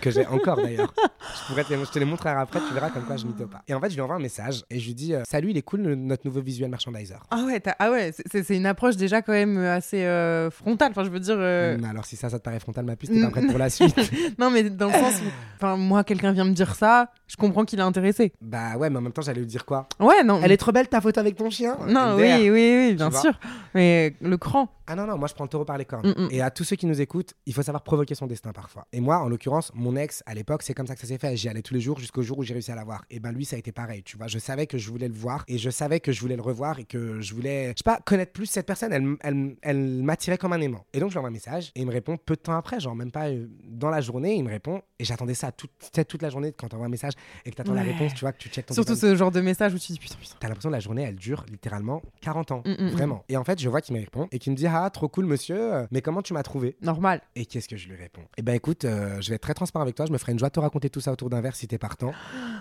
Que 0.00 0.10
j'ai 0.10 0.26
encore 0.26 0.56
d'ailleurs. 0.56 0.92
Je 1.20 1.46
pourrais 1.48 1.64
te, 1.64 1.72
les- 1.74 1.84
je 1.84 1.90
te 1.90 1.98
les 1.98 2.04
montrerai 2.04 2.30
après, 2.34 2.60
tu 2.66 2.72
verras 2.74 2.90
comme 2.90 3.04
quoi 3.04 3.16
je 3.16 3.26
mytho 3.26 3.46
pas. 3.46 3.62
Et 3.68 3.74
en 3.74 3.80
fait, 3.80 3.90
je 3.90 3.94
lui 3.94 4.00
envoie 4.02 4.16
un 4.16 4.20
message 4.20 4.62
et 4.70 4.78
je 4.78 4.86
lui 4.86 4.94
dis 4.94 5.14
euh, 5.14 5.22
Salut, 5.28 5.50
il 5.50 5.56
est 5.56 5.62
cool 5.62 5.80
le- 5.82 5.94
notre 5.94 6.26
nouveau 6.26 6.40
visual 6.40 6.70
merchandiser. 6.70 7.14
Ah 7.30 7.42
ouais, 7.44 7.62
ah 7.78 7.90
ouais 7.90 8.12
c'est- 8.30 8.50
une 8.54 8.66
approche 8.66 8.96
déjà 8.96 9.22
quand 9.22 9.32
même 9.32 9.58
assez 9.58 10.04
euh, 10.04 10.50
frontale. 10.50 10.90
Enfin, 10.92 11.04
je 11.04 11.10
veux 11.10 11.20
dire. 11.20 11.36
euh, 11.38 11.76
Hum, 11.76 11.84
alors, 11.84 12.04
si 12.04 12.16
ça, 12.16 12.28
ça 12.28 12.38
te 12.38 12.44
paraît 12.44 12.60
frontal, 12.60 12.84
ma 12.84 12.96
puce, 12.96 13.10
t'es 13.10 13.20
pas 13.20 13.30
prête 13.30 13.46
pour 13.48 13.58
la 13.58 13.70
suite 13.70 13.94
Non, 14.38 14.50
mais 14.50 14.68
dans 14.70 14.86
le 14.88 14.92
sens 14.92 15.20
où, 15.62 15.76
moi, 15.76 16.04
quelqu'un 16.04 16.32
vient 16.32 16.44
me 16.44 16.52
dire 16.52 16.74
ça, 16.74 17.10
je 17.26 17.36
comprends 17.36 17.64
qu'il 17.64 17.78
est 17.78 17.82
intéressé. 17.82 18.32
Bah 18.40 18.76
ouais, 18.76 18.90
mais 18.90 18.98
en 18.98 19.00
même 19.00 19.12
temps, 19.12 19.22
j'allais 19.22 19.40
lui 19.40 19.46
dire 19.46 19.64
quoi? 19.64 19.88
Ouais, 19.98 20.22
non. 20.24 20.40
Elle 20.42 20.52
est 20.52 20.56
trop 20.56 20.72
belle 20.72 20.88
ta 20.88 21.00
photo 21.00 21.20
avec 21.20 21.36
ton 21.36 21.50
chien? 21.50 21.76
Non, 21.88 22.14
MDR. 22.16 22.16
oui, 22.16 22.50
oui, 22.50 22.76
oui, 22.90 22.94
bien 22.94 23.10
sûr. 23.10 23.32
Mais 23.74 24.14
le 24.20 24.36
cran. 24.36 24.68
Ah 24.86 24.94
non, 24.94 25.06
non, 25.06 25.16
moi 25.16 25.28
je 25.28 25.34
prends 25.34 25.44
le 25.44 25.48
taureau 25.48 25.64
par 25.64 25.78
les 25.78 25.86
cornes. 25.86 26.06
Mm, 26.06 26.24
mm. 26.24 26.28
Et 26.30 26.42
à 26.42 26.50
tous 26.50 26.62
ceux 26.64 26.76
qui 26.76 26.84
nous 26.84 27.00
écoutent, 27.00 27.32
il 27.46 27.54
faut 27.54 27.62
savoir 27.62 27.82
provoquer 27.82 28.14
son 28.14 28.26
destin 28.26 28.52
parfois. 28.52 28.86
Et 28.92 29.00
moi, 29.00 29.16
en 29.18 29.28
l'occurrence, 29.30 29.63
mon 29.74 29.96
ex, 29.96 30.22
à 30.26 30.34
l'époque, 30.34 30.62
c'est 30.62 30.74
comme 30.74 30.86
ça 30.86 30.94
que 30.94 31.00
ça 31.00 31.06
s'est 31.06 31.18
fait. 31.18 31.36
J'y 31.36 31.48
allais 31.48 31.62
tous 31.62 31.74
les 31.74 31.80
jours 31.80 31.98
jusqu'au 31.98 32.22
jour 32.22 32.38
où 32.38 32.42
j'ai 32.42 32.54
réussi 32.54 32.72
à 32.72 32.74
la 32.74 32.84
voir. 32.84 33.04
Et 33.10 33.20
ben 33.20 33.32
lui, 33.32 33.44
ça 33.44 33.56
a 33.56 33.58
été 33.58 33.72
pareil, 33.72 34.02
tu 34.02 34.16
vois. 34.16 34.26
Je 34.26 34.38
savais 34.38 34.66
que 34.66 34.78
je 34.78 34.90
voulais 34.90 35.08
le 35.08 35.14
voir 35.14 35.44
et 35.48 35.58
je 35.58 35.70
savais 35.70 36.00
que 36.00 36.12
je 36.12 36.20
voulais 36.20 36.36
le 36.36 36.42
revoir 36.42 36.78
et 36.78 36.84
que 36.84 37.20
je 37.20 37.34
voulais, 37.34 37.68
je 37.68 37.78
sais 37.78 37.84
pas, 37.84 38.00
connaître 38.04 38.32
plus 38.32 38.46
cette 38.46 38.66
personne. 38.66 38.92
Elle, 38.92 39.16
elle, 39.20 39.56
elle 39.62 40.02
m'attirait 40.02 40.38
comme 40.38 40.52
un 40.52 40.60
aimant. 40.60 40.84
Et 40.92 41.00
donc 41.00 41.10
je 41.10 41.14
lui 41.14 41.18
envoie 41.18 41.28
un 41.30 41.32
message 41.32 41.72
et 41.74 41.80
il 41.80 41.86
me 41.86 41.92
répond 41.92 42.16
peu 42.16 42.34
de 42.34 42.40
temps 42.40 42.56
après, 42.56 42.80
genre 42.80 42.94
même 42.94 43.10
pas 43.10 43.28
euh, 43.28 43.46
dans 43.64 43.90
la 43.90 44.00
journée, 44.00 44.34
il 44.34 44.44
me 44.44 44.50
répond. 44.50 44.82
Et 44.98 45.04
j'attendais 45.04 45.34
ça 45.34 45.52
toute, 45.52 45.70
toute 46.08 46.22
la 46.22 46.30
journée 46.30 46.52
quand 46.52 46.68
tu 46.68 46.74
envoies 46.74 46.86
un 46.86 46.90
message 46.90 47.12
et 47.44 47.50
que 47.50 47.56
tu 47.56 47.60
attends 47.62 47.74
la 47.74 47.82
réponse, 47.82 48.14
tu 48.14 48.20
vois, 48.20 48.32
que 48.32 48.38
tu 48.38 48.48
checkes 48.48 48.66
ton 48.66 48.74
Surtout 48.74 48.94
téléphone. 48.94 49.10
ce 49.10 49.16
genre 49.16 49.30
de 49.30 49.40
message 49.40 49.74
où 49.74 49.78
tu 49.78 49.92
dis 49.92 49.98
putain, 49.98 50.16
putain. 50.20 50.36
T'as 50.38 50.48
l'impression 50.48 50.70
que 50.70 50.74
la 50.74 50.80
journée, 50.80 51.02
elle 51.02 51.16
dure 51.16 51.44
littéralement 51.50 52.02
40 52.20 52.52
ans. 52.52 52.62
Mm, 52.64 52.70
mm, 52.70 52.84
mm. 52.84 52.90
Vraiment. 52.90 53.24
Et 53.28 53.36
en 53.36 53.44
fait, 53.44 53.60
je 53.60 53.68
vois 53.68 53.80
qu'il 53.80 53.94
me 53.94 54.00
répond 54.00 54.28
et 54.32 54.38
qu'il 54.38 54.52
me 54.52 54.56
dit 54.56 54.66
Ah, 54.66 54.88
trop 54.90 55.08
cool, 55.08 55.26
monsieur, 55.26 55.74
euh, 55.74 55.86
mais 55.90 56.00
comment 56.02 56.22
tu 56.22 56.32
m'as 56.32 56.42
trouvé? 56.42 56.76
Normal. 56.82 57.20
Et 57.34 57.46
qu'est-ce 57.46 57.68
que 57.68 57.76
je 57.76 57.88
lui 57.88 57.96
réponds? 57.96 58.22
Eh 58.36 58.42
ben, 58.42 58.54
écoute, 58.54 58.84
euh, 58.84 59.20
je 59.20 59.28
vais 59.30 59.36
être 59.36 59.42
très 59.42 59.53
transparent 59.54 59.82
avec 59.82 59.94
toi. 59.94 60.06
Je 60.06 60.12
me 60.12 60.18
ferai 60.18 60.32
une 60.32 60.38
joie 60.38 60.48
de 60.48 60.54
te 60.54 60.60
raconter 60.60 60.90
tout 60.90 61.00
ça 61.00 61.12
autour 61.12 61.30
d'un 61.30 61.40
verre 61.40 61.56
si 61.56 61.66
t'es 61.66 61.78
partant. 61.78 62.12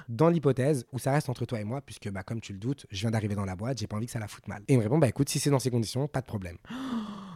Dans 0.10 0.30
l'hypothèse 0.30 0.86
où 0.92 1.00
ça 1.00 1.12
reste 1.12 1.30
entre 1.30 1.46
toi 1.46 1.60
et 1.60 1.64
moi, 1.64 1.82
puisque, 1.82 2.10
bah, 2.10 2.24
comme 2.24 2.42
tu 2.42 2.54
le 2.54 2.60
doutes, 2.60 2.86
je 2.92 3.02
viens 3.02 3.12
d'arriver 3.12 3.36
dans 3.36 3.46
la 3.46 3.56
boîte, 3.56 3.78
j'ai 3.80 3.88
pas 3.88 3.98
envie 3.98 4.06
que 4.06 4.12
ça 4.12 4.20
la 4.20 4.28
foute 4.28 4.48
mal. 4.48 4.64
Et 4.68 4.74
il 4.74 4.78
me 4.78 4.84
répond 4.84 4.98
Bah, 4.98 5.08
écoute, 5.08 5.30
si 5.30 5.40
c'est 5.40 5.50
dans 5.50 5.60
ces 5.60 5.72
conditions, 5.72 6.08
pas 6.08 6.22
de 6.22 6.26
problème. 6.26 6.58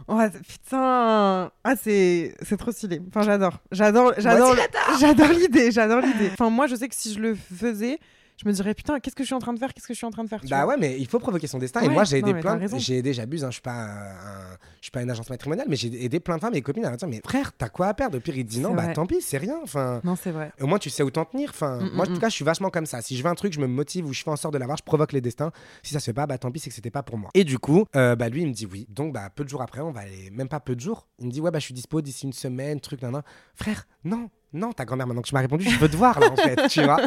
Oh, 0.06 0.18
putain. 0.46 1.50
Ah, 1.64 1.76
c'est 1.76 2.34
c'est 2.42 2.56
trop 2.56 2.72
stylé. 2.72 3.02
Enfin, 3.08 3.22
j'adore. 3.22 3.58
J'adore 3.70 4.14
j'adore 4.16 4.56
j'adore 5.00 5.28
l'idée, 5.28 5.70
j'adore 5.70 6.00
l'idée. 6.00 6.30
Enfin, 6.32 6.48
moi, 6.48 6.66
je 6.66 6.76
sais 6.76 6.88
que 6.88 6.94
si 6.94 7.12
je 7.12 7.20
le 7.20 7.34
faisais, 7.34 7.98
je 8.40 8.48
me 8.48 8.52
dirais 8.52 8.72
putain, 8.74 9.00
qu'est-ce 9.00 9.14
que 9.16 9.22
je 9.22 9.26
suis 9.26 9.34
en 9.34 9.38
train 9.40 9.52
de 9.52 9.58
faire 9.58 9.74
Qu'est-ce 9.74 9.86
que 9.86 9.92
je 9.94 9.98
suis 9.98 10.06
en 10.06 10.10
train 10.10 10.24
de 10.24 10.28
faire 10.28 10.40
Bah 10.48 10.66
ouais, 10.66 10.76
mais 10.78 10.96
il 10.98 11.06
faut 11.06 11.18
provoquer 11.18 11.46
son 11.46 11.58
destin. 11.58 11.80
et 11.80 11.88
moi, 11.88 12.04
j'ai 12.04 12.18
aidé 12.18 12.32
plein. 12.34 12.58
J'ai 12.78 12.98
aidé, 12.98 13.12
j'abuse. 13.12 13.44
Hein, 13.44 13.48
je 13.50 13.54
suis 13.54 13.62
pas, 13.62 13.72
un- 13.84 14.56
je 14.80 14.84
suis 14.86 14.90
pas 14.90 15.02
une 15.02 15.10
agence 15.10 15.28
matrimoniale, 15.28 15.66
mais 15.68 15.76
j'ai 15.76 15.88
aidé 16.04 16.20
plein 16.20 16.36
de 16.36 16.40
femmes 16.40 16.54
et 16.54 16.62
copines 16.62 16.84
à 16.84 16.88
leur 16.90 16.96
dire 16.96 17.08
mais 17.08 17.20
frère, 17.24 17.52
t'as 17.52 17.68
quoi 17.68 17.88
à 17.88 17.94
perdre? 17.94 18.16
Au 18.18 18.20
pire, 18.20 18.36
il 18.36 18.44
dit 18.44 18.60
non, 18.60 18.74
bah 18.74 18.84
vrai. 18.84 18.92
tant 18.94 19.06
pis, 19.06 19.20
c'est 19.20 19.38
rien. 19.38 19.58
Enfin. 19.62 20.00
Non, 20.04 20.16
c'est 20.16 20.30
vrai. 20.30 20.52
Au 20.60 20.66
moins, 20.66 20.78
tu 20.78 20.88
sais 20.90 21.02
où 21.02 21.10
t'en 21.10 21.24
tenir. 21.24 21.50
Enfin, 21.50 21.78
Mm, 21.78 21.90
moi, 21.94 22.06
en 22.06 22.10
mm, 22.10 22.12
tout 22.12 22.18
mm. 22.18 22.20
cas, 22.20 22.28
je 22.28 22.34
suis 22.34 22.44
vachement 22.44 22.70
comme 22.70 22.86
ça. 22.86 23.02
Si 23.02 23.16
je 23.16 23.22
veux 23.22 23.28
un 23.28 23.34
truc, 23.34 23.52
je 23.52 23.60
me 23.60 23.66
motive 23.66 24.06
ou 24.06 24.12
je 24.12 24.22
fais 24.22 24.30
en 24.30 24.36
sorte 24.36 24.54
de 24.54 24.58
l'avoir, 24.58 24.76
je 24.78 24.82
provoque 24.84 25.12
les 25.12 25.20
destins. 25.20 25.50
Si 25.82 25.92
ça 25.94 26.00
se 26.00 26.04
fait 26.06 26.12
pas, 26.14 26.26
bah 26.26 26.38
tant 26.38 26.50
pis, 26.50 26.60
c'est 26.60 26.70
que 26.70 26.74
c'était 26.76 26.90
pas 26.90 27.02
pour 27.02 27.18
moi. 27.18 27.30
Et 27.34 27.44
du 27.44 27.58
coup, 27.58 27.84
euh, 27.96 28.14
bah 28.16 28.28
lui, 28.28 28.42
il 28.42 28.48
me 28.48 28.52
dit 28.52 28.66
oui. 28.66 28.86
Donc, 28.88 29.12
bah 29.12 29.30
peu 29.34 29.44
de 29.44 29.48
jours 29.48 29.62
après, 29.62 29.80
on 29.80 29.90
va 29.90 30.00
aller, 30.00 30.30
même 30.30 30.48
pas 30.48 30.60
peu 30.60 30.74
de 30.76 30.80
jours. 30.80 31.08
Il 31.18 31.26
me 31.26 31.30
dit 31.32 31.40
ouais, 31.40 31.50
bah 31.50 31.58
je 31.58 31.64
suis 31.64 31.74
dispo 31.74 32.00
d'ici 32.00 32.26
une 32.26 32.32
semaine, 32.32 32.80
truc, 32.80 33.02
nan, 33.02 33.12
nan. 33.12 33.22
Frère, 33.54 33.86
non, 34.04 34.30
non, 34.52 34.72
ta 34.72 34.84
grand-mère, 34.84 35.06
maintenant 35.06 35.22
que 35.22 35.28
tu 35.28 35.34
m'as 35.34 35.40
répondu, 35.40 35.68
je 35.68 35.78
veux 35.78 35.88
te 35.88 35.96
voir 35.96 36.18
là 36.20 36.30
en 36.30 36.36
fait, 36.36 36.56
tu 36.68 36.82
vois. 36.82 36.98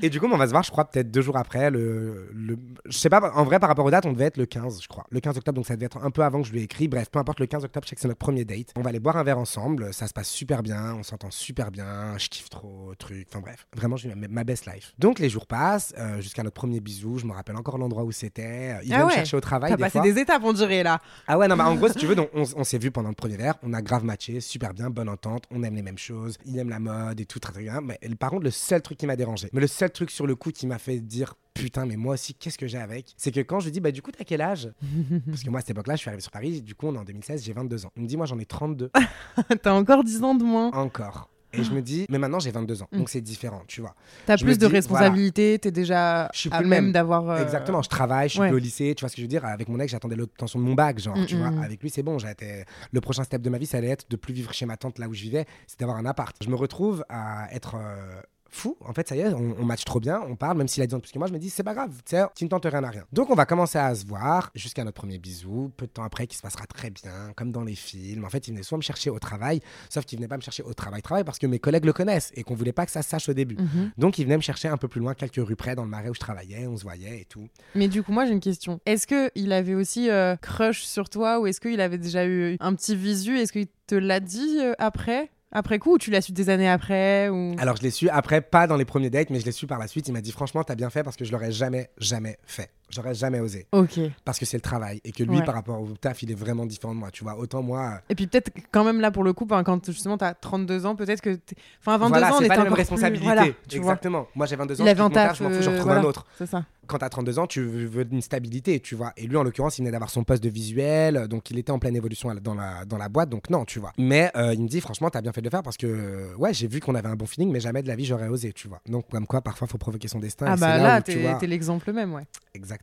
Et 0.00 0.10
du 0.10 0.18
coup, 0.20 0.26
on 0.30 0.36
va 0.36 0.46
se 0.46 0.50
voir, 0.52 0.62
je 0.62 0.70
crois, 0.70 0.84
peut-être 0.84 1.10
deux 1.10 1.20
jours 1.20 1.36
après. 1.36 1.70
Le, 1.70 2.30
le... 2.34 2.58
Je 2.86 2.96
sais 2.98 3.08
pas, 3.10 3.32
en 3.34 3.44
vrai, 3.44 3.60
par 3.60 3.68
rapport 3.68 3.84
aux 3.84 3.90
dates, 3.90 4.06
on 4.06 4.12
devait 4.12 4.24
être 4.24 4.36
le 4.36 4.46
15, 4.46 4.82
je 4.82 4.88
crois. 4.88 5.04
Le 5.10 5.20
15 5.20 5.36
octobre, 5.36 5.56
donc 5.56 5.66
ça 5.66 5.74
devait 5.76 5.86
être 5.86 5.98
un 6.02 6.10
peu 6.10 6.22
avant 6.24 6.40
que 6.40 6.48
je 6.48 6.52
lui 6.52 6.60
ai 6.60 6.62
écrit. 6.64 6.88
Bref, 6.88 7.08
peu 7.10 7.18
importe, 7.18 7.40
le 7.40 7.46
15 7.46 7.64
octobre, 7.64 7.84
je 7.84 7.90
sais 7.90 7.94
que 7.94 8.00
c'est 8.00 8.08
notre 8.08 8.18
premier 8.18 8.44
date. 8.44 8.70
On 8.76 8.80
va 8.82 8.88
aller 8.88 9.00
boire 9.00 9.16
un 9.16 9.22
verre 9.22 9.38
ensemble, 9.38 9.92
ça 9.92 10.06
se 10.06 10.12
passe 10.12 10.28
super 10.28 10.62
bien, 10.62 10.94
on 10.94 11.02
s'entend 11.02 11.30
super 11.30 11.70
bien, 11.70 12.16
je 12.18 12.28
kiffe 12.28 12.48
trop, 12.48 12.92
truc. 12.98 13.26
Enfin 13.30 13.40
bref, 13.40 13.66
vraiment, 13.76 13.96
j'ai 13.96 14.12
ma 14.14 14.44
best 14.44 14.66
life. 14.66 14.92
Donc 14.98 15.18
les 15.18 15.28
jours 15.28 15.46
passent, 15.46 15.94
euh, 15.98 16.20
jusqu'à 16.20 16.42
notre 16.42 16.54
premier 16.54 16.80
bisou, 16.80 17.18
je 17.18 17.26
me 17.26 17.32
rappelle 17.32 17.56
encore 17.56 17.78
l'endroit 17.78 18.02
où 18.04 18.12
c'était. 18.12 18.78
Il 18.84 18.92
Ah 18.92 18.96
vient 18.96 18.98
me 19.00 19.04
ouais. 19.06 19.14
chercher 19.14 19.36
au 19.36 19.40
travail. 19.40 19.70
T'as 19.70 19.76
passé 19.76 19.98
fois. 19.98 20.02
des 20.02 20.18
étapes, 20.18 20.42
on 20.44 20.52
dirait 20.52 20.82
là. 20.82 21.00
Ah 21.28 21.38
ouais, 21.38 21.46
non, 21.48 21.56
bah 21.56 21.68
en 21.68 21.74
gros, 21.76 21.88
si 21.88 21.94
tu 21.94 22.06
veux, 22.06 22.14
donc, 22.16 22.30
on, 22.34 22.44
on 22.56 22.64
s'est 22.64 22.78
vu 22.78 22.90
pendant 22.90 23.10
le 23.10 23.14
premier 23.14 23.36
verre, 23.36 23.54
on 23.62 23.72
a 23.72 23.82
grave 23.82 24.04
matché, 24.04 24.40
super 24.40 24.72
bien, 24.74 24.90
bonne 24.90 25.08
entente, 25.08 25.44
on 25.50 25.62
aime 25.62 25.74
les 25.74 25.82
mêmes 25.82 25.98
choses, 25.98 26.38
il 26.46 26.58
aime 26.62 26.70
la 26.70 26.80
mode 26.80 27.20
et 27.20 27.26
tout, 27.26 27.38
très 27.38 27.52
très 27.52 27.62
bien. 27.62 27.80
Mais 27.80 27.98
par 28.18 28.30
contre, 28.30 28.44
le 28.44 28.50
seul 28.50 28.82
truc 28.82 28.98
qui 28.98 29.06
m'a 29.06 29.16
dérangé, 29.16 29.48
mais 29.52 29.60
le 29.60 29.66
seul 29.66 29.90
truc 29.90 30.10
sur 30.10 30.26
le 30.26 30.34
coup 30.34 30.50
qui 30.50 30.66
m'a 30.66 30.78
fait 30.78 30.98
dire 31.00 31.34
putain, 31.54 31.84
mais 31.86 31.96
moi 31.96 32.14
aussi, 32.14 32.34
qu'est-ce 32.34 32.58
que 32.58 32.66
j'ai 32.66 32.78
avec? 32.78 33.14
C'est 33.16 33.30
que 33.30 33.40
quand 33.40 33.60
je 33.60 33.66
lui 33.66 33.72
dis, 33.72 33.80
bah 33.80 33.92
du 33.92 34.00
coup, 34.02 34.10
t'as 34.10 34.24
quel 34.24 34.40
âge? 34.40 34.72
Parce 35.26 35.42
que 35.42 35.50
moi, 35.50 35.58
à 35.58 35.60
cette 35.60 35.70
époque-là, 35.70 35.96
je 35.96 36.00
suis 36.00 36.08
arrivé 36.08 36.22
sur 36.22 36.30
Paris, 36.30 36.62
du 36.62 36.74
coup, 36.74 36.86
on 36.86 36.94
est 36.94 36.98
en 36.98 37.04
2016, 37.04 37.44
j'ai 37.44 37.52
22 37.52 37.86
ans. 37.86 37.92
Il 37.96 38.02
me 38.02 38.08
dit, 38.08 38.16
moi, 38.16 38.26
j'en 38.26 38.38
ai 38.38 38.46
32 38.46 38.90
T'as 39.62 39.72
encore 39.72 40.02
10 40.04 40.22
ans 40.22 40.34
de 40.34 40.44
moins. 40.44 40.70
encore. 40.72 41.28
Et 41.52 41.62
je 41.64 41.72
me 41.72 41.82
dis, 41.82 42.06
mais 42.08 42.18
maintenant 42.18 42.38
j'ai 42.40 42.50
22 42.50 42.82
ans, 42.82 42.88
Mm. 42.92 42.98
donc 42.98 43.08
c'est 43.10 43.20
différent, 43.20 43.62
tu 43.66 43.80
vois. 43.80 43.94
T'as 44.26 44.36
plus 44.38 44.58
de 44.58 44.66
responsabilités, 44.66 45.58
t'es 45.58 45.70
déjà 45.70 46.28
Je 46.32 46.38
suis 46.40 46.50
à 46.52 46.58
plus 46.58 46.66
même 46.66 46.84
même. 46.86 46.92
d'avoir. 46.92 47.28
euh, 47.30 47.42
Exactement, 47.42 47.82
je 47.82 47.88
travaille, 47.88 48.28
je 48.28 48.32
suis 48.34 48.40
ouais. 48.40 48.48
plus 48.48 48.56
au 48.56 48.60
lycée, 48.60 48.94
tu 48.96 49.02
vois 49.02 49.08
ce 49.08 49.14
que 49.16 49.20
je 49.20 49.24
veux 49.24 49.28
dire? 49.28 49.44
Avec 49.44 49.68
mon 49.68 49.78
ex, 49.80 49.92
j'attendais 49.92 50.16
l'obtention 50.16 50.58
de 50.58 50.64
mon 50.64 50.74
bac, 50.74 50.98
genre, 50.98 51.16
Mm, 51.16 51.26
tu 51.26 51.36
mm, 51.36 51.38
vois. 51.38 51.50
mm. 51.50 51.62
Avec 51.62 51.82
lui, 51.82 51.90
c'est 51.90 52.02
bon, 52.02 52.18
j'étais... 52.18 52.64
le 52.90 53.00
prochain 53.00 53.24
step 53.24 53.42
de 53.42 53.50
ma 53.50 53.58
vie, 53.58 53.66
ça 53.66 53.78
allait 53.78 53.88
être 53.88 54.06
de 54.10 54.16
plus 54.16 54.32
vivre 54.34 54.52
chez 54.52 54.66
ma 54.66 54.76
tante 54.76 54.98
là 54.98 55.08
où 55.08 55.14
je 55.14 55.22
vivais, 55.22 55.46
c'est 55.66 55.78
d'avoir 55.80 55.98
un 55.98 56.06
appart. 56.06 56.34
Je 56.42 56.48
me 56.48 56.56
retrouve 56.56 57.04
à 57.08 57.48
être 57.54 57.74
euh, 57.76 58.20
fou, 58.52 58.76
en 58.80 58.92
fait, 58.92 59.08
ça 59.08 59.16
y 59.16 59.20
est, 59.20 59.32
on, 59.32 59.56
on 59.58 59.64
match 59.64 59.84
trop 59.84 60.00
bien, 60.00 60.20
on 60.28 60.36
parle, 60.36 60.58
même 60.58 60.68
s'il 60.68 60.82
a 60.82 60.86
10 60.86 60.94
ans 60.94 60.98
de 60.98 61.02
plus 61.02 61.12
que 61.12 61.18
moi, 61.18 61.26
je 61.26 61.32
me 61.32 61.38
dis, 61.38 61.50
c'est 61.50 61.62
pas 61.62 61.74
grave, 61.74 61.90
tu 62.04 62.16
sais, 62.16 62.22
tu 62.36 62.44
ne 62.44 62.48
tentes 62.48 62.66
rien 62.66 62.84
à 62.84 62.90
rien. 62.90 63.04
Donc, 63.12 63.30
on 63.30 63.34
va 63.34 63.46
commencer 63.46 63.78
à 63.78 63.94
se 63.94 64.06
voir 64.06 64.50
jusqu'à 64.54 64.84
notre 64.84 64.96
premier 64.96 65.18
bisou, 65.18 65.72
peu 65.76 65.86
de 65.86 65.90
temps 65.90 66.04
après, 66.04 66.26
qui 66.26 66.36
se 66.36 66.42
passera 66.42 66.66
très 66.66 66.90
bien, 66.90 67.32
comme 67.36 67.50
dans 67.50 67.64
les 67.64 67.74
films. 67.74 68.24
En 68.24 68.30
fait, 68.30 68.46
il 68.48 68.52
venait 68.52 68.62
soit 68.62 68.78
me 68.78 68.82
chercher 68.82 69.10
au 69.10 69.18
travail, 69.18 69.60
sauf 69.88 70.04
qu'il 70.04 70.18
venait 70.18 70.28
pas 70.28 70.36
me 70.36 70.42
chercher 70.42 70.62
au 70.62 70.74
travail-travail 70.74 71.24
parce 71.24 71.38
que 71.38 71.46
mes 71.46 71.58
collègues 71.58 71.84
le 71.84 71.92
connaissent 71.92 72.30
et 72.34 72.42
qu'on 72.42 72.54
voulait 72.54 72.72
pas 72.72 72.86
que 72.86 72.92
ça 72.92 73.02
se 73.02 73.08
sache 73.08 73.28
au 73.28 73.34
début. 73.34 73.56
Mhm. 73.56 73.92
Donc, 73.98 74.18
il 74.18 74.24
venait 74.24 74.36
me 74.36 74.42
chercher 74.42 74.68
un 74.68 74.76
peu 74.76 74.88
plus 74.88 75.00
loin, 75.00 75.14
quelques 75.14 75.36
rues 75.36 75.56
près, 75.56 75.74
dans 75.74 75.84
le 75.84 75.90
marais 75.90 76.10
où 76.10 76.14
je 76.14 76.20
travaillais, 76.20 76.66
on 76.66 76.76
se 76.76 76.82
voyait 76.82 77.22
et 77.22 77.24
tout. 77.24 77.48
Mais 77.74 77.88
du 77.88 78.02
coup, 78.02 78.12
moi 78.12 78.26
j'ai 78.26 78.32
une 78.32 78.40
question. 78.40 78.80
Est-ce 78.86 79.06
que 79.06 79.30
il 79.34 79.52
avait 79.52 79.74
aussi 79.74 80.10
euh, 80.10 80.36
crush 80.36 80.82
sur 80.82 81.08
toi 81.08 81.40
ou 81.40 81.46
est-ce 81.46 81.60
qu'il 81.60 81.80
avait 81.80 81.98
déjà 81.98 82.26
eu 82.26 82.56
un 82.60 82.74
petit 82.74 82.96
visu? 82.96 83.38
Est-ce 83.38 83.52
qu'il 83.52 83.66
te 83.86 83.94
l'a 83.94 84.20
dit 84.20 84.58
euh, 84.60 84.74
après? 84.78 85.30
Après 85.52 85.78
coup 85.78 85.94
ou 85.94 85.98
tu 85.98 86.10
l'as 86.10 86.22
su 86.22 86.32
des 86.32 86.48
années 86.48 86.68
après 86.68 87.28
ou... 87.28 87.54
Alors 87.58 87.76
je 87.76 87.82
l'ai 87.82 87.90
su 87.90 88.08
après, 88.08 88.40
pas 88.40 88.66
dans 88.66 88.76
les 88.76 88.86
premiers 88.86 89.10
dates, 89.10 89.30
mais 89.30 89.38
je 89.38 89.44
l'ai 89.44 89.52
su 89.52 89.66
par 89.66 89.78
la 89.78 89.86
suite. 89.86 90.08
Il 90.08 90.12
m'a 90.12 90.22
dit 90.22 90.32
franchement, 90.32 90.64
t'as 90.64 90.74
bien 90.74 90.88
fait 90.90 91.02
parce 91.02 91.16
que 91.16 91.24
je 91.24 91.32
l'aurais 91.32 91.52
jamais, 91.52 91.90
jamais 91.98 92.38
fait. 92.44 92.70
J'aurais 92.94 93.14
jamais 93.14 93.40
osé. 93.40 93.66
Ok. 93.72 93.98
Parce 94.24 94.38
que 94.38 94.44
c'est 94.44 94.56
le 94.56 94.62
travail. 94.62 95.00
Et 95.04 95.12
que 95.12 95.22
lui, 95.24 95.38
Ouais. 95.38 95.44
par 95.44 95.54
rapport 95.54 95.80
au 95.80 95.88
taf, 95.96 96.22
il 96.22 96.30
est 96.30 96.34
vraiment 96.34 96.66
différent 96.66 96.94
de 96.94 96.98
moi. 97.00 97.10
Tu 97.10 97.24
vois, 97.24 97.38
autant 97.38 97.62
moi. 97.62 98.00
Et 98.08 98.14
puis 98.14 98.26
peut-être 98.26 98.50
quand 98.70 98.84
même 98.84 99.00
là 99.00 99.10
pour 99.10 99.24
le 99.24 99.32
coup, 99.32 99.46
quand 99.46 99.86
justement 99.90 100.18
t'as 100.18 100.34
32 100.34 100.84
ans, 100.86 100.94
peut-être 100.94 101.20
que... 101.20 101.34
t'es- 101.34 101.56
Enfin 101.80 101.94
à 101.94 101.98
22 101.98 102.08
voilà, 102.10 102.26
ans, 102.26 102.30
on 102.34 102.38
c'est 102.38 102.44
était 102.44 102.48
pas 102.48 102.56
les 102.56 102.62
mêmes 102.64 102.72
encore 102.74 102.86
plus-. 102.86 103.18
Voilà, 103.22 103.44
tu 103.68 103.78
vois. 103.78 103.92
Exactement. 103.92 104.26
Moi, 104.34 104.46
j'ai 104.46 104.56
22 104.56 104.74
ans, 104.74 104.84
Il 104.84 104.86
je 104.86 104.90
avait 104.90 105.00
un 105.00 105.10
taf, 105.10 105.38
je 105.38 105.42
m'en 105.44 105.50
fous, 105.50 105.62
je 105.62 105.68
euh, 105.68 105.70
retrouve 105.72 105.84
voilà. 105.86 106.00
un 106.00 106.04
autre. 106.04 106.26
C'est 106.36 106.46
ça. 106.46 106.64
Quand 106.88 106.98
t'as 106.98 107.08
32 107.08 107.38
ans, 107.38 107.46
tu 107.46 107.62
veux 107.62 108.06
une 108.10 108.20
stabilité, 108.20 108.80
tu 108.80 108.96
vois. 108.96 109.12
Et 109.16 109.26
lui, 109.26 109.36
en 109.36 109.44
l'occurrence, 109.44 109.78
il 109.78 109.82
venait 109.82 109.92
d'avoir 109.92 110.10
son 110.10 110.24
poste 110.24 110.42
de 110.42 110.48
visuel, 110.50 111.28
donc 111.28 111.48
il 111.50 111.58
était 111.58 111.70
en 111.70 111.78
pleine 111.78 111.94
évolution 111.96 112.28
la- 112.28 112.40
dans 112.40 112.54
la, 112.54 112.84
dans 112.84 112.98
la 112.98 113.08
boîte, 113.08 113.28
donc 113.30 113.48
non, 113.50 113.64
tu 113.64 113.78
vois. 113.78 113.92
Mais 113.98 114.30
euh, 114.36 114.52
il 114.52 114.60
me 114.62 114.68
dit, 114.68 114.80
franchement, 114.80 115.08
t'as 115.08 115.20
bien 115.22 115.32
fait 115.32 115.40
de 115.40 115.46
le 115.46 115.50
faire 115.50 115.62
parce 115.62 115.76
que, 115.76 115.86
euh, 115.86 116.34
ouais, 116.36 116.52
j'ai 116.52 116.66
vu 116.66 116.80
qu'on 116.80 116.94
avait 116.96 117.08
un 117.08 117.14
bon 117.14 117.24
feeling, 117.26 117.50
mais 117.52 117.60
jamais 117.60 117.82
de 117.82 117.88
la 117.88 117.94
vie 117.96 118.04
j'aurais 118.04 118.28
osé, 118.28 118.52
tu 118.52 118.66
vois. 118.68 118.80
Donc, 118.86 119.08
comme 119.10 119.26
quoi, 119.26 119.40
parfois, 119.40 119.68
faut 119.68 119.78
provoquer 119.78 120.08
son 120.08 120.18
destin. 120.18 120.46
Ah 120.48 120.54
et 120.56 120.60
bah 120.60 120.76
c'est 120.76 120.82
là, 120.82 120.98
où, 120.98 121.02
tu 121.02 121.12
t'es 121.14 121.22
vois, 121.22 121.34
t'es 121.34 121.46
l'exemple 121.46 121.92
même, 121.92 122.12
ouais. 122.14 122.24
Exactement, 122.54 122.81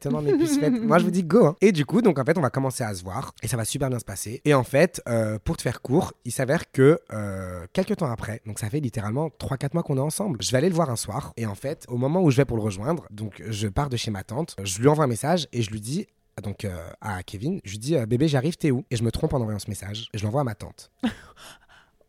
faites. 0.60 0.74
Moi, 0.82 0.98
je 1.00 1.04
vous 1.06 1.12
dis 1.12 1.24
go. 1.24 1.46
hein. 1.46 1.56
Et 1.62 1.72
du 1.72 1.86
coup, 1.86 2.02
donc 2.02 2.20
en 2.20 2.26
fait, 2.26 2.38
on 2.38 2.42
va 2.42 2.50
commencer 2.50 2.84
à 2.84 2.94
se 2.94 3.04
voir 3.04 3.34
et 3.44 3.48
ça 3.48 3.58
va 3.58 3.66
super 3.66 3.90
bien 3.90 4.00
se 4.00 4.06
passer. 4.06 4.42
Et 4.46 4.54
en 4.54 4.64
fait, 4.64 5.02
euh, 5.08 5.38
pour 5.44 5.58
te 5.58 5.62
faire 5.62 5.82
court, 5.82 6.14
il 6.26 6.32
s'avère 6.32 6.72
que 6.72 7.00
euh, 7.14 7.66
quelques 7.74 7.98
temps 7.98 8.10
après, 8.12 8.42
donc 8.46 8.60
ça 8.60 8.70
fait 8.70 8.80
littéralement 8.80 9.30
3-4 9.40 9.70
mois 9.74 9.84
qu'on 9.84 9.98
est 9.98 10.02
ensemble, 10.02 10.42
je 10.42 10.52
vais 10.52 10.58
aller 10.58 10.70
le 10.70 10.76
voir 10.76 10.90
un 10.90 10.96
soir. 10.96 11.34
Et 11.38 11.46
en 11.46 11.56
fait, 11.56 11.86
au 11.90 11.98
moment 11.98 12.22
où 12.22 12.32
je 12.32 12.38
vais 12.38 12.46
pour 12.46 12.58
le 12.58 12.64
rejoindre, 12.64 13.06
donc 13.12 13.42
je 13.48 13.68
pars 13.68 13.90
de 13.90 13.98
chez 13.98 14.12
ma 14.12 14.24
tante, 14.24 14.56
je 14.64 14.80
lui 14.80 14.88
envoie 14.88 15.06
un 15.06 15.08
message 15.08 15.48
et 15.54 15.62
je 15.62 15.72
lui 15.72 15.82
dis. 15.82 16.08
Donc 16.44 16.64
euh, 16.64 16.74
à 17.02 17.22
Kevin, 17.22 17.60
je 17.66 17.72
lui 17.72 17.80
dis 17.80 17.98
bébé 18.08 18.30
j'arrive 18.30 18.56
t'es 18.56 18.72
où? 18.72 18.86
Et 18.90 18.96
je 18.96 19.04
me 19.04 19.12
trompe 19.12 19.34
en 19.34 19.42
envoyant 19.42 19.60
ce 19.60 19.70
message 19.70 20.10
et 20.14 20.18
je 20.18 20.24
l'envoie 20.24 20.40
à 20.40 20.44
ma 20.46 20.56
tante. 20.56 20.90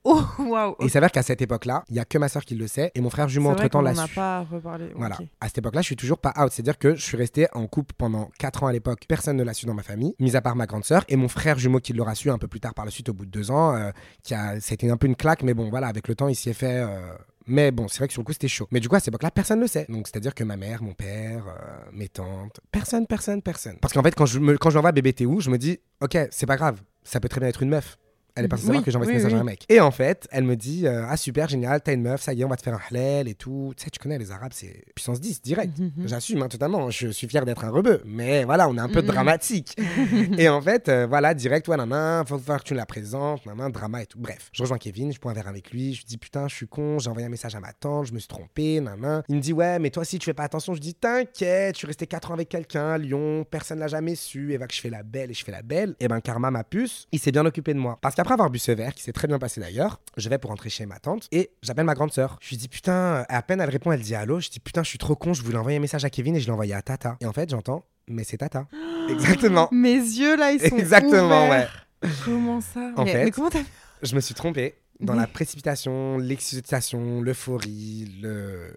Oh 0.05 0.23
waouh. 0.39 0.73
Et 0.81 0.85
il 0.85 0.91
s'avère 0.91 1.13
qu'à 1.13 1.23
cette 1.23 1.43
époque-là, 1.43 1.85
il 1.91 1.97
y 1.97 1.99
a 1.99 2.07
que 2.07 2.17
ma 2.17 2.29
soeur 2.29 2.45
qui 2.45 2.55
le 2.55 2.67
sait 2.67 2.91
et 2.95 3.01
mon 3.03 3.11
frère 3.11 3.29
jumeau 3.29 3.51
vrai 3.51 3.65
entre 3.65 3.69
temps 3.71 3.79
qu'on 3.81 3.85
l'a 3.85 3.95
su. 3.95 4.15
pas 4.15 4.41
reparlé. 4.51 4.91
Voilà. 4.97 5.19
À 5.43 5.47
cette 5.49 5.59
époque-là, 5.59 5.83
je 5.83 5.87
suis 5.87 5.97
toujours 5.97 6.17
pas 6.19 6.33
out. 6.39 6.51
C'est-à-dire 6.53 6.79
que 6.79 6.95
je 6.95 7.03
suis 7.05 7.19
resté 7.19 7.49
en 7.53 7.67
couple 7.67 7.95
pendant 7.99 8.31
4 8.39 8.63
ans 8.63 8.67
à 8.69 8.73
l'époque. 8.73 9.05
Personne 9.09 9.37
ne 9.37 9.43
l'a 9.45 9.53
su 9.53 9.67
dans 9.67 9.75
ma 9.75 9.83
famille, 9.83 10.15
mis 10.19 10.37
à 10.37 10.41
part 10.41 10.57
ma 10.57 10.65
grande 10.67 10.85
sœur 10.85 11.05
et 11.09 11.17
mon 11.17 11.29
frère 11.29 11.59
jumeau 11.59 11.81
qui 11.81 11.93
l'aura 11.93 12.15
su 12.15 12.31
un 12.31 12.39
peu 12.39 12.49
plus 12.49 12.61
tard 12.61 12.73
par 12.73 12.87
la 12.87 12.91
suite, 12.91 13.11
au 13.11 13.13
bout 13.13 13.27
de 13.27 13.31
deux 13.31 13.51
ans. 13.51 13.75
euh, 13.77 13.91
qui 14.23 14.33
a... 14.35 14.59
C'était 14.61 14.89
un 14.91 14.97
peu 14.97 15.07
une 15.07 15.17
claque, 15.17 15.43
mais 15.43 15.53
bon, 15.53 15.69
voilà, 15.69 15.89
avec 15.89 16.09
le 16.09 16.15
temps, 16.15 16.29
il 16.29 16.35
s'y 16.35 16.49
est 16.49 16.55
fait. 16.55 16.79
euh, 16.81 17.13
Mais 17.47 17.71
bon, 17.71 17.87
c'est 17.89 17.99
vrai 17.99 18.07
que 18.07 18.15
sur 18.15 18.23
le 18.23 18.27
coup, 18.27 18.33
c'était 18.33 18.49
chaud. 18.49 18.69
Mais 18.71 18.81
du 18.81 18.89
coup, 18.89 18.97
à 18.97 19.01
cette 19.01 19.09
époque-là, 19.09 19.31
personne 19.31 19.59
ne 19.59 19.65
le 19.65 19.69
sait. 19.69 19.85
Donc, 19.91 20.09
c'est-à-dire 20.09 20.35
que 20.35 20.45
ma 20.45 20.57
mère, 20.57 20.83
mon 20.83 20.95
père, 20.95 21.45
euh, 21.47 21.91
mes 21.93 22.09
tantes, 22.09 22.59
personne, 22.73 23.07
personne, 23.07 23.43
personne. 23.43 23.77
Parce 23.83 23.93
qu'en 23.93 24.03
fait, 24.03 24.15
quand 24.15 24.25
je, 24.27 24.39
me... 24.39 24.57
quand 24.57 24.71
je 24.71 24.77
lui 24.77 24.79
envoie 24.79 24.93
bébé, 24.93 25.13
t'es 25.13 25.27
où 25.27 25.41
Je 25.41 25.51
me 25.51 25.59
dis, 25.59 25.79
ok, 26.01 26.17
c'est 26.31 26.47
pas 26.47 26.57
grave, 26.57 26.81
ça 27.05 27.21
peut 27.21 27.29
très 27.29 27.41
bien 27.41 27.51
être 27.51 27.63
une 27.63 27.69
meuf. 27.69 27.99
Elle 28.35 28.45
est 28.45 28.49
pas 28.49 28.57
Mhm. 28.57 28.63
savoir 28.63 28.79
Oui, 28.79 28.85
que 28.85 28.91
j'envoie 28.91 29.07
ce 29.07 29.11
oui, 29.11 29.17
message 29.17 29.33
oui. 29.33 29.39
à 29.39 29.41
un 29.41 29.45
mec. 29.45 29.65
Et 29.69 29.81
en 29.81 29.91
fait, 29.91 30.29
elle 30.31 30.45
me 30.45 30.57
dit 30.57 30.87
euh, 30.87 31.05
Ah, 31.09 31.17
super, 31.17 31.49
génial, 31.49 31.81
t'as 31.81 31.93
une 31.95 32.03
meuf, 32.03 32.23
ça 32.23 32.33
y 32.33 32.41
est, 32.41 32.45
on 32.45 32.49
va 32.49 32.57
te 32.57 32.63
faire 32.63 32.75
un 32.75 32.81
halal 32.91 33.29
et 33.29 33.35
tout. 33.35 33.73
Tu 33.77 33.85
sais, 33.85 33.91
tu 33.91 33.99
connais 33.99 34.19
les 34.19 34.31
Arabes, 34.31 34.53
c'est 34.55 34.85
puissance 34.95 35.21
10, 35.21 35.43
direct. 35.43 35.79
Mhm. 35.79 35.93
J'assume 36.07 36.43
hein, 36.43 36.49
totalement, 36.49 36.91
je 36.91 37.09
suis 37.09 37.29
fier 37.29 37.45
d'être 37.45 37.65
un 37.65 37.71
rebeu. 37.71 38.03
Mais 38.05 38.45
voilà, 38.45 38.69
on 38.69 38.77
est 38.77 38.81
un 38.81 38.89
peu 38.89 39.01
Mhm. 39.03 39.07
dramatique. 39.07 39.77
et 40.39 40.49
en 40.49 40.61
fait, 40.61 40.89
euh, 40.89 41.07
voilà, 41.07 41.35
direct, 41.35 41.67
ouais, 41.69 41.77
nanan, 41.77 42.25
faut 42.27 42.39
faire 42.39 42.59
que 42.59 42.65
tu 42.69 42.75
me 42.75 42.79
la 42.79 42.87
présentes, 42.87 43.45
nanan, 43.47 43.71
drama 43.71 44.03
et 44.03 44.07
tout. 44.07 44.19
Bref, 44.19 44.51
je 44.53 44.63
rejoins 44.63 44.79
Kevin, 44.79 45.13
je 45.13 45.19
prends 45.19 45.31
un 45.31 45.35
verre 45.35 45.49
avec 45.49 45.71
lui, 45.71 45.95
je 45.95 46.05
dis 46.05 46.19
Putain, 46.19 46.49
je 46.49 46.55
suis 46.55 46.67
con, 46.69 46.99
j'ai 46.99 47.09
envoyé 47.11 47.27
un 47.27 47.31
message 47.31 47.55
à 47.55 47.61
ma 47.61 47.73
tante, 47.73 48.07
je 48.07 48.13
me 48.13 48.19
suis 48.19 48.29
trompé, 48.29 48.81
nanan. 48.81 49.23
Il 49.29 49.37
me 49.37 49.41
dit 49.41 49.53
Ouais, 49.53 49.79
mais 49.79 49.91
toi, 49.91 50.05
si 50.05 50.19
tu 50.19 50.25
fais 50.27 50.35
pas 50.35 50.45
attention, 50.45 50.75
je 50.75 50.81
dis 50.81 50.95
T'inquiète, 50.95 51.75
je 51.75 51.79
suis 51.79 51.87
resté 51.87 52.07
4 52.07 52.31
ans 52.31 52.35
avec 52.35 52.49
quelqu'un 52.49 52.99
Lyon, 52.99 53.45
personne 53.51 53.79
l'a 53.79 53.89
jamais 53.89 54.15
su, 54.15 54.53
et 54.53 54.57
va 54.59 54.67
que 54.67 54.75
je 54.75 54.81
fais 54.81 54.91
la 54.91 55.03
belle 55.03 55.31
et 55.31 55.35
je 55.35 55.45
fais 55.45 55.53
la 55.53 55.63
belle. 55.63 55.95
Et 56.01 56.09
ben, 56.09 56.21
Karma, 56.21 56.51
ma 56.51 56.65
puce, 56.65 57.07
il 57.13 57.19
s'est 57.19 57.33
bien 57.33 57.45
occupé 57.47 57.75
de 57.75 57.79
moi. 57.79 57.99
Parce 58.01 58.15
qu'après 58.21 58.35
avoir 58.35 58.51
bu 58.51 58.59
ce 58.59 58.73
verre, 58.73 58.93
qui 58.93 59.03
s'est 59.03 59.13
très 59.13 59.27
bien 59.29 59.39
passé 59.39 59.61
d'ailleurs, 59.63 59.99
je 60.19 60.29
vais 60.29 60.37
pour 60.37 60.51
rentrer 60.51 60.69
chez 60.69 60.85
ma 60.85 60.99
tante 60.99 61.27
et 61.33 61.51
j'appelle 61.63 61.87
ma 61.87 61.95
grande 61.95 62.13
sœur. 62.13 62.37
Je 62.43 62.51
lui 62.51 62.59
dis 62.59 62.69
putain, 62.69 63.25
à 63.29 63.41
peine 63.43 63.61
elle 63.63 63.71
répond, 63.71 63.93
elle 63.93 64.03
dit 64.03 64.15
allô. 64.15 64.41
Je 64.41 64.51
dis 64.51 64.61
putain, 64.61 64.83
je 64.83 64.89
suis 64.91 64.99
trop 64.99 65.17
con, 65.17 65.33
je 65.33 65.43
voulais 65.43 65.57
envoyer 65.57 65.79
un 65.79 65.81
message 65.81 66.05
à 66.05 66.11
Kevin 66.11 66.37
et 66.37 66.41
je 66.41 66.45
l'ai 66.47 66.53
envoyé 66.53 66.75
à 66.75 66.83
Tata. 66.83 67.17
Et 67.21 67.27
en 67.27 67.33
fait, 67.33 67.49
j'entends, 67.49 67.87
mais 68.09 68.25
c'est 68.25 68.37
Tata. 68.37 68.67
Exactement. 69.09 69.69
Mes 69.73 69.95
yeux 69.95 70.37
là, 70.37 70.53
ils 70.53 70.61
sont 70.61 70.77
Exactement, 70.77 71.47
ouverts. 71.47 71.87
Comment 72.27 72.61
ça 72.61 72.93
En 72.97 73.05
mais, 73.05 73.13
fait- 73.13 73.25
mais 73.25 73.31
comment 73.31 73.49
t'as 73.51 73.63
Je 74.03 74.15
me 74.15 74.21
suis 74.21 74.35
trompé. 74.35 74.75
Dans 75.01 75.15
la 75.15 75.27
précipitation, 75.27 76.19
l'excitation, 76.19 77.23
l'euphorie, 77.23 78.19
le... 78.21 78.71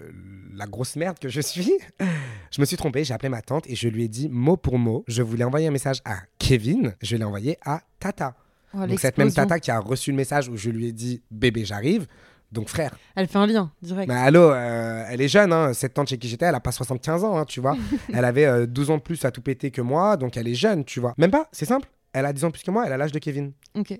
la 0.56 0.66
grosse 0.68 0.96
merde 0.96 1.20
que 1.20 1.28
je 1.28 1.42
suis, 1.42 1.74
je 2.50 2.62
me 2.62 2.66
suis 2.66 2.78
trompé. 2.78 3.04
J'ai 3.04 3.14
appelé 3.14 3.28
ma 3.28 3.42
tante 3.42 3.70
et 3.70 3.76
je 3.76 3.90
lui 3.90 4.06
ai 4.06 4.08
dit 4.08 4.30
mot 4.30 4.56
pour 4.56 4.80
mot. 4.80 5.04
Je 5.10 5.22
voulais 5.22 5.44
envoyer 5.44 5.68
un 5.68 5.72
message 5.72 6.02
à 6.06 6.20
Kevin, 6.40 6.96
je 7.02 7.18
l'ai 7.18 7.26
envoyé 7.26 7.58
à 7.66 7.82
Tata. 8.00 8.36
Oh, 8.76 8.86
Donc 8.86 9.00
cette 9.00 9.18
même. 9.18 9.32
Tata 9.32 9.60
qui 9.60 9.72
a 9.72 9.80
reçu 9.80 10.12
le 10.12 10.18
message 10.18 10.50
où 10.50 10.58
je 10.58 10.70
lui 10.70 10.88
ai 10.88 10.92
dit 10.92 11.22
bébé, 11.32 11.66
j'arrive. 11.66 12.08
Donc 12.52 12.70
frère, 12.70 12.96
Elle 13.16 13.28
fait 13.28 13.40
un 13.40 13.48
lien 13.48 13.72
direct. 13.82 14.08
Mais 14.08 14.18
allô, 14.20 14.52
euh, 14.52 15.06
elle 15.10 15.22
est 15.22 15.28
jeune, 15.28 15.52
hein. 15.52 15.74
cette 15.74 15.96
tante 15.96 16.10
chez 16.10 16.20
qui 16.20 16.28
j'étais, 16.28 16.46
elle 16.46 16.54
a 16.54 16.60
pas 16.60 16.72
75 16.72 17.24
ans, 17.24 17.38
hein, 17.38 17.46
tu 17.46 17.60
vois. 17.60 17.76
elle 18.14 18.26
avait 18.26 18.46
euh, 18.46 18.68
12 18.68 18.92
ans 18.92 18.98
de 18.98 19.02
plus 19.02 19.26
à 19.26 19.32
tout 19.32 19.42
péter 19.42 19.72
que 19.72 19.82
moi, 19.82 20.18
donc 20.18 20.38
elle 20.38 20.48
est 20.48 20.54
jeune, 20.54 20.86
tu 20.86 21.00
vois. 21.00 21.16
Même 21.18 21.32
pas, 21.32 21.48
c'est 21.52 21.66
simple. 21.66 21.90
Elle 22.14 22.26
a 22.28 22.34
10 22.34 22.46
ans 22.46 22.52
plus 22.52 22.62
que 22.64 22.70
moi, 22.72 22.84
elle 22.86 22.94
a 22.94 22.98
l'âge 22.98 23.12
de 23.12 23.20
Kevin. 23.20 23.54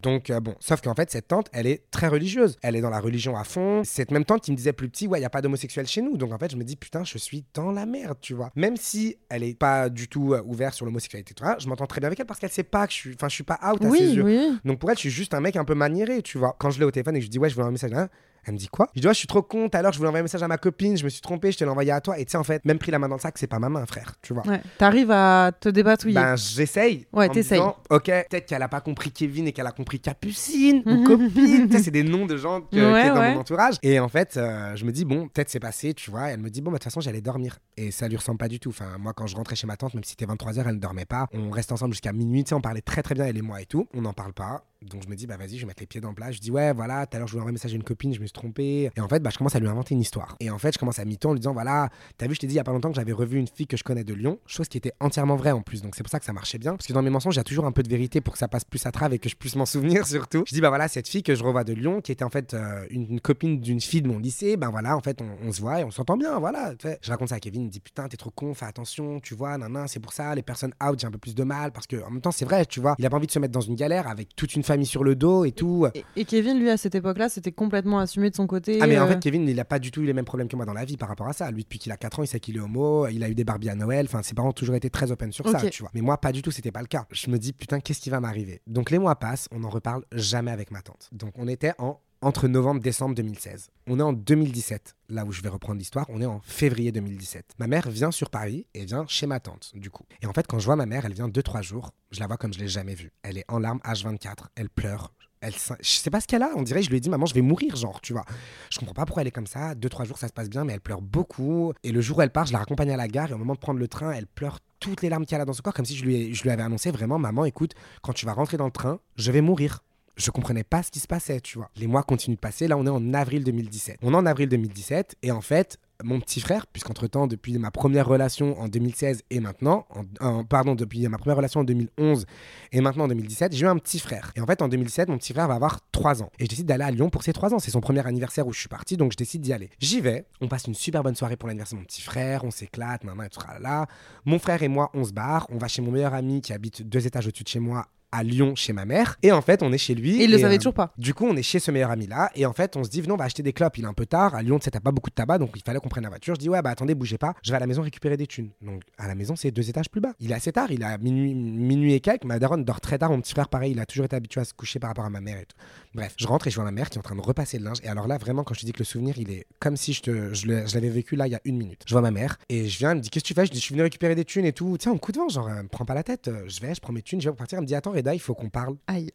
Donc 0.04 0.30
euh, 0.30 0.40
bon, 0.40 0.54
sauf 0.60 0.82
qu'en 0.82 0.94
fait, 0.94 1.10
cette 1.10 1.28
tante, 1.28 1.50
elle 1.52 1.66
est 1.66 1.90
très 1.90 2.08
religieuse. 2.08 2.58
Elle 2.62 2.76
est 2.76 2.82
dans 2.82 2.92
la 2.92 3.00
religion 3.00 3.36
à 3.36 3.44
fond. 3.44 3.82
Cette 3.84 4.12
même 4.12 4.24
tante 4.24 4.42
qui 4.44 4.52
me 4.52 4.56
disait 4.58 4.72
plus 4.74 4.88
petit, 4.88 5.08
ouais, 5.08 5.20
il 5.20 5.24
y 5.24 5.26
a 5.26 5.30
pas 5.32 5.42
d'homosexuel 5.42 5.88
chez 5.88 6.02
nous. 6.04 6.16
Donc 6.16 6.32
en 6.32 6.38
fait, 6.38 6.52
je 6.52 6.56
me 6.58 6.64
dis, 6.64 6.76
putain, 6.76 7.04
je 7.04 7.18
suis 7.18 7.44
dans 7.56 7.72
la 7.72 7.86
merde, 7.88 8.18
tu 8.22 8.34
vois. 8.36 8.52
Même 8.56 8.78
si 8.78 9.18
elle 9.30 9.44
est 9.44 9.58
pas 9.58 9.90
du 9.90 10.08
tout 10.08 10.34
euh, 10.34 10.44
ouverte 10.46 10.76
sur 10.76 10.86
l'homosexualité, 10.86 11.34
tout 11.34 11.44
ça, 11.44 11.58
je 11.60 11.68
m'entends 11.68 11.88
très 11.88 12.00
bien 12.02 12.08
avec 12.08 12.20
elle 12.20 12.28
parce 12.28 12.40
qu'elle 12.40 12.52
sait 12.52 12.62
pas 12.64 12.86
que 12.86 12.94
je 12.94 12.98
suis, 13.00 13.14
enfin, 13.16 13.30
je 13.30 13.34
suis 13.36 13.44
pas 13.44 13.60
out 13.64 13.84
à 13.84 13.86
ses 13.86 13.90
Oui, 13.90 14.14
yeux. 14.14 14.24
oui. 14.24 14.58
Donc 14.64 14.78
pour 14.80 14.92
elle, 14.92 14.96
je 14.98 15.02
suis 15.02 15.10
juste 15.10 15.34
un 15.34 15.42
mec 15.42 15.56
un 15.56 15.66
peu 15.66 15.74
maniéré, 15.74 16.22
tu 16.22 16.38
vois. 16.38 16.56
Quand 16.60 16.70
je 16.70 16.78
l'ai 16.80 16.86
au 16.86 16.92
téléphone 16.92 17.16
et 17.16 17.20
que 17.20 17.26
je 17.26 17.32
dis 17.32 17.40
ouais, 17.40 17.50
je 17.50 17.56
voulais 17.56 17.68
un 17.68 17.72
message, 17.72 17.94
hein, 17.94 18.10
elle 18.46 18.54
me 18.54 18.58
dit 18.60 18.68
quoi? 18.68 18.90
Je 18.96 19.02
dis 19.02 19.08
ouais, 19.08 19.14
je 19.14 19.20
suis 19.20 19.28
trop 19.28 19.46
à 19.74 19.82
l'heure, 19.82 19.92
je 19.94 19.98
voulais 19.98 20.10
envoyer 20.10 20.22
un 20.22 20.24
message 20.24 20.44
à 20.44 20.48
ma 20.48 20.58
copine, 20.58 20.98
je 20.98 21.04
me 21.04 21.10
suis 21.10 21.22
trompé, 21.22 21.52
je 21.52 21.58
te 21.58 21.64
l'ai 21.64 21.70
envoyé 21.70 21.92
à 21.92 22.02
toi. 22.02 22.18
Et 22.20 22.26
tu 22.26 22.32
sais, 22.32 22.38
en 22.38 22.44
fait, 22.44 22.64
même 22.66 22.80
pris 22.80 22.92
la 22.92 23.00
main 23.00 23.08
dans 23.08 23.16
le 23.16 23.22
sac, 23.22 23.38
c'est 23.38 23.48
pas 23.48 23.60
ma 23.60 23.70
main, 23.70 23.86
frère, 23.86 24.14
tu 24.22 24.34
vois. 24.34 24.46
Ouais. 24.48 24.62
T'arrives 24.78 25.12
à 25.12 25.52
te 25.58 25.70
débatouiller. 25.70 26.16
Ben, 26.16 26.36
j'essaye. 26.36 27.06
Ouais, 27.14 27.30
t'essayes. 27.30 27.60
Ok, 27.90 28.06
peut-être 28.06 28.46
qu'elle 28.46 28.62
a 28.62 28.68
pas 28.68 28.82
compris 28.82 29.12
Kevin 29.12 29.48
et 29.48 29.52
qu'elle 29.52 29.68
a 29.68 29.72
compris 29.72 30.00
Capucine 30.00 30.84
ou 30.86 31.04
Copine. 31.04 31.68
tu 31.70 31.78
sais, 31.78 31.84
c'est 31.84 31.92
des 31.92 32.04
noms 32.04 32.26
de 32.26 32.38
gens 32.38 32.62
que, 32.62 32.68
qui 32.72 32.82
Ouais, 32.82 33.08
dans 33.10 33.20
ouais. 33.20 33.34
mon 33.34 33.40
entourage. 33.42 33.76
Et 33.84 34.00
en 34.00 34.10
fait, 34.10 34.38
euh, 34.38 34.76
je 34.76 34.86
me 34.86 34.92
dis, 34.92 35.06
bon, 35.06 35.28
peut-être 35.28 35.50
c'est 35.50 35.60
passé, 35.60 35.94
tu 35.94 36.12
vois. 36.12 36.30
Et 36.30 36.34
elle 36.34 36.40
me 36.40 36.50
dit, 36.50 36.62
bon, 36.62 36.72
bah, 36.72 36.76
de 36.78 36.80
toute 36.80 36.86
façon, 36.86 37.02
j'allais 37.02 37.22
dormir. 37.22 37.60
Et 37.78 37.92
ça 37.92 38.08
lui 38.08 38.18
ressemble 38.18 38.38
pas 38.38 38.48
du 38.48 38.60
tout. 38.60 38.70
Enfin, 38.70 38.98
moi, 39.00 39.14
quand 39.14 39.28
je 39.28 39.36
rentrais 39.36 39.56
chez 39.56 39.68
ma 39.68 39.78
tante, 39.78 39.94
même 39.94 40.04
si 40.04 40.12
c'était 40.12 40.26
23h, 40.26 40.64
elle 40.68 40.76
ne 40.76 40.80
dormait 40.80 41.06
pas. 41.06 41.28
On 41.34 41.50
reste 41.50 41.72
ensemble 41.72 41.94
jusqu'à 41.94 42.14
minuit, 42.14 42.44
tu 42.44 42.50
sais, 42.50 42.56
on 42.56 42.62
parlait 42.62 42.82
très 42.82 43.02
très 43.04 43.16
bien, 43.16 43.26
elle 43.26 43.38
et 43.38 43.42
moi 43.42 43.62
et 43.62 43.66
tout. 43.66 43.88
On 43.94 44.02
n'en 44.02 44.14
parle 44.14 44.34
pas. 44.34 44.64
Donc 44.90 45.04
je 45.04 45.10
me 45.10 45.16
dis, 45.16 45.28
bah 45.28 45.38
vas-y, 45.38 45.58
je 45.58 45.62
vais 45.62 45.68
mettre 45.68 45.82
les 45.82 45.88
pieds 45.88 46.02
dans 46.02 46.10
le 46.10 46.16
plat. 46.16 46.32
Je 46.32 46.40
dis, 46.40 46.52
ouais, 46.52 46.74
voilà, 46.74 47.06
tout 47.06 47.16
à 47.16 47.20
l'heure, 47.20 47.28
je 47.28 47.34
voulais 47.34 47.42
envoyer 47.42 47.54
un 47.54 47.54
message 47.54 47.74
à 47.74 47.76
une 47.76 47.84
copine, 47.84 48.14
je 48.14 48.20
me 48.20 48.26
suis 48.26 48.34
trompé. 48.34 48.90
Et 48.96 49.02
en 49.02 49.08
fait, 49.08 49.20
bah, 49.22 49.30
je 49.32 49.38
commence 49.38 49.56
à 49.56 49.60
lui 49.60 49.68
inventer 49.68 49.94
une 49.94 50.02
histoire. 50.02 50.36
Et 50.40 50.50
en 50.50 50.58
fait, 50.58 50.74
je 50.74 50.80
commence 50.80 51.00
à 51.00 51.06
mi-temps 51.06 51.30
en 51.30 51.34
lui 51.34 51.40
disant, 51.40 51.54
voilà, 51.54 51.90
t'as 52.18 52.28
vu, 52.28 52.36
je 52.36 52.40
t'ai 52.40 52.48
dit 52.48 52.54
il 52.54 52.58
y 52.58 52.60
a 52.60 52.64
pas 52.64 52.72
longtemps 52.72 52.90
que 52.90 52.96
j'avais 52.96 53.12
revu 53.12 53.38
une 53.38 53.48
fille 53.48 53.68
que 53.68 53.78
je 53.78 53.84
connais 53.84 54.04
de 54.04 54.14
Lyon, 54.14 54.40
chose 54.46 54.68
qui 54.68 54.78
était 54.78 54.94
entièrement 55.00 55.36
vraie 55.36 55.52
en 55.52 55.62
plus. 55.62 55.82
Donc 55.82 55.96
c'est 55.96 56.04
pour 56.04 56.12
ça 56.12 56.20
que 56.20 56.26
ça 56.26 56.34
marchait 56.34 56.58
bien. 56.58 56.76
Parce 56.76 56.88
que 56.88 56.94
dans 56.94 57.02
mes 57.02 57.10
mensonges, 57.10 57.36
il 57.36 57.38
y 57.38 57.42
a 57.42 57.44
toujours 57.44 57.66
un 57.66 57.72
peu 57.72 57.84
de 57.84 57.90
vérité 57.90 58.22
pour 58.22 58.34
que 58.34 58.40
ça 58.40 58.48
passe 58.48 58.66
plus 58.66 58.86
à 58.86 58.92
travers 58.92 59.14
et 59.14 59.20
que 59.20 59.30
je 59.30 59.36
puisse 59.36 59.56
m'en 59.56 59.66
souvenir 59.66 60.06
surtout. 60.08 60.44
Je 60.48 60.54
dis, 60.54 60.62
bah 60.62 60.70
voilà, 60.70 60.88
cette 60.88 61.08
fille 61.08 61.24
que 61.24 61.36
je 61.36 61.44
revois 61.44 61.64
de 61.64 61.74
Lyon, 61.74 62.02
qui 62.02 62.12
était 62.12 62.24
en 62.24 62.30
fait 62.30 62.54
euh, 62.54 62.86
une, 62.90 63.20
copine 63.20 63.60
d'une 63.60 63.82
fille 63.82 64.02
de 64.02 64.08
mon 64.08 64.20
lycée, 64.20 64.58
ben 64.58 64.70
voilà, 64.70 64.98
en 64.98 65.02
fait, 65.02 65.22
on, 65.22 65.52
se 65.52 65.62
voit 65.62 65.82
et 65.82 65.84
on 65.84 65.92
s'entend 65.92 66.18
bien, 66.18 66.40
voilà. 66.40 66.74
Je 67.02 67.10
raconte 67.10 67.30
ça 67.30 67.36
à 67.36 67.40
Kevin, 67.40 67.62
il 67.62 67.66
me 67.66 67.72
dit, 67.72 67.80
putain, 67.80 68.08
t'es 68.08 68.18
trop 68.18 68.32
con, 68.32 68.54
fais 68.54 68.66
attention, 68.66 69.20
tu 69.20 69.36
vois, 69.36 69.58
nan, 69.58 69.72
nan, 69.72 69.88
c'est 69.88 70.00
pour 70.00 70.14
ça, 70.14 70.34
les 70.36 70.42
personnes 70.42 70.74
out, 70.84 71.00
j'ai 71.00 71.08
un 71.08 71.12
peu 71.12 71.18
plus 71.18 71.36
de 71.36 71.44
mal. 71.44 71.72
Parce 71.72 71.88
que 71.88 72.04
en 72.04 72.10
même 72.10 72.22
temps, 72.22 72.32
c'est 72.32 72.46
vrai, 72.46 72.66
tu 72.66 72.80
vois, 72.80 72.96
il 72.98 73.06
a 73.06 73.10
pas 73.10 73.18
envie 73.18 73.28
de 73.28 73.32
se 73.32 73.40
mettre 73.40 73.54
dans 73.54 73.62
une 73.62 73.76
galère 73.76 74.08
avec 74.08 74.36
toute 74.36 74.56
une 74.56 74.64
sur 74.84 75.04
le 75.04 75.16
dos 75.16 75.46
et 75.46 75.52
tout. 75.52 75.88
Et, 75.94 76.04
et 76.16 76.26
Kevin, 76.26 76.60
lui, 76.60 76.70
à 76.70 76.78
cette 76.78 76.96
époque-là, 76.96 77.30
c'était 77.30 77.52
complètement 77.52 78.00
assumé 78.00 78.30
de 78.30 78.36
son 78.36 78.48
côté. 78.48 78.80
Ah 78.82 78.88
mais 78.88 79.00
en 79.00 79.06
euh, 79.06 79.08
fait 79.08 79.20
Kevin 79.20 79.48
il 79.48 79.60
a 79.60 79.66
pas 79.66 79.80
du 79.80 79.92
tout 79.92 80.02
eu 80.02 80.06
les 80.06 80.14
mêmes 80.14 80.26
problèmes 80.26 80.48
que 80.48 80.56
moi 80.56 80.66
dans 80.66 80.74
la 80.74 80.86
vie 80.86 80.98
par 80.98 81.10
rapport 81.10 81.28
à 81.28 81.34
ça. 81.34 81.50
Lui 81.52 81.64
depuis 81.64 81.80
qu'il 81.80 81.92
a 81.92 81.98
4 81.98 82.20
ans 82.20 82.24
il 82.24 82.28
sait 82.28 82.40
qu'il 82.40 82.58
est 82.58 82.60
homo, 82.60 83.08
il 83.08 83.24
a 83.24 83.30
eu 83.30 83.36
des 83.36 83.44
Barbies 83.44 83.70
à 83.70 83.76
Noël, 83.76 84.06
enfin 84.08 84.24
ses 84.24 84.34
parents 84.34 84.50
ont 84.50 84.54
toujours 84.54 84.76
été 84.76 84.90
très 84.90 85.12
open 85.12 85.32
sur 85.32 85.48
ça 85.50 85.62
tu 85.70 85.82
vois. 85.82 85.92
Mais 85.94 86.02
moi 86.02 86.18
pas 86.18 86.32
du 86.32 86.42
tout 86.42 86.52
c'était 86.52 86.72
pas 86.72 86.82
le 86.82 86.88
cas. 86.88 87.06
Je 87.12 87.30
me 87.30 87.38
dis 87.38 87.54
putain 87.54 87.80
qu'est-ce 87.80 88.02
qui 88.02 88.10
va 88.10 88.20
m'arriver? 88.20 88.62
Donc 88.68 88.92
les 88.92 89.00
mois 89.00 89.16
passent, 89.16 89.48
on 89.52 89.60
n'en 89.60 89.70
reparle 89.70 90.04
jamais 90.12 90.52
avec 90.52 90.72
ma 90.72 90.82
tante. 90.82 91.10
Donc 91.12 91.34
on 91.38 91.48
était 91.48 91.74
en 91.78 92.00
entre 92.24 92.48
novembre 92.48 92.82
décembre 92.82 93.16
2016. 93.16 93.70
On 93.88 94.00
est 94.00 94.04
en 94.04 94.14
2017 94.14 94.96
là 95.10 95.26
où 95.26 95.32
je 95.32 95.42
vais 95.42 95.50
reprendre 95.50 95.78
l'histoire, 95.78 96.06
on 96.10 96.22
est 96.22 96.26
en 96.26 96.40
février 96.44 96.92
2017. 96.92 97.56
Ma 97.60 97.68
mère 97.68 97.90
vient 97.90 98.12
sur 98.12 98.30
Paris 98.30 98.66
et 98.74 98.86
vient 98.86 99.06
chez 99.08 99.28
ma 99.28 99.40
tante 99.40 99.72
du 99.76 99.90
coup. 99.90 100.06
Et 100.22 100.26
en 100.26 100.34
fait 100.34 100.48
quand 100.48 100.60
je 100.60 100.66
vois 100.66 100.76
ma 100.76 100.86
mère, 100.86 101.06
elle 101.06 101.14
vient 101.14 101.28
2 101.28 101.44
3 101.44 101.62
jours, 101.62 101.92
je 102.12 102.20
la 102.20 102.28
vois 102.28 102.38
comme 102.38 102.54
je 102.54 102.60
l'ai 102.60 102.68
jamais 102.68 102.96
vue. 102.96 103.12
Elle 103.24 103.38
est 103.38 103.46
en 103.48 103.60
larmes 103.60 103.82
H24, 103.86 104.46
elle 104.56 104.70
pleure. 104.70 105.14
Elle, 105.42 105.54
je 105.54 105.90
sais 105.90 106.10
pas 106.10 106.22
ce 106.22 106.28
qu'elle 106.28 106.42
a, 106.42 106.52
on 106.56 106.62
dirait, 106.62 106.82
je 106.82 106.90
lui 106.90 106.96
ai 106.96 107.00
dit, 107.02 107.10
maman, 107.10 107.26
je 107.26 107.34
vais 107.34 107.42
mourir, 107.42 107.76
genre, 107.76 108.00
tu 108.00 108.14
vois. 108.14 108.24
Je 108.70 108.80
comprends 108.80 108.94
pas 108.94 109.06
pourquoi 109.06 109.24
elle 109.24 109.28
est 109.28 109.32
comme 109.32 109.46
ça. 109.46 109.76
Deux, 109.76 109.90
trois 109.90 110.06
jours, 110.06 110.18
ça 110.18 110.30
se 110.30 110.34
passe 110.34 110.50
bien, 110.50 110.64
mais 110.64 110.72
elle 110.72 110.80
pleure 110.80 111.02
beaucoup. 111.02 111.74
Et 111.84 111.92
le 111.92 112.00
jour 112.00 112.20
où 112.20 112.22
elle 112.22 112.30
part, 112.30 112.46
je 112.46 112.54
la 112.54 112.60
raccompagne 112.60 112.92
à 112.92 112.96
la 112.96 113.10
gare 113.10 113.30
et 113.30 113.34
au 113.34 113.38
moment 113.38 113.54
de 113.54 113.60
prendre 113.60 113.78
le 113.78 113.90
train, 113.90 114.12
elle 114.12 114.26
pleure 114.26 114.60
toutes 114.80 115.02
les 115.02 115.10
larmes 115.10 115.26
qu'elle 115.26 115.42
a 115.42 115.46
dans 115.46 115.52
son 115.52 115.62
corps, 115.62 115.74
comme 115.74 115.84
si 115.84 115.98
je 115.98 116.06
lui, 116.06 116.34
je 116.34 116.44
lui 116.44 116.50
avais 116.50 116.64
annoncé 116.64 116.92
vraiment, 116.92 117.20
maman, 117.20 117.44
écoute, 117.44 117.74
quand 118.02 118.14
tu 118.14 118.26
vas 118.26 118.32
rentrer 118.32 118.56
dans 118.56 118.66
le 118.66 118.72
train, 118.72 119.00
je 119.18 119.34
vais 119.34 119.42
mourir. 119.42 119.84
Je 120.16 120.30
comprenais 120.30 120.64
pas 120.64 120.84
ce 120.84 120.92
qui 120.92 121.00
se 121.00 121.08
passait, 121.08 121.42
tu 121.42 121.58
vois. 121.58 121.70
Les 121.76 121.88
mois 121.88 122.04
continuent 122.04 122.36
de 122.36 122.40
passer. 122.40 122.68
Là, 122.68 122.78
on 122.78 122.86
est 122.86 122.90
en 122.90 123.14
avril 123.16 123.44
2017. 123.44 123.98
On 124.04 124.14
est 124.14 124.18
en 124.18 124.26
avril 124.28 124.48
2017 124.48 125.16
et 125.24 125.32
en 125.32 125.42
fait, 125.42 125.80
mon 126.04 126.20
petit 126.20 126.40
frère, 126.40 126.68
puisqu'entre-temps, 126.68 127.26
depuis 127.26 127.58
ma 127.58 127.72
première 127.72 128.06
relation 128.08 128.60
en 128.60 128.68
2016 128.68 129.24
et 129.32 129.40
maintenant, 129.40 129.88
en- 129.90 130.04
en- 130.26 130.44
pardon, 130.44 130.76
depuis 130.76 131.08
ma 131.08 131.18
première 131.18 131.38
relation 131.38 131.62
en 131.62 131.64
2011 131.64 132.26
et 132.72 132.82
maintenant 132.82 133.06
en 133.06 133.08
2017, 133.08 133.56
j'ai 133.56 133.66
eu 133.66 133.68
un 133.68 133.78
petit 133.78 133.98
frère. 134.00 134.32
Et 134.36 134.42
en 134.42 134.46
fait, 134.46 134.62
en 134.62 134.68
2017, 134.68 135.10
mon 135.10 135.18
petit 135.18 135.34
frère 135.34 135.48
va 135.48 135.56
avoir 135.56 135.80
3 135.92 136.22
ans. 136.22 136.30
Et 136.38 136.44
je 136.44 136.50
décide 136.50 136.68
d'aller 136.68 136.84
à 136.84 136.92
Lyon 136.92 137.10
pour 137.10 137.24
ses 137.24 137.34
3 137.34 137.52
ans. 137.54 137.58
C'est 137.60 137.72
son 137.72 137.82
premier 137.82 138.06
anniversaire 138.06 138.46
où 138.46 138.54
je 138.54 138.60
suis 138.60 138.70
parti, 138.70 138.98
donc 138.98 139.14
je 139.14 139.18
décide 139.18 139.42
d'y 139.42 139.52
aller. 139.54 139.72
J'y 139.80 140.00
vais, 140.00 140.26
on 140.42 140.48
passe 140.48 140.66
une 140.66 140.76
super 140.76 141.02
bonne 141.02 141.16
soirée 141.16 141.38
pour 141.38 141.48
l'anniversaire 141.48 141.78
de 141.78 141.82
mon 141.82 141.86
petit 141.88 142.02
frère, 142.04 142.44
on 142.44 142.52
s'éclate, 142.52 143.04
maman 143.04 143.24
et 143.24 143.30
tout 143.30 143.40
là. 143.62 143.88
Mon 144.26 144.38
frère 144.38 144.62
et 144.62 144.68
moi, 144.68 144.92
on 144.94 145.04
se 145.06 145.12
barre, 145.14 145.48
on 145.50 145.58
va 145.58 145.68
chez 145.68 145.82
mon 145.82 145.90
meilleur 145.92 146.14
ami 146.14 146.42
qui 146.42 146.54
habite 146.54 146.84
deux 146.88 147.08
étages 147.08 147.26
au-dessus 147.26 147.44
de 147.44 147.50
chez 147.50 147.60
moi 147.60 147.88
à 148.14 148.24
Lyon 148.24 148.56
chez 148.56 148.74
ma 148.74 148.86
mère. 148.86 149.18
Et 149.24 149.32
en 149.32 149.42
fait, 149.42 149.64
on 149.64 149.74
est 149.74 149.78
chez 149.78 149.96
lui. 149.96 150.22
Et 150.22 150.26
il 150.26 150.32
le 150.32 150.38
et, 150.38 150.42
savait 150.42 150.56
euh, 150.56 150.58
toujours 150.58 150.74
pas. 150.76 150.94
du 150.98 151.14
coup, 151.14 151.26
on 151.26 151.36
est 151.36 151.44
chez 151.44 151.60
ce 151.60 151.72
meilleur 151.72 151.90
ami-là, 151.90 152.32
et 152.36 152.46
en 152.46 152.54
fait, 152.54 152.78
on 152.78 152.84
se 152.84 152.90
dit, 152.90 153.02
venons, 153.02 153.16
on 153.16 153.18
va 153.18 153.26
acheter 153.26 153.44
des 153.44 153.54
clopes. 153.54 153.78
Il 153.78 153.84
est 153.84 153.88
un 153.88 153.94
peu 153.94 154.06
tard. 154.06 154.36
À 154.36 154.44
Lyon, 154.44 154.60
tu 154.60 154.66
sais, 154.66 154.72
t'as 154.72 154.80
pas 154.80 154.92
beaucoup 154.92 155.10
de 155.10 155.16
tabac, 155.16 155.40
donc 155.40 155.50
il 155.56 155.64
fallait 155.66 155.80
qu'on 155.80 155.90
prenne 155.90 156.04
la 156.04 156.10
voiture. 156.10 156.36
Je 156.36 156.40
dis, 156.40 156.50
ouais, 156.50 156.62
bah 156.62 156.70
attendez, 156.70 156.94
bougez 156.96 157.18
pas. 157.18 157.34
Je 157.44 157.52
vais 157.52 157.58
à 157.58 157.60
la 157.60 157.68
maison 157.68 157.82
récupérer 157.82 158.16
des 158.16 158.28
thunes. 158.28 158.52
Donc, 158.62 158.84
à 158.98 159.08
la 159.08 159.16
maison, 159.16 159.36
c'est 159.36 159.52
deux 159.52 159.68
étages 159.70 159.90
plus 159.90 160.00
bas. 160.00 160.14
Il 160.20 160.32
est 160.32 160.36
assez 160.36 160.52
tard, 160.52 160.72
il 160.72 160.82
est 160.82 160.86
à 160.86 160.98
minuit, 161.00 161.34
minuit 161.34 161.94
et 161.94 162.00
quelques. 162.00 162.26
Ma 162.26 162.38
daronne 162.38 162.64
dort 162.64 162.82
très 162.82 163.00
tard. 163.00 163.10
Mon 163.10 163.20
petit 163.20 163.34
frère, 163.34 163.50
pareil, 163.50 163.72
il 163.72 163.80
a 163.80 163.86
toujours 163.86 164.06
été 164.06 164.16
habitué 164.16 164.42
à 164.42 164.46
se 164.46 164.54
coucher 164.54 164.80
par 164.80 164.92
rapport 164.92 165.06
à 165.06 165.10
ma 165.10 165.22
mère 165.22 165.40
et 165.40 165.46
tout. 165.46 165.58
Bref, 165.96 166.14
je 166.18 166.28
rentre 166.28 166.48
et 166.48 166.50
je 166.52 166.56
vois 166.56 166.66
ma 166.66 166.72
mère 166.72 166.90
qui 166.90 166.98
est 166.98 167.00
en 167.00 167.04
train 167.04 167.16
de 167.16 167.22
repasser 167.22 167.58
le 167.58 167.66
linge. 167.66 167.78
Et 167.84 167.88
alors 167.88 168.08
là, 168.08 168.18
vraiment, 168.18 168.44
quand 168.44 168.54
je 168.54 168.62
te 168.62 168.66
dis 168.66 168.74
que 168.74 168.80
le 168.80 168.86
souvenir, 168.86 169.18
il 169.18 169.32
est 169.32 169.46
comme 169.60 169.78
si 169.78 169.94
je, 169.94 170.02
te, 170.02 170.34
je 170.34 170.48
l'avais 170.48 170.90
vécu 170.90 171.16
là 171.16 171.28
il 171.28 171.32
y 171.32 171.36
a 171.36 171.42
une 171.46 171.58
minute. 171.58 171.82
Je 171.88 171.94
vois 171.94 172.02
ma 172.02 172.12
mère 172.12 172.38
et 172.50 172.68
je 172.68 172.78
viens, 172.78 172.92
elle 172.92 172.98
me 172.98 173.02
dit, 173.02 173.10
qu'est-ce 173.10 173.24
que 173.24 173.28
tu 173.28 173.34
fais? 173.34 173.46
Je 173.46 173.52
dis, 173.52 173.58
je 173.58 173.64
suis 173.64 173.74
venu 173.74 173.84
récupérer 173.84 174.16
des 174.16 174.26
thunes 174.26 174.46
et 174.46 174.54
tout. 174.54 174.78
Tiens, 174.80 174.94
un 174.94 174.98
coup 174.98 175.12
de 175.12 175.18
vent, 175.18 175.30
genre, 175.30 175.48
euh, 175.48 175.64
me 175.64 175.68
prends 175.68 175.86
pas 175.86 175.94
la 175.94 176.04
tête. 176.04 176.28
Euh, 176.28 176.44
Je 176.48 176.60
vais, 176.62 176.74
je 176.74 176.82
prends 176.82 176.94
mes 176.94 177.02
thunes, 177.02 177.22
je 177.22 177.30
vais 177.30 177.36
partir. 177.36 177.58
Elle 177.58 177.64
me 177.64 177.68
dit, 177.68 177.76
attends, 177.76 177.94
Reda, 178.04 178.14
il 178.14 178.20
faut 178.20 178.36
qu'on 178.36 178.50
parle. 178.50 178.76
Aïe. 178.88 179.12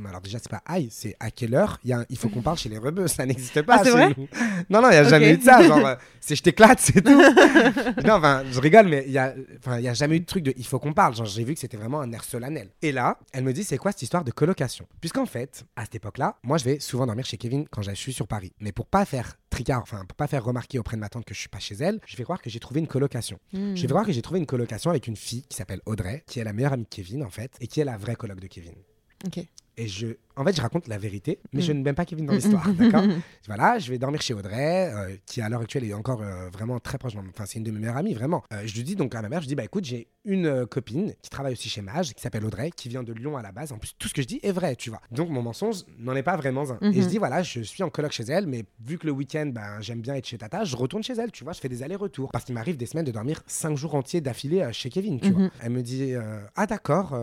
Mais 0.00 0.08
alors 0.08 0.20
déjà, 0.20 0.38
c'est 0.38 0.50
pas 0.50 0.62
aïe, 0.66 0.88
c'est 0.90 1.14
à 1.20 1.30
quelle 1.30 1.54
heure 1.54 1.78
il, 1.84 1.90
y 1.90 1.92
a 1.92 1.98
un- 2.00 2.06
il 2.08 2.16
faut 2.16 2.28
qu'on 2.28 2.42
parle 2.42 2.56
chez 2.58 2.68
les 2.68 2.78
rebeux. 2.78 3.06
Ça 3.06 3.26
n'existe 3.26 3.62
pas. 3.62 3.74
Ah, 3.76 3.78
c'est 3.84 3.90
chez 3.90 3.90
vrai 3.90 4.14
nous. 4.16 4.28
Non, 4.70 4.80
non, 4.80 4.88
il 4.88 4.92
n'y 4.92 4.96
a 4.96 5.04
jamais 5.04 5.34
eu 5.34 5.36
de 5.38 5.42
ça. 5.42 5.62
Genre, 5.62 5.78
euh, 5.86 5.94
c'est 6.20 6.34
je 6.36 6.42
t'éclate, 6.42 6.80
c'est 6.80 7.02
tout. 7.02 7.10
non, 8.06 8.14
enfin, 8.14 8.42
je 8.50 8.60
rigole, 8.60 8.88
mais 8.88 9.04
il 9.06 9.12
y 9.12 9.18
a, 9.18 9.34
a 9.66 9.94
jamais 9.94 10.16
eu 10.16 10.20
de 10.20 10.26
truc 10.26 10.42
de 10.44 10.54
il 10.56 10.66
faut 10.66 10.78
qu'on 10.78 10.92
parle. 10.92 11.14
Genre, 11.14 11.26
j'ai 11.26 11.44
vu 11.44 11.54
que 11.54 11.60
c'était 11.60 11.76
vraiment 11.76 12.00
un 12.00 12.10
air 12.12 12.24
solennel. 12.24 12.70
Et 12.82 12.92
là, 12.92 13.18
elle 13.32 13.44
me 13.44 13.52
dit, 13.52 13.62
c'est 13.64 13.78
quoi 13.78 13.92
cette 13.92 14.02
histoire 14.02 14.24
de 14.24 14.30
colocation? 14.30 14.86
Puisqu'en 15.00 15.26
fait, 15.26 15.64
à 15.76 15.84
cette 15.84 15.96
époque-là, 15.96 16.36
moi, 16.42 16.56
je 16.58 16.64
vais 16.64 16.80
souvent 16.80 17.06
dormir 17.06 17.24
chez 17.26 17.36
Kevin 17.36 17.66
quand 17.70 17.82
je 17.82 17.92
suis 17.92 18.12
sur 18.12 18.26
Paris. 18.26 18.52
Mais 18.60 18.72
pour 18.72 18.86
pas 18.86 19.04
faire 19.04 19.34
tricard, 19.50 19.80
enfin, 19.82 20.04
pour 20.06 20.16
pas 20.16 20.26
faire 20.28 20.44
remarquer 20.44 20.78
auprès 20.78 20.96
de 20.96 21.00
ma 21.00 21.08
tante 21.08 21.24
que 21.24 21.34
je 21.34 21.40
suis 21.40 21.48
pas 21.48 21.58
chez 21.58 21.74
elle, 21.74 22.00
je 22.06 22.16
vais 22.16 22.24
croire 22.24 22.40
que 22.40 22.48
j'ai 22.48 22.60
trouvé 22.60 22.80
une 22.80 22.86
colocation. 22.86 23.38
Hmm. 23.52 23.74
Je 23.74 23.82
vais 23.82 23.88
voir 23.92 24.06
que 24.06 24.12
j'ai 24.12 24.22
trouvé 24.22 24.40
une 24.40 24.46
colocation 24.46 24.90
avec 24.90 25.06
une 25.06 25.16
fille 25.16 25.42
qui 25.42 25.56
s'appelle 25.56 25.80
Audrey, 25.86 26.22
qui 26.26 26.38
est 26.40 26.44
la 26.44 26.52
meilleure 26.52 26.72
amie 26.72 26.84
de 26.84 26.88
Kevin, 26.88 27.22
en 27.24 27.30
fait, 27.30 27.52
et 27.60 27.66
qui 27.66 27.80
est 27.80 27.84
la 27.84 27.96
vraie 27.96 28.16
coloc 28.16 28.40
de 28.40 28.46
Kevin. 28.46 28.74
Et 29.76 29.86
je, 29.88 30.08
en 30.36 30.44
fait, 30.44 30.54
je 30.54 30.60
raconte 30.60 30.88
la 30.88 30.98
vérité, 30.98 31.38
mais 31.54 31.60
Mm. 31.60 31.64
je 31.64 31.72
ne 31.72 31.82
mets 31.82 31.92
pas 31.94 32.04
Kevin 32.04 32.26
dans 32.26 32.34
l'histoire, 32.34 32.68
d'accord? 32.74 33.04
Voilà, 33.46 33.78
je 33.78 33.90
vais 33.90 33.98
dormir 33.98 34.20
chez 34.20 34.34
Audrey, 34.34 34.92
euh, 34.92 35.16
qui 35.24 35.40
à 35.40 35.48
l'heure 35.48 35.62
actuelle 35.62 35.84
est 35.84 35.94
encore 35.94 36.20
euh, 36.20 36.50
vraiment 36.50 36.78
très 36.80 36.98
proche. 36.98 37.14
Enfin, 37.16 37.46
c'est 37.46 37.58
une 37.60 37.64
de 37.64 37.70
mes 37.70 37.78
meilleures 37.78 37.96
amies, 37.96 38.12
vraiment. 38.12 38.42
Euh, 38.52 38.62
je 38.66 38.74
lui 38.74 38.82
dis 38.82 38.94
donc 38.94 39.14
à 39.14 39.22
ma 39.22 39.30
mère, 39.30 39.40
je 39.40 39.46
dis 39.48 39.54
bah 39.54 39.64
écoute, 39.64 39.84
j'ai 39.86 40.08
une 40.26 40.66
copine 40.66 41.14
qui 41.22 41.30
travaille 41.30 41.54
aussi 41.54 41.70
chez 41.70 41.80
Mage, 41.80 42.12
qui 42.12 42.20
s'appelle 42.20 42.44
Audrey, 42.44 42.70
qui 42.76 42.90
vient 42.90 43.02
de 43.02 43.12
Lyon 43.14 43.38
à 43.38 43.42
la 43.42 43.52
base. 43.52 43.72
En 43.72 43.78
plus, 43.78 43.92
tout 43.98 44.08
ce 44.08 44.12
que 44.12 44.20
je 44.20 44.26
dis 44.26 44.40
est 44.42 44.52
vrai, 44.52 44.76
tu 44.76 44.90
vois. 44.90 45.00
Donc 45.12 45.30
mon 45.30 45.40
mensonge 45.40 45.76
n'en 45.98 46.14
est 46.14 46.22
pas 46.24 46.36
vraiment 46.36 46.64
un. 46.70 46.92
Et 46.92 47.00
je 47.00 47.06
dis 47.08 47.16
voilà, 47.18 47.42
je 47.42 47.60
suis 47.60 47.82
en 47.82 47.88
coloc 47.88 48.12
chez 48.12 48.24
elle, 48.24 48.46
mais 48.46 48.64
vu 48.84 48.98
que 48.98 49.06
le 49.06 49.12
week-end, 49.12 49.46
ben 49.46 49.80
j'aime 49.80 50.00
bien 50.02 50.14
être 50.14 50.26
chez 50.26 50.36
Tata, 50.36 50.64
je 50.64 50.76
retourne 50.76 51.02
chez 51.02 51.14
elle, 51.14 51.30
tu 51.32 51.44
vois. 51.44 51.54
Je 51.54 51.60
fais 51.60 51.70
des 51.70 51.82
allers-retours 51.82 52.30
parce 52.32 52.44
qu'il 52.44 52.54
m'arrive 52.54 52.76
des 52.76 52.86
semaines 52.86 53.06
de 53.06 53.12
dormir 53.12 53.40
cinq 53.46 53.76
jours 53.78 53.94
entiers 53.94 54.20
d'affilée 54.20 54.68
chez 54.72 54.90
Kevin, 54.90 55.20
tu 55.20 55.30
vois. 55.30 55.42
Mhm. 55.44 55.50
Elle 55.62 55.70
me 55.70 55.82
dit 55.82 56.12
ah 56.56 56.66
d'accord. 56.66 57.14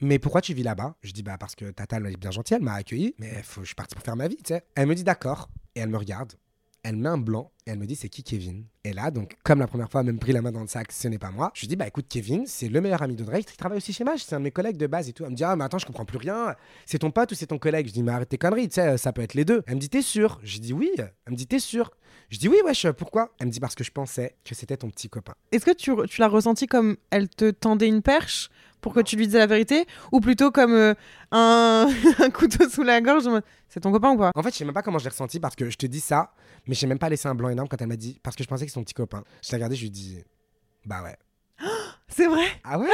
Mais 0.00 0.18
pourquoi 0.18 0.40
tu 0.40 0.54
vis 0.54 0.62
là-bas? 0.62 0.96
Je 1.02 1.12
dis 1.12 1.22
bah 1.22 1.36
parce 1.38 1.54
que 1.54 1.70
Tata 1.70 1.96
elle 1.96 2.06
est 2.06 2.16
bien 2.16 2.30
gentille, 2.30 2.56
elle 2.56 2.62
m'a 2.62 2.74
accueilli, 2.74 3.14
mais 3.18 3.42
je 3.42 3.64
suis 3.64 3.74
parti 3.74 3.94
pour 3.94 4.04
faire 4.04 4.16
ma 4.16 4.28
vie, 4.28 4.36
tu 4.36 4.54
sais. 4.54 4.64
Elle 4.74 4.86
me 4.86 4.94
dit 4.94 5.04
d'accord 5.04 5.48
et 5.74 5.80
elle 5.80 5.88
me 5.88 5.96
regarde, 5.98 6.34
elle 6.82 6.96
met 6.96 7.08
un 7.08 7.18
blanc 7.18 7.50
et 7.66 7.70
elle 7.70 7.78
me 7.78 7.86
dit 7.86 7.96
c'est 7.96 8.08
qui 8.08 8.22
Kevin? 8.22 8.64
Et 8.84 8.92
là 8.92 9.10
donc 9.10 9.36
comme 9.42 9.58
la 9.58 9.66
première 9.66 9.90
fois 9.90 10.02
elle 10.02 10.06
même 10.06 10.18
pris 10.18 10.32
la 10.32 10.40
main 10.40 10.52
dans 10.52 10.60
le 10.60 10.68
sac, 10.68 10.92
ce 10.92 11.08
n'est 11.08 11.18
pas 11.18 11.30
moi. 11.30 11.50
Je 11.54 11.66
dis 11.66 11.76
bah 11.76 11.86
écoute 11.86 12.06
Kevin, 12.08 12.46
c'est 12.46 12.68
le 12.68 12.80
meilleur 12.80 13.02
ami 13.02 13.16
d'Audrey, 13.16 13.40
il 13.40 13.56
travaille 13.56 13.78
aussi 13.78 13.92
chez 13.92 14.04
Mage, 14.04 14.24
c'est 14.24 14.34
un 14.34 14.38
de 14.38 14.44
mes 14.44 14.52
collègues 14.52 14.76
de 14.76 14.86
base 14.86 15.08
et 15.08 15.12
tout. 15.12 15.24
Elle 15.24 15.30
me 15.30 15.36
dit 15.36 15.44
ah 15.44 15.56
mais 15.56 15.64
attends 15.64 15.78
je 15.78 15.86
comprends 15.86 16.04
plus 16.04 16.18
rien, 16.18 16.54
c'est 16.84 16.98
ton 16.98 17.10
pote 17.10 17.32
ou 17.32 17.34
c'est 17.34 17.48
ton 17.48 17.58
collègue? 17.58 17.88
Je 17.88 17.92
dis 17.92 18.02
mais 18.02 18.12
arrête 18.12 18.28
tes 18.28 18.38
conneries, 18.38 18.68
tu 18.68 18.74
sais 18.74 18.98
ça 18.98 19.12
peut 19.12 19.22
être 19.22 19.34
les 19.34 19.44
deux. 19.44 19.62
Elle 19.66 19.76
me 19.76 19.80
dit 19.80 19.88
t'es 19.88 20.02
sûr? 20.02 20.38
Je 20.44 20.58
dis 20.58 20.72
oui. 20.72 20.90
Elle 20.98 21.32
me 21.32 21.36
dit 21.36 21.46
t'es 21.46 21.58
sûr? 21.58 21.90
Je 22.28 22.38
dis 22.38 22.48
oui 22.48 22.58
wesh 22.64 22.88
pourquoi? 22.90 23.32
Elle 23.38 23.46
me 23.48 23.52
dit 23.52 23.60
parce 23.60 23.74
que 23.74 23.84
je 23.84 23.90
pensais 23.90 24.36
que 24.44 24.54
c'était 24.54 24.76
ton 24.76 24.90
petit 24.90 25.08
copain. 25.08 25.34
Est-ce 25.52 25.64
que 25.64 25.74
tu, 25.74 25.92
tu 26.08 26.20
l'as 26.20 26.28
ressenti 26.28 26.66
comme 26.66 26.96
elle 27.10 27.28
te 27.28 27.50
tendait 27.50 27.88
une 27.88 28.02
perche? 28.02 28.50
Pour 28.86 28.94
que 28.94 29.00
tu 29.00 29.16
lui 29.16 29.26
dises 29.26 29.34
la 29.34 29.48
vérité 29.48 29.84
ou 30.12 30.20
plutôt 30.20 30.52
comme 30.52 30.72
euh, 30.72 30.94
un, 31.32 31.88
un 32.20 32.30
couteau 32.30 32.68
sous 32.68 32.84
la 32.84 33.00
gorge 33.00 33.24
C'est 33.68 33.80
ton 33.80 33.90
copain 33.90 34.12
ou 34.12 34.16
pas? 34.16 34.30
En 34.32 34.44
fait, 34.44 34.52
je 34.52 34.58
sais 34.58 34.64
même 34.64 34.74
pas 34.74 34.82
comment 34.82 34.98
je 35.00 35.04
l'ai 35.06 35.10
ressenti 35.10 35.40
parce 35.40 35.56
que 35.56 35.68
je 35.70 35.76
te 35.76 35.86
dis 35.86 35.98
ça, 35.98 36.30
mais 36.68 36.76
j'ai 36.76 36.86
même 36.86 37.00
pas 37.00 37.08
laissé 37.08 37.26
un 37.26 37.34
blanc 37.34 37.48
énorme 37.48 37.66
quand 37.68 37.82
elle 37.82 37.88
m'a 37.88 37.96
dit 37.96 38.20
parce 38.22 38.36
que 38.36 38.44
je 38.44 38.48
pensais 38.48 38.64
que 38.64 38.70
c'était 38.70 38.78
son 38.78 38.84
petit 38.84 38.94
copain. 38.94 39.24
Je 39.42 39.50
l'ai 39.50 39.56
regardé, 39.56 39.74
je 39.74 39.80
lui 39.80 39.88
ai 39.88 39.90
dit 39.90 40.18
bah 40.84 41.02
ouais. 41.02 41.16
C'est 42.08 42.28
vrai? 42.28 42.44
Ah 42.62 42.78
ouais? 42.78 42.86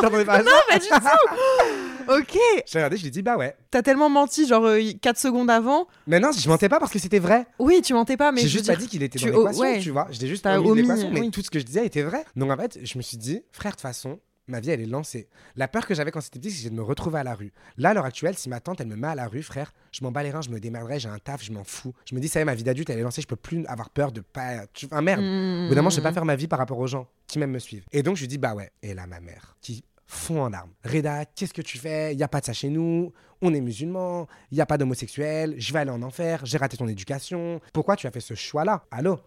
Non, 0.00 0.10
pas 0.24 0.44
ça 0.44 0.50
Pas 0.68 0.78
du 0.78 0.86
tout 0.86 0.94
Ok 2.20 2.34
Je 2.34 2.38
l'ai 2.38 2.62
regardé, 2.74 2.96
je 2.96 3.02
lui 3.02 3.08
ai 3.08 3.10
dit 3.10 3.22
bah 3.22 3.36
ouais. 3.36 3.56
T'as 3.72 3.82
tellement 3.82 4.08
menti, 4.10 4.46
genre 4.46 4.64
4 5.02 5.18
secondes 5.18 5.50
avant. 5.50 5.88
Mais 6.06 6.20
non, 6.20 6.30
je 6.30 6.48
mentais 6.48 6.68
pas 6.68 6.78
parce 6.78 6.92
que 6.92 7.00
c'était 7.00 7.18
vrai. 7.18 7.46
Oui, 7.58 7.82
tu 7.82 7.94
mentais 7.94 8.16
pas, 8.16 8.30
mais 8.30 8.42
J'ai 8.42 8.46
je 8.48 8.52
juste 8.58 8.66
pas 8.68 8.76
dit 8.76 8.86
qu'il 8.86 9.02
était 9.02 9.18
tu- 9.18 9.28
dans 9.28 9.38
l'équation, 9.40 9.62
ouais. 9.62 9.80
tu 9.80 9.90
vois. 9.90 10.06
Je 10.12 10.20
l'ai 10.20 10.28
juste 10.28 10.44
T'as 10.44 10.56
omis 10.58 10.68
omis, 10.70 10.82
l'équation, 10.82 11.10
mais 11.10 11.20
oui. 11.22 11.30
tout 11.32 11.42
ce 11.42 11.50
que 11.50 11.58
je 11.58 11.64
disais 11.64 11.84
était 11.84 12.02
vrai. 12.02 12.24
Donc 12.36 12.48
en 12.52 12.56
fait, 12.56 12.78
je 12.80 12.96
me 12.96 13.02
suis 13.02 13.16
dit, 13.16 13.42
frère, 13.50 13.72
de 13.72 13.76
toute 13.76 13.82
façon, 13.82 14.20
ma 14.52 14.60
vie, 14.60 14.70
elle 14.70 14.80
est 14.80 14.86
lancée. 14.86 15.28
La 15.56 15.66
peur 15.66 15.86
que 15.86 15.94
j'avais 15.94 16.10
quand 16.12 16.20
c'était 16.20 16.38
petit, 16.38 16.52
c'est 16.52 16.70
de 16.70 16.74
me 16.74 16.82
retrouver 16.82 17.18
à 17.18 17.24
la 17.24 17.34
rue. 17.34 17.52
Là, 17.76 17.90
à 17.90 17.94
l'heure 17.94 18.04
actuelle, 18.04 18.36
si 18.36 18.48
ma 18.48 18.60
tante, 18.60 18.80
elle 18.80 18.86
me 18.86 18.94
met 18.94 19.08
à 19.08 19.14
la 19.14 19.26
rue, 19.26 19.42
frère, 19.42 19.72
je 19.90 20.04
m'en 20.04 20.12
bats 20.12 20.22
les 20.22 20.30
reins, 20.30 20.42
je 20.42 20.50
me 20.50 20.60
démerderai, 20.60 21.00
j'ai 21.00 21.08
un 21.08 21.18
taf, 21.18 21.42
je 21.42 21.52
m'en 21.52 21.64
fous. 21.64 21.92
Je 22.08 22.14
me 22.14 22.20
dis, 22.20 22.28
ça 22.28 22.38
y 22.38 22.42
est, 22.42 22.44
ma 22.44 22.54
vie 22.54 22.62
d'adulte, 22.62 22.88
elle 22.90 22.98
est 22.98 23.02
lancée, 23.02 23.22
je 23.22 23.26
peux 23.26 23.36
plus 23.36 23.66
avoir 23.66 23.90
peur 23.90 24.12
de 24.12 24.20
pas. 24.20 24.66
Tu... 24.72 24.86
Enfin, 24.86 25.02
merde. 25.02 25.22
Mmh. 25.22 25.64
Au 25.64 25.68
bout 25.68 25.74
d'un 25.74 25.80
moment, 25.80 25.90
je 25.90 25.96
vais 25.96 26.02
pas 26.02 26.12
faire 26.12 26.24
ma 26.24 26.36
vie 26.36 26.46
par 26.46 26.58
rapport 26.58 26.78
aux 26.78 26.86
gens 26.86 27.08
qui 27.26 27.38
même 27.38 27.50
me 27.50 27.58
suivent. 27.58 27.84
Et 27.90 28.02
donc, 28.02 28.16
je 28.16 28.22
lui 28.22 28.28
dis, 28.28 28.38
bah 28.38 28.54
ouais. 28.54 28.70
Et 28.82 28.94
là, 28.94 29.06
ma 29.06 29.20
mère, 29.20 29.56
qui 29.60 29.84
fond 30.06 30.42
en 30.42 30.48
larmes. 30.50 30.72
Reda, 30.84 31.24
qu'est-ce 31.24 31.54
que 31.54 31.62
tu 31.62 31.78
fais? 31.78 32.12
Il 32.12 32.18
y 32.18 32.22
a 32.22 32.28
pas 32.28 32.40
de 32.40 32.44
ça 32.44 32.52
chez 32.52 32.68
nous. 32.68 33.12
On 33.42 33.52
est 33.52 33.60
musulmans. 33.60 34.28
Il 34.52 34.58
y 34.58 34.60
a 34.60 34.66
pas 34.66 34.78
d'homosexuels. 34.78 35.54
Je 35.58 35.72
vais 35.72 35.80
aller 35.80 35.90
en 35.90 36.02
enfer. 36.02 36.40
J'ai 36.44 36.58
raté 36.58 36.76
ton 36.76 36.86
éducation. 36.88 37.60
Pourquoi 37.72 37.96
tu 37.96 38.06
as 38.06 38.10
fait 38.10 38.20
ce 38.20 38.34
choix-là? 38.34 38.84
Allô? 38.90 39.18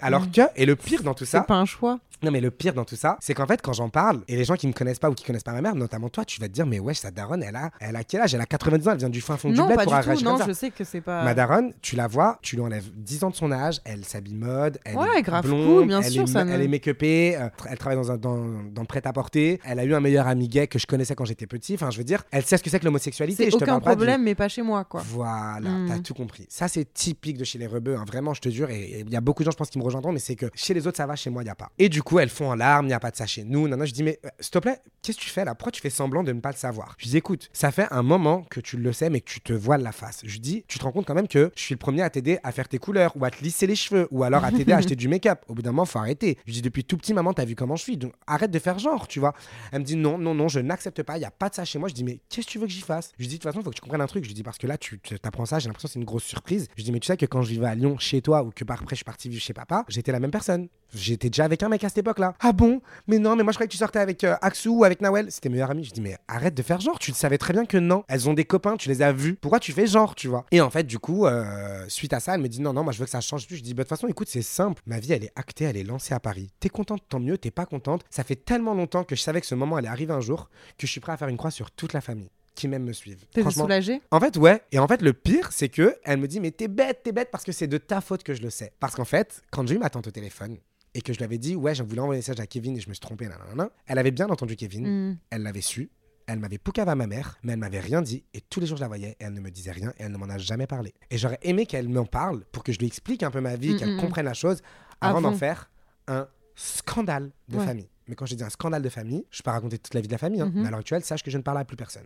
Alors 0.00 0.30
que, 0.30 0.42
et 0.54 0.66
le 0.66 0.76
pire 0.76 1.02
dans 1.02 1.14
tout 1.14 1.24
C'est 1.24 1.38
ça, 1.38 1.42
pas 1.42 1.54
un 1.56 1.64
choix. 1.66 1.98
Non, 2.22 2.30
mais 2.30 2.40
le 2.40 2.50
pire 2.50 2.72
dans 2.72 2.84
tout 2.86 2.96
ça, 2.96 3.18
c'est 3.20 3.34
qu'en 3.34 3.46
fait, 3.46 3.60
quand 3.60 3.74
j'en 3.74 3.90
parle, 3.90 4.22
et 4.26 4.36
les 4.36 4.44
gens 4.44 4.54
qui 4.54 4.66
me 4.66 4.72
connaissent 4.72 4.98
pas 4.98 5.10
ou 5.10 5.14
qui 5.14 5.22
connaissent 5.22 5.42
pas 5.42 5.52
ma 5.52 5.60
mère, 5.60 5.74
notamment 5.74 6.08
toi, 6.08 6.24
tu 6.24 6.40
vas 6.40 6.48
te 6.48 6.52
dire, 6.52 6.64
mais 6.64 6.78
wesh, 6.78 6.98
sa 7.00 7.10
daronne, 7.10 7.42
elle 7.42 7.56
a, 7.56 7.70
elle 7.78 7.94
a 7.94 8.04
quel 8.04 8.22
âge? 8.22 8.34
Elle 8.34 8.40
a 8.40 8.46
90 8.46 8.88
ans, 8.88 8.92
elle 8.92 8.98
vient 8.98 9.10
du 9.10 9.20
fin 9.20 9.36
fond 9.36 9.50
du 9.50 9.54
bled 9.54 9.66
pour 9.78 9.92
du 9.92 10.14
tout. 10.16 10.24
Non, 10.24 10.38
ça. 10.38 10.46
je 10.48 10.52
sais 10.52 10.70
que 10.70 10.82
c'est 10.82 11.02
pas. 11.02 11.22
Ma 11.24 11.34
daronne, 11.34 11.74
tu 11.82 11.94
la 11.94 12.06
vois, 12.06 12.38
tu 12.40 12.56
lui 12.56 12.62
enlèves 12.62 12.90
10 12.94 13.24
ans 13.24 13.30
de 13.30 13.34
son 13.34 13.52
âge, 13.52 13.80
elle 13.84 14.02
s'habille 14.06 14.34
mode, 14.34 14.78
elle 14.86 14.96
Ouais, 14.96 15.18
est 15.18 15.22
grave 15.22 15.44
blonde, 15.44 15.66
cool, 15.66 15.86
bien 15.88 16.00
elle 16.00 16.10
sûr, 16.10 16.22
est, 16.22 16.26
ça 16.26 16.40
elle 16.48 16.62
est 16.62 16.68
make-upée, 16.68 17.36
euh, 17.36 17.48
elle 17.68 17.76
travaille 17.76 17.98
dans, 17.98 18.10
un, 18.10 18.16
dans, 18.16 18.36
dans 18.72 18.82
le 18.82 18.86
prêt-à-porter, 18.86 19.60
elle 19.66 19.78
a 19.78 19.84
eu 19.84 19.94
un 19.94 20.00
meilleur 20.00 20.26
ami 20.26 20.48
gay 20.48 20.66
que 20.68 20.78
je 20.78 20.86
connaissais 20.86 21.14
quand 21.14 21.26
j'étais 21.26 21.46
petit, 21.46 21.74
enfin 21.74 21.90
je 21.90 21.98
veux 21.98 22.04
dire, 22.04 22.24
elle 22.30 22.46
sait 22.46 22.56
ce 22.56 22.62
que 22.62 22.70
c'est 22.70 22.80
que 22.80 22.86
l'homosexualité. 22.86 23.44
Te 23.58 23.64
aucun 23.64 23.72
parle 23.72 23.82
pas 23.82 23.90
du- 23.90 23.96
problème, 23.96 24.22
mais 24.22 24.34
pas 24.34 24.48
chez 24.48 24.62
moi, 24.62 24.84
quoi. 24.84 25.02
Voilà, 25.04 25.68
Mm. 25.70 25.88
t'as 25.88 25.98
tout 25.98 26.14
compris. 26.14 26.46
Ça, 26.48 26.68
c'est 26.68 26.92
typique 26.92 27.36
de 27.38 27.44
chez 27.44 27.58
les 27.58 27.66
rebeux, 27.66 27.96
hein. 27.96 28.04
vraiment, 28.06 28.34
je 28.34 28.40
te 28.40 28.48
jure. 28.48 28.70
Et 28.70 29.00
il 29.06 29.10
y 29.12 29.16
a 29.16 29.20
beaucoup 29.20 29.42
de 29.42 29.46
gens, 29.46 29.50
je 29.52 29.56
pense, 29.56 29.70
qui 29.70 29.78
me 29.78 29.84
rejoindront, 29.84 30.12
mais 30.12 30.18
c'est 30.18 30.36
que 30.36 30.46
chez 30.54 30.74
les 30.74 30.86
autres, 30.86 30.96
ça 30.96 31.06
va, 31.06 31.16
chez 31.16 31.30
moi, 31.30 31.42
il 31.42 31.46
n'y 31.46 31.50
a 31.50 31.54
pas. 31.54 31.70
Et 31.78 31.88
du 31.88 32.02
coup, 32.02 32.18
elles 32.18 32.28
font 32.28 32.50
en 32.50 32.54
larmes, 32.54 32.86
il 32.86 32.88
n'y 32.88 32.94
a 32.94 33.00
pas 33.00 33.10
de 33.10 33.16
ça 33.16 33.26
chez 33.26 33.44
nous. 33.44 33.68
Non, 33.68 33.76
non, 33.76 33.84
je 33.84 33.92
dis, 33.92 34.02
mais 34.02 34.18
euh, 34.24 34.28
s'il 34.40 34.50
te 34.50 34.58
plaît, 34.58 34.78
qu'est-ce 35.02 35.18
que 35.18 35.22
tu 35.22 35.30
fais 35.30 35.44
là? 35.44 35.54
Pourquoi 35.54 35.72
tu 35.72 35.80
fais 35.80 35.90
semblant 35.90 36.22
de 36.22 36.32
ne 36.32 36.40
pas 36.40 36.50
le 36.50 36.56
savoir? 36.56 36.94
Je 36.98 37.06
dis, 37.08 37.16
écoute, 37.16 37.48
ça 37.52 37.70
fait 37.70 37.86
un 37.90 38.02
moment 38.02 38.42
que 38.50 38.60
tu 38.60 38.76
le 38.76 38.92
sais, 38.92 39.10
mais 39.10 39.20
que 39.20 39.30
tu 39.30 39.40
te 39.40 39.52
voiles 39.52 39.82
la 39.82 39.92
face. 39.92 40.20
Je 40.24 40.38
dis, 40.38 40.64
tu 40.68 40.78
te 40.78 40.84
rends 40.84 40.92
compte 40.92 41.06
quand 41.06 41.14
même 41.14 41.28
que 41.28 41.50
je 41.56 41.60
suis 41.62 41.74
le 41.74 41.78
premier 41.78 42.02
à 42.02 42.10
t'aider 42.10 42.38
à 42.42 42.52
faire 42.52 42.68
tes 42.68 42.78
couleurs, 42.78 43.12
ou 43.16 43.24
à 43.24 43.30
te 43.30 43.42
lisser 43.42 43.66
les 43.66 43.76
cheveux, 43.76 44.08
ou 44.10 44.22
alors 44.24 44.44
à 44.44 44.52
t'aider 44.52 44.72
à 44.72 44.76
acheter 44.78 44.96
du 44.96 45.08
make-up. 45.08 45.40
Au 45.48 45.54
bout 45.54 45.62
d'un 45.62 45.70
moment, 45.72 45.84
faut 45.84 45.98
arrêter. 45.98 46.38
Je 46.46 46.52
dis, 46.52 46.62
depuis 46.62 46.84
tout 46.84 46.96
petit, 46.96 47.14
maman, 47.14 47.32
t'as 47.32 47.44
vu 47.44 47.54
comment 47.54 47.76
je 47.76 47.82
suis, 47.82 47.96
donc 47.96 48.12
arrête 48.26 48.50
de 48.50 48.58
faire 48.58 48.78
genre, 48.78 49.06
tu 49.08 49.20
vois. 49.20 49.34
Elle 49.72 49.80
me 49.80 49.84
dit, 49.84 49.96
non, 49.96 50.18
non, 50.18 50.34
non, 50.34 50.48
je 50.48 50.60
n'accepte 50.60 51.02
pas, 51.02 51.16
il 51.16 51.20
n'y 51.20 51.26
a 51.26 51.30
pas 51.30 51.48
de 51.48 51.54
ça 51.54 51.64
chez 51.64 51.78
moi. 51.78 51.88
Je 51.88 51.94
dis, 51.94 52.04
mais 52.04 52.20
qu'est-ce 52.28 52.46
que 52.46 52.52
tu 52.52 52.58
veux 52.58 52.66
que 52.66 52.72
j'y 52.72 52.80
fasse? 52.80 53.12
Je 53.18 53.26
dis, 53.26 53.38
façon, 53.50 53.60
il 53.60 53.64
faut 53.64 53.70
que 53.70 53.76
tu 53.76 53.80
comprennes 53.80 54.00
un 54.00 54.06
truc. 54.06 54.24
Je 54.24 54.32
dis, 54.32 54.42
parce 54.42 54.58
que 54.58 54.66
là, 54.66 54.78
tu 54.78 54.98
t'apprends 54.98 55.46
ça, 55.46 55.58
j'ai 55.58 55.68
l'impression 55.68 55.88
que 55.88 55.92
c'est 55.92 55.98
une 55.98 56.04
grosse 56.04 56.24
surprise. 56.24 56.68
Je 56.76 56.84
dis, 56.84 56.92
mais 56.92 57.00
tu 57.00 57.06
sais 57.06 57.16
que 57.16 57.26
quand 57.26 57.42
je 57.42 57.50
vivais 57.50 57.66
à 57.66 57.74
Lyon, 57.74 57.96
chez 57.98 58.22
toi, 58.22 58.42
ou 58.42 58.50
que 58.50 58.64
par 58.64 58.76
après 58.82 58.94
je 58.94 58.98
suis 58.98 59.04
parti 59.04 59.28
vivre 59.28 59.42
chez 59.42 59.52
papa, 59.52 59.84
j'étais 59.88 60.12
la 60.12 60.20
même 60.20 60.30
personne. 60.30 60.68
J'étais 60.94 61.28
déjà 61.28 61.44
avec 61.44 61.62
un 61.62 61.68
mec 61.68 61.82
à 61.82 61.88
cette 61.88 61.98
époque-là. 61.98 62.34
Ah 62.40 62.52
bon? 62.52 62.80
Mais 63.08 63.18
non, 63.18 63.34
mais 63.34 63.42
moi 63.42 63.52
je 63.52 63.56
croyais 63.56 63.66
que 63.66 63.72
tu 63.72 63.78
sortais 63.78 63.98
avec 63.98 64.22
euh, 64.22 64.36
Axou 64.40 64.78
ou 64.78 64.84
avec 64.84 65.00
Nawel. 65.00 65.30
C'était 65.32 65.48
meilleur 65.48 65.70
ami. 65.70 65.84
Je 65.84 65.90
dis, 65.90 66.00
mais 66.00 66.16
arrête 66.28 66.54
de 66.54 66.62
faire 66.62 66.80
genre. 66.80 66.98
Tu 66.98 67.10
le 67.10 67.16
savais 67.16 67.38
très 67.38 67.52
bien 67.52 67.66
que 67.66 67.76
non. 67.76 68.04
Elles 68.08 68.28
ont 68.28 68.34
des 68.34 68.44
copains, 68.44 68.76
tu 68.76 68.88
les 68.88 69.02
as 69.02 69.12
vus. 69.12 69.34
Pourquoi 69.34 69.58
tu 69.58 69.72
fais 69.72 69.86
genre, 69.86 70.14
tu 70.14 70.28
vois? 70.28 70.46
Et 70.52 70.60
en 70.60 70.70
fait, 70.70 70.84
du 70.84 70.98
coup, 70.98 71.26
euh, 71.26 71.84
suite 71.88 72.12
à 72.12 72.20
ça, 72.20 72.34
elle 72.34 72.40
me 72.40 72.48
dit, 72.48 72.60
non, 72.60 72.72
non, 72.72 72.84
moi 72.84 72.92
je 72.92 72.98
veux 72.98 73.04
que 73.04 73.10
ça 73.10 73.20
change. 73.20 73.46
Je 73.50 73.60
dis, 73.60 73.74
bah, 73.74 73.82
de 73.82 73.88
toute 73.88 73.96
façon, 73.96 74.06
écoute, 74.06 74.28
c'est 74.28 74.42
simple. 74.42 74.80
Ma 74.86 75.00
vie, 75.00 75.12
elle 75.12 75.24
est 75.24 75.32
actée, 75.34 75.64
elle 75.64 75.76
est 75.76 75.84
lancée 75.84 76.14
à 76.14 76.20
Paris. 76.20 76.52
T'es 76.60 76.68
contente, 76.68 77.02
tant 77.08 77.20
mieux. 77.20 77.36
T'es 77.36 77.50
pas 77.50 77.66
contente. 77.66 78.04
Ça 78.10 78.22
fait 78.22 78.36
tellement 78.36 78.74
longtemps 78.74 79.04
que 79.04 79.16
je 79.16 79.22
savais 79.22 79.40
que 79.40 79.46
ce 79.46 79.54
moment 79.54 79.76
allait 79.76 79.88
arriver 79.88 80.12
un 80.12 80.20
jour 80.20 80.48
que 80.78 80.86
je 80.86 80.92
suis 80.92 81.00
prêt 81.00 81.12
à 81.12 81.16
faire 81.16 81.28
une 81.28 81.36
croix 81.36 81.50
sur 81.50 81.70
toute 81.70 81.92
la 81.92 82.00
famille 82.00 82.30
qui 82.56 82.66
même 82.66 82.82
me 82.84 82.92
suivent. 82.92 83.24
Franchement, 83.32 83.64
soulagée? 83.64 84.00
en 84.10 84.18
fait, 84.18 84.36
ouais. 84.36 84.60
Et 84.72 84.78
en 84.80 84.88
fait, 84.88 85.00
le 85.02 85.12
pire, 85.12 85.52
c'est 85.52 85.68
que 85.68 85.94
elle 86.04 86.18
me 86.18 86.26
dit, 86.26 86.40
mais 86.40 86.50
t'es 86.50 86.66
bête, 86.68 87.02
t'es 87.04 87.12
bête 87.12 87.30
parce 87.30 87.44
que 87.44 87.52
c'est 87.52 87.68
de 87.68 87.78
ta 87.78 88.00
faute 88.00 88.22
que 88.24 88.34
je 88.34 88.42
le 88.42 88.50
sais. 88.50 88.72
Parce 88.80 88.94
qu'en 88.96 89.04
fait, 89.04 89.42
quand 89.52 89.66
j'ai 89.68 89.76
eu 89.76 89.78
ma 89.78 89.90
tante 89.90 90.08
au 90.08 90.10
téléphone 90.10 90.56
et 90.94 91.02
que 91.02 91.12
je 91.12 91.18
lui 91.18 91.24
avais 91.24 91.38
dit, 91.38 91.54
ouais, 91.54 91.74
je 91.74 91.82
voulais 91.84 92.00
envoyer 92.00 92.16
un 92.18 92.20
message 92.20 92.40
à 92.40 92.46
Kevin 92.46 92.76
et 92.76 92.80
je 92.80 92.88
me 92.88 92.94
suis 92.94 93.00
trompé, 93.00 93.28
nanana, 93.28 93.70
elle 93.86 93.98
avait 93.98 94.10
bien 94.10 94.28
entendu 94.28 94.56
Kevin, 94.56 94.86
Hmm. 95.12 95.16
elle 95.30 95.42
l'avait 95.42 95.60
su, 95.60 95.90
elle 96.26 96.38
m'avait 96.40 96.58
poucave 96.58 96.88
à 96.88 96.94
ma 96.96 97.06
mère, 97.06 97.38
mais 97.44 97.52
elle 97.52 97.58
m'avait 97.60 97.78
rien 97.80 98.02
dit 98.02 98.24
et 98.34 98.40
tous 98.40 98.58
les 98.60 98.66
jours 98.66 98.78
je 98.78 98.82
la 98.82 98.88
voyais 98.88 99.10
et 99.20 99.24
elle 99.24 99.34
ne 99.34 99.40
me 99.40 99.50
disait 99.50 99.70
rien 99.72 99.90
et 99.98 100.02
elle 100.04 100.12
ne 100.12 100.16
m'en 100.18 100.28
a 100.28 100.38
jamais 100.38 100.66
parlé. 100.66 100.92
Et 101.10 101.18
j'aurais 101.18 101.38
aimé 101.42 101.66
qu'elle 101.66 101.88
m'en 101.88 102.04
parle 102.06 102.44
pour 102.50 102.64
que 102.64 102.72
je 102.72 102.78
lui 102.78 102.86
explique 102.86 103.22
un 103.22 103.30
peu 103.30 103.40
ma 103.40 103.54
vie, 103.56 103.74
Mm, 103.74 103.78
qu'elle 103.78 103.90
mm, 103.92 103.96
mm. 103.96 104.00
comprenne 104.00 104.24
la 104.24 104.34
chose 104.34 104.62
avant 105.00 105.20
d'en 105.20 105.32
faire 105.34 105.70
un 106.08 106.26
scandale 106.54 107.30
de 107.48 107.58
Ouais. 107.58 107.64
famille. 107.66 107.88
Mais 108.08 108.14
quand 108.14 108.24
j'ai 108.26 108.36
dit 108.36 108.44
un 108.44 108.50
scandale 108.50 108.82
de 108.82 108.88
famille, 108.88 109.24
je 109.30 109.38
peux 109.38 109.44
pas 109.44 109.52
raconter 109.52 109.78
toute 109.78 109.92
la 109.94 110.00
vie 110.00 110.06
de 110.08 110.12
la 110.12 110.18
famille, 110.18 110.40
hein, 110.40 110.46
Mhm. 110.46 110.62
mais 110.62 110.68
à 110.68 110.70
l'heure 110.70 110.80
actuelle, 110.80 111.04
sache 111.04 111.22
que 111.22 111.30
je 111.30 111.36
ne 111.36 111.42
parle 111.42 111.58
à 111.58 111.64
plus 111.64 111.76
personne. 111.76 112.04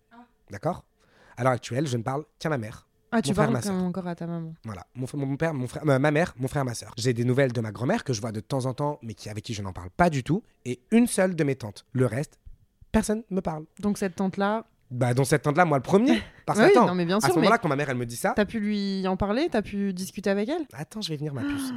D'accord? 0.51 0.83
À 1.37 1.43
l'heure 1.43 1.53
actuelle, 1.53 1.87
je 1.87 1.97
ne 1.97 2.03
parle 2.03 2.23
qu'à 2.37 2.49
ma 2.49 2.57
mère. 2.57 2.87
Ah, 3.13 3.21
tu 3.21 3.33
parles 3.33 3.55
encore 3.69 4.07
à 4.07 4.15
ta 4.15 4.25
maman. 4.27 4.53
Voilà, 4.63 4.85
mon, 4.95 5.35
père, 5.35 5.53
mon 5.53 5.67
frère, 5.67 5.83
euh, 5.87 5.99
ma 5.99 6.11
mère, 6.11 6.33
mon 6.37 6.47
frère, 6.47 6.63
ma 6.63 6.73
soeur. 6.73 6.93
J'ai 6.97 7.11
des 7.13 7.25
nouvelles 7.25 7.51
de 7.51 7.59
ma 7.59 7.71
grand-mère 7.71 8.03
que 8.05 8.13
je 8.13 8.21
vois 8.21 8.31
de 8.31 8.39
temps 8.39 8.65
en 8.67 8.73
temps, 8.73 8.99
mais 9.01 9.13
qui, 9.15 9.29
avec 9.29 9.43
qui 9.43 9.53
je 9.53 9.61
n'en 9.61 9.73
parle 9.73 9.89
pas 9.89 10.09
du 10.09 10.23
tout, 10.23 10.43
et 10.63 10.79
une 10.91 11.07
seule 11.07 11.35
de 11.35 11.43
mes 11.43 11.55
tantes. 11.55 11.85
Le 11.91 12.05
reste, 12.05 12.39
personne 12.91 13.23
me 13.29 13.41
parle. 13.41 13.65
Donc 13.79 13.97
cette 13.97 14.15
tante-là, 14.15 14.65
Bah, 14.91 15.13
dont 15.13 15.25
cette 15.25 15.41
tante-là, 15.41 15.65
moi 15.65 15.77
le 15.77 15.83
premier. 15.83 16.21
Parce 16.45 16.59
Oui, 16.59 16.67
qu'attends, 16.67 16.87
non, 16.87 16.95
mais 16.95 17.05
bien 17.05 17.17
à 17.17 17.19
sûr, 17.21 17.29
ce 17.29 17.33
mais- 17.33 17.41
moment-là, 17.41 17.57
quand 17.57 17.67
ma 17.67 17.75
mère, 17.75 17.89
elle 17.89 17.97
me 17.97 18.05
dit 18.05 18.15
ça, 18.15 18.31
t'as 18.35 18.45
pu 18.45 18.59
lui 18.61 19.05
en 19.07 19.17
parler 19.17 19.47
T'as 19.51 19.61
pu 19.61 19.93
discuter 19.93 20.29
avec 20.29 20.47
elle? 20.47 20.65
Attends, 20.73 21.01
je 21.01 21.09
vais 21.09 21.17
venir, 21.17 21.33
ma 21.33 21.41
puce. 21.43 21.71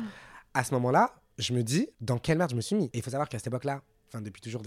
À 0.53 0.63
ce 0.63 0.73
moment-là, 0.75 1.15
je 1.39 1.53
me 1.53 1.63
dis, 1.65 1.89
dans 2.01 2.19
quelle 2.19 2.39
merde 2.39 2.51
je 2.51 2.57
me 2.57 2.61
suis 2.61 2.77
mis? 2.77 2.87
Et 2.87 2.99
il 2.99 3.03
faut 3.03 3.11
savoir 3.11 3.29
qu'à 3.29 3.39
cette 3.39 3.49
époque-là, 3.49 3.83
enfin 4.09 4.23
depuis 4.23 4.41
toujours, 4.41 4.63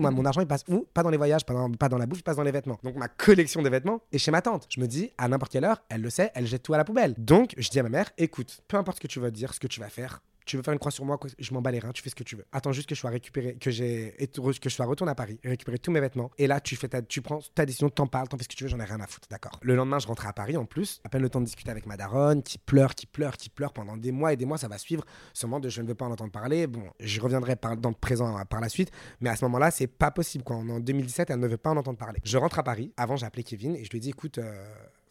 moi, 0.00 0.10
mon 0.10 0.24
argent, 0.24 0.40
il 0.40 0.46
passe 0.46 0.64
où? 0.68 0.86
Pas 0.92 1.02
dans 1.02 1.10
les 1.10 1.16
voyages, 1.16 1.44
pas 1.44 1.54
dans, 1.54 1.70
pas 1.70 1.88
dans 1.88 1.98
la 1.98 2.06
bouffe, 2.06 2.20
il 2.20 2.22
passe 2.22 2.36
dans 2.36 2.42
les 2.42 2.52
vêtements. 2.52 2.78
Donc 2.82 2.96
ma 2.96 3.08
collection 3.08 3.62
de 3.62 3.68
vêtements 3.68 4.00
est 4.12 4.18
chez 4.18 4.30
ma 4.30 4.42
tante. 4.42 4.66
Je 4.68 4.80
me 4.80 4.86
dis, 4.86 5.10
à 5.18 5.28
n'importe 5.28 5.52
quelle 5.52 5.64
heure, 5.64 5.82
elle 5.88 6.02
le 6.02 6.10
sait, 6.10 6.30
elle 6.34 6.46
jette 6.46 6.62
tout 6.62 6.74
à 6.74 6.76
la 6.76 6.84
poubelle. 6.84 7.14
Donc 7.18 7.54
je 7.56 7.68
dis 7.68 7.78
à 7.78 7.82
ma 7.82 7.88
mère, 7.88 8.10
écoute, 8.18 8.60
peu 8.68 8.76
importe 8.76 8.98
ce 8.98 9.02
que 9.02 9.08
tu 9.08 9.20
vas 9.20 9.30
dire, 9.30 9.54
ce 9.54 9.60
que 9.60 9.66
tu 9.66 9.80
vas 9.80 9.88
faire. 9.88 10.20
Tu 10.46 10.56
veux 10.56 10.62
faire 10.62 10.72
une 10.72 10.78
croix 10.78 10.92
sur 10.92 11.04
moi, 11.04 11.18
je 11.38 11.52
m'en 11.52 11.60
bats 11.60 11.72
les 11.72 11.80
reins, 11.80 11.92
tu 11.92 12.02
fais 12.02 12.10
ce 12.10 12.14
que 12.14 12.22
tu 12.22 12.36
veux. 12.36 12.46
Attends 12.52 12.72
juste 12.72 12.88
que 12.88 12.94
je 12.94 13.00
sois 13.00 13.10
récupéré, 13.10 13.56
que 13.56 13.70
j'ai 13.70 14.14
je 14.18 14.68
sois 14.68 14.86
retourné 14.86 15.10
à 15.10 15.14
Paris, 15.14 15.38
récupérer 15.44 15.78
tous 15.78 15.90
mes 15.90 16.00
vêtements. 16.00 16.30
Et 16.38 16.46
là, 16.46 16.60
tu 16.60 16.76
fais 16.76 16.88
ta, 16.88 17.02
tu 17.02 17.20
prends 17.20 17.40
ta 17.54 17.66
décision, 17.66 17.90
t'en 17.90 18.06
parles, 18.06 18.28
t'en 18.28 18.36
fais 18.36 18.44
ce 18.44 18.48
que 18.48 18.54
tu 18.54 18.64
veux, 18.64 18.70
j'en 18.70 18.78
ai 18.80 18.84
rien 18.84 19.00
à 19.00 19.06
foutre, 19.06 19.28
d'accord. 19.28 19.58
Le 19.62 19.74
lendemain, 19.74 19.98
je 19.98 20.06
rentrais 20.06 20.28
à 20.28 20.32
Paris 20.32 20.56
en 20.56 20.64
plus, 20.64 21.00
à 21.04 21.08
peine 21.08 21.22
le 21.22 21.28
temps 21.28 21.40
de 21.40 21.46
discuter 21.46 21.70
avec 21.70 21.86
ma 21.86 21.96
daronne, 21.96 22.42
qui 22.42 22.58
pleure, 22.58 22.94
qui 22.94 23.06
pleure, 23.06 23.36
qui 23.36 23.50
pleure 23.50 23.72
pendant 23.72 23.96
des 23.96 24.12
mois 24.12 24.32
et 24.32 24.36
des 24.36 24.46
mois, 24.46 24.56
ça 24.58 24.68
va 24.68 24.78
suivre. 24.78 25.04
Ce 25.34 25.46
moment 25.46 25.60
de 25.60 25.68
je 25.68 25.82
ne 25.82 25.88
veux 25.88 25.94
pas 25.94 26.04
en 26.04 26.12
entendre 26.12 26.32
parler. 26.32 26.66
Bon, 26.66 26.84
je 27.00 27.20
reviendrai 27.20 27.56
dans 27.78 27.90
le 27.90 27.94
présent 27.94 28.38
euh, 28.38 28.44
par 28.44 28.60
la 28.60 28.68
suite, 28.68 28.90
mais 29.20 29.30
à 29.30 29.36
ce 29.36 29.44
moment-là, 29.46 29.70
c'est 29.72 29.88
pas 29.88 30.10
possible. 30.12 30.44
Quoi. 30.44 30.56
En 30.56 30.80
2017, 30.80 31.30
elle 31.30 31.40
ne 31.40 31.48
veut 31.48 31.56
pas 31.56 31.70
en 31.70 31.76
entendre 31.76 31.98
parler. 31.98 32.20
Je 32.24 32.38
rentre 32.38 32.58
à 32.58 32.62
Paris. 32.62 32.92
Avant, 32.96 33.16
j'ai 33.16 33.26
appelé 33.26 33.42
Kevin 33.42 33.74
et 33.74 33.84
je 33.84 33.90
lui 33.90 33.98
ai 33.98 34.00
dit, 34.00 34.10
écoute. 34.10 34.38
euh, 34.38 34.64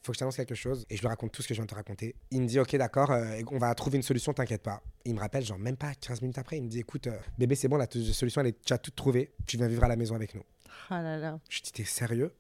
faut 0.05 0.11
que 0.11 0.15
je 0.15 0.19
t'annonce 0.19 0.37
quelque 0.37 0.55
chose 0.55 0.85
et 0.89 0.95
je 0.95 1.01
lui 1.01 1.07
raconte 1.07 1.31
tout 1.31 1.41
ce 1.41 1.47
que 1.47 1.53
je 1.53 1.59
viens 1.59 1.65
de 1.65 1.69
te 1.69 1.75
raconter. 1.75 2.15
Il 2.31 2.41
me 2.41 2.47
dit 2.47 2.59
ok 2.59 2.75
d'accord, 2.75 3.11
euh, 3.11 3.41
on 3.51 3.57
va 3.57 3.73
trouver 3.75 3.97
une 3.97 4.03
solution, 4.03 4.33
t'inquiète 4.33 4.61
pas. 4.61 4.81
Il 5.03 5.15
me 5.15 5.19
rappelle 5.19 5.43
genre 5.43 5.57
même 5.57 5.77
pas 5.77 5.93
15 5.95 6.21
minutes 6.21 6.37
après, 6.37 6.57
il 6.57 6.63
me 6.63 6.69
dit 6.69 6.79
écoute 6.79 7.07
euh, 7.07 7.17
bébé 7.37 7.55
c'est 7.55 7.67
bon 7.67 7.77
la 7.77 7.87
solution 7.89 8.41
elle 8.41 8.47
est 8.47 8.61
déjà 8.61 8.77
toute 8.77 8.95
trouvée, 8.95 9.33
tu 9.45 9.57
viens 9.57 9.67
vivre 9.67 9.83
à 9.83 9.87
la 9.87 9.95
maison 9.95 10.15
avec 10.15 10.35
nous. 10.35 10.43
Ah 10.89 11.01
là 11.01 11.17
là. 11.17 11.39
Je 11.49 11.61
dis 11.61 11.71
t'es 11.71 11.83
sérieux? 11.83 12.33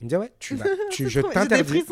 Il 0.00 0.04
me 0.04 0.08
dit 0.08 0.16
ouais 0.16 0.32
tu 0.38 0.56
vas, 0.56 0.66
tu, 0.90 1.08
je 1.08 1.20
t'interdis. 1.20 1.84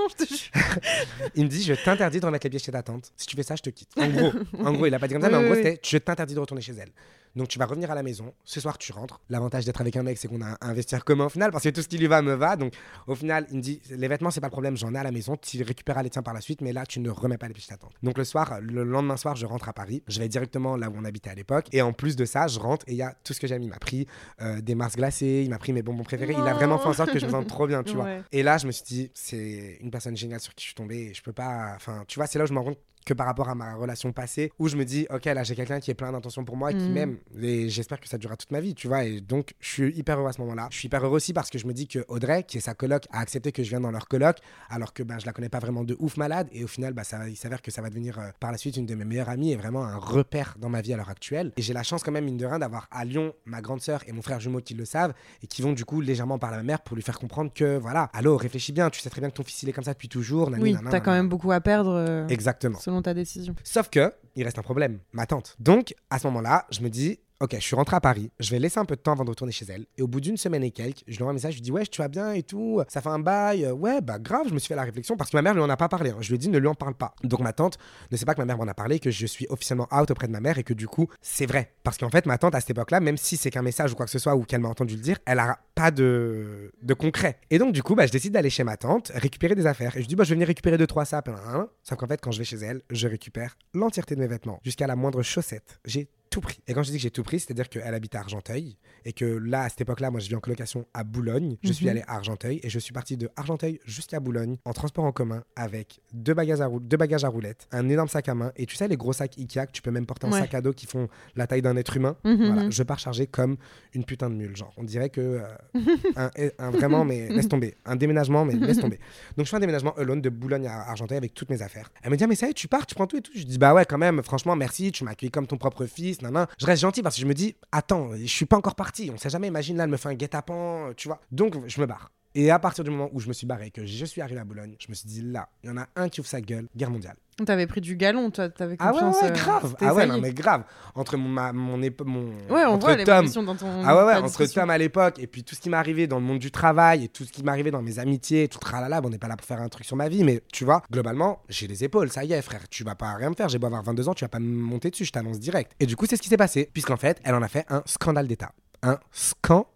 Il 1.34 1.44
me 1.44 1.48
dit 1.48 1.62
je 1.62 1.74
t'interdis 1.74 2.20
de 2.20 2.26
remettre 2.26 2.44
les 2.46 2.50
pieds 2.50 2.58
chez 2.58 2.72
ta 2.72 2.82
tante. 2.82 3.12
Si 3.16 3.26
tu 3.26 3.36
fais 3.36 3.42
ça 3.42 3.56
je 3.56 3.62
te 3.62 3.70
quitte. 3.70 3.90
En 3.96 4.08
gros, 4.08 4.32
en 4.58 4.72
gros 4.72 4.86
il 4.86 4.94
a 4.94 4.98
pas 4.98 5.06
dit 5.08 5.14
comme 5.14 5.22
ça 5.22 5.28
Oui, 5.28 5.34
mais 5.34 5.40
en 5.40 5.46
gros 5.46 5.54
c'était 5.54 5.80
je 5.82 5.98
t'interdis 5.98 6.34
de 6.34 6.40
retourner 6.40 6.62
chez 6.62 6.74
elle. 6.74 6.90
Donc 7.36 7.48
tu 7.48 7.58
vas 7.58 7.66
revenir 7.66 7.90
à 7.90 7.94
la 7.94 8.02
maison. 8.02 8.32
Ce 8.44 8.60
soir 8.60 8.78
tu 8.78 8.92
rentres. 8.92 9.20
L'avantage 9.28 9.64
d'être 9.64 9.80
avec 9.80 9.96
un 9.96 10.02
mec 10.02 10.18
c'est 10.18 10.28
qu'on 10.28 10.42
a 10.42 10.56
un 10.60 10.72
vestiaire 10.72 11.04
commun 11.04 11.26
au 11.26 11.28
final 11.28 11.50
parce 11.50 11.64
que 11.64 11.70
tout 11.70 11.82
ce 11.82 11.88
qui 11.88 11.98
lui 11.98 12.06
va 12.06 12.22
me 12.22 12.34
va. 12.34 12.56
Donc 12.56 12.74
au 13.06 13.14
final 13.14 13.46
il 13.50 13.56
me 13.58 13.62
dit 13.62 13.80
les 13.90 14.08
vêtements 14.08 14.30
c'est 14.30 14.40
pas 14.40 14.48
le 14.48 14.52
problème 14.52 14.76
j'en 14.76 14.94
ai 14.94 14.98
à 14.98 15.02
la 15.02 15.12
maison. 15.12 15.36
Tu 15.36 15.62
récupéreras 15.62 16.02
les 16.02 16.10
tiens 16.10 16.22
par 16.22 16.34
la 16.34 16.40
suite 16.40 16.60
mais 16.60 16.72
là 16.72 16.86
tu 16.86 17.00
ne 17.00 17.10
remets 17.10 17.38
pas 17.38 17.48
les 17.48 17.54
ta 17.54 17.76
tante. 17.76 17.92
Donc 18.02 18.18
le 18.18 18.24
soir 18.24 18.60
le 18.60 18.84
lendemain 18.84 19.16
soir 19.16 19.36
je 19.36 19.46
rentre 19.46 19.68
à 19.68 19.72
Paris. 19.72 20.02
Je 20.08 20.18
vais 20.20 20.28
directement 20.28 20.76
là 20.76 20.88
où 20.88 20.94
on 20.96 21.04
habitait 21.04 21.30
à 21.30 21.34
l'époque 21.34 21.66
et 21.72 21.82
en 21.82 21.92
plus 21.92 22.16
de 22.16 22.24
ça 22.24 22.46
je 22.46 22.58
rentre 22.58 22.84
et 22.88 22.92
il 22.92 22.96
y 22.96 23.02
a 23.02 23.14
tout 23.24 23.32
ce 23.32 23.40
que 23.40 23.46
j'aime. 23.46 23.62
Il 23.62 23.70
m'a 23.70 23.78
pris 23.78 24.06
euh, 24.40 24.60
des 24.60 24.74
mars 24.74 24.96
glacés, 24.96 25.42
il 25.44 25.50
m'a 25.50 25.58
pris 25.58 25.72
mes 25.72 25.82
bonbons 25.82 26.04
préférés. 26.04 26.34
Il 26.36 26.46
a 26.46 26.54
vraiment 26.54 26.78
fait 26.78 26.88
en 26.88 26.92
sorte 26.92 27.12
que 27.12 27.18
je 27.18 27.26
me 27.26 27.30
sente 27.30 27.46
trop 27.46 27.66
bien 27.66 27.82
tu 27.82 27.94
vois. 27.96 28.08
Et 28.32 28.42
là, 28.42 28.58
je 28.58 28.66
me 28.66 28.72
suis 28.72 28.84
dit, 28.84 29.10
c'est 29.14 29.78
une 29.80 29.90
personne 29.90 30.16
géniale 30.16 30.40
sur 30.40 30.54
qui 30.54 30.62
je 30.64 30.68
suis 30.68 30.74
tombé. 30.74 30.96
Et 31.10 31.14
je 31.14 31.22
peux 31.22 31.32
pas. 31.32 31.72
Enfin, 31.76 32.04
tu 32.06 32.18
vois, 32.18 32.26
c'est 32.26 32.38
là 32.38 32.44
où 32.44 32.48
je 32.48 32.52
me 32.52 32.58
rends 32.58 32.66
compte 32.66 32.78
que 33.06 33.14
par 33.14 33.26
rapport 33.26 33.48
à 33.48 33.54
ma 33.54 33.74
relation 33.74 34.12
passée, 34.12 34.52
où 34.58 34.68
je 34.68 34.76
me 34.76 34.84
dis, 34.84 35.06
ok, 35.10 35.24
là, 35.24 35.42
j'ai 35.42 35.54
quelqu'un 35.54 35.80
qui 35.80 35.90
est 35.90 35.94
plein 35.94 36.12
d'intentions 36.12 36.44
pour 36.44 36.56
moi 36.56 36.70
et 36.70 36.74
qui 36.74 36.88
Mhm. 36.88 36.92
m'aime. 36.92 37.18
Et 37.40 37.68
j'espère 37.68 37.98
que 38.00 38.08
ça 38.08 38.18
durera 38.18 38.36
toute 38.36 38.50
ma 38.50 38.60
vie, 38.60 38.74
tu 38.74 38.88
vois. 38.88 39.04
Et 39.04 39.20
donc, 39.20 39.54
je 39.60 39.68
suis 39.68 39.96
hyper 39.96 40.18
heureux 40.18 40.28
à 40.28 40.32
ce 40.32 40.40
moment-là. 40.42 40.68
Je 40.70 40.76
suis 40.76 40.86
hyper 40.86 41.04
heureux 41.04 41.16
aussi 41.16 41.32
parce 41.32 41.50
que 41.50 41.58
je 41.58 41.66
me 41.66 41.72
dis 41.72 41.88
que 41.88 42.04
Audrey, 42.08 42.42
qui 42.44 42.58
est 42.58 42.60
sa 42.60 42.74
coloc, 42.74 43.04
a 43.12 43.20
accepté 43.20 43.52
que 43.52 43.62
je 43.62 43.70
vienne 43.70 43.82
dans 43.82 43.90
leur 43.90 44.06
coloc, 44.08 44.36
alors 44.68 44.92
que 44.92 45.02
ben, 45.02 45.18
je 45.18 45.26
la 45.26 45.32
connais 45.32 45.48
pas 45.48 45.58
vraiment 45.60 45.84
de 45.84 45.96
ouf 45.98 46.16
malade. 46.16 46.48
Et 46.52 46.62
au 46.64 46.66
final, 46.68 46.92
bah, 46.92 47.04
ça, 47.04 47.28
il 47.28 47.36
s'avère 47.36 47.62
que 47.62 47.70
ça 47.70 47.82
va 47.82 47.88
devenir 47.88 48.18
euh, 48.18 48.28
par 48.40 48.52
la 48.52 48.58
suite 48.58 48.76
une 48.76 48.86
de 48.86 48.94
mes 48.94 49.04
meilleures 49.04 49.28
amies 49.28 49.52
et 49.52 49.56
vraiment 49.56 49.84
un 49.84 49.96
repère 49.96 50.56
dans 50.58 50.68
ma 50.68 50.80
vie 50.80 50.92
à 50.92 50.96
l'heure 50.96 51.10
actuelle. 51.10 51.52
Et 51.56 51.62
j'ai 51.62 51.72
la 51.72 51.82
chance, 51.82 52.02
quand 52.02 52.12
même, 52.12 52.24
mine 52.24 52.36
de 52.36 52.46
rien, 52.46 52.58
d'avoir 52.58 52.86
à 52.90 53.04
Lyon 53.04 53.32
ma 53.44 53.60
grande 53.60 53.80
sœur 53.80 54.02
et 54.06 54.12
mon 54.12 54.22
frère 54.22 54.40
jumeau 54.40 54.60
qui 54.60 54.74
le 54.74 54.84
savent 54.84 55.14
et 55.42 55.46
qui 55.46 55.62
vont 55.62 55.72
du 55.72 55.84
coup 55.84 56.00
légèrement 56.00 56.38
parler 56.38 56.56
à 56.56 56.58
ma 56.60 56.64
mère 56.64 56.80
pour 56.82 56.96
lui 56.96 57.02
faire 57.02 57.18
comprendre 57.18 57.50
que 57.54 57.78
voilà, 57.78 58.10
allô, 58.12 58.36
réfléchis 58.36 58.72
bien, 58.72 58.90
tu 58.90 59.00
sais 59.00 59.10
très 59.10 59.20
bien 59.20 59.30
que 59.30 59.34
ton 59.36 59.42
fils 59.44 59.62
il 59.62 59.68
est 59.68 59.72
comme 59.72 59.84
ça 59.84 59.92
depuis 59.92 60.08
toujours. 60.08 60.50
nani, 60.50 60.62
Oui, 60.62 60.72
nanana, 60.72 60.90
t'as 60.90 61.00
quand 61.00 61.06
nanana. 61.06 61.22
même 61.22 61.28
beaucoup 61.28 61.52
à 61.52 61.60
perdre 61.60 61.92
euh, 61.94 62.26
Exactement. 62.28 62.78
Ta 63.02 63.14
décision. 63.14 63.54
Sauf 63.64 63.88
que 63.88 64.12
il 64.36 64.44
reste 64.44 64.58
un 64.58 64.62
problème, 64.62 65.00
ma 65.12 65.26
tante. 65.26 65.56
Donc 65.58 65.94
à 66.10 66.18
ce 66.18 66.26
moment-là, 66.28 66.66
je 66.70 66.80
me 66.80 66.88
dis 66.88 67.20
Ok, 67.42 67.54
je 67.54 67.60
suis 67.64 67.74
rentré 67.74 67.96
à 67.96 68.02
Paris, 68.02 68.30
je 68.38 68.50
vais 68.50 68.58
laisser 68.58 68.78
un 68.78 68.84
peu 68.84 68.96
de 68.96 69.00
temps 69.00 69.12
avant 69.12 69.24
de 69.24 69.30
retourner 69.30 69.50
chez 69.50 69.64
elle. 69.66 69.86
Et 69.96 70.02
au 70.02 70.06
bout 70.06 70.20
d'une 70.20 70.36
semaine 70.36 70.62
et 70.62 70.70
quelques, 70.70 70.98
je 71.08 71.16
lui 71.16 71.22
envoie 71.22 71.30
un 71.30 71.32
message, 71.32 71.52
je 71.54 71.56
lui 71.56 71.62
dis 71.62 71.72
Ouais, 71.72 71.86
tu 71.86 72.02
vas 72.02 72.08
bien 72.08 72.32
et 72.34 72.42
tout, 72.42 72.82
ça 72.88 73.00
fait 73.00 73.08
un 73.08 73.18
bail? 73.18 73.64
Euh, 73.64 73.72
Ouais, 73.72 74.02
bah 74.02 74.18
grave, 74.18 74.46
je 74.50 74.52
me 74.52 74.58
suis 74.58 74.68
fait 74.68 74.74
la 74.74 74.82
réflexion 74.82 75.16
parce 75.16 75.30
que 75.30 75.38
ma 75.38 75.40
mère 75.40 75.54
lui 75.54 75.62
en 75.62 75.70
a 75.70 75.76
pas 75.78 75.88
parlé. 75.88 76.10
hein. 76.10 76.18
Je 76.20 76.28
lui 76.28 76.34
ai 76.34 76.38
dit 76.38 76.50
Ne 76.50 76.58
lui 76.58 76.66
en 76.66 76.74
parle 76.74 76.92
pas. 76.92 77.14
Donc 77.24 77.40
ma 77.40 77.54
tante 77.54 77.78
ne 78.12 78.16
sait 78.18 78.26
pas 78.26 78.34
que 78.34 78.40
ma 78.40 78.44
mère 78.44 78.58
m'en 78.58 78.68
a 78.68 78.74
parlé, 78.74 78.98
que 79.00 79.10
je 79.10 79.24
suis 79.24 79.46
officiellement 79.48 79.88
out 79.90 80.10
auprès 80.10 80.26
de 80.26 80.32
ma 80.32 80.40
mère 80.40 80.58
et 80.58 80.64
que 80.64 80.74
du 80.74 80.86
coup, 80.86 81.08
c'est 81.22 81.46
vrai. 81.46 81.72
Parce 81.82 81.96
qu'en 81.96 82.10
fait, 82.10 82.26
ma 82.26 82.36
tante 82.36 82.54
à 82.54 82.60
cette 82.60 82.70
époque-là, 82.72 83.00
même 83.00 83.16
si 83.16 83.38
c'est 83.38 83.50
qu'un 83.50 83.62
message 83.62 83.92
ou 83.92 83.94
quoi 83.96 84.04
que 84.04 84.12
ce 84.12 84.18
soit 84.18 84.36
ou 84.36 84.42
qu'elle 84.44 84.60
m'a 84.60 84.68
entendu 84.68 84.96
le 84.96 85.00
dire, 85.00 85.16
elle 85.24 85.38
a 85.38 85.58
pas 85.74 85.90
de, 85.90 86.70
de 86.82 86.92
concret. 86.92 87.38
Et 87.48 87.56
donc, 87.56 87.72
du 87.72 87.82
coup, 87.82 87.94
bah, 87.94 88.04
je 88.06 88.12
décide 88.12 88.34
d'aller 88.34 88.50
chez 88.50 88.64
ma 88.64 88.76
tante, 88.76 89.12
récupérer 89.14 89.54
des 89.54 89.64
affaires. 89.66 89.96
Et 89.96 90.02
je 90.02 90.06
dis, 90.06 90.14
bah, 90.14 90.24
je 90.24 90.28
vais 90.28 90.34
venir 90.34 90.46
récupérer 90.46 90.76
deux, 90.76 90.86
trois 90.86 91.06
sapes. 91.06 91.28
hein. 91.30 91.68
Sauf 91.84 91.96
qu'en 91.96 92.06
fait, 92.06 92.20
quand 92.20 92.32
je 92.32 92.38
vais 92.38 92.44
chez 92.44 92.56
elle, 92.58 92.82
je 92.90 93.08
récupère 93.08 93.56
l'entièreté 93.72 94.14
de 94.14 94.20
mes 94.20 94.26
vêtements, 94.26 94.60
jusqu'à 94.62 94.86
la 94.86 94.94
moindre 94.94 95.22
chaussette. 95.22 95.80
J'ai 95.86 96.10
tout 96.30 96.40
pris. 96.40 96.60
Et 96.68 96.74
quand 96.74 96.82
je 96.84 96.90
dis 96.92 96.96
que 96.96 97.02
j'ai 97.02 97.10
tout 97.10 97.24
pris, 97.24 97.40
c'est-à-dire 97.40 97.68
qu'elle 97.68 97.92
habite 97.92 98.14
à 98.14 98.20
Argenteuil 98.20 98.76
et 99.04 99.12
que 99.12 99.24
là, 99.24 99.62
à 99.62 99.68
cette 99.68 99.80
époque-là, 99.80 100.10
moi, 100.12 100.20
je 100.20 100.28
vis 100.28 100.36
en 100.36 100.40
colocation 100.40 100.86
à 100.94 101.02
Boulogne. 101.02 101.56
Je 101.64 101.72
suis 101.72 101.86
Mhm. 101.86 101.90
allé 101.90 102.00
à 102.06 102.14
Argenteuil 102.14 102.60
et 102.62 102.70
je 102.70 102.78
suis 102.78 102.92
parti 102.92 103.16
de 103.16 103.28
Argenteuil 103.36 103.80
jusqu'à 103.84 104.20
Boulogne 104.20 104.56
en 104.64 104.72
transport 104.72 105.04
en 105.04 105.10
commun 105.12 105.42
avec 105.56 106.00
deux 106.12 106.32
bagages 106.34 106.60
à, 106.60 106.66
rou- 106.66 106.78
deux 106.80 106.96
bagages 106.96 107.24
à 107.24 107.28
roulettes, 107.28 107.66
un 107.72 107.88
énorme 107.88 108.08
sac 108.08 108.28
à 108.28 108.34
main 108.36 108.52
et 108.56 108.66
tu 108.66 108.76
sais, 108.76 108.86
les 108.86 108.96
gros 108.96 109.12
sacs 109.12 109.36
Ikea 109.38 109.66
que 109.66 109.72
tu 109.72 109.82
peux 109.82 109.90
même 109.90 110.06
porter 110.06 110.26
en 110.28 110.32
Ouais. 110.32 110.40
sac 110.40 110.54
à 110.54 110.60
dos 110.60 110.72
qui 110.72 110.86
font 110.86 111.08
la 111.34 111.46
taille 111.48 111.62
d'un 111.62 111.76
être 111.76 111.96
humain. 111.96 112.16
Mhm, 112.24 112.36
Voilà, 112.46 112.62
mhm. 112.64 112.72
je 112.72 112.82
pars 112.84 112.98
chargé 113.00 113.26
comme 113.26 113.56
une 113.92 114.04
putain 114.04 114.30
de 114.30 114.34
mule. 114.36 114.56
Genre, 114.56 114.72
on 114.76 114.84
dirait 114.84 115.10
que. 115.10 115.42
euh, 115.76 116.10
un, 116.16 116.30
un- 116.58 116.70
vraiment, 116.70 117.04
mais 117.04 117.28
laisse 117.28 117.48
tomber. 117.48 117.74
Un 117.84 117.96
déménagement, 117.96 118.44
mais 118.44 118.54
laisse 118.54 118.78
tomber. 118.78 119.00
Donc, 119.36 119.46
je 119.46 119.50
fais 119.50 119.56
un 119.56 119.60
déménagement 119.60 119.94
alone 119.96 120.20
de 120.20 120.28
Boulogne 120.28 120.66
à 120.68 120.88
Argenteuil 120.90 121.18
avec 121.18 121.34
toutes 121.34 121.50
mes 121.50 121.60
affaires. 121.62 121.90
Elle 122.02 122.10
me 122.12 122.16
dit, 122.16 122.22
ah, 122.24 122.26
mais 122.28 122.36
ça 122.36 122.46
y 122.46 122.50
est, 122.50 122.54
tu 122.54 122.68
pars, 122.68 122.86
tu 122.86 122.94
prends 122.94 123.06
tout 123.08 123.16
et 123.16 123.20
tout. 123.22 123.32
Je 123.34 123.42
dis, 123.42 123.58
bah 123.58 123.74
ouais, 123.74 123.84
quand 123.84 123.98
même, 123.98 124.22
franchement, 124.22 124.54
merci, 124.54 124.92
tu 124.92 125.02
m'as 125.02 125.10
accueilli 125.12 125.30
comme 125.32 125.46
ton 125.48 125.56
propre 125.58 125.86
fils. 125.86 126.19
Je 126.58 126.66
reste 126.66 126.82
gentil 126.82 127.02
parce 127.02 127.16
que 127.16 127.20
je 127.22 127.26
me 127.26 127.34
dis, 127.34 127.56
attends, 127.72 128.10
je 128.16 128.26
suis 128.26 128.46
pas 128.46 128.56
encore 128.56 128.74
parti. 128.74 129.10
On 129.12 129.16
sait 129.16 129.30
jamais, 129.30 129.46
imagine 129.48 129.76
là, 129.76 129.84
elle 129.84 129.90
me 129.90 129.96
fait 129.96 130.08
un 130.08 130.14
guet-apens, 130.14 130.90
euh, 130.90 130.94
tu 130.94 131.08
vois. 131.08 131.20
Donc, 131.30 131.56
je 131.66 131.80
me 131.80 131.86
barre. 131.86 132.10
Et 132.34 132.50
à 132.50 132.58
partir 132.60 132.84
du 132.84 132.90
moment 132.90 133.08
où 133.12 133.18
je 133.20 133.26
me 133.28 133.32
suis 133.32 133.46
barré, 133.46 133.70
que 133.70 133.84
je 133.84 134.04
suis 134.04 134.20
arrivé 134.20 134.38
à 134.40 134.44
Boulogne, 134.44 134.76
je 134.78 134.86
me 134.88 134.94
suis 134.94 135.08
dit, 135.08 135.22
là, 135.22 135.48
il 135.64 135.68
y 135.68 135.72
en 135.72 135.76
a 135.76 135.86
un 135.96 136.08
qui 136.08 136.20
ouvre 136.20 136.28
sa 136.28 136.40
gueule, 136.40 136.68
guerre 136.76 136.90
mondiale. 136.90 137.16
T'avais 137.44 137.66
pris 137.66 137.80
du 137.80 137.96
galon, 137.96 138.30
toi, 138.30 138.50
t'avais 138.50 138.76
Ah 138.78 138.92
ouais, 138.92 139.00
confiance. 139.00 139.22
ouais, 139.22 139.30
euh, 139.30 139.32
grave. 139.32 139.74
Ah 139.80 139.94
ouais, 139.94 140.06
non, 140.06 140.18
mais 140.20 140.32
grave. 140.32 140.62
Entre 140.94 141.16
mon, 141.16 141.28
ma- 141.30 141.52
mon, 141.54 141.80
épo- 141.82 142.04
mon 142.04 142.26
Ouais, 142.50 142.64
on 142.66 142.74
entre 142.74 142.86
voit 142.86 143.02
Tom, 143.02 143.26
dans 143.46 143.56
ton. 143.56 143.66
ah 143.82 143.96
ouais, 143.96 144.04
ouais, 144.12 144.16
entre. 144.20 144.44
Tom 144.44 144.68
à 144.68 144.76
l'époque 144.76 145.18
et 145.18 145.26
puis 145.26 145.42
tout 145.42 145.54
ce 145.54 145.60
qui 145.60 145.70
m'est 145.70 145.76
arrivé 145.78 146.06
dans 146.06 146.18
le 146.18 146.24
monde 146.24 146.38
du 146.38 146.50
travail 146.50 147.04
et 147.04 147.08
tout 147.08 147.24
ce 147.24 147.32
qui 147.32 147.42
m'est 147.42 147.50
arrivé 147.50 147.70
dans 147.70 147.80
mes 147.80 147.98
amitiés, 147.98 148.46
tout 148.46 148.58
tralala, 148.58 149.00
bon, 149.00 149.08
on 149.08 149.10
n'est 149.10 149.18
pas 149.18 149.28
là 149.28 149.36
pour 149.38 149.46
faire 149.46 149.60
un 149.60 149.68
truc 149.70 149.86
sur 149.86 149.96
ma 149.96 150.08
vie, 150.10 150.22
mais 150.22 150.42
tu 150.52 150.64
vois, 150.66 150.82
globalement, 150.92 151.40
j'ai 151.48 151.66
les 151.66 151.82
épaules, 151.82 152.10
ça 152.10 152.24
y 152.24 152.32
est, 152.34 152.42
frère, 152.42 152.68
tu 152.68 152.84
vas 152.84 152.94
pas 152.94 153.14
rien 153.14 153.30
me 153.30 153.34
faire, 153.34 153.48
j'ai 153.48 153.58
beau 153.58 153.66
avoir 153.68 153.82
22 153.84 154.08
ans, 154.10 154.14
tu 154.14 154.24
vas 154.24 154.28
pas 154.28 154.38
me 154.38 154.46
monter 154.46 154.90
dessus, 154.90 155.06
je 155.06 155.12
t'annonce 155.12 155.40
direct. 155.40 155.72
Et 155.80 155.86
du 155.86 155.96
coup, 155.96 156.04
c'est 156.06 156.16
ce 156.16 156.22
qui 156.22 156.28
s'est 156.28 156.36
passé, 156.36 156.68
puisqu'en 156.72 156.98
fait, 156.98 157.20
elle 157.24 157.34
en 157.34 157.42
a 157.42 157.48
fait 157.48 157.64
un 157.70 157.82
scandale 157.86 158.28
d'État. 158.28 158.52
Un 158.82 158.98
scandale 159.12 159.66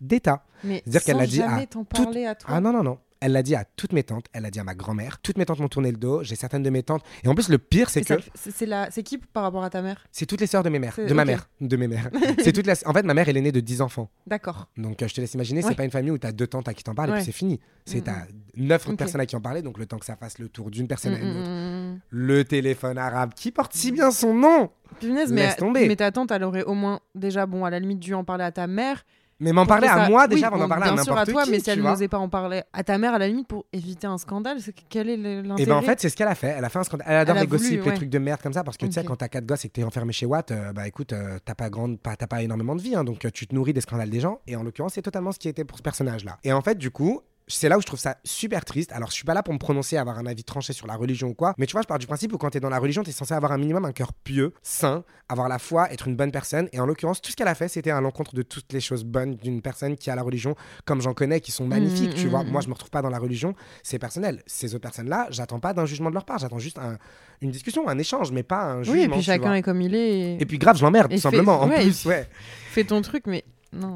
d'État. 0.00 0.44
Mais 0.64 0.82
C'est-à-dire 0.84 1.04
qu'elle 1.04 1.16
l'a 1.16 1.26
dit 1.26 1.42
à 1.42 1.48
jamais 1.50 1.66
t'en 1.66 1.84
toute- 1.84 2.04
parler 2.04 2.26
à 2.26 2.34
toi. 2.34 2.50
Ah 2.52 2.60
non, 2.60 2.72
non, 2.72 2.82
non. 2.82 2.98
Elle 3.24 3.30
l'a 3.30 3.44
dit 3.44 3.54
à 3.54 3.64
toutes 3.64 3.92
mes 3.92 4.02
tantes, 4.02 4.26
elle 4.32 4.42
l'a 4.42 4.50
dit 4.50 4.58
à 4.58 4.64
ma 4.64 4.74
grand-mère. 4.74 5.20
Toutes 5.20 5.38
mes 5.38 5.44
tantes 5.46 5.60
m'ont 5.60 5.68
tourné 5.68 5.92
le 5.92 5.96
dos. 5.96 6.24
J'ai 6.24 6.34
certaines 6.34 6.64
de 6.64 6.70
mes 6.70 6.82
tantes. 6.82 7.04
Et 7.22 7.28
en 7.28 7.36
plus, 7.36 7.48
le 7.50 7.58
pire, 7.58 7.88
c'est 7.88 8.02
que 8.04 8.14
c'est 8.34 8.66
la- 8.66 8.88
qui 8.90 9.16
par 9.18 9.44
rapport 9.44 9.62
à 9.62 9.70
ta 9.70 9.80
mère? 9.80 10.04
C'est 10.10 10.26
toutes 10.26 10.40
les 10.40 10.48
sœurs 10.48 10.64
de 10.64 10.68
mes 10.70 10.80
mères. 10.80 10.96
De 10.98 11.14
ma 11.14 11.24
mère. 11.24 11.48
De 11.60 11.76
mes 11.76 11.86
mères. 11.86 12.10
c'est 12.42 12.56
les... 12.56 12.72
En 12.84 12.92
fait, 12.92 13.04
ma 13.04 13.14
mère, 13.14 13.28
elle 13.28 13.36
est 13.36 13.40
née 13.40 13.52
de 13.52 13.60
10 13.60 13.80
enfants. 13.80 14.10
D'accord. 14.26 14.66
Donc, 14.76 15.00
euh, 15.02 15.06
je 15.06 15.14
te 15.14 15.20
laisse 15.20 15.34
imaginer, 15.34 15.62
Ouais. 15.62 15.68
c'est 15.68 15.76
pas 15.76 15.84
une 15.84 15.92
famille 15.92 16.10
où 16.10 16.18
tu 16.18 16.26
as 16.26 16.32
deux 16.32 16.48
tantes 16.48 16.66
à 16.66 16.74
qui 16.74 16.82
t'en 16.82 16.96
parles 16.96 17.10
et 17.10 17.12
puis 17.14 17.24
c'est 17.24 17.30
fini. 17.30 17.60
C'est 17.84 18.00
Mm, 18.00 18.02
t'as 18.02 18.22
neuf 18.56 18.88
Ok. 18.88 18.96
personnes 18.96 19.20
à 19.20 19.26
qui 19.26 19.36
en 19.36 19.40
parler, 19.40 19.62
donc 19.62 19.78
le 19.78 19.86
temps 19.86 19.98
que 19.98 20.06
ça 20.06 20.16
fasse 20.16 20.40
le 20.40 20.48
tour 20.48 20.72
d'une 20.72 20.88
personne 20.88 21.14
à 21.14 21.18
Mm, 21.18 21.22
une 21.22 21.32
mm, 21.32 21.40
autre. 21.40 21.50
mm, 21.50 21.92
mm. 21.94 22.00
Le 22.10 22.44
téléphone 22.44 22.98
arabe 22.98 23.34
qui 23.36 23.52
porte 23.52 23.72
si 23.72 23.92
bien 23.92 24.10
son 24.10 24.34
nom. 24.34 24.70
Punaise, 24.98 25.32
Laisse 25.32 25.50
mais, 25.50 25.54
tomber. 25.56 25.86
mais 25.86 25.96
ta 25.96 26.10
tante, 26.10 26.32
elle 26.32 26.42
aurait 26.42 26.64
au 26.64 26.74
moins 26.74 26.98
déjà, 27.14 27.46
bon, 27.46 27.64
à 27.64 27.70
la 27.70 27.78
limite, 27.78 28.00
dû 28.00 28.14
en 28.14 28.24
parler 28.24 28.42
à 28.44 28.50
ta 28.50 28.66
mère. 28.66 29.04
Mais 29.42 29.52
m'en 29.52 29.66
parler 29.66 29.88
à 29.88 30.08
moi 30.08 30.28
déjà 30.28 30.46
Oui, 30.48 30.54
avant 30.54 30.56
d'en 30.56 30.62
bon, 30.64 30.68
parler 30.68 30.88
à 30.88 30.92
bien 30.92 31.02
sûr 31.02 31.14
n'importe 31.14 31.28
à 31.28 31.32
toi, 31.32 31.44
qui. 31.44 31.50
mais 31.50 31.60
si 31.60 31.70
elle 31.70 31.82
n'osait 31.82 32.08
pas 32.08 32.18
en 32.18 32.28
parler 32.28 32.62
à 32.72 32.84
ta 32.84 32.96
mère, 32.96 33.12
à 33.12 33.18
la 33.18 33.26
limite, 33.26 33.48
pour 33.48 33.66
éviter 33.72 34.06
un 34.06 34.16
scandale, 34.16 34.58
quel 34.88 35.08
est 35.08 35.16
l'intérêt? 35.16 35.62
Et 35.62 35.66
ben 35.66 35.74
en 35.74 35.82
fait, 35.82 36.00
c'est 36.00 36.08
ce 36.08 36.16
qu'elle 36.16 36.28
a 36.28 36.36
fait. 36.36 36.54
Elle 36.56 36.64
a 36.64 36.68
fait 36.68 36.78
un 36.78 36.84
scandale. 36.84 37.06
Elle 37.10 37.16
adore 37.16 37.36
Elle 37.36 37.42
les 37.42 37.48
gossips, 37.48 37.84
les 37.84 37.94
trucs 37.94 38.08
de 38.08 38.18
merde 38.18 38.40
comme 38.40 38.52
ça, 38.52 38.62
parce 38.62 38.76
que 38.76 38.86
tu 38.86 38.92
sais, 38.92 39.04
quand 39.04 39.16
t'as 39.16 39.28
quatre 39.28 39.46
gosses 39.46 39.64
et 39.64 39.68
que 39.68 39.74
t'es 39.74 39.84
enfermé 39.84 40.12
chez 40.12 40.26
Watt, 40.26 40.52
euh, 40.52 40.72
bah 40.72 40.86
écoute, 40.86 41.12
euh, 41.12 41.38
t'as 41.44 41.54
pas 41.54 41.70
grande, 41.70 41.98
pas, 41.98 42.14
t'as 42.14 42.28
pas 42.28 42.42
énormément 42.42 42.76
de 42.76 42.82
vie, 42.82 42.94
hein, 42.94 43.02
donc 43.02 43.24
euh, 43.24 43.30
tu 43.32 43.46
te 43.46 43.54
nourris 43.54 43.72
des 43.72 43.80
scandales 43.80 44.10
des 44.10 44.20
gens. 44.20 44.40
Et 44.46 44.54
en 44.54 44.62
l'occurrence, 44.62 44.94
c'est 44.94 45.02
totalement 45.02 45.32
ce 45.32 45.40
qui 45.40 45.48
était 45.48 45.64
pour 45.64 45.76
ce 45.76 45.82
personnage-là. 45.82 46.38
Et 46.44 46.52
en 46.52 46.62
fait, 46.62 46.78
du 46.78 46.90
coup. 46.90 47.20
C'est 47.48 47.68
là 47.68 47.76
où 47.76 47.80
je 47.80 47.86
trouve 47.86 47.98
ça 47.98 48.16
super 48.24 48.64
triste. 48.64 48.92
Alors, 48.92 49.08
je 49.10 49.14
suis 49.14 49.24
pas 49.24 49.34
là 49.34 49.42
pour 49.42 49.52
me 49.52 49.58
prononcer, 49.58 49.96
avoir 49.96 50.18
un 50.18 50.26
avis 50.26 50.44
tranché 50.44 50.72
sur 50.72 50.86
la 50.86 50.94
religion 50.94 51.28
ou 51.28 51.34
quoi. 51.34 51.54
Mais 51.58 51.66
tu 51.66 51.72
vois, 51.72 51.82
je 51.82 51.86
pars 51.88 51.98
du 51.98 52.06
principe 52.06 52.32
où 52.32 52.38
quand 52.38 52.50
t'es 52.50 52.60
dans 52.60 52.68
la 52.70 52.78
religion, 52.78 53.02
t'es 53.02 53.12
censé 53.12 53.34
avoir 53.34 53.52
un 53.52 53.58
minimum 53.58 53.84
un 53.84 53.92
cœur 53.92 54.12
pieux, 54.12 54.54
sain, 54.62 55.04
avoir 55.28 55.48
la 55.48 55.58
foi, 55.58 55.92
être 55.92 56.06
une 56.08 56.16
bonne 56.16 56.30
personne. 56.30 56.68
Et 56.72 56.80
en 56.80 56.86
l'occurrence, 56.86 57.20
tout 57.20 57.30
ce 57.30 57.36
qu'elle 57.36 57.48
a 57.48 57.54
fait, 57.54 57.68
c'était 57.68 57.90
à 57.90 58.00
l'encontre 58.00 58.34
de 58.34 58.42
toutes 58.42 58.72
les 58.72 58.80
choses 58.80 59.04
bonnes 59.04 59.34
d'une 59.36 59.60
personne 59.60 59.96
qui 59.96 60.08
a 60.10 60.14
la 60.14 60.22
religion, 60.22 60.54
comme 60.84 61.02
j'en 61.02 61.14
connais, 61.14 61.40
qui 61.40 61.50
sont 61.52 61.66
magnifiques. 61.66 62.12
Mm, 62.12 62.20
tu 62.20 62.26
mm, 62.26 62.30
vois, 62.30 62.44
mm. 62.44 62.48
moi, 62.50 62.60
je 62.60 62.68
me 62.68 62.74
retrouve 62.74 62.90
pas 62.90 63.02
dans 63.02 63.10
la 63.10 63.18
religion 63.18 63.54
c'est 63.82 63.98
personnel. 63.98 64.42
Ces 64.46 64.74
autres 64.74 64.82
personnes-là, 64.82 65.26
j'attends 65.30 65.58
pas 65.60 65.74
d'un 65.74 65.84
jugement 65.84 66.10
de 66.10 66.14
leur 66.14 66.24
part, 66.24 66.38
j'attends 66.38 66.58
juste 66.60 66.78
un- 66.78 66.96
une 67.40 67.50
discussion, 67.50 67.88
un 67.88 67.98
échange, 67.98 68.30
mais 68.30 68.44
pas 68.44 68.62
un 68.62 68.82
jugement. 68.84 68.98
Oui, 69.00 69.04
et 69.04 69.08
puis 69.08 69.22
chacun 69.22 69.48
vois. 69.48 69.58
est 69.58 69.62
comme 69.62 69.80
il 69.80 69.94
est. 69.96 70.34
Et, 70.36 70.42
Et 70.42 70.46
puis 70.46 70.58
grave, 70.58 70.76
je 70.76 70.82
l'emmerde, 70.84 71.10
Et 71.12 71.16
tout 71.16 71.20
fait- 71.22 71.28
simplement. 71.28 71.60
En 71.60 71.68
ouais, 71.68 71.82
plus, 71.82 72.04
ouais. 72.06 72.28
Fais 72.70 72.84
ton 72.84 73.02
truc, 73.02 73.24
mais. 73.26 73.44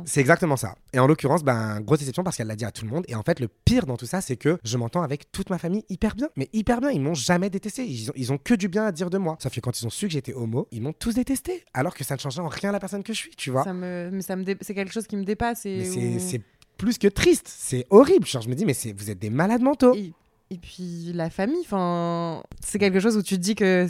C'est 0.06 0.20
exactement 0.20 0.56
ça. 0.56 0.74
Et 0.92 0.98
en 0.98 1.06
l'occurrence, 1.06 1.44
ben, 1.44 1.80
grosse 1.80 1.98
déception 1.98 2.22
parce 2.24 2.36
qu'elle 2.36 2.46
l'a 2.46 2.56
dit 2.56 2.64
à 2.64 2.70
tout 2.72 2.84
le 2.84 2.90
monde. 2.90 3.04
Et 3.08 3.14
en 3.14 3.22
fait, 3.22 3.40
le 3.40 3.48
pire 3.48 3.86
dans 3.86 3.96
tout 3.96 4.06
ça, 4.06 4.20
c'est 4.20 4.36
que 4.36 4.58
je 4.64 4.76
m'entends 4.78 5.02
avec 5.02 5.30
toute 5.32 5.50
ma 5.50 5.58
famille 5.58 5.84
hyper 5.88 6.14
bien. 6.16 6.28
Mais 6.36 6.48
hyper 6.52 6.80
bien. 6.80 6.90
Ils 6.90 7.00
m'ont 7.00 7.14
jamais 7.14 7.50
détesté. 7.50 7.84
Ils 7.86 8.10
ont, 8.10 8.12
ils 8.16 8.32
ont 8.32 8.38
que 8.38 8.54
du 8.54 8.68
bien 8.68 8.84
à 8.86 8.92
dire 8.92 9.10
de 9.10 9.18
moi. 9.18 9.36
Sauf 9.42 9.54
que 9.54 9.60
quand 9.60 9.78
ils 9.80 9.86
ont 9.86 9.90
su 9.90 10.06
que 10.06 10.12
j'étais 10.12 10.32
homo, 10.34 10.66
ils 10.72 10.80
m'ont 10.82 10.92
tous 10.94 11.14
détesté. 11.14 11.64
Alors 11.74 11.94
que 11.94 12.04
ça 12.04 12.14
ne 12.14 12.20
changeait 12.20 12.40
en 12.40 12.48
rien 12.48 12.72
la 12.72 12.80
personne 12.80 13.02
que 13.02 13.12
je 13.12 13.18
suis, 13.18 13.36
tu 13.36 13.50
vois. 13.50 13.64
Ça 13.64 13.72
me, 13.74 14.10
mais 14.12 14.22
ça 14.22 14.34
me 14.36 14.44
dé- 14.44 14.56
c'est 14.60 14.74
quelque 14.74 14.92
chose 14.92 15.06
qui 15.06 15.16
me 15.16 15.24
dépasse. 15.24 15.66
Et 15.66 15.78
Mais 15.78 15.84
c'est- 15.84 16.16
où- 16.16 16.18
c'est 16.20 16.40
plus 16.78 16.98
que 16.98 17.08
triste. 17.08 17.46
C'est 17.48 17.86
horrible. 17.90 18.26
Genre, 18.26 18.42
je 18.42 18.48
me 18.48 18.54
dis, 18.54 18.64
mais 18.64 18.74
vous 18.96 19.10
êtes 19.10 19.18
des 19.18 19.30
malades 19.30 19.62
mentaux. 19.62 19.94
Et, 19.94 20.12
et 20.50 20.58
puis 20.58 21.12
la 21.14 21.28
famille, 21.30 21.60
enfin, 21.64 22.42
c'est 22.64 22.78
quelque 22.78 23.00
chose 23.00 23.16
où 23.16 23.22
tu 23.22 23.36
te 23.36 23.40
dis 23.40 23.54
que 23.54 23.86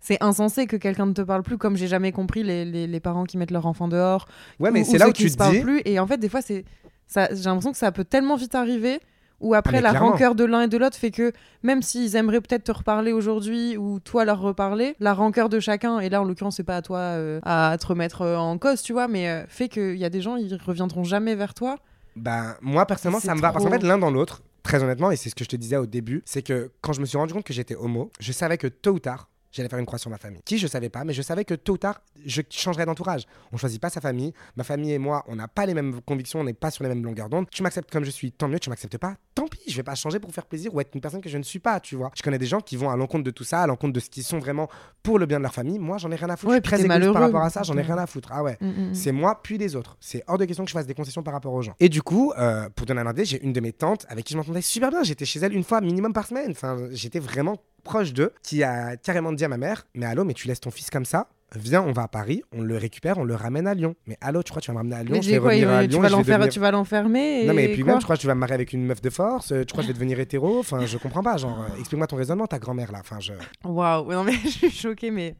c'est 0.00 0.22
insensé 0.22 0.66
que 0.66 0.76
quelqu'un 0.76 1.06
ne 1.06 1.12
te 1.12 1.22
parle 1.22 1.42
plus, 1.42 1.58
comme 1.58 1.76
j'ai 1.76 1.86
jamais 1.88 2.10
compris 2.12 2.42
les, 2.42 2.64
les- 2.64 2.86
les 2.86 3.00
parents 3.00 3.24
qui 3.24 3.36
mettent 3.38 3.50
leur 3.50 3.66
enfant 3.66 3.86
dehors. 3.88 4.26
Ouais, 4.58 4.70
mais 4.70 4.80
ou- 4.80 4.84
c'est 4.90 4.98
là 4.98 5.08
où 5.08 5.12
tu 5.12 5.30
te 5.30 5.50
dis. 5.52 5.60
plus. 5.60 5.82
Et 5.84 5.98
en 6.00 6.06
fait, 6.06 6.18
des 6.18 6.28
fois, 6.28 6.42
c'est 6.42 6.64
ça. 7.06 7.28
J'ai 7.34 7.44
l'impression 7.44 7.72
que 7.72 7.78
ça 7.78 7.92
peut 7.92 8.04
tellement 8.04 8.36
vite 8.36 8.54
arriver. 8.54 9.00
Ou 9.40 9.54
après, 9.54 9.78
Ah, 9.78 9.80
la 9.80 9.90
clairement. 9.90 10.10
rancœur 10.10 10.34
de 10.34 10.44
l'un 10.44 10.60
et 10.60 10.68
de 10.68 10.76
l'autre 10.76 10.98
fait 10.98 11.10
que 11.10 11.32
même 11.62 11.80
s'ils 11.80 12.14
aimeraient 12.14 12.42
peut-être 12.42 12.64
te 12.64 12.72
reparler 12.72 13.12
aujourd'hui 13.14 13.78
ou 13.78 13.98
toi 13.98 14.26
leur 14.26 14.38
reparler, 14.38 14.96
la 15.00 15.14
rancœur 15.14 15.48
de 15.48 15.60
chacun, 15.60 15.98
et 15.98 16.10
là 16.10 16.20
en 16.20 16.24
l'occurrence 16.24 16.56
c'est 16.56 16.62
pas 16.62 16.76
à 16.76 16.82
toi 16.82 16.98
euh, 16.98 17.40
à 17.44 17.74
te 17.80 17.86
remettre 17.86 18.20
euh, 18.20 18.36
en 18.36 18.58
cause, 18.58 18.82
tu 18.82 18.92
vois, 18.92 19.08
mais 19.08 19.30
euh, 19.30 19.42
fait 19.48 19.70
qu'il 19.70 19.96
y 19.96 20.04
a 20.04 20.10
des 20.10 20.20
gens, 20.20 20.36
ils 20.36 20.54
reviendront 20.62 21.04
jamais 21.04 21.34
vers 21.36 21.54
toi. 21.54 21.78
Ben, 22.16 22.54
moi, 22.60 22.84
personnellement, 22.84 23.18
ça 23.18 23.34
me 23.34 23.40
va. 23.40 23.50
Parce 23.50 23.64
qu'en 23.64 23.70
fait, 23.70 23.82
l'un 23.82 23.96
dans 23.96 24.10
l'autre, 24.10 24.42
très 24.62 24.82
honnêtement, 24.82 25.10
et 25.10 25.16
c'est 25.16 25.30
ce 25.30 25.34
que 25.34 25.44
je 25.44 25.48
te 25.48 25.56
disais 25.56 25.78
au 25.78 25.86
début, 25.86 26.20
c'est 26.26 26.42
que 26.42 26.70
quand 26.82 26.92
je 26.92 27.00
me 27.00 27.06
suis 27.06 27.16
rendu 27.16 27.32
compte 27.32 27.44
que 27.44 27.54
j'étais 27.54 27.76
homo, 27.76 28.10
je 28.20 28.32
savais 28.32 28.58
que 28.58 28.66
tôt 28.66 28.90
ou 28.90 28.98
tard, 28.98 29.29
j'allais 29.52 29.68
faire 29.68 29.78
une 29.78 29.86
croix 29.86 29.98
sur 29.98 30.10
ma 30.10 30.18
famille. 30.18 30.40
Qui, 30.44 30.58
je 30.58 30.66
savais 30.66 30.88
pas, 30.88 31.04
mais 31.04 31.12
je 31.12 31.22
savais 31.22 31.44
que 31.44 31.54
tôt 31.54 31.74
ou 31.74 31.78
tard, 31.78 32.00
je 32.24 32.42
changerais 32.50 32.86
d'entourage. 32.86 33.26
On 33.52 33.56
choisit 33.56 33.80
pas 33.80 33.90
sa 33.90 34.00
famille. 34.00 34.32
Ma 34.56 34.64
famille 34.64 34.92
et 34.92 34.98
moi, 34.98 35.24
on 35.28 35.36
n'a 35.36 35.48
pas 35.48 35.66
les 35.66 35.74
mêmes 35.74 36.00
convictions, 36.02 36.40
on 36.40 36.44
n'est 36.44 36.52
pas 36.52 36.70
sur 36.70 36.82
les 36.84 36.88
mêmes 36.88 37.04
longueurs 37.04 37.28
d'onde. 37.28 37.46
Tu 37.50 37.62
m'acceptes 37.62 37.90
comme 37.90 38.04
je 38.04 38.10
suis, 38.10 38.32
tant 38.32 38.48
mieux. 38.48 38.58
Tu 38.58 38.70
m'acceptes 38.70 38.98
pas, 38.98 39.14
tant 39.34 39.46
pis. 39.46 39.60
Je 39.68 39.76
vais 39.76 39.82
pas 39.82 39.94
changer 39.94 40.18
pour 40.18 40.32
faire 40.32 40.46
plaisir 40.46 40.74
ou 40.74 40.80
être 40.80 40.90
une 40.94 41.00
personne 41.00 41.20
que 41.20 41.28
je 41.28 41.38
ne 41.38 41.42
suis 41.42 41.58
pas, 41.58 41.80
tu 41.80 41.96
vois. 41.96 42.10
Je 42.14 42.22
connais 42.22 42.38
des 42.38 42.46
gens 42.46 42.60
qui 42.60 42.76
vont 42.76 42.90
à 42.90 42.96
l'encontre 42.96 43.24
de 43.24 43.30
tout 43.30 43.44
ça, 43.44 43.62
à 43.62 43.66
l'encontre 43.66 43.92
de 43.92 44.00
ce 44.00 44.10
qu'ils 44.10 44.24
sont 44.24 44.38
vraiment 44.38 44.68
pour 45.02 45.18
le 45.18 45.26
bien 45.26 45.38
de 45.38 45.42
leur 45.42 45.54
famille. 45.54 45.78
Moi, 45.78 45.98
j'en 45.98 46.10
ai 46.10 46.16
rien 46.16 46.30
à 46.30 46.36
foutre. 46.36 46.50
Ouais, 46.52 46.60
je 46.62 46.68
suis 46.68 46.76
très 46.76 46.76
égoïste 46.84 46.88
par 46.88 46.98
malheureux. 46.98 47.20
rapport 47.20 47.42
à 47.42 47.50
ça, 47.50 47.62
j'en 47.62 47.76
ai 47.76 47.82
rien 47.82 47.98
à 47.98 48.06
foutre. 48.06 48.28
Ah 48.32 48.42
ouais. 48.42 48.56
Mm, 48.60 48.66
mm, 48.66 48.90
mm. 48.90 48.94
C'est 48.94 49.12
moi 49.12 49.40
puis 49.42 49.58
les 49.58 49.76
autres. 49.76 49.96
C'est 50.00 50.22
hors 50.26 50.38
de 50.38 50.44
question 50.44 50.64
que 50.64 50.70
je 50.70 50.74
fasse 50.74 50.86
des 50.86 50.94
concessions 50.94 51.22
par 51.22 51.34
rapport 51.34 51.52
aux 51.52 51.62
gens. 51.62 51.74
Et 51.80 51.88
du 51.88 52.02
coup, 52.02 52.32
euh, 52.38 52.68
pour 52.70 52.86
donner 52.86 53.00
un 53.00 53.10
idée, 53.10 53.24
j'ai 53.24 53.42
une 53.42 53.52
de 53.52 53.60
mes 53.60 53.72
tantes 53.72 54.06
avec 54.08 54.24
qui 54.24 54.32
je 54.34 54.38
m'entendais 54.38 54.62
super 54.62 54.90
bien. 54.90 55.02
J'étais 55.02 55.24
chez 55.24 55.40
elle 55.40 55.54
une 55.54 55.64
fois 55.64 55.80
minimum 55.80 56.12
par 56.12 56.26
semaine. 56.26 56.50
Enfin, 56.50 56.76
j'étais 56.92 57.18
vraiment 57.20 57.56
proche 57.80 58.12
d'eux, 58.12 58.32
qui 58.42 58.62
a 58.62 58.96
carrément 58.96 59.32
dit 59.32 59.44
à 59.44 59.48
ma 59.48 59.56
mère 59.56 59.86
Mais 59.94 60.06
allô, 60.06 60.24
mais 60.24 60.34
tu 60.34 60.48
laisses 60.48 60.60
ton 60.60 60.70
fils 60.70 60.90
comme 60.90 61.04
ça? 61.04 61.28
Viens, 61.56 61.82
on 61.82 61.90
va 61.90 62.02
à 62.02 62.08
Paris, 62.08 62.44
on 62.52 62.62
le 62.62 62.76
récupère, 62.76 63.18
on 63.18 63.24
le 63.24 63.34
ramène 63.34 63.66
à 63.66 63.74
Lyon. 63.74 63.96
Mais 64.06 64.16
allô, 64.20 64.40
tu 64.44 64.50
crois 64.50 64.60
que 64.60 64.66
tu 64.66 64.70
vas 64.70 64.74
me 64.74 64.78
ramener 64.78 64.94
à 64.96 65.02
Lyon 65.02 65.16
Mais 65.16 65.22
Je 65.22 65.30
vais 65.32 65.38
quoi, 65.38 65.48
revenir 65.48 65.68
à 65.70 65.82
il- 65.82 65.88
tu 65.88 65.92
Lyon, 65.94 66.00
vas 66.02 66.08
devenir- 66.10 66.48
tu 66.48 66.60
vas 66.60 66.70
l'enfermer 66.70 67.44
Non, 67.44 67.54
mais 67.54 67.68
puis 67.72 67.82
quoi 67.82 67.94
même, 67.94 67.98
tu 67.98 68.04
crois 68.04 68.14
que 68.14 68.20
tu 68.20 68.28
vas 68.28 68.36
me 68.36 68.40
marier 68.40 68.54
avec 68.54 68.72
une 68.72 68.86
meuf 68.86 69.00
de 69.02 69.10
force? 69.10 69.48
Tu 69.48 69.54
crois 69.66 69.78
que 69.78 69.82
je 69.82 69.86
vais 69.88 69.94
devenir 69.94 70.20
hétéro? 70.20 70.60
Enfin, 70.60 70.86
je 70.86 70.96
comprends 70.96 71.24
pas. 71.24 71.36
Genre, 71.38 71.60
euh, 71.62 71.76
explique-moi 71.80 72.06
ton 72.06 72.14
raisonnement, 72.16 72.46
ta 72.46 72.60
grand-mère 72.60 72.92
là. 72.92 72.98
Enfin, 73.00 73.18
je. 73.18 73.32
Waouh, 73.64 74.12
non 74.12 74.22
mais 74.22 74.32
je 74.44 74.48
suis 74.48 74.70
choquée, 74.70 75.10
mais 75.10 75.34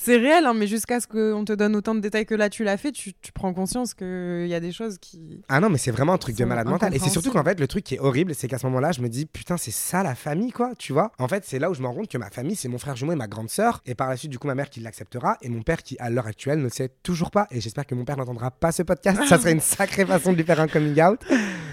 c'est 0.00 0.16
réel, 0.16 0.46
hein, 0.46 0.54
mais 0.54 0.66
jusqu'à 0.66 1.00
ce 1.00 1.06
qu'on 1.06 1.44
te 1.44 1.52
donne 1.52 1.76
autant 1.76 1.94
de 1.94 2.00
détails 2.00 2.24
que 2.24 2.34
là 2.34 2.48
tu 2.48 2.64
l'as 2.64 2.76
fait, 2.76 2.92
tu, 2.92 3.12
tu 3.20 3.32
prends 3.32 3.52
conscience 3.52 3.94
qu'il 3.94 4.46
y 4.46 4.54
a 4.54 4.60
des 4.60 4.72
choses 4.72 4.96
qui. 4.98 5.42
Ah 5.48 5.60
non, 5.60 5.68
mais 5.68 5.78
c'est 5.78 5.90
vraiment 5.90 6.12
un 6.14 6.18
truc 6.18 6.36
de 6.36 6.44
malade 6.44 6.68
mental. 6.68 6.94
Et 6.94 6.98
c'est 6.98 7.10
surtout 7.10 7.30
qu'en 7.32 7.44
fait, 7.44 7.58
le 7.60 7.66
truc 7.66 7.84
qui 7.84 7.96
est 7.96 7.98
horrible, 8.00 8.34
c'est 8.34 8.48
qu'à 8.48 8.58
ce 8.58 8.66
moment-là, 8.66 8.92
je 8.92 9.00
me 9.02 9.08
dis, 9.08 9.26
putain, 9.26 9.56
c'est 9.56 9.70
ça 9.72 10.02
la 10.02 10.14
famille, 10.14 10.52
quoi, 10.52 10.70
tu 10.78 10.92
vois. 10.92 11.12
En 11.18 11.28
fait, 11.28 11.44
c'est 11.44 11.58
là 11.58 11.70
où 11.70 11.74
je 11.74 11.82
me 11.82 11.86
rends 11.86 11.94
compte 11.94 12.08
que 12.08 12.18
ma 12.18 12.30
famille, 12.30 12.56
c'est 12.56 12.68
mon 12.68 12.78
frère 12.78 12.96
jumeau 12.96 13.12
et 13.12 13.16
ma 13.16 13.26
grande 13.26 13.50
sœur. 13.50 13.82
Et 13.86 13.94
par 13.94 14.08
la 14.08 14.16
suite, 14.16 14.30
du 14.30 14.38
coup, 14.38 14.46
ma 14.46 14.54
mère 14.54 14.70
qui 14.70 14.80
l'acceptera. 14.80 15.36
Et 15.42 15.48
mon 15.48 15.62
père 15.62 15.82
qui, 15.82 15.96
à 15.98 16.10
l'heure 16.10 16.26
actuelle, 16.26 16.60
ne 16.62 16.68
sait 16.68 16.90
toujours 17.02 17.30
pas. 17.30 17.46
Et 17.50 17.60
j'espère 17.60 17.86
que 17.86 17.94
mon 17.94 18.04
père 18.04 18.16
n'entendra 18.16 18.50
pas 18.50 18.72
ce 18.72 18.82
podcast. 18.82 19.20
Ça 19.26 19.38
serait 19.38 19.52
une 19.52 19.60
sacrée 19.60 20.06
façon 20.06 20.32
de 20.32 20.36
lui 20.36 20.44
faire 20.44 20.60
un 20.60 20.68
coming 20.68 21.02
out. 21.02 21.20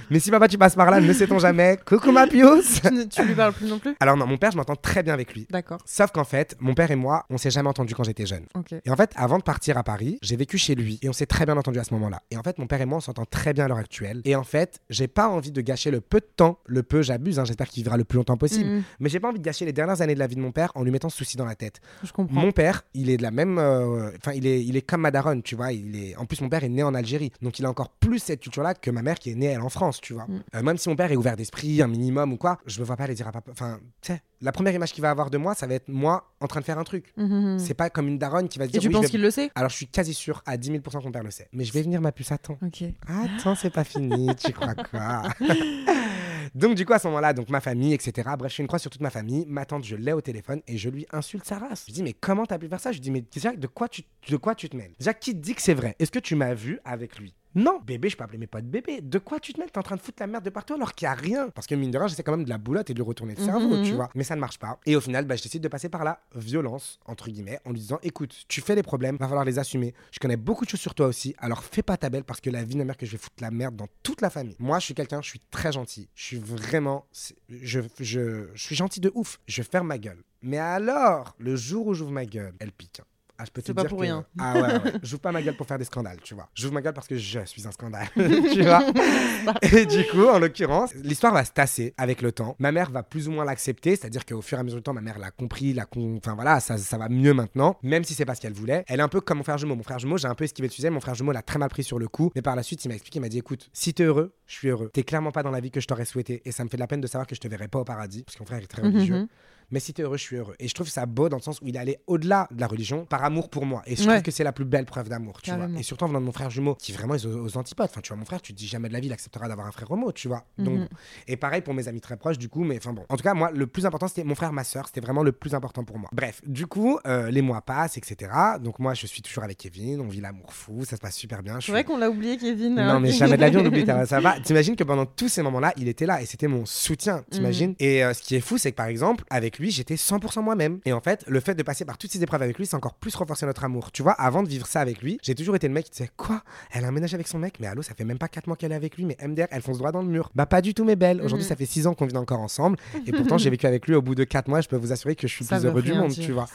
Mais 0.09 0.19
si 0.19 0.29
papa, 0.31 0.47
tu 0.47 0.57
passes 0.57 0.75
par 0.75 0.91
là, 0.91 0.99
ne 0.99 1.13
sait-on 1.13 1.39
jamais. 1.39 1.77
Coucou 1.85 2.11
ma 2.11 2.27
pious. 2.27 2.61
tu, 2.83 2.93
ne- 2.93 3.03
tu 3.03 3.23
lui 3.23 3.33
parles 3.33 3.53
plus 3.53 3.67
non 3.67 3.79
plus? 3.79 3.95
Alors 3.99 4.17
non, 4.17 4.27
mon 4.27 4.37
père, 4.37 4.51
je 4.51 4.57
m'entends 4.57 4.75
très 4.75 5.01
bien 5.03 5.13
avec 5.13 5.33
lui. 5.33 5.47
D'accord, 5.49 5.79
Sauf 5.85 6.11
qu'en 6.11 6.23
fait, 6.23 6.55
mon 6.59 6.73
père 6.73 6.91
et 6.91 6.95
moi, 6.95 7.25
on 7.29 7.37
s'est 7.37 7.49
jamais 7.49 7.69
entendu 7.69 7.95
quand 7.95 8.03
j'étais 8.03 8.14
jeune. 8.25 8.45
Et 8.85 8.89
en 8.89 8.95
fait, 8.95 9.11
avant 9.15 9.37
de 9.37 9.43
partir 9.43 9.77
à 9.77 9.83
Paris, 9.83 10.17
j'ai 10.21 10.35
vécu 10.35 10.57
chez 10.57 10.75
lui 10.75 10.99
et 11.01 11.09
on 11.09 11.13
s'est 11.13 11.25
très 11.25 11.45
bien 11.45 11.57
entendu 11.57 11.79
à 11.79 11.83
ce 11.83 11.93
moment-là. 11.95 12.21
Et 12.31 12.37
en 12.37 12.43
fait, 12.43 12.57
mon 12.59 12.67
père 12.67 12.79
et 12.81 12.85
moi, 12.85 12.99
on 12.99 13.01
s'entend 13.01 13.25
très 13.25 13.53
bien 13.53 13.65
à 13.65 13.67
l'heure 13.67 13.77
actuelle. 13.77 14.21
Et 14.25 14.35
en 14.35 14.43
fait, 14.43 14.79
j'ai 14.89 15.07
pas 15.07 15.27
envie 15.27 15.51
de 15.51 15.61
gâcher 15.61 15.91
le 15.91 16.01
peu 16.01 16.19
de 16.19 16.27
temps, 16.35 16.59
le 16.65 16.83
peu, 16.83 17.01
j'abuse, 17.01 17.39
hein, 17.39 17.45
j'espère 17.45 17.67
qu'il 17.67 17.83
vivra 17.83 17.97
le 17.97 18.03
plus 18.05 18.17
longtemps 18.17 18.37
possible. 18.37 18.69
Mm, 18.69 18.83
Mais 18.99 19.09
j'ai 19.09 19.19
pas 19.19 19.29
envie 19.29 19.39
de 19.39 19.43
gâcher 19.43 19.65
les 19.65 19.73
dernières 19.73 20.01
années 20.01 20.13
de 20.13 20.19
la 20.19 20.27
vie 20.27 20.35
de 20.35 20.41
mon 20.41 20.51
père 20.51 20.71
en 20.75 20.83
lui 20.83 20.91
mettant 20.91 21.09
ce 21.09 21.17
souci 21.17 21.35
dans 21.37 21.45
la 21.45 21.55
tête. 21.55 21.81
je 22.03 22.11
comprends. 22.11 22.39
Mon 22.39 22.51
père, 22.51 22.83
il 22.93 23.09
est 23.09 23.17
de 23.17 23.23
la 23.23 23.31
même. 23.31 23.57
euh, 23.57 24.11
Enfin, 24.17 24.33
il, 24.33 24.45
est, 24.47 24.63
il 24.63 24.77
est 24.77 24.81
comme 24.81 25.01
ma 25.01 25.11
daronne, 25.11 25.41
tu 25.43 25.55
vois. 25.55 25.71
Il 25.71 25.95
est... 25.95 26.15
En 26.17 26.25
plus, 26.25 26.41
mon 26.41 26.49
père 26.49 26.63
est 26.63 26.69
né 26.69 26.83
en 26.83 26.93
Algérie. 26.93 27.31
Donc, 27.41 27.59
il 27.59 27.65
a 27.65 27.69
encore 27.69 27.89
plus 27.89 28.19
cette 28.19 28.41
culture-là 28.41 28.73
que 28.75 28.91
ma 28.91 29.01
mère 29.01 29.17
qui 29.19 29.31
est 29.31 29.35
née, 29.35 29.47
elle, 29.47 29.61
en 29.61 29.69
France. 29.69 29.99
tu 30.01 30.13
vois. 30.13 30.25
Mm. 30.25 30.43
Euh, 30.55 30.61
même 30.61 30.77
si 30.77 30.89
mon 30.89 30.95
père 30.95 31.11
est 31.11 31.15
ouvert 31.15 31.35
d'esprit, 31.35 31.81
un 31.81 31.87
minimum 31.87 32.33
ou 32.33 32.37
quoi, 32.37 32.59
je 32.67 32.79
me 32.79 32.85
vois 32.85 32.95
pas 32.95 33.05
aller 33.05 33.15
dire 33.15 33.27
à 33.27 33.31
papa. 33.31 33.51
Enfin, 33.51 33.79
tu 34.01 34.13
sais, 34.13 34.21
la 34.41 34.51
première 34.51 34.73
image 34.73 34.91
qu'il 34.93 35.01
va 35.01 35.09
avoir 35.09 35.29
de 35.29 35.37
moi, 35.37 35.55
ça 35.55 35.67
va 35.67 35.73
être 35.75 35.87
moi 35.89 36.31
en 36.41 36.47
train 36.47 36.59
de 36.59 36.65
faire 36.65 36.77
un 36.77 36.83
truc. 36.83 37.13
Mhm. 37.17 37.57
C'est 37.59 37.73
pas 37.73 37.89
comme 37.89 38.07
une 38.07 38.17
daronne 38.17 38.47
qui 38.49 38.59
va 38.59 38.65
se 38.65 38.69
Et 38.69 38.71
dire 38.73 38.81
tu 38.81 38.87
oui, 38.87 38.93
je 38.93 38.97
penses 38.97 39.05
vais- 39.05 39.09
qu'il 39.11 39.21
le 39.21 39.31
sait? 39.31 39.49
Alors, 39.55 39.69
je 39.69 39.75
suis 39.75 39.87
quasi 39.87 40.13
sûr 40.13 40.41
à 40.45 40.57
10 40.57 40.67
000 40.71 40.81
que 40.81 41.03
mon 41.05 41.11
père 41.11 41.23
le 41.23 41.31
sait. 41.31 41.47
Mais 41.53 41.63
je 41.65 41.73
vais 41.73 41.81
venir, 41.81 42.01
ma 42.01 42.11
puce, 42.11 42.31
attends. 42.31 42.57
Ok. 42.61 42.83
Attends, 43.07 43.55
c'est 43.55 43.69
pas 43.69 43.83
fini, 43.83 44.35
tu 44.35 44.51
crois 44.53 44.75
quoi? 44.75 45.23
Donc, 46.53 46.75
du 46.75 46.85
coup, 46.85 46.93
à 46.93 46.99
ce 46.99 47.07
moment-là, 47.07 47.33
donc 47.33 47.49
ma 47.49 47.59
famille, 47.59 47.93
etc. 47.93 48.29
Bref, 48.37 48.51
je 48.51 48.57
fais 48.57 48.63
une 48.63 48.67
croix 48.67 48.79
sur 48.79 48.89
toute 48.89 49.01
ma 49.01 49.09
famille. 49.09 49.45
Ma 49.47 49.65
tante, 49.65 49.83
je 49.83 49.95
l'ai 49.95 50.13
au 50.13 50.21
téléphone 50.21 50.61
et 50.67 50.77
je 50.77 50.89
lui 50.89 51.05
insulte 51.11 51.43
sa 51.45 51.57
race. 51.57 51.81
Je 51.81 51.85
lui 51.87 51.93
dis, 51.93 52.03
mais 52.03 52.13
comment 52.13 52.45
t'as 52.45 52.57
pu 52.57 52.67
faire 52.69 52.79
ça? 52.79 52.91
Je 52.91 52.97
lui 52.97 53.01
dis, 53.01 53.11
mais 53.11 53.21
déjà, 53.33 53.53
de 53.53 53.67
quoi 53.67 53.89
tu, 53.89 54.03
de 54.29 54.37
quoi 54.37 54.55
tu 54.55 54.69
te 54.69 54.77
mêles? 54.77 54.93
Déjà, 54.99 55.13
qui 55.13 55.31
te 55.33 55.37
dit 55.39 55.53
que 55.55 55.61
c'est 55.61 55.73
vrai? 55.73 55.95
Est-ce 55.99 56.11
que 56.11 56.19
tu 56.19 56.35
m'as 56.35 56.53
vu 56.53 56.79
avec 56.85 57.19
lui? 57.19 57.33
Non, 57.55 57.79
bébé, 57.85 58.09
je 58.09 58.17
peux 58.17 58.23
appeler 58.23 58.37
mes 58.37 58.47
potes 58.47 58.65
bébé. 58.65 58.99
De 59.01 59.17
quoi 59.17 59.39
tu 59.39 59.53
te 59.53 59.59
mêles 59.59 59.71
T'es 59.71 59.77
en 59.79 59.83
train 59.83 59.95
de 59.95 60.01
foutre 60.01 60.17
la 60.21 60.27
merde 60.27 60.43
de 60.43 60.49
partout 60.49 60.73
alors 60.73 60.93
qu'il 60.93 61.07
n'y 61.07 61.11
a 61.11 61.15
rien. 61.15 61.49
Parce 61.49 61.65
que 61.67 61.75
mine 61.75 61.89
de 61.91 61.97
rien, 61.97 62.07
j'essaie 62.07 62.21
quand 62.23 62.35
même 62.35 62.43
de 62.45 62.49
la 62.49 62.57
boulotte 62.57 62.89
et 62.89 62.93
de 62.93 62.99
lui 62.99 63.05
retourner 63.07 63.33
le 63.35 63.41
cerveau, 63.43 63.77
Mhm. 63.77 63.83
tu 63.83 63.93
vois. 63.93 64.09
Mais 64.13 64.23
ça 64.23 64.35
ne 64.35 64.41
marche 64.41 64.59
pas. 64.59 64.79
Et 64.85 64.95
au 64.95 65.01
final, 65.01 65.25
bah, 65.25 65.35
je 65.35 65.43
décide 65.43 65.63
de 65.63 65.67
passer 65.67 65.87
par 65.89 66.03
la 66.03 66.19
violence, 66.35 66.99
entre 67.05 67.29
guillemets, 67.29 67.59
en 67.65 67.71
lui 67.71 67.79
disant 67.79 67.99
écoute, 68.03 68.45
tu 68.47 68.61
fais 68.61 68.75
des 68.75 68.83
problèmes, 68.83 69.15
va 69.17 69.27
falloir 69.27 69.45
les 69.45 69.57
assumer. 69.57 69.93
Je 70.11 70.19
connais 70.19 70.37
beaucoup 70.37 70.65
de 70.65 70.69
choses 70.69 70.79
sur 70.81 70.93
toi 70.95 71.07
aussi, 71.07 71.33
alors 71.39 71.63
fais 71.63 71.81
pas 71.83 71.97
ta 71.97 72.09
belle 72.09 72.23
parce 72.25 72.41
que 72.41 72.49
la 72.49 72.63
vie 72.63 72.73
de 72.73 72.79
ma 72.79 72.85
mère 72.85 72.97
que 72.97 73.05
je 73.05 73.11
vais 73.13 73.17
foutre 73.17 73.41
la 73.41 73.51
merde 73.51 73.75
dans 73.75 73.87
toute 74.03 74.21
la 74.21 74.29
famille. 74.29 74.55
Moi, 74.59 74.79
je 74.79 74.85
suis 74.85 74.93
quelqu'un, 74.93 75.21
je 75.21 75.29
suis 75.29 75.41
très 75.51 75.71
gentil. 75.71 76.09
Je 76.15 76.23
suis 76.23 76.39
vraiment. 76.39 77.05
Je, 77.49 77.79
je, 77.99 78.49
je 78.53 78.61
suis 78.61 78.75
gentil 78.75 78.99
de 78.99 79.11
ouf. 79.15 79.39
Je 79.47 79.63
ferme 79.63 79.87
ma 79.87 79.97
gueule. 79.97 80.21
Mais 80.41 80.57
alors, 80.57 81.35
le 81.39 81.55
jour 81.55 81.87
où 81.87 81.93
j'ouvre 81.93 82.11
ma 82.11 82.25
gueule, 82.25 82.53
elle 82.59 82.71
pique. 82.71 83.01
Ah, 83.37 83.43
je 83.45 83.51
peux 83.51 83.61
te 83.61 83.67
C'est 83.67 83.73
pas 83.73 83.81
dire 83.81 83.89
pour 83.89 83.97
que- 83.99 84.03
rien. 84.03 84.25
Ah 84.39 84.53
ouais, 84.53 84.61
ouais. 84.61 84.93
j'ouvre 85.03 85.21
pas 85.21 85.31
ma 85.31 85.41
gueule 85.41 85.55
pour 85.57 85.67
faire 85.67 85.77
des 85.77 85.83
scandales, 85.85 86.19
tu 86.23 86.33
vois. 86.35 86.47
J'ouvre 86.55 86.73
ma 86.73 86.81
gueule 86.81 86.93
parce 86.93 87.07
que 87.07 87.17
je 87.17 87.39
suis 87.45 87.67
un 87.67 87.71
scandale, 87.71 88.07
tu 88.15 88.61
vois. 88.63 88.83
Et 89.61 89.85
du 89.85 90.05
coup, 90.07 90.25
en 90.27 90.39
l'occurrence, 90.39 90.93
l'histoire 90.95 91.33
va 91.33 91.43
se 91.45 91.51
tasser 91.51 91.93
avec 91.97 92.21
le 92.21 92.31
temps. 92.31 92.55
Ma 92.59 92.71
mère 92.71 92.89
va 92.91 93.03
plus 93.03 93.27
ou 93.27 93.31
moins 93.31 93.45
l'accepter, 93.45 93.95
c'est-à-dire 93.95 94.25
qu'au 94.25 94.41
fur 94.41 94.57
et 94.57 94.61
à 94.61 94.63
mesure 94.63 94.77
du 94.79 94.83
temps, 94.83 94.93
ma 94.93 95.01
mère 95.01 95.19
l'a 95.19 95.31
compris, 95.31 95.73
l'a 95.73 95.85
con... 95.85 96.15
enfin 96.17 96.35
voilà, 96.35 96.59
ça, 96.59 96.77
ça 96.77 96.97
va 96.97 97.09
mieux 97.09 97.33
maintenant, 97.33 97.77
même 97.83 98.03
si 98.03 98.13
c'est 98.13 98.25
pas 98.25 98.35
ce 98.35 98.41
qu'elle 98.41 98.53
voulait. 98.53 98.83
Elle 98.87 98.99
est 98.99 99.03
un 99.03 99.07
peu 99.09 99.21
comme 99.21 99.39
mon 99.39 99.43
frère 99.43 99.57
jumeau. 99.57 99.75
Mon 99.75 99.83
frère 99.83 99.99
jumeau, 99.99 100.17
j'ai 100.17 100.27
un 100.27 100.35
peu 100.35 100.43
esquivé 100.45 100.67
le 100.67 100.73
sujet, 100.73 100.89
mon 100.89 100.99
frère 101.01 101.15
jumeau 101.15 101.31
l'a 101.31 101.41
très 101.41 101.59
mal 101.59 101.69
pris 101.69 101.83
sur 101.83 101.99
le 101.99 102.07
coup, 102.07 102.31
mais 102.35 102.41
par 102.41 102.55
la 102.55 102.63
suite, 102.63 102.85
il 102.85 102.87
m'a 102.89 102.95
expliqué, 102.95 103.19
il 103.19 103.21
m'a 103.21 103.29
dit 103.29 103.37
écoute, 103.39 103.69
si 103.73 103.93
t'es 103.93 104.03
heureux, 104.03 104.33
je 104.47 104.53
suis 104.55 104.67
heureux. 104.69 104.89
T'es 104.93 105.03
clairement 105.03 105.31
pas 105.31 105.43
dans 105.43 105.51
la 105.51 105.59
vie 105.59 105.71
que 105.71 105.79
je 105.81 105.87
t'aurais 105.87 106.05
souhaité, 106.05 106.41
et 106.45 106.51
ça 106.51 106.63
me 106.63 106.69
fait 106.69 106.77
de 106.77 106.81
la 106.81 106.87
peine 106.87 107.01
de 107.01 107.07
savoir 107.07 107.27
que 107.27 107.35
je 107.35 107.41
te 107.41 107.47
verrai 107.47 107.67
pas 107.67 107.79
au 107.79 107.83
paradis, 107.85 108.23
parce 108.23 108.35
que 108.37 108.43
mon 108.43 108.47
frère 108.47 108.59
est 108.59 108.67
très 108.67 108.81
religieux. 108.81 109.15
Mhm. 109.21 109.27
Mais 109.71 109.79
si 109.79 109.93
t'es 109.93 110.03
heureux, 110.03 110.17
je 110.17 110.23
suis 110.23 110.35
heureux. 110.37 110.55
Et 110.59 110.67
je 110.67 110.73
trouve 110.73 110.87
ça 110.87 111.05
beau 111.05 111.29
dans 111.29 111.37
le 111.37 111.41
sens 111.41 111.59
où 111.61 111.67
il 111.67 111.75
est 111.75 111.79
allé 111.79 111.97
au-delà 112.07 112.47
de 112.51 112.59
la 112.59 112.67
religion 112.67 113.05
par 113.05 113.23
amour 113.23 113.49
pour 113.49 113.65
moi. 113.65 113.81
Et 113.85 113.95
je 113.95 114.01
Ouais. 114.03 114.07
trouve 114.15 114.21
que 114.23 114.31
c'est 114.31 114.43
la 114.43 114.51
plus 114.51 114.65
belle 114.65 114.85
preuve 114.85 115.09
d'amour, 115.09 115.41
tu 115.41 115.51
vois. 115.51 115.67
Et 115.77 115.83
surtout 115.83 116.05
en 116.05 116.07
venant 116.07 116.21
de 116.21 116.25
mon 116.25 116.31
frère 116.31 116.49
jumeau, 116.49 116.75
qui 116.75 116.91
vraiment 116.91 117.15
est 117.15 117.25
aux, 117.25 117.45
aux 117.45 117.57
antipodes. 117.57 117.87
Enfin, 117.89 118.01
tu 118.01 118.09
vois, 118.09 118.17
mon 118.17 118.25
frère, 118.25 118.41
tu 118.41 118.53
te 118.53 118.57
dis 118.57 118.67
jamais 118.67 118.87
de 118.87 118.93
la 118.93 118.99
vie, 118.99 119.07
il 119.07 119.13
acceptera 119.13 119.47
d'avoir 119.47 119.67
un 119.67 119.71
frère 119.71 119.89
homo, 119.91 120.11
tu 120.11 120.27
vois. 120.27 120.43
Donc, 120.57 120.79
Mhm. 120.79 120.87
et 121.27 121.37
pareil 121.37 121.61
pour 121.61 121.73
mes 121.73 121.87
amis 121.87 122.01
très 122.01 122.17
proches, 122.17 122.37
du 122.37 122.49
coup, 122.49 122.63
mais 122.63 122.77
enfin 122.77 122.93
bon. 122.93 123.03
En 123.09 123.17
tout 123.17 123.23
cas, 123.23 123.33
moi, 123.33 123.51
le 123.51 123.67
plus 123.67 123.85
important, 123.85 124.07
c'était 124.07 124.23
mon 124.23 124.35
frère, 124.35 124.53
ma 124.53 124.63
soeur. 124.63 124.85
C'était 124.87 125.01
vraiment 125.01 125.23
le 125.23 125.31
plus 125.31 125.53
important 125.55 125.83
pour 125.83 125.97
moi. 125.97 126.09
Bref, 126.13 126.41
du 126.45 126.67
coup, 126.67 126.99
euh, 127.07 127.29
les 127.31 127.41
mois 127.41 127.61
passent, 127.61 127.97
etc. 127.97 128.31
Donc, 128.61 128.79
moi, 128.79 128.93
je 128.93 129.07
suis 129.07 129.21
toujours 129.21 129.43
avec 129.43 129.57
Kevin. 129.57 130.01
On 130.01 130.07
vit 130.07 130.21
l'amour 130.21 130.53
fou, 130.53 130.85
ça 130.85 130.95
se 130.95 131.01
passe 131.01 131.15
super 131.15 131.41
bien. 131.43 131.55
C'est 131.55 131.61
suis- 131.63 131.71
vrai 131.71 131.83
qu'on 131.83 131.97
l'a 131.97 132.09
oublié, 132.09 132.37
Kevin. 132.37 132.75
non, 132.75 132.81
hein. 132.81 132.99
mais 132.99 133.11
jamais 133.11 133.35
de 133.37 133.41
la 133.41 133.49
vie, 133.49 133.57
on 133.57 133.65
oublie, 133.65 133.85
t'as- 133.85 134.05
ça 134.05 134.19
va. 134.19 134.39
T'imagines 134.39 134.75
que 134.75 134.83
pendant 134.83 135.05
tous 135.05 135.29
ces 135.29 135.41
moments-là, 135.41 135.73
il 135.77 135.87
était 135.87 136.05
là 136.05 136.21
et 136.21 136.25
c'était 136.25 136.47
mon 136.47 136.65
soutien, 136.65 137.23
t'imagines? 137.31 137.75
Et 137.79 138.03
euh, 138.03 138.13
ce 138.13 138.21
qui 138.21 138.35
est 138.35 138.39
fou, 138.41 138.57
c'est 138.57 138.71
que 138.71 138.75
par 138.75 138.87
exemple, 138.87 139.23
avec 139.29 139.54
lui, 139.59 139.71
j'étais 139.71 139.95
100% 139.95 140.41
moi-même. 140.41 140.79
Et 140.85 140.93
en 140.93 141.01
fait, 141.01 141.23
le 141.27 141.39
fait 141.39 141.55
de 141.55 141.63
passer 141.63 141.85
par 141.85 141.97
toutes 141.97 142.11
ces 142.11 142.21
épreuves 142.21 142.41
avec 142.41 142.57
lui, 142.57 142.65
c'est 142.65 142.75
encore 142.75 142.93
plus 142.95 143.15
renforcer 143.15 143.45
notre 143.45 143.63
amour. 143.63 143.91
Tu 143.91 144.01
vois, 144.03 144.13
avant 144.13 144.43
de 144.43 144.47
vivre 144.49 144.67
ça 144.67 144.81
avec 144.81 145.01
lui, 145.01 145.17
j'ai 145.21 145.35
toujours 145.35 145.55
été 145.55 145.67
le 145.67 145.73
mec 145.73 145.85
qui 145.85 145.91
disait 145.91 146.09
Quoi? 146.17 146.41
Elle 146.71 146.85
a 146.85 146.87
un 146.87 146.91
ménage 146.91 147.13
avec 147.13 147.27
son 147.27 147.39
mec? 147.39 147.55
Mais 147.59 147.67
allô, 147.67 147.81
ça 147.81 147.93
fait 147.93 148.03
même 148.05 148.17
pas 148.17 148.27
4 148.27 148.47
mois 148.47 148.55
qu'elle 148.55 148.71
est 148.71 148.75
avec 148.75 148.97
lui, 148.97 149.05
mais 149.05 149.17
MDR, 149.21 149.47
elle 149.51 149.61
fonce 149.61 149.77
droit 149.77 149.91
dans 149.91 150.01
le 150.01 150.07
mur. 150.07 150.29
Bah, 150.35 150.45
pas 150.45 150.61
du 150.61 150.73
tout, 150.73 150.83
mes 150.83 150.95
belles. 150.95 151.21
Aujourd'hui, 151.21 151.45
Mhm. 151.45 151.49
ça 151.49 151.55
fait 151.55 151.65
6 151.65 151.87
ans 151.87 151.93
qu'on 151.93 152.05
vit 152.05 152.17
encore 152.17 152.39
ensemble. 152.39 152.77
Et 153.05 153.11
pourtant, 153.11 153.37
j'ai 153.37 153.49
vécu 153.49 153.65
avec 153.67 153.87
lui 153.87 153.95
au 153.95 154.01
bout 154.01 154.15
de 154.15 154.23
4 154.23 154.47
mois. 154.47 154.61
Je 154.61 154.67
peux 154.67 154.77
vous 154.77 154.91
assurer 154.91 155.15
que 155.15 155.27
je 155.27 155.33
suis 155.33 155.45
Ça 155.45 155.57
plus 155.57 155.67
heureux 155.67 155.81
du 155.81 155.93
monde, 155.93 156.09
dire, 156.11 156.25
tu 156.25 156.31
vois. 156.31 156.47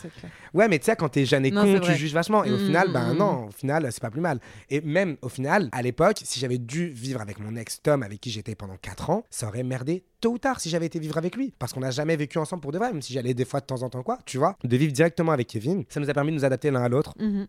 Ouais, 0.55 0.69
mais 0.69 0.79
tu 0.79 0.87
sais, 0.87 0.97
quand 0.97 1.09
t'es 1.09 1.25
jeune 1.25 1.45
et 1.47 1.51
Non, 1.51 1.63
con, 1.63 1.81
tu 1.81 1.95
juges 1.95 2.13
vachement. 2.13 2.45
Et 2.45 2.53
au 2.53 2.59
final, 2.59 2.93
ben 2.93 3.15
mm. 3.15 3.17
non, 3.17 3.47
au 3.47 3.51
final, 3.51 3.89
c'est 3.91 4.01
pas 4.01 4.11
plus 4.11 4.21
mal. 4.21 4.41
Et 4.69 4.81
même 4.81 5.17
au 5.23 5.29
final, 5.29 5.69
à 5.73 5.83
l'époque, 5.83 6.21
si 6.25 6.41
j'avais 6.41 6.59
dû 6.59 6.89
vivre 6.89 7.21
avec 7.21 7.39
mon 7.39 7.57
ex 7.57 7.81
Tom, 7.83 8.03
avec 8.03 8.21
qui 8.21 8.31
j'étais 8.31 8.55
pendant 8.55 8.77
4 8.77 9.11
ans, 9.11 9.25
ça 9.31 9.47
aurait 9.49 9.63
merdé 9.63 10.05
tôt 10.21 10.33
ou 10.33 10.39
tard 10.39 10.61
si 10.61 10.69
j'avais 10.71 10.87
été 10.87 10.99
vivre 10.99 11.19
avec 11.19 11.37
lui. 11.37 11.53
Parce 11.59 11.73
qu'on 11.73 11.81
n'a 11.81 11.91
jamais 11.91 12.17
vécu 12.17 12.39
ensemble 12.39 12.63
pour 12.63 12.73
de 12.73 12.79
vrai, 12.79 12.93
même 12.93 13.03
si 13.03 13.13
j'allais 13.13 13.35
des 13.35 13.45
fois 13.45 13.61
de 13.61 13.67
temps 13.67 13.83
en 13.83 13.91
temps, 13.91 14.03
quoi, 14.03 14.19
tu 14.27 14.39
vois. 14.39 14.57
De 14.63 14.77
vivre 14.77 14.93
directement 14.93 15.33
avec 15.33 15.49
Kevin, 15.49 15.85
ça 15.89 16.01
nous 16.01 16.11
a 16.11 16.15
permis 16.15 16.31
de 16.31 16.37
nous 16.37 16.45
adapter 16.45 16.71
l'un 16.71 16.83
à 16.83 16.89
l'autre. 16.89 17.15
Mhm. 17.19 17.47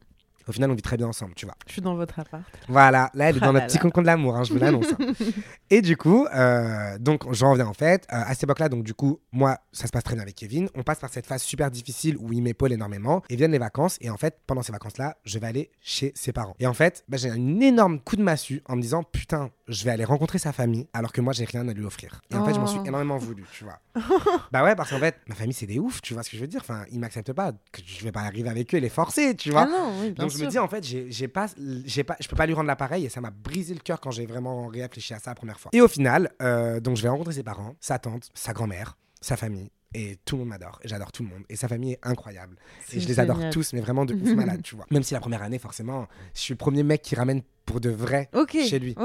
Au 0.47 0.51
final, 0.51 0.71
on 0.71 0.75
vit 0.75 0.81
très 0.81 0.97
bien 0.97 1.07
ensemble, 1.07 1.33
tu 1.35 1.45
vois. 1.45 1.55
Je 1.67 1.73
suis 1.73 1.81
dans 1.81 1.95
votre 1.95 2.19
appart. 2.19 2.43
Voilà, 2.67 3.09
là, 3.13 3.29
elle 3.29 3.35
est 3.37 3.39
Ah 3.41 3.45
dans 3.45 3.51
là 3.51 3.59
notre 3.61 3.67
petit 3.67 3.77
là. 3.77 3.81
concombre 3.81 4.03
de 4.03 4.07
l'amour, 4.07 4.35
hein, 4.35 4.43
je 4.43 4.53
vous 4.53 4.59
l'annonce. 4.59 4.87
hein. 4.99 5.13
et 5.69 5.81
du 5.81 5.97
coup, 5.97 6.25
euh, 6.33 6.97
donc, 6.99 7.31
j'en 7.33 7.51
reviens 7.51 7.67
en 7.67 7.73
fait. 7.73 8.05
Euh, 8.11 8.15
à 8.25 8.29
cette 8.33 8.43
époque-là, 8.43 8.69
donc, 8.69 8.83
du 8.83 8.93
coup, 8.93 9.19
moi, 9.31 9.57
ça 9.71 9.87
se 9.87 9.91
passe 9.91 10.03
très 10.03 10.15
bien 10.15 10.23
avec 10.23 10.35
Kevin. 10.35 10.69
On 10.75 10.83
passe 10.83 10.99
par 10.99 11.09
cette 11.11 11.25
phase 11.25 11.41
super 11.41 11.71
difficile 11.71 12.17
où 12.19 12.31
il 12.33 12.41
m'épaule 12.41 12.71
énormément. 12.73 13.21
Et 13.29 13.35
viennent 13.35 13.51
les 13.51 13.57
vacances. 13.59 13.97
Et 14.01 14.09
en 14.09 14.17
fait, 14.17 14.39
pendant 14.47 14.61
ces 14.63 14.71
vacances-là, 14.71 15.17
je 15.23 15.39
vais 15.39 15.47
aller 15.47 15.71
chez 15.81 16.11
ses 16.15 16.31
parents. 16.33 16.55
Et 16.59 16.67
en 16.67 16.73
fait, 16.73 17.03
bah, 17.07 17.17
j'ai 17.17 17.29
un 17.29 17.59
énorme 17.59 17.99
coup 17.99 18.15
de 18.15 18.23
massue 18.23 18.61
en 18.67 18.75
me 18.75 18.81
disant, 18.81 19.03
putain, 19.03 19.49
je 19.67 19.83
vais 19.85 19.91
aller 19.91 20.03
rencontrer 20.05 20.37
sa 20.39 20.51
famille 20.51 20.87
alors 20.93 21.11
que 21.13 21.21
moi, 21.21 21.33
j'ai 21.33 21.45
rien 21.45 21.67
à 21.67 21.73
lui 21.73 21.85
offrir. 21.85 22.21
Et 22.31 22.35
en 22.35 22.45
fait, 22.45 22.53
je 22.53 22.59
m'en 22.59 22.67
suis 22.67 22.79
Oh. 22.81 22.85
énormément 22.87 23.17
voulu, 23.17 23.43
tu 23.53 23.63
vois. 23.63 23.79
bah 24.51 24.63
ouais, 24.63 24.75
parce 24.75 24.89
qu'en 24.89 24.99
fait, 24.99 25.15
ma 25.27 25.35
famille, 25.35 25.53
c'est 25.53 25.65
des 25.67 25.77
oufs, 25.79 26.01
tu 26.01 26.13
vois 26.13 26.23
ce 26.23 26.29
que 26.29 26.37
je 26.37 26.41
veux 26.41 26.47
dire. 26.47 26.61
Enfin, 26.61 26.83
ils 26.91 26.99
m'acceptent 26.99 27.33
pas. 27.33 27.51
Que 27.71 27.81
je 27.85 28.03
vais 28.03 28.11
pas 28.11 28.21
arriver 28.21 28.49
avec 28.49 28.73
eux 28.73 28.77
et 28.77 28.81
les 28.81 28.89
forcer, 28.89 29.35
tu 29.35 29.51
vois. 29.51 29.63
Ah 29.63 29.65
non, 29.69 29.93
oui, 30.01 30.11
bien 30.11 30.25
Donc 30.25 30.30
je 30.37 30.43
me 30.43 30.49
dis 30.49 30.59
en 30.59 30.67
fait, 30.67 30.83
j'ai 30.83 31.27
pas, 31.27 31.47
j'ai 31.85 32.03
pas, 32.03 32.15
je 32.19 32.27
peux 32.27 32.35
pas 32.35 32.45
lui 32.45 32.53
rendre 32.53 32.67
l'appareil 32.67 33.05
et 33.05 33.09
ça 33.09 33.21
m'a 33.21 33.31
brisé 33.31 33.73
le 33.73 33.79
cœur 33.79 33.99
quand 33.99 34.11
j'ai 34.11 34.25
vraiment 34.25 34.67
réfléchi 34.67 35.13
à 35.13 35.19
ça 35.19 35.31
la 35.31 35.35
première 35.35 35.59
fois. 35.59 35.71
Et 35.73 35.81
au 35.81 35.87
final, 35.87 36.31
euh, 36.41 36.79
donc 36.79 36.97
je 36.97 37.03
vais 37.03 37.09
rencontrer 37.09 37.33
ses 37.33 37.43
parents, 37.43 37.75
sa 37.79 37.99
tante, 37.99 38.29
sa 38.33 38.53
grand-mère, 38.53 38.97
sa 39.21 39.37
famille. 39.37 39.69
Et 39.93 40.17
tout 40.23 40.35
le 40.35 40.41
monde 40.41 40.49
m'adore, 40.49 40.79
et 40.83 40.87
j'adore 40.87 41.11
tout 41.11 41.21
le 41.21 41.27
monde. 41.27 41.43
Et 41.49 41.57
sa 41.57 41.67
famille 41.67 41.93
est 41.93 41.99
incroyable. 42.03 42.55
Et 42.93 43.01
je 43.01 43.07
les 43.09 43.19
adore 43.19 43.35
génial. 43.35 43.51
tous, 43.51 43.73
mais 43.73 43.81
vraiment 43.81 44.05
de 44.05 44.13
ouf 44.13 44.31
malade, 44.35 44.61
tu 44.63 44.75
vois. 44.75 44.85
Même 44.89 45.03
si 45.03 45.13
la 45.13 45.19
première 45.19 45.43
année, 45.43 45.59
forcément, 45.59 46.07
je 46.33 46.39
suis 46.39 46.53
le 46.53 46.57
premier 46.57 46.83
mec 46.83 47.01
qui 47.01 47.13
ramène 47.13 47.41
pour 47.65 47.79
de 47.79 47.89
vrai 47.89 48.29
chez 48.67 48.79
lui. 48.79 48.95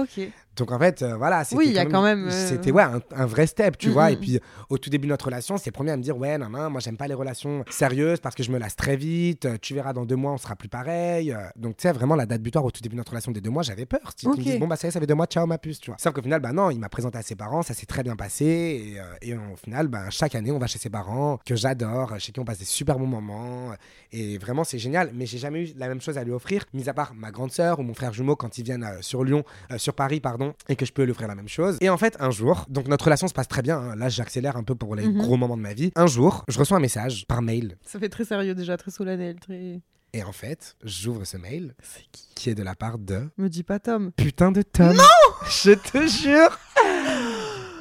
Donc 0.57 0.73
en 0.73 0.79
fait, 0.79 1.03
euh, 1.03 1.17
voilà. 1.17 1.45
c'était 1.45 1.57
Oui, 1.57 1.79
a 1.79 1.85
quand 1.85 2.03
même, 2.03 2.29
euh, 2.29 2.31
C'était 2.49 2.71
ouais, 2.73 2.83
un, 2.83 3.01
un 3.15 3.27
vrai 3.27 3.47
step, 3.47 3.77
tu 3.77 3.89
Mhm. 3.89 3.93
vois. 3.93 4.11
Et 4.11 4.17
puis 4.17 4.41
au 4.71 4.79
tout 4.79 4.89
début 4.89 5.07
de 5.07 5.11
notre 5.13 5.27
relation, 5.27 5.59
c'est 5.59 5.71
premier 5.71 5.91
à 5.91 5.99
me 5.99 6.03
dire 6.03 6.17
Ouais, 6.17 6.39
non, 6.39 6.49
non, 6.49 6.71
moi 6.71 6.81
j'aime 6.81 6.97
pas 6.97 7.07
les 7.07 7.13
relations 7.15 7.63
sérieuses 7.69 8.21
parce 8.21 8.35
que 8.35 8.43
je 8.43 8.51
me 8.51 8.59
lasse 8.59 8.75
très 8.75 8.97
vite. 8.97 9.45
euh, 9.45 9.59
Tu 9.61 9.75
verras, 9.75 9.93
dans 9.93 10.07
deux 10.07 10.17
mois, 10.17 10.33
on 10.33 10.39
sera 10.39 10.57
plus 10.57 10.71
pareil. 10.71 11.31
euh. 11.33 11.41
Donc 11.57 11.77
tu 11.77 11.83
sais, 11.83 11.93
vraiment, 11.93 12.17
la 12.17 12.25
date 12.25 12.41
butoir 12.41 12.65
au 12.65 12.71
tout 12.71 12.81
début 12.81 12.95
de 12.95 13.01
notre 13.01 13.11
relation 13.13 13.33
des 13.33 13.43
deux 13.43 13.51
mois, 13.51 13.63
j'avais 13.63 13.85
peur. 13.85 14.13
Si 14.17 14.27
me 14.27 14.35
disent 14.37 14.59
Bon, 14.59 14.67
bah 14.67 14.77
ça 14.77 14.87
y 14.87 14.89
est, 14.89 14.93
ça 14.93 15.01
fait 15.01 15.07
deux 15.07 15.15
mois, 15.15 15.27
ciao 15.27 15.47
ma 15.47 15.59
puce, 15.59 15.79
tu 15.79 15.91
vois. 15.91 15.99
Sauf 15.99 16.15
qu'au 16.15 16.23
final, 16.23 16.41
bah 16.41 16.53
non, 16.53 16.71
il 16.71 16.79
m'a 16.81 16.89
présenté 16.89 17.19
à 17.19 17.23
ses 17.23 17.37
parents, 17.37 17.61
ça 17.63 17.75
s'est 17.75 17.85
très 17.87 18.03
bien 18.03 18.17
passé. 18.17 18.47
Et, 18.95 18.99
euh, 19.01 19.05
et 19.21 19.35
au 19.35 19.57
final, 19.63 19.89
bah, 19.89 20.09
chaque 20.09 20.35
année, 20.35 20.53
on 20.53 20.59
va 20.59 20.67
chez 20.69 20.79
ses 20.79 20.89
parents, 20.91 21.39
que 21.45 21.55
j'adore, 21.55 22.19
chez 22.19 22.33
qui 22.33 22.41
on 22.41 22.47
passe 22.47 22.59
des 22.61 22.65
super 22.65 22.99
bons 22.99 23.07
moments. 23.07 23.75
Et 24.11 24.39
vraiment, 24.39 24.65
c'est 24.65 24.79
génial. 24.79 25.11
Mais 25.13 25.27
j'ai 25.27 25.37
jamais 25.39 25.65
eu 25.69 25.75
la 25.77 25.89
même 25.89 26.01
chose 26.01 26.17
à 26.17 26.25
lui 26.25 26.33
offrir, 26.33 26.65
mis 26.73 26.89
à 26.89 26.95
part 26.95 27.13
ma 27.15 27.31
grande 27.31 27.53
sœur 27.53 27.79
ou 27.79 27.83
mon 27.83 27.93
frère 27.93 28.15
jumeau 28.15 28.37
quand 28.37 28.46
ils 28.49 28.65
viennent 28.65 28.85
euh, 28.85 29.03
sur 29.03 29.25
Lyon, 29.25 29.45
euh, 29.71 29.79
sur 29.79 29.95
Paris, 29.95 30.21
pardon, 30.21 30.55
et 30.69 30.77
que 30.77 30.85
je 30.87 30.93
peux 30.93 31.03
lui 31.05 31.11
offrir 31.13 31.29
la 31.29 31.35
même 31.35 31.49
chose. 31.49 31.77
Et 31.81 31.89
en 31.91 31.97
fait, 31.99 32.17
un 32.21 32.31
jour, 32.31 32.65
donc 32.69 32.89
notre 32.89 33.05
relation 33.07 33.29
se 33.29 33.35
passe 33.35 33.49
très 33.49 33.63
bien. 33.63 33.79
hein. 33.79 33.97
Là, 33.97 34.09
j'accélère 34.09 34.57
un 34.57 34.63
peu 34.65 34.75
pour 34.75 34.95
les 34.97 35.07
Mhm. 35.07 35.19
gros 35.23 35.37
moments 35.37 35.57
de 35.57 35.63
ma 35.63 35.75
vie. 35.75 35.93
Un 35.97 36.07
jour, 36.07 36.45
je 36.49 36.59
reçois 36.59 36.77
un 36.77 36.81
message 36.81 37.27
par 37.27 37.43
mail. 37.43 37.77
Ça 37.85 37.99
fait 37.99 38.09
très 38.09 38.25
sérieux 38.25 38.55
déjà, 38.55 38.77
très 38.77 38.91
solennel, 38.91 39.37
très. 39.41 39.81
Et 40.13 40.23
en 40.23 40.33
fait, 40.33 40.77
j'ouvre 40.83 41.25
ce 41.25 41.37
mail 41.37 41.75
C'est 41.83 42.03
qui 42.13 42.27
qui 42.35 42.51
est 42.51 42.55
de 42.55 42.63
la 42.63 42.75
part 42.75 42.99
de 42.99 43.29
Me 43.39 43.49
dis 43.49 43.63
pas 43.63 43.79
Tom. 43.79 44.13
putain 44.17 44.53
de 44.53 44.63
Tom. 44.63 44.95
Non 44.97 45.03
Je 45.49 45.73
te 45.73 46.07
jure 46.07 46.59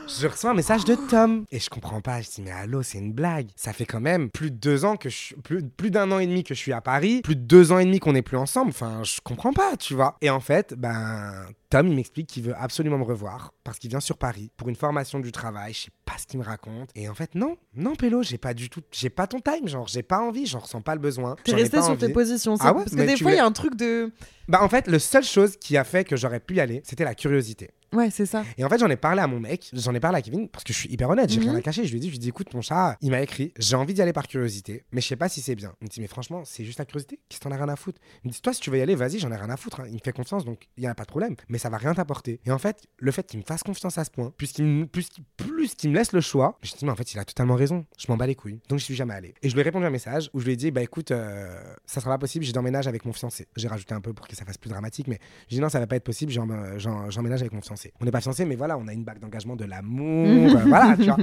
Je 0.08 0.28
reçois 0.28 0.52
un 0.52 0.54
message 0.54 0.86
de 0.86 0.96
Tom 1.10 1.46
et 1.52 1.60
je 1.60 1.70
comprends 1.70 2.00
pas. 2.00 2.22
Je 2.22 2.30
dis 2.30 2.42
mais 2.42 2.52
allô, 2.52 2.84
c'est 2.84 3.00
une 3.00 3.12
blague. 3.12 3.48
Ça 3.56 3.74
fait 3.74 3.86
quand 3.86 4.00
même 4.00 4.30
plus 4.30 4.52
de 4.52 4.56
deux 4.56 4.86
ans 4.86 4.98
que 4.98 5.10
je 5.10 5.16
suis, 5.16 5.36
plus, 5.36 5.64
plus 5.64 5.90
d'un 5.92 6.12
an 6.12 6.20
et 6.20 6.28
demi 6.28 6.44
que 6.44 6.54
je 6.54 6.60
suis 6.60 6.74
à 6.74 6.80
Paris, 6.82 7.22
plus 7.24 7.36
de 7.36 7.42
deux 7.42 7.72
ans 7.72 7.80
et 7.80 7.86
demi 7.86 8.00
qu'on 8.00 8.14
n'est 8.14 8.22
plus 8.22 8.38
ensemble. 8.38 8.70
Enfin, 8.70 9.02
je 9.04 9.20
comprends 9.24 9.52
pas, 9.52 9.76
tu 9.78 9.96
vois. 9.96 10.16
Et 10.22 10.30
en 10.30 10.40
fait, 10.40 10.76
ben 10.78 11.48
Tom, 11.70 11.88
il 11.88 11.96
m'explique 11.96 12.28
qu'il 12.28 12.44
veut 12.44 12.54
absolument 12.56 12.98
me 13.00 13.04
revoir 13.04 13.54
parce 13.64 13.80
qu'il 13.80 13.90
vient 13.90 14.00
sur 14.00 14.18
Paris 14.18 14.52
pour 14.58 14.70
une 14.70 14.76
formation 14.76 15.20
du 15.20 15.32
travail. 15.32 15.74
Je 15.74 15.82
sais 15.84 15.92
pas 16.06 16.14
ce 16.20 16.28
qu'il 16.28 16.40
me 16.40 16.46
raconte. 16.46 16.92
Et 16.96 17.10
en 17.10 17.16
fait, 17.16 17.34
non, 17.36 17.58
non, 17.76 17.96
Pélo, 17.96 18.22
j'ai 18.22 18.38
pas 18.38 18.54
du 18.54 18.70
tout, 18.70 18.82
j'ai 18.92 19.10
pas 19.10 19.26
ton 19.28 19.40
time. 19.42 19.68
Genre, 19.68 19.88
j'ai 19.88 20.04
pas 20.04 20.20
envie, 20.20 20.46
j'en 20.46 20.60
ressens 20.60 20.82
pas 20.82 20.94
le 20.94 21.02
besoin. 21.02 21.36
T'es 21.44 21.54
resté 21.56 21.82
sur 21.82 21.92
envie. 21.92 22.06
tes 22.08 22.14
positions. 22.14 22.56
ça- 22.58 22.66
Ah 22.68 22.74
ouais, 22.74 22.84
Parce 22.84 22.96
que 22.96 23.02
des 23.02 23.18
fois, 23.18 23.32
il 23.32 23.38
y 23.38 23.40
a 23.40 23.46
un 23.46 23.52
truc 23.52 23.76
de. 23.76 24.12
Bah 24.48 24.62
en 24.62 24.70
fait, 24.70 24.88
la 24.88 25.00
seule 25.00 25.24
chose 25.24 25.58
qui 25.58 25.76
a 25.76 25.84
fait 25.84 26.04
que 26.06 26.16
j'aurais 26.16 26.40
pu 26.40 26.56
y 26.56 26.60
aller, 26.60 26.82
c'était 26.86 27.04
la 27.04 27.16
curiosité. 27.16 27.72
Ouais, 27.96 28.10
c'est 28.12 28.26
ça. 28.26 28.44
Et 28.58 28.64
en 28.64 28.70
fait, 28.70 28.78
j'en 28.80 28.90
ai 28.90 28.96
parlé 28.98 29.22
à 29.22 29.28
mon 29.28 29.40
mec, 29.40 29.70
j'en 29.74 29.94
ai 29.94 30.00
parlé 30.00 30.18
à 30.18 30.22
Kevin, 30.22 30.50
parce 30.50 30.64
que 30.64 30.74
je 30.74 30.78
suis 30.80 30.90
hyper 30.92 31.10
honnête, 31.10 31.30
j'ai 31.30 31.40
Mhm. 31.40 31.50
rien 31.50 31.56
à 31.56 31.62
cacher. 31.62 31.86
Je 31.86 31.92
lui 31.92 31.98
ai 31.98 32.00
dit, 32.00 32.08
je 32.08 32.12
lui 32.12 32.18
ai 32.18 32.20
dit, 32.20 32.30
écoute, 32.30 32.54
mon 32.54 32.62
chat, 32.62 32.98
il 33.02 33.12
m'a 33.12 33.22
écrit, 33.22 33.54
j'ai 33.58 33.76
envie 33.76 33.94
d'y 33.94 34.02
aller 34.02 34.14
par 34.14 34.28
curiosité, 34.28 34.84
mais 34.92 35.02
je 35.02 35.08
sais 35.08 35.16
pas 35.16 35.30
si 35.30 35.42
c'est 35.42 35.56
bien. 35.56 35.74
Il 35.82 35.86
me 35.86 35.90
dit, 35.90 36.02
mais 36.02 36.08
franchement, 36.08 36.44
c'est 36.46 36.66
juste 36.66 36.80
la 36.80 36.86
curiosité, 36.86 37.20
qu'est-ce 37.30 37.40
que 37.40 37.44
t'en 37.46 37.52
as 37.52 37.58
rien 37.58 37.70
à 37.70 37.76
foutre? 37.76 38.00
Il 38.24 38.28
me 38.28 38.34
dit, 38.34 38.42
toi, 38.42 38.54
si 38.54 38.62
tu 38.62 38.70
veux 38.70 38.78
y 38.78 38.82
aller, 38.82 38.96
vas-y, 38.96 39.20
j'en 39.20 39.32
ai 39.32 39.36
rien 39.38 39.50
à 39.50 39.58
foutre. 39.58 39.80
hein. 39.82 39.86
Il 39.88 39.94
me 39.94 40.00
fait 40.04 40.12
confiance, 40.14 40.46
donc 40.46 40.68
il 40.78 40.84
y 40.84 40.88
a 40.88 40.96
pas 40.96 41.04
de 41.04 41.08
problème, 41.10 41.36
mais 41.50 41.58
ça 41.58 41.70
va 41.70 41.78
rien 41.78 41.94
t'apporter. 41.94 42.40
Et 42.46 42.52
en 42.52 42.58
fait, 42.60 42.84
le 42.98 43.12
fait 43.12 43.26
qu'il 43.28 43.40
me 43.40 43.46
fasse 43.46 43.64
confiance 43.64 43.98
à 43.98 44.04
ce 44.04 44.12
point, 44.12 44.26
me- 44.60 44.86
plus 44.86 45.08
plus 45.38 45.76
qu'il 45.76 45.90
me 45.92 45.96
laisse 45.96 46.12
le 46.12 46.22
choix, 46.22 46.58
je 46.62 46.74
me 46.74 46.78
dis, 46.80 46.86
mais 46.86 46.92
en 46.92 46.96
fait, 46.96 47.14
il 47.14 47.20
a 47.20 47.26
totalement 47.26 47.56
raison. 47.56 47.86
Je 47.98 48.06
m'en 48.10 48.18
bats 48.18 48.28
les 48.28 48.36
couilles. 48.36 48.60
Donc, 48.70 48.80
je 48.80 48.84
suis 48.84 48.96
jamais 48.96 49.14
allé. 49.14 49.34
Et 49.42 49.50
je 49.50 49.54
lui 49.54 49.62
ai 49.62 49.64
répondu 49.64 49.86
un 49.86 49.90
message 49.90 50.30
où 50.34 50.40
je 50.40 50.46
lui 50.46 50.54
ai 50.54 50.56
dit, 50.56 50.72
bah 50.72 50.82
écoute, 50.82 51.12
euh, 51.12 51.62
ça 51.86 52.02
sera 52.02 52.12
pas 52.12 52.18
possible, 52.18 52.44
j'emménage 52.46 52.88
avec 52.88 53.06
mon 53.06 53.14
fiancé. 53.14 53.48
J'ai 53.56 53.68
rajouté 53.68 53.94
un 53.94 54.02
peu 54.02 54.14
pour 54.14 54.28
que 54.28 54.36
ça 54.36 54.46
fasse 54.46 54.58
plus 54.58 54.70
dramatique, 54.70 55.08
mais 55.08 55.20
j'ai 55.48 55.58
dit, 55.58 55.62
non, 55.62 55.70
ça 55.70 55.80
va 55.80 55.88
pas 55.88 55.96
être 55.96 56.04
possible, 56.04 56.32
j'emménage 56.32 57.42
avec 57.42 57.54
mon 57.54 57.62
fiancé. 57.62 57.85
On 58.02 58.06
n'est 58.06 58.12
pas 58.12 58.22
fiancé, 58.22 58.46
mais 58.46 58.56
voilà, 58.56 58.78
on 58.78 58.88
a 58.88 58.94
une 58.94 59.04
bague 59.04 59.20
d'engagement, 59.20 59.56
de 59.56 59.66
l'amour, 59.66 60.56
euh, 60.56 60.64
voilà, 60.66 60.96
tu 60.98 61.06
vois. 61.06 61.18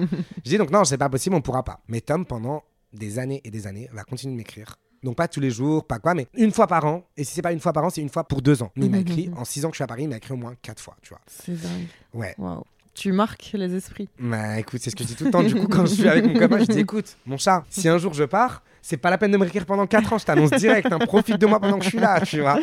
J'ai 0.44 0.52
dit, 0.52 0.58
donc 0.58 0.70
non, 0.70 0.84
c'est 0.84 0.98
pas 0.98 1.08
possible, 1.08 1.34
on 1.36 1.40
pourra 1.40 1.62
pas. 1.62 1.80
Mais 1.88 2.00
Tom, 2.00 2.24
pendant 2.26 2.62
des 2.92 3.18
années 3.18 3.40
et 3.44 3.50
des 3.50 3.66
années, 3.66 3.88
va 3.92 4.04
continuer 4.04 4.32
de 4.34 4.38
m'écrire 4.38 4.76
donc 5.02 5.16
pas 5.16 5.28
tous 5.28 5.40
les 5.40 5.50
jours, 5.50 5.84
pas 5.84 5.98
quoi, 5.98 6.14
mais 6.14 6.28
une 6.34 6.52
fois 6.52 6.66
par 6.66 6.84
an. 6.84 7.02
Et 7.16 7.24
si 7.24 7.34
c'est 7.34 7.42
pas 7.42 7.52
une 7.52 7.60
fois 7.60 7.72
par 7.72 7.84
an, 7.84 7.90
c'est 7.90 8.00
une 8.00 8.08
fois 8.08 8.24
pour 8.24 8.40
deux 8.40 8.62
ans. 8.62 8.70
il 8.76 8.90
m'a 8.90 8.98
écrit, 8.98 9.30
en 9.36 9.44
six 9.44 9.64
ans 9.64 9.68
que 9.68 9.74
je 9.74 9.78
suis 9.78 9.84
à 9.84 9.88
Paris, 9.88 10.04
il 10.04 10.08
m'a 10.08 10.16
écrit 10.16 10.32
au 10.32 10.36
moins 10.36 10.54
quatre 10.62 10.80
fois, 10.80 10.96
tu 11.02 11.08
vois. 11.08 11.20
C'est 11.26 11.60
dingue. 11.60 11.88
Ouais. 12.14 12.36
Tu 12.94 13.10
marques 13.10 13.50
les 13.54 13.74
esprits. 13.74 14.08
Bah 14.18 14.58
écoute, 14.58 14.80
c'est 14.82 14.90
ce 14.90 14.96
que 14.96 15.02
je 15.02 15.08
dis 15.08 15.16
tout 15.16 15.24
le 15.24 15.30
temps. 15.30 15.42
Du 15.42 15.54
coup, 15.54 15.66
quand 15.66 15.86
je 15.86 15.94
suis 15.94 16.08
avec 16.08 16.26
mon 16.26 16.34
copain, 16.34 16.58
je 16.58 16.66
dis 16.66 16.80
écoute, 16.80 17.16
mon 17.26 17.38
chat, 17.38 17.64
si 17.70 17.88
un 17.88 17.98
jour 17.98 18.12
je 18.12 18.24
pars, 18.24 18.62
c'est 18.82 18.96
pas 18.98 19.10
la 19.10 19.18
peine 19.18 19.30
de 19.30 19.38
me 19.38 19.46
écrire 19.46 19.64
pendant 19.64 19.86
quatre 19.86 20.12
ans, 20.12 20.18
je 20.18 20.24
t'annonce 20.24 20.50
direct, 20.50 20.92
hein, 20.92 20.98
profite 20.98 21.38
de 21.38 21.46
moi 21.46 21.58
pendant 21.58 21.78
que 21.78 21.84
je 21.84 21.90
suis 21.90 21.98
là, 21.98 22.20
tu 22.20 22.40
vois. 22.40 22.58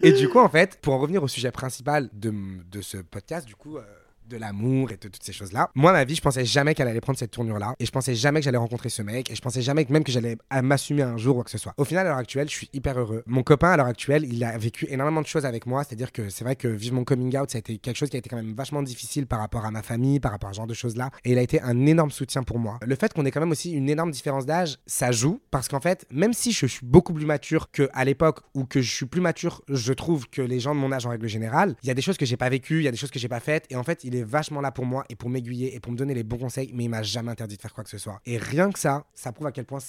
Et 0.00 0.12
du 0.12 0.28
coup, 0.28 0.38
en 0.38 0.48
fait, 0.48 0.78
pour 0.80 0.94
en 0.94 0.98
revenir 0.98 1.22
au 1.22 1.28
sujet 1.28 1.50
principal 1.50 2.10
de, 2.12 2.32
de 2.70 2.80
ce 2.80 2.98
podcast, 2.98 3.46
du 3.46 3.54
coup, 3.54 3.78
euh, 3.78 3.82
de 4.28 4.36
l'amour 4.36 4.90
et 4.90 4.96
de 4.96 5.08
toutes 5.08 5.22
ces 5.22 5.32
choses-là. 5.32 5.70
Moi, 5.74 5.92
ma 5.92 6.04
vie, 6.04 6.14
je 6.14 6.20
pensais 6.20 6.44
jamais 6.44 6.74
qu'elle 6.74 6.88
allait 6.88 7.00
prendre 7.00 7.18
cette 7.18 7.30
tournure-là. 7.30 7.74
Et 7.78 7.86
je 7.86 7.90
pensais 7.90 8.14
jamais 8.14 8.40
que 8.40 8.44
j'allais 8.44 8.58
rencontrer 8.58 8.88
ce 8.88 9.02
mec. 9.02 9.30
Et 9.30 9.34
je 9.34 9.40
pensais 9.40 9.62
jamais 9.62 9.84
que 9.84 9.92
même 9.92 10.04
que 10.04 10.12
j'allais 10.12 10.36
m'assumer 10.62 11.02
un 11.02 11.16
jour 11.16 11.36
ou 11.36 11.38
quoi 11.38 11.44
que 11.44 11.50
ce 11.50 11.58
soit. 11.58 11.74
Au 11.76 11.84
final, 11.84 12.06
à 12.06 12.10
l'heure 12.10 12.18
actuelle, 12.18 12.48
je 12.48 12.54
suis 12.54 12.70
hyper 12.72 12.98
heureux. 12.98 13.22
Mon 13.26 13.42
copain, 13.42 13.70
à 13.70 13.76
l'heure 13.76 13.86
actuelle, 13.86 14.24
il 14.24 14.42
a 14.44 14.56
vécu 14.58 14.86
énormément 14.88 15.20
de 15.20 15.26
choses 15.26 15.46
avec 15.46 15.66
moi. 15.66 15.84
C'est-à-dire 15.84 16.12
que 16.12 16.28
c'est 16.28 16.44
vrai 16.44 16.56
que 16.56 16.68
vivre 16.68 16.94
mon 16.94 17.04
coming 17.04 17.36
out, 17.36 17.50
ça 17.50 17.58
a 17.58 17.60
été 17.60 17.78
quelque 17.78 17.96
chose 17.96 18.10
qui 18.10 18.16
a 18.16 18.18
été 18.18 18.28
quand 18.28 18.36
même 18.36 18.54
vachement 18.54 18.82
difficile 18.82 19.26
par 19.26 19.38
rapport 19.38 19.64
à 19.64 19.70
ma 19.70 19.82
famille, 19.82 20.20
par 20.20 20.32
rapport 20.32 20.50
à 20.50 20.52
ce 20.52 20.58
genre 20.58 20.66
de 20.66 20.74
choses-là. 20.74 21.10
Et 21.24 21.32
il 21.32 21.38
a 21.38 21.42
été 21.42 21.60
un 21.60 21.86
énorme 21.86 22.10
soutien 22.10 22.42
pour 22.42 22.58
moi. 22.58 22.78
Le 22.82 22.96
fait 22.96 23.12
qu'on 23.12 23.24
ait 23.26 23.30
quand 23.30 23.40
même 23.40 23.50
aussi 23.50 23.72
une 23.72 23.88
énorme 23.88 24.10
différence 24.10 24.46
d'âge, 24.46 24.78
ça 24.86 25.12
joue. 25.12 25.40
Parce 25.50 25.68
qu'en 25.68 25.80
fait, 25.80 26.06
même 26.10 26.32
si 26.32 26.52
je 26.52 26.66
suis 26.66 26.86
beaucoup 26.86 27.12
plus 27.12 27.26
mature 27.26 27.70
qu'à 27.70 28.04
l'époque 28.04 28.40
ou 28.54 28.64
que 28.64 28.80
je 28.80 28.94
suis 28.94 29.06
plus 29.06 29.20
mature, 29.20 29.62
je 29.68 29.92
trouve 29.92 30.28
que 30.28 30.42
les 30.42 30.60
gens 30.60 30.74
de 30.74 30.80
mon 30.80 30.92
âge 30.92 31.06
en 31.06 31.10
règle 31.10 31.28
générale, 31.28 31.76
il 31.82 31.88
y 31.88 31.90
a 31.90 31.94
des 31.94 32.02
choses 32.02 32.16
que 32.16 32.26
j'ai 32.26 32.36
pas 32.36 32.48
vécues, 32.48 32.78
il 32.78 32.84
y 32.84 32.88
a 32.88 32.90
des 32.90 32.96
choses 32.96 33.10
que 33.10 33.18
j'ai 33.18 33.28
pas 33.28 33.40
faites. 33.40 33.66
Et 33.70 33.76
en 33.76 33.82
fait, 33.82 34.04
il 34.04 34.13
est 34.16 34.24
vachement 34.24 34.60
là 34.60 34.72
pour 34.72 34.86
moi 34.86 35.04
et 35.08 35.16
pour 35.16 35.30
m'aiguiller 35.30 35.74
et 35.74 35.80
pour 35.80 35.92
me 35.92 35.96
donner 35.96 36.14
les 36.14 36.24
bons 36.24 36.38
conseils, 36.38 36.70
mais 36.74 36.84
il 36.84 36.88
m'a 36.88 37.02
jamais 37.02 37.30
interdit 37.30 37.56
de 37.56 37.62
faire 37.62 37.74
quoi 37.74 37.84
que 37.84 37.90
ce 37.90 37.98
soit. 37.98 38.20
Et 38.26 38.38
rien 38.38 38.70
que 38.70 38.78
ça, 38.78 39.06
ça 39.14 39.32
prouve 39.32 39.46
à 39.46 39.52
quel 39.52 39.64
point 39.64 39.80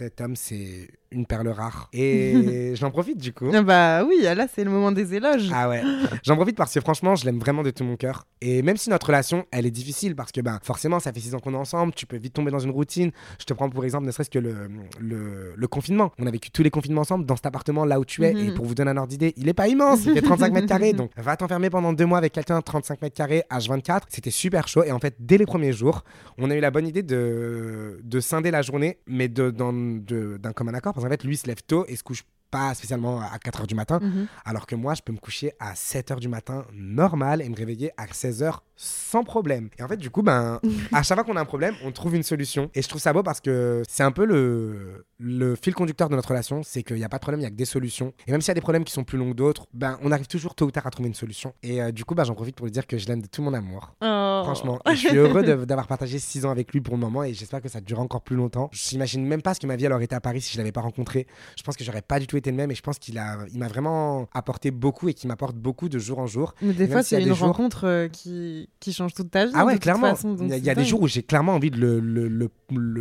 cet 0.00 0.22
homme, 0.22 0.34
c'est 0.34 0.88
une 1.12 1.26
perle 1.26 1.48
rare. 1.48 1.90
Et 1.92 2.72
j'en 2.74 2.90
profite 2.90 3.18
du 3.18 3.34
coup. 3.34 3.50
Ah 3.52 3.62
bah 3.62 4.02
oui, 4.02 4.22
là 4.22 4.46
c'est 4.52 4.64
le 4.64 4.70
moment 4.70 4.92
des 4.92 5.14
éloges. 5.14 5.50
Ah 5.52 5.68
ouais. 5.68 5.82
J'en 6.22 6.36
profite 6.36 6.56
parce 6.56 6.72
que 6.72 6.80
franchement, 6.80 7.16
je 7.16 7.26
l'aime 7.26 7.38
vraiment 7.38 7.62
de 7.62 7.70
tout 7.70 7.84
mon 7.84 7.96
cœur. 7.96 8.26
Et 8.40 8.62
même 8.62 8.78
si 8.78 8.88
notre 8.88 9.08
relation, 9.08 9.44
elle 9.50 9.66
est 9.66 9.70
difficile 9.70 10.16
parce 10.16 10.32
que 10.32 10.40
ben 10.40 10.58
forcément, 10.62 11.00
ça 11.00 11.12
fait 11.12 11.20
six 11.20 11.34
ans 11.34 11.38
qu'on 11.38 11.52
est 11.52 11.58
ensemble, 11.58 11.92
tu 11.92 12.06
peux 12.06 12.16
vite 12.16 12.32
tomber 12.32 12.50
dans 12.50 12.60
une 12.60 12.70
routine. 12.70 13.10
Je 13.38 13.44
te 13.44 13.52
prends 13.52 13.68
pour 13.68 13.84
exemple, 13.84 14.06
ne 14.06 14.10
serait-ce 14.10 14.30
que 14.30 14.38
le, 14.38 14.70
le, 14.98 15.68
confinement. 15.68 16.12
On 16.18 16.26
a 16.26 16.30
vécu 16.30 16.50
tous 16.50 16.62
les 16.62 16.70
confinements 16.70 17.02
ensemble 17.02 17.26
dans 17.26 17.36
cet 17.36 17.44
appartement 17.44 17.84
là 17.84 18.00
où 18.00 18.06
tu 18.06 18.24
es. 18.24 18.30
Et 18.30 18.48
mhm. 18.48 18.54
pour 18.54 18.64
vous 18.64 18.74
donner 18.74 18.92
un 18.92 18.96
ordre 18.96 19.08
d'idée, 19.08 19.34
il 19.36 19.48
est 19.48 19.54
pas 19.54 19.68
immense, 19.68 20.06
il 20.06 20.14
fait 20.14 20.22
35 20.22 20.52
mètres 20.54 20.66
carrés. 20.66 20.92
Donc 20.94 21.10
va 21.16 21.36
t'enfermer 21.36 21.68
pendant 21.68 21.92
deux 21.92 22.06
mois 22.06 22.18
avec 22.18 22.32
quelqu'un 22.32 22.62
35 22.62 23.02
mètres 23.02 23.16
carrés, 23.16 23.42
H24. 23.50 24.02
C'était 24.08 24.30
super 24.30 24.66
chaud. 24.66 24.82
Et 24.82 24.92
en 24.92 24.98
fait, 24.98 25.16
dès 25.18 25.36
les 25.36 25.46
premiers 25.46 25.74
jours, 25.74 26.04
on 26.38 26.50
a 26.50 26.54
eu 26.54 26.60
la 26.60 26.70
bonne 26.70 26.86
idée 26.86 27.02
de, 27.02 28.00
de 28.02 28.20
scinder 28.20 28.50
la 28.50 28.62
journée, 28.62 28.98
mais 29.06 29.28
de, 29.28 29.50
d'un 29.98 30.52
commun 30.52 30.74
accord. 30.74 30.94
Parce 30.94 31.04
qu'en 31.04 31.10
fait, 31.10 31.24
lui 31.24 31.36
se 31.36 31.46
lève 31.46 31.62
tôt 31.66 31.84
et 31.88 31.96
se 31.96 32.02
couche 32.02 32.24
pas 32.50 32.74
spécialement 32.74 33.20
à 33.20 33.38
4 33.38 33.62
h 33.62 33.66
du 33.66 33.74
matin, 33.74 34.00
mhm. 34.02 34.26
alors 34.44 34.66
que 34.66 34.74
moi, 34.74 34.94
je 34.94 35.02
peux 35.02 35.12
me 35.12 35.18
coucher 35.18 35.52
à 35.60 35.74
7 35.74 36.10
h 36.10 36.20
du 36.20 36.28
matin 36.28 36.66
normal 36.72 37.42
et 37.42 37.48
me 37.48 37.54
réveiller 37.54 37.92
à 37.96 38.06
16 38.12 38.42
h 38.42 38.58
sans 38.82 39.24
problème. 39.24 39.68
Et 39.78 39.82
en 39.82 39.88
fait, 39.88 39.98
du 39.98 40.08
coup, 40.08 40.22
ben, 40.22 40.58
à 40.92 41.02
chaque 41.02 41.16
fois 41.18 41.24
qu'on 41.24 41.36
a 41.36 41.40
un 41.40 41.44
problème, 41.44 41.74
on 41.84 41.92
trouve 41.92 42.14
une 42.16 42.22
solution. 42.22 42.70
Et 42.74 42.80
je 42.80 42.88
trouve 42.88 43.00
ça 43.00 43.12
beau 43.12 43.22
parce 43.22 43.40
que 43.40 43.82
c'est 43.86 44.02
un 44.02 44.10
peu 44.10 44.24
le, 44.24 45.04
le 45.18 45.54
fil 45.54 45.74
conducteur 45.74 46.08
de 46.08 46.16
notre 46.16 46.30
relation, 46.30 46.62
c'est 46.62 46.82
qu'il 46.82 46.96
n'y 46.96 47.04
a 47.04 47.08
pas 47.10 47.18
de 47.18 47.22
problème, 47.22 47.40
il 47.40 47.42
n'y 47.42 47.46
a 47.46 47.50
que 47.50 47.56
des 47.56 47.66
solutions. 47.66 48.14
Et 48.26 48.32
même 48.32 48.40
s'il 48.40 48.48
y 48.48 48.52
a 48.52 48.54
des 48.54 48.62
problèmes 48.62 48.84
qui 48.84 48.92
sont 48.92 49.04
plus 49.04 49.18
longs 49.18 49.30
que 49.30 49.36
d'autres, 49.36 49.66
ben, 49.74 49.98
on 50.02 50.10
arrive 50.12 50.28
toujours 50.28 50.54
tôt 50.54 50.66
ou 50.66 50.70
tard 50.70 50.86
à 50.86 50.90
trouver 50.90 51.08
une 51.08 51.14
solution. 51.14 51.52
Et 51.62 51.82
euh, 51.82 51.92
du 51.92 52.06
coup, 52.06 52.14
ben, 52.14 52.24
j'en 52.24 52.34
profite 52.34 52.56
pour 52.56 52.64
lui 52.64 52.72
dire 52.72 52.86
que 52.86 52.96
je 52.96 53.06
l'aime 53.06 53.20
de 53.20 53.26
tout 53.26 53.42
mon 53.42 53.52
amour. 53.52 53.94
Oh. 54.00 54.40
Franchement. 54.44 54.78
je 54.90 54.94
suis 54.94 55.16
heureux 55.16 55.42
d'avoir 55.66 55.86
partagé 55.86 56.18
6 56.18 56.46
ans 56.46 56.50
avec 56.50 56.72
lui 56.72 56.80
pour 56.80 56.94
le 56.94 57.00
moment 57.00 57.22
et 57.22 57.34
j'espère 57.34 57.60
que 57.60 57.68
ça 57.68 57.82
durera 57.82 58.02
encore 58.02 58.22
plus 58.22 58.36
longtemps. 58.36 58.70
Je 58.72 58.92
n'imagine 58.92 59.26
même 59.26 59.42
pas 59.42 59.52
ce 59.52 59.60
que 59.60 59.66
ma 59.66 59.76
vie 59.76 59.86
aurait 59.88 60.04
été 60.04 60.14
à 60.14 60.20
Paris 60.20 60.40
si 60.40 60.54
je 60.54 60.58
l'avais 60.58 60.72
pas 60.72 60.80
rencontré. 60.80 61.26
Je 61.58 61.62
pense 61.62 61.76
que 61.76 61.84
j'aurais 61.84 62.02
pas 62.02 62.18
du 62.18 62.26
tout 62.26 62.38
été 62.38 62.50
le 62.50 62.56
même 62.56 62.70
et 62.70 62.74
je 62.74 62.82
pense 62.82 62.98
qu'il 62.98 63.18
a, 63.18 63.38
il 63.52 63.58
m'a 63.58 63.68
vraiment 63.68 64.26
apporté 64.32 64.70
beaucoup 64.70 65.10
et 65.10 65.14
qu'il 65.14 65.28
m'apporte 65.28 65.56
beaucoup 65.56 65.90
de 65.90 65.98
jour 65.98 66.18
en 66.18 66.26
jour. 66.26 66.54
Mais 66.62 66.72
des 66.72 66.88
fois, 66.88 67.02
c'est 67.02 67.22
une 67.22 67.32
rencontre 67.32 67.84
euh, 67.86 68.08
qui, 68.08 68.69
qui 68.78 68.92
change 68.92 69.12
toute 69.12 69.30
ta 69.30 69.46
vie. 69.46 69.52
Ah 69.54 69.64
ouais, 69.64 69.78
clairement. 69.78 70.14
il 70.40 70.64
y 70.64 70.70
a, 70.70 70.74
des 70.74 70.84
jours 70.84 71.02
où 71.02 71.08
j'ai 71.08 71.22
clairement 71.22 71.54
envie 71.54 71.70
de 71.70 71.78
le, 71.78 72.00
le, 72.00 72.50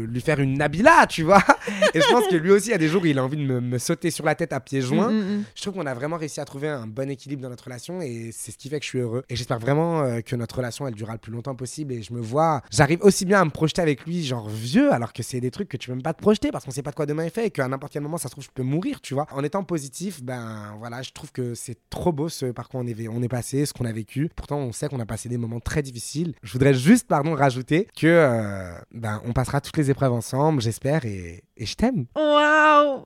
lui 0.05 0.21
faire 0.21 0.39
une 0.39 0.57
Nabila, 0.57 1.07
tu 1.07 1.23
vois. 1.23 1.41
et 1.93 2.01
je 2.01 2.11
pense 2.11 2.27
que 2.27 2.35
lui 2.35 2.51
aussi, 2.51 2.67
il 2.67 2.71
y 2.71 2.75
a 2.75 2.77
des 2.77 2.87
jours 2.87 3.01
où 3.03 3.05
il 3.05 3.17
a 3.17 3.23
envie 3.23 3.37
de 3.37 3.59
me, 3.59 3.77
sauter 3.77 4.11
sur 4.11 4.25
la 4.25 4.35
tête 4.35 4.51
à 4.51 4.59
pieds 4.59 4.81
joints. 4.81 5.09
Mm, 5.09 5.15
mm, 5.15 5.37
mm. 5.37 5.43
Je 5.55 5.61
trouve 5.61 5.75
qu'on 5.75 5.85
a 5.85 5.93
vraiment 5.93 6.17
réussi 6.17 6.41
à 6.41 6.45
trouver 6.45 6.67
un 6.67 6.85
bon 6.85 7.09
équilibre 7.09 7.41
dans 7.41 7.49
notre 7.49 7.63
relation 7.63 8.01
et 8.01 8.31
c'est 8.33 8.51
ce 8.51 8.57
qui 8.57 8.67
fait 8.69 8.79
que 8.79 8.83
je 8.83 8.89
suis 8.89 8.99
heureux. 8.99 9.23
Et 9.29 9.35
j'espère 9.35 9.59
vraiment 9.59 10.01
euh, 10.01 10.19
que 10.19 10.35
notre 10.35 10.57
relation, 10.57 10.87
elle 10.87 10.95
durera 10.95 11.13
le 11.13 11.19
plus 11.19 11.31
longtemps 11.31 11.55
possible. 11.55 11.93
Et 11.93 12.01
je 12.01 12.13
me 12.13 12.19
vois, 12.19 12.61
j'arrive 12.71 12.99
aussi 13.01 13.25
bien 13.25 13.41
à 13.41 13.45
me 13.45 13.51
projeter 13.51 13.81
avec 13.81 14.05
lui, 14.05 14.23
genre 14.23 14.49
vieux, 14.49 14.91
alors 14.91 15.13
que 15.13 15.23
c'est 15.23 15.39
des 15.39 15.51
trucs 15.51 15.69
que 15.69 15.77
tu 15.77 15.87
peux 15.87 15.93
même 15.93 16.03
pas 16.03 16.13
te 16.13 16.21
projeter 16.21 16.51
parce 16.51 16.65
qu'on 16.65 16.71
sait 16.71 16.83
pas 16.83 16.91
de 16.91 16.95
quoi 16.95 17.05
demain 17.05 17.23
est 17.23 17.33
fait 17.33 17.47
et 17.47 17.51
qu'à 17.51 17.67
n'importe 17.67 17.93
quel 17.93 18.01
moment, 18.01 18.17
ça 18.17 18.27
se 18.27 18.31
trouve, 18.31 18.43
je 18.43 18.49
peux 18.53 18.63
mourir, 18.63 18.99
tu 18.99 19.13
vois. 19.13 19.27
En 19.31 19.43
étant 19.43 19.63
positif, 19.63 20.21
ben 20.23 20.75
voilà, 20.77 21.01
je 21.01 21.11
trouve 21.11 21.31
que 21.31 21.55
c'est 21.55 21.77
trop 21.89 22.11
beau 22.11 22.27
ce 22.27 22.47
par 22.47 22.67
quoi 22.67 22.81
on 22.81 22.87
est, 22.87 23.07
on 23.07 23.21
est 23.21 23.29
passé, 23.29 23.65
ce 23.65 23.73
qu'on 23.73 23.85
a 23.85 23.93
vécu. 23.93 24.29
Pourtant, 24.35 24.57
on 24.57 24.71
sait 24.71 24.89
qu'on 24.89 24.99
a 24.99 25.05
passé 25.05 25.29
des 25.29 25.37
moments 25.37 25.58
très 25.59 25.81
difficiles. 25.81 26.33
Je 26.43 26.53
voudrais 26.53 26.73
juste, 26.73 27.07
pardon, 27.07 27.35
rajouter 27.35 27.87
que 27.97 28.07
euh, 28.07 28.71
ben, 28.91 29.21
on 29.25 29.33
passera 29.33 29.61
toutes 29.61 29.77
les 29.77 29.89
épreuves 29.89 30.13
ensemble, 30.13 30.61
j'espère, 30.61 31.05
et, 31.05 31.43
et 31.57 31.65
je 31.65 31.75
t'aime. 31.75 32.05
Waouh 32.15 33.03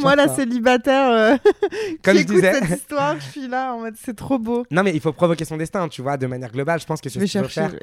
Moi, 0.00 0.14
la 0.14 0.28
célibataire 0.28 1.10
euh, 1.10 1.36
Comme 2.02 2.16
qui 2.16 2.22
je 2.22 2.26
disais. 2.26 2.52
cette 2.52 2.78
histoire, 2.78 3.18
je 3.18 3.30
suis 3.30 3.48
là 3.48 3.74
en 3.74 3.80
mode 3.80 3.94
c'est 4.02 4.16
trop 4.16 4.38
beau. 4.38 4.64
Non, 4.70 4.82
mais 4.82 4.92
il 4.94 5.00
faut 5.00 5.12
provoquer 5.12 5.44
son 5.44 5.56
destin, 5.56 5.88
tu 5.88 6.02
vois, 6.02 6.16
de 6.16 6.26
manière 6.26 6.52
globale. 6.52 6.80
Je 6.80 6.86
pense 6.86 7.00
que 7.00 7.08
c'est 7.08 7.18
ce 7.18 7.24
que 7.24 7.30
tu 7.30 7.38
veux 7.38 7.48
faire. 7.48 7.74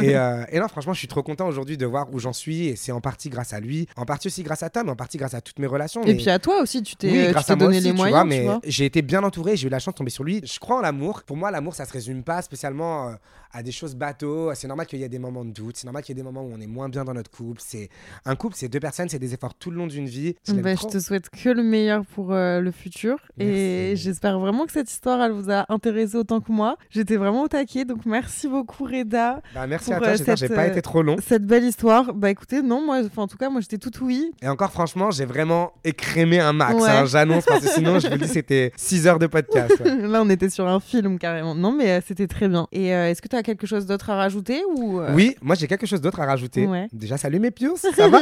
et, 0.00 0.16
euh, 0.16 0.44
et, 0.50 0.58
non, 0.58 0.68
franchement, 0.68 0.94
je 0.94 0.98
suis 0.98 1.08
trop 1.08 1.22
content 1.22 1.46
aujourd'hui 1.46 1.76
de 1.76 1.86
voir 1.86 2.12
où 2.12 2.18
j'en 2.18 2.32
suis. 2.32 2.68
Et 2.68 2.76
c'est 2.76 2.92
en 2.92 3.00
partie 3.00 3.28
grâce 3.28 3.52
à 3.52 3.60
lui, 3.60 3.86
en 3.96 4.04
partie 4.04 4.28
aussi 4.28 4.42
grâce 4.42 4.62
à 4.62 4.70
Tom, 4.70 4.88
en 4.88 4.96
partie 4.96 5.18
grâce 5.18 5.34
à 5.34 5.40
toutes 5.40 5.58
mes 5.58 5.66
relations. 5.66 6.02
Et 6.04 6.14
puis 6.14 6.30
à 6.30 6.38
toi 6.38 6.60
aussi, 6.62 6.82
tu 6.82 6.96
t'es 6.96 7.10
oui, 7.10 7.56
donné 7.56 7.80
les 7.80 7.92
moyens. 7.92 8.28
Tu 8.28 8.42
vois, 8.42 8.58
mais 8.58 8.60
j'ai 8.64 8.86
été 8.86 9.02
bien 9.02 9.22
entouré, 9.22 9.56
j'ai 9.56 9.66
eu 9.66 9.70
la 9.70 9.78
chance 9.78 9.94
de 9.94 9.98
tomber 9.98 10.10
sur 10.10 10.24
lui. 10.24 10.40
Je 10.44 10.58
crois 10.58 10.78
en 10.78 10.80
l'amour. 10.80 11.22
Pour 11.24 11.36
moi, 11.36 11.50
l'amour, 11.50 11.74
ça 11.74 11.84
se 11.84 11.92
résume 11.92 12.22
pas 12.22 12.42
spécialement 12.42 13.08
euh, 13.08 13.14
à 13.52 13.62
des 13.62 13.72
choses 13.72 13.94
bateaux. 13.94 14.52
C'est 14.54 14.68
normal 14.68 14.86
qu'il 14.86 14.98
y 14.98 15.04
ait 15.04 15.08
des 15.08 15.18
moments 15.18 15.44
de 15.44 15.50
doute. 15.50 15.76
C'est 15.76 15.86
normal 15.86 16.02
qu'il 16.02 16.16
y 16.16 16.18
ait 16.18 16.22
des 16.22 16.26
moments 16.26 16.42
où 16.42 16.52
on 16.52 16.60
est 16.60 16.66
moins 16.66 16.88
bien 16.88 17.04
dans 17.04 17.14
notre 17.14 17.30
couple. 17.30 17.60
C'est 17.64 17.88
un 18.24 18.36
couple, 18.36 18.56
c'est 18.56 18.68
deux 18.68 18.80
personnes, 18.80 19.08
c'est 19.08 19.18
des 19.18 19.34
efforts 19.34 19.54
tout 19.54 19.70
le 19.70 19.76
long 19.76 19.86
d'une 19.86 20.06
vie. 20.06 20.34
Je, 20.46 20.52
bah, 20.54 20.74
je 20.74 20.86
te 20.86 20.98
souhaite 20.98 21.28
que 21.30 21.48
le 21.48 21.62
meilleur 21.62 22.04
pour 22.06 22.32
euh, 22.32 22.60
le 22.60 22.70
futur. 22.70 23.16
Et 23.38 23.94
j'espère 23.96 24.38
vraiment 24.38 24.66
que 24.66 24.72
cette 24.72 24.90
histoire, 24.90 25.20
elle 25.22 25.32
vous 25.32 25.50
a 25.50 25.66
intéressé 25.68 26.16
autant 26.16 26.40
que 26.40 26.52
moi. 26.52 26.76
J'étais 26.90 27.16
vraiment 27.16 27.42
au 27.42 27.48
taquet. 27.48 27.84
Donc 27.84 28.06
merci 28.06 28.48
beaucoup, 28.48 28.84
Reda. 28.84 29.40
Bah, 29.54 29.66
merci 29.66 29.92
à 29.92 29.98
toi. 29.98 30.08
Euh, 30.08 30.36
j'ai 30.36 30.48
pas 30.48 30.66
été 30.66 30.82
trop 30.82 31.02
long. 31.02 31.16
Cette 31.26 31.46
belle 31.46 31.64
histoire. 31.64 32.14
Bah 32.14 32.30
écoutez, 32.30 32.62
non, 32.62 32.84
moi, 32.84 33.00
en 33.16 33.26
tout 33.26 33.36
cas, 33.36 33.50
moi, 33.50 33.60
j'étais 33.60 33.78
toute 33.78 34.00
oui. 34.00 34.32
Et 34.42 34.48
encore, 34.48 34.70
franchement, 34.70 35.10
j'ai 35.10 35.24
vraiment 35.24 35.72
écrémé 35.84 36.40
un 36.40 36.52
max. 36.52 36.82
Hein, 36.82 37.04
j'annonce 37.06 37.44
parce 37.44 37.64
que 37.64 37.68
sinon, 37.74 37.98
je 37.98 38.08
vous 38.08 38.16
dis, 38.16 38.28
c'était 38.28 38.72
6 38.76 39.06
heures 39.06 39.18
de 39.18 39.26
podcast. 39.26 39.80
Là, 39.84 40.22
on 40.22 40.30
était 40.30 40.50
sur 40.50 40.66
un 40.66 40.80
film 40.80 41.18
carrément. 41.18 41.54
Non, 41.54 41.72
mais 41.72 42.00
c'était 42.06 42.26
très 42.26 42.48
bien. 42.48 42.66
Et 42.72 42.88
est-ce 42.88 43.22
que 43.22 43.28
tu 43.32 43.36
as 43.38 43.42
quelque 43.42 43.66
chose 43.66 43.86
d'autre 43.86 44.10
à 44.10 44.16
rajouter 44.16 44.62
ou 44.76 45.00
euh, 45.00 45.12
Oui, 45.14 45.36
moi 45.40 45.54
j'ai 45.54 45.66
quelque 45.66 45.86
chose 45.86 46.00
d'autre 46.00 46.20
à 46.20 46.26
rajouter. 46.26 46.68
Déjà, 46.92 47.16
salut 47.16 47.38
mes 47.40 47.50
pios, 47.50 47.76
ça 47.96 48.08
va? 48.08 48.20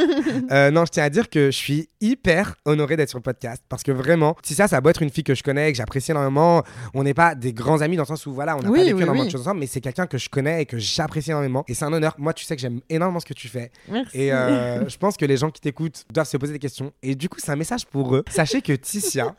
Euh, 0.51 0.71
Non, 0.71 0.85
je 0.85 0.91
tiens 0.91 1.03
à 1.03 1.09
dire 1.09 1.29
que 1.29 1.47
je 1.51 1.57
suis 1.57 1.89
hyper 1.99 2.55
honoré 2.65 2.95
d'être 2.95 3.09
sur 3.09 3.17
le 3.19 3.23
podcast 3.23 3.61
parce 3.67 3.83
que 3.83 3.91
vraiment, 3.91 4.35
si 4.43 4.55
ça, 4.55 4.67
ça 4.67 4.79
doit 4.79 4.91
être 4.91 5.01
une 5.01 5.09
fille 5.09 5.23
que 5.23 5.35
je 5.35 5.43
connais, 5.43 5.71
que 5.71 5.77
j'apprécie 5.77 6.11
énormément. 6.11 6.63
On 6.93 7.03
n'est 7.03 7.13
pas 7.13 7.35
des 7.35 7.51
grands 7.53 7.81
amis 7.81 7.97
dans 7.97 8.03
le 8.03 8.07
sens 8.07 8.25
où 8.25 8.33
voilà, 8.33 8.55
on 8.55 8.61
n'a 8.61 8.69
pas 8.69 8.75
vécu 8.83 9.01
énormément 9.01 9.25
de 9.25 9.29
choses 9.29 9.41
ensemble, 9.41 9.59
mais 9.59 9.67
c'est 9.67 9.81
quelqu'un 9.81 10.07
que 10.07 10.17
je 10.17 10.29
connais 10.29 10.61
et 10.61 10.65
que 10.65 10.77
j'apprécie 10.77 11.31
énormément. 11.31 11.65
Et 11.67 11.73
c'est 11.73 11.85
un 11.85 11.93
honneur. 11.93 12.15
Moi, 12.17 12.33
tu 12.33 12.45
sais 12.45 12.55
que 12.55 12.61
j'aime 12.61 12.79
énormément 12.89 13.19
ce 13.19 13.25
que 13.25 13.33
tu 13.33 13.47
fais. 13.49 13.71
Merci. 13.89 14.17
Et 14.17 14.31
euh, 14.33 14.87
je 14.89 14.97
pense 14.97 15.17
que 15.17 15.25
les 15.25 15.37
gens 15.37 15.49
qui 15.49 15.59
t'écoutent 15.61 16.05
doivent 16.13 16.27
se 16.27 16.37
poser 16.37 16.53
des 16.53 16.59
questions. 16.59 16.91
Et 17.03 17.15
du 17.15 17.27
coup, 17.27 17.39
c'est 17.39 17.51
un 17.51 17.55
message 17.57 17.85
pour 17.85 18.15
eux. 18.15 18.23
Sachez 18.29 18.61
que 18.61 18.73
Ticia, 18.73 19.35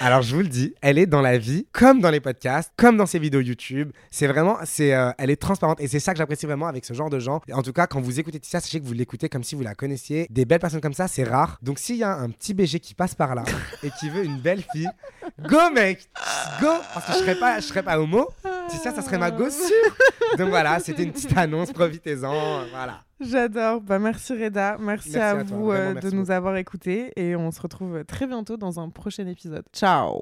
alors 0.00 0.22
je 0.22 0.34
vous 0.34 0.42
le 0.42 0.48
dis, 0.48 0.74
elle 0.80 0.98
est 0.98 1.06
dans 1.06 1.20
la 1.20 1.38
vie, 1.38 1.66
comme 1.72 2.00
dans 2.00 2.10
les 2.10 2.20
podcasts, 2.20 2.72
comme 2.76 2.96
dans 2.96 3.06
ses 3.06 3.18
vidéos 3.18 3.40
YouTube. 3.40 3.90
C'est 4.10 4.26
vraiment, 4.26 4.58
c'est, 4.64 4.94
euh, 4.94 5.10
elle 5.18 5.30
est 5.30 5.36
transparente 5.36 5.80
et 5.80 5.88
c'est 5.88 5.98
ça 6.00 6.12
que 6.12 6.18
j'apprécie 6.18 6.46
vraiment 6.46 6.66
avec 6.66 6.84
ce 6.84 6.94
genre 6.94 7.10
de 7.10 7.18
gens. 7.18 7.40
En 7.52 7.62
tout 7.62 7.72
cas, 7.72 7.86
quand 7.86 8.00
vous 8.00 8.20
écoutez 8.20 8.38
ça, 8.42 8.60
sachez 8.60 8.80
que 8.80 8.86
vous 8.86 8.92
l'écoutez 8.92 9.28
comme 9.28 9.42
si 9.42 9.54
vous 9.54 9.62
la 9.62 9.74
connaissiez. 9.74 10.26
Des 10.30 10.44
belles 10.44 10.60
personnes 10.60 10.80
comme 10.80 10.94
ça, 10.94 11.08
c'est 11.08 11.24
rare. 11.24 11.58
Donc 11.62 11.78
s'il 11.78 11.96
y 11.96 12.04
a 12.04 12.14
un 12.14 12.30
petit 12.30 12.54
BG 12.54 12.80
qui 12.80 12.94
passe 12.94 13.14
par 13.14 13.34
là 13.34 13.44
et 13.82 13.90
qui 13.98 14.08
veut 14.08 14.24
une 14.24 14.38
belle 14.38 14.62
fille, 14.72 14.88
go 15.48 15.70
mec, 15.74 16.08
go, 16.60 16.68
parce 16.94 17.06
que 17.06 17.12
je 17.14 17.18
serais 17.18 17.38
pas, 17.38 17.60
je 17.60 17.66
serais 17.66 17.82
pas 17.82 17.98
homo. 17.98 18.28
Si 18.68 18.76
ça, 18.76 18.94
ça 18.94 19.02
serait 19.02 19.18
ma 19.18 19.30
gosse 19.30 19.70
Donc 20.38 20.50
voilà, 20.50 20.78
c'était 20.78 21.02
une 21.02 21.12
petite 21.12 21.36
annonce, 21.36 21.72
profitez-en, 21.72 22.66
voilà. 22.70 23.04
J'adore. 23.20 23.80
Bah, 23.80 23.98
merci 23.98 24.32
Reda. 24.32 24.76
Merci, 24.78 25.18
à, 25.18 25.42
vous 25.42 25.72
euh, 25.72 25.94
de 25.94 26.10
nous 26.10 26.30
avoir 26.30 26.56
écoutés 26.56 27.12
et 27.16 27.34
on 27.34 27.50
se 27.50 27.60
retrouve 27.60 28.04
très 28.04 28.26
bientôt 28.26 28.56
dans 28.56 28.78
un 28.78 28.90
prochain 28.90 29.26
épisode. 29.26 29.64
Ciao 29.72 30.20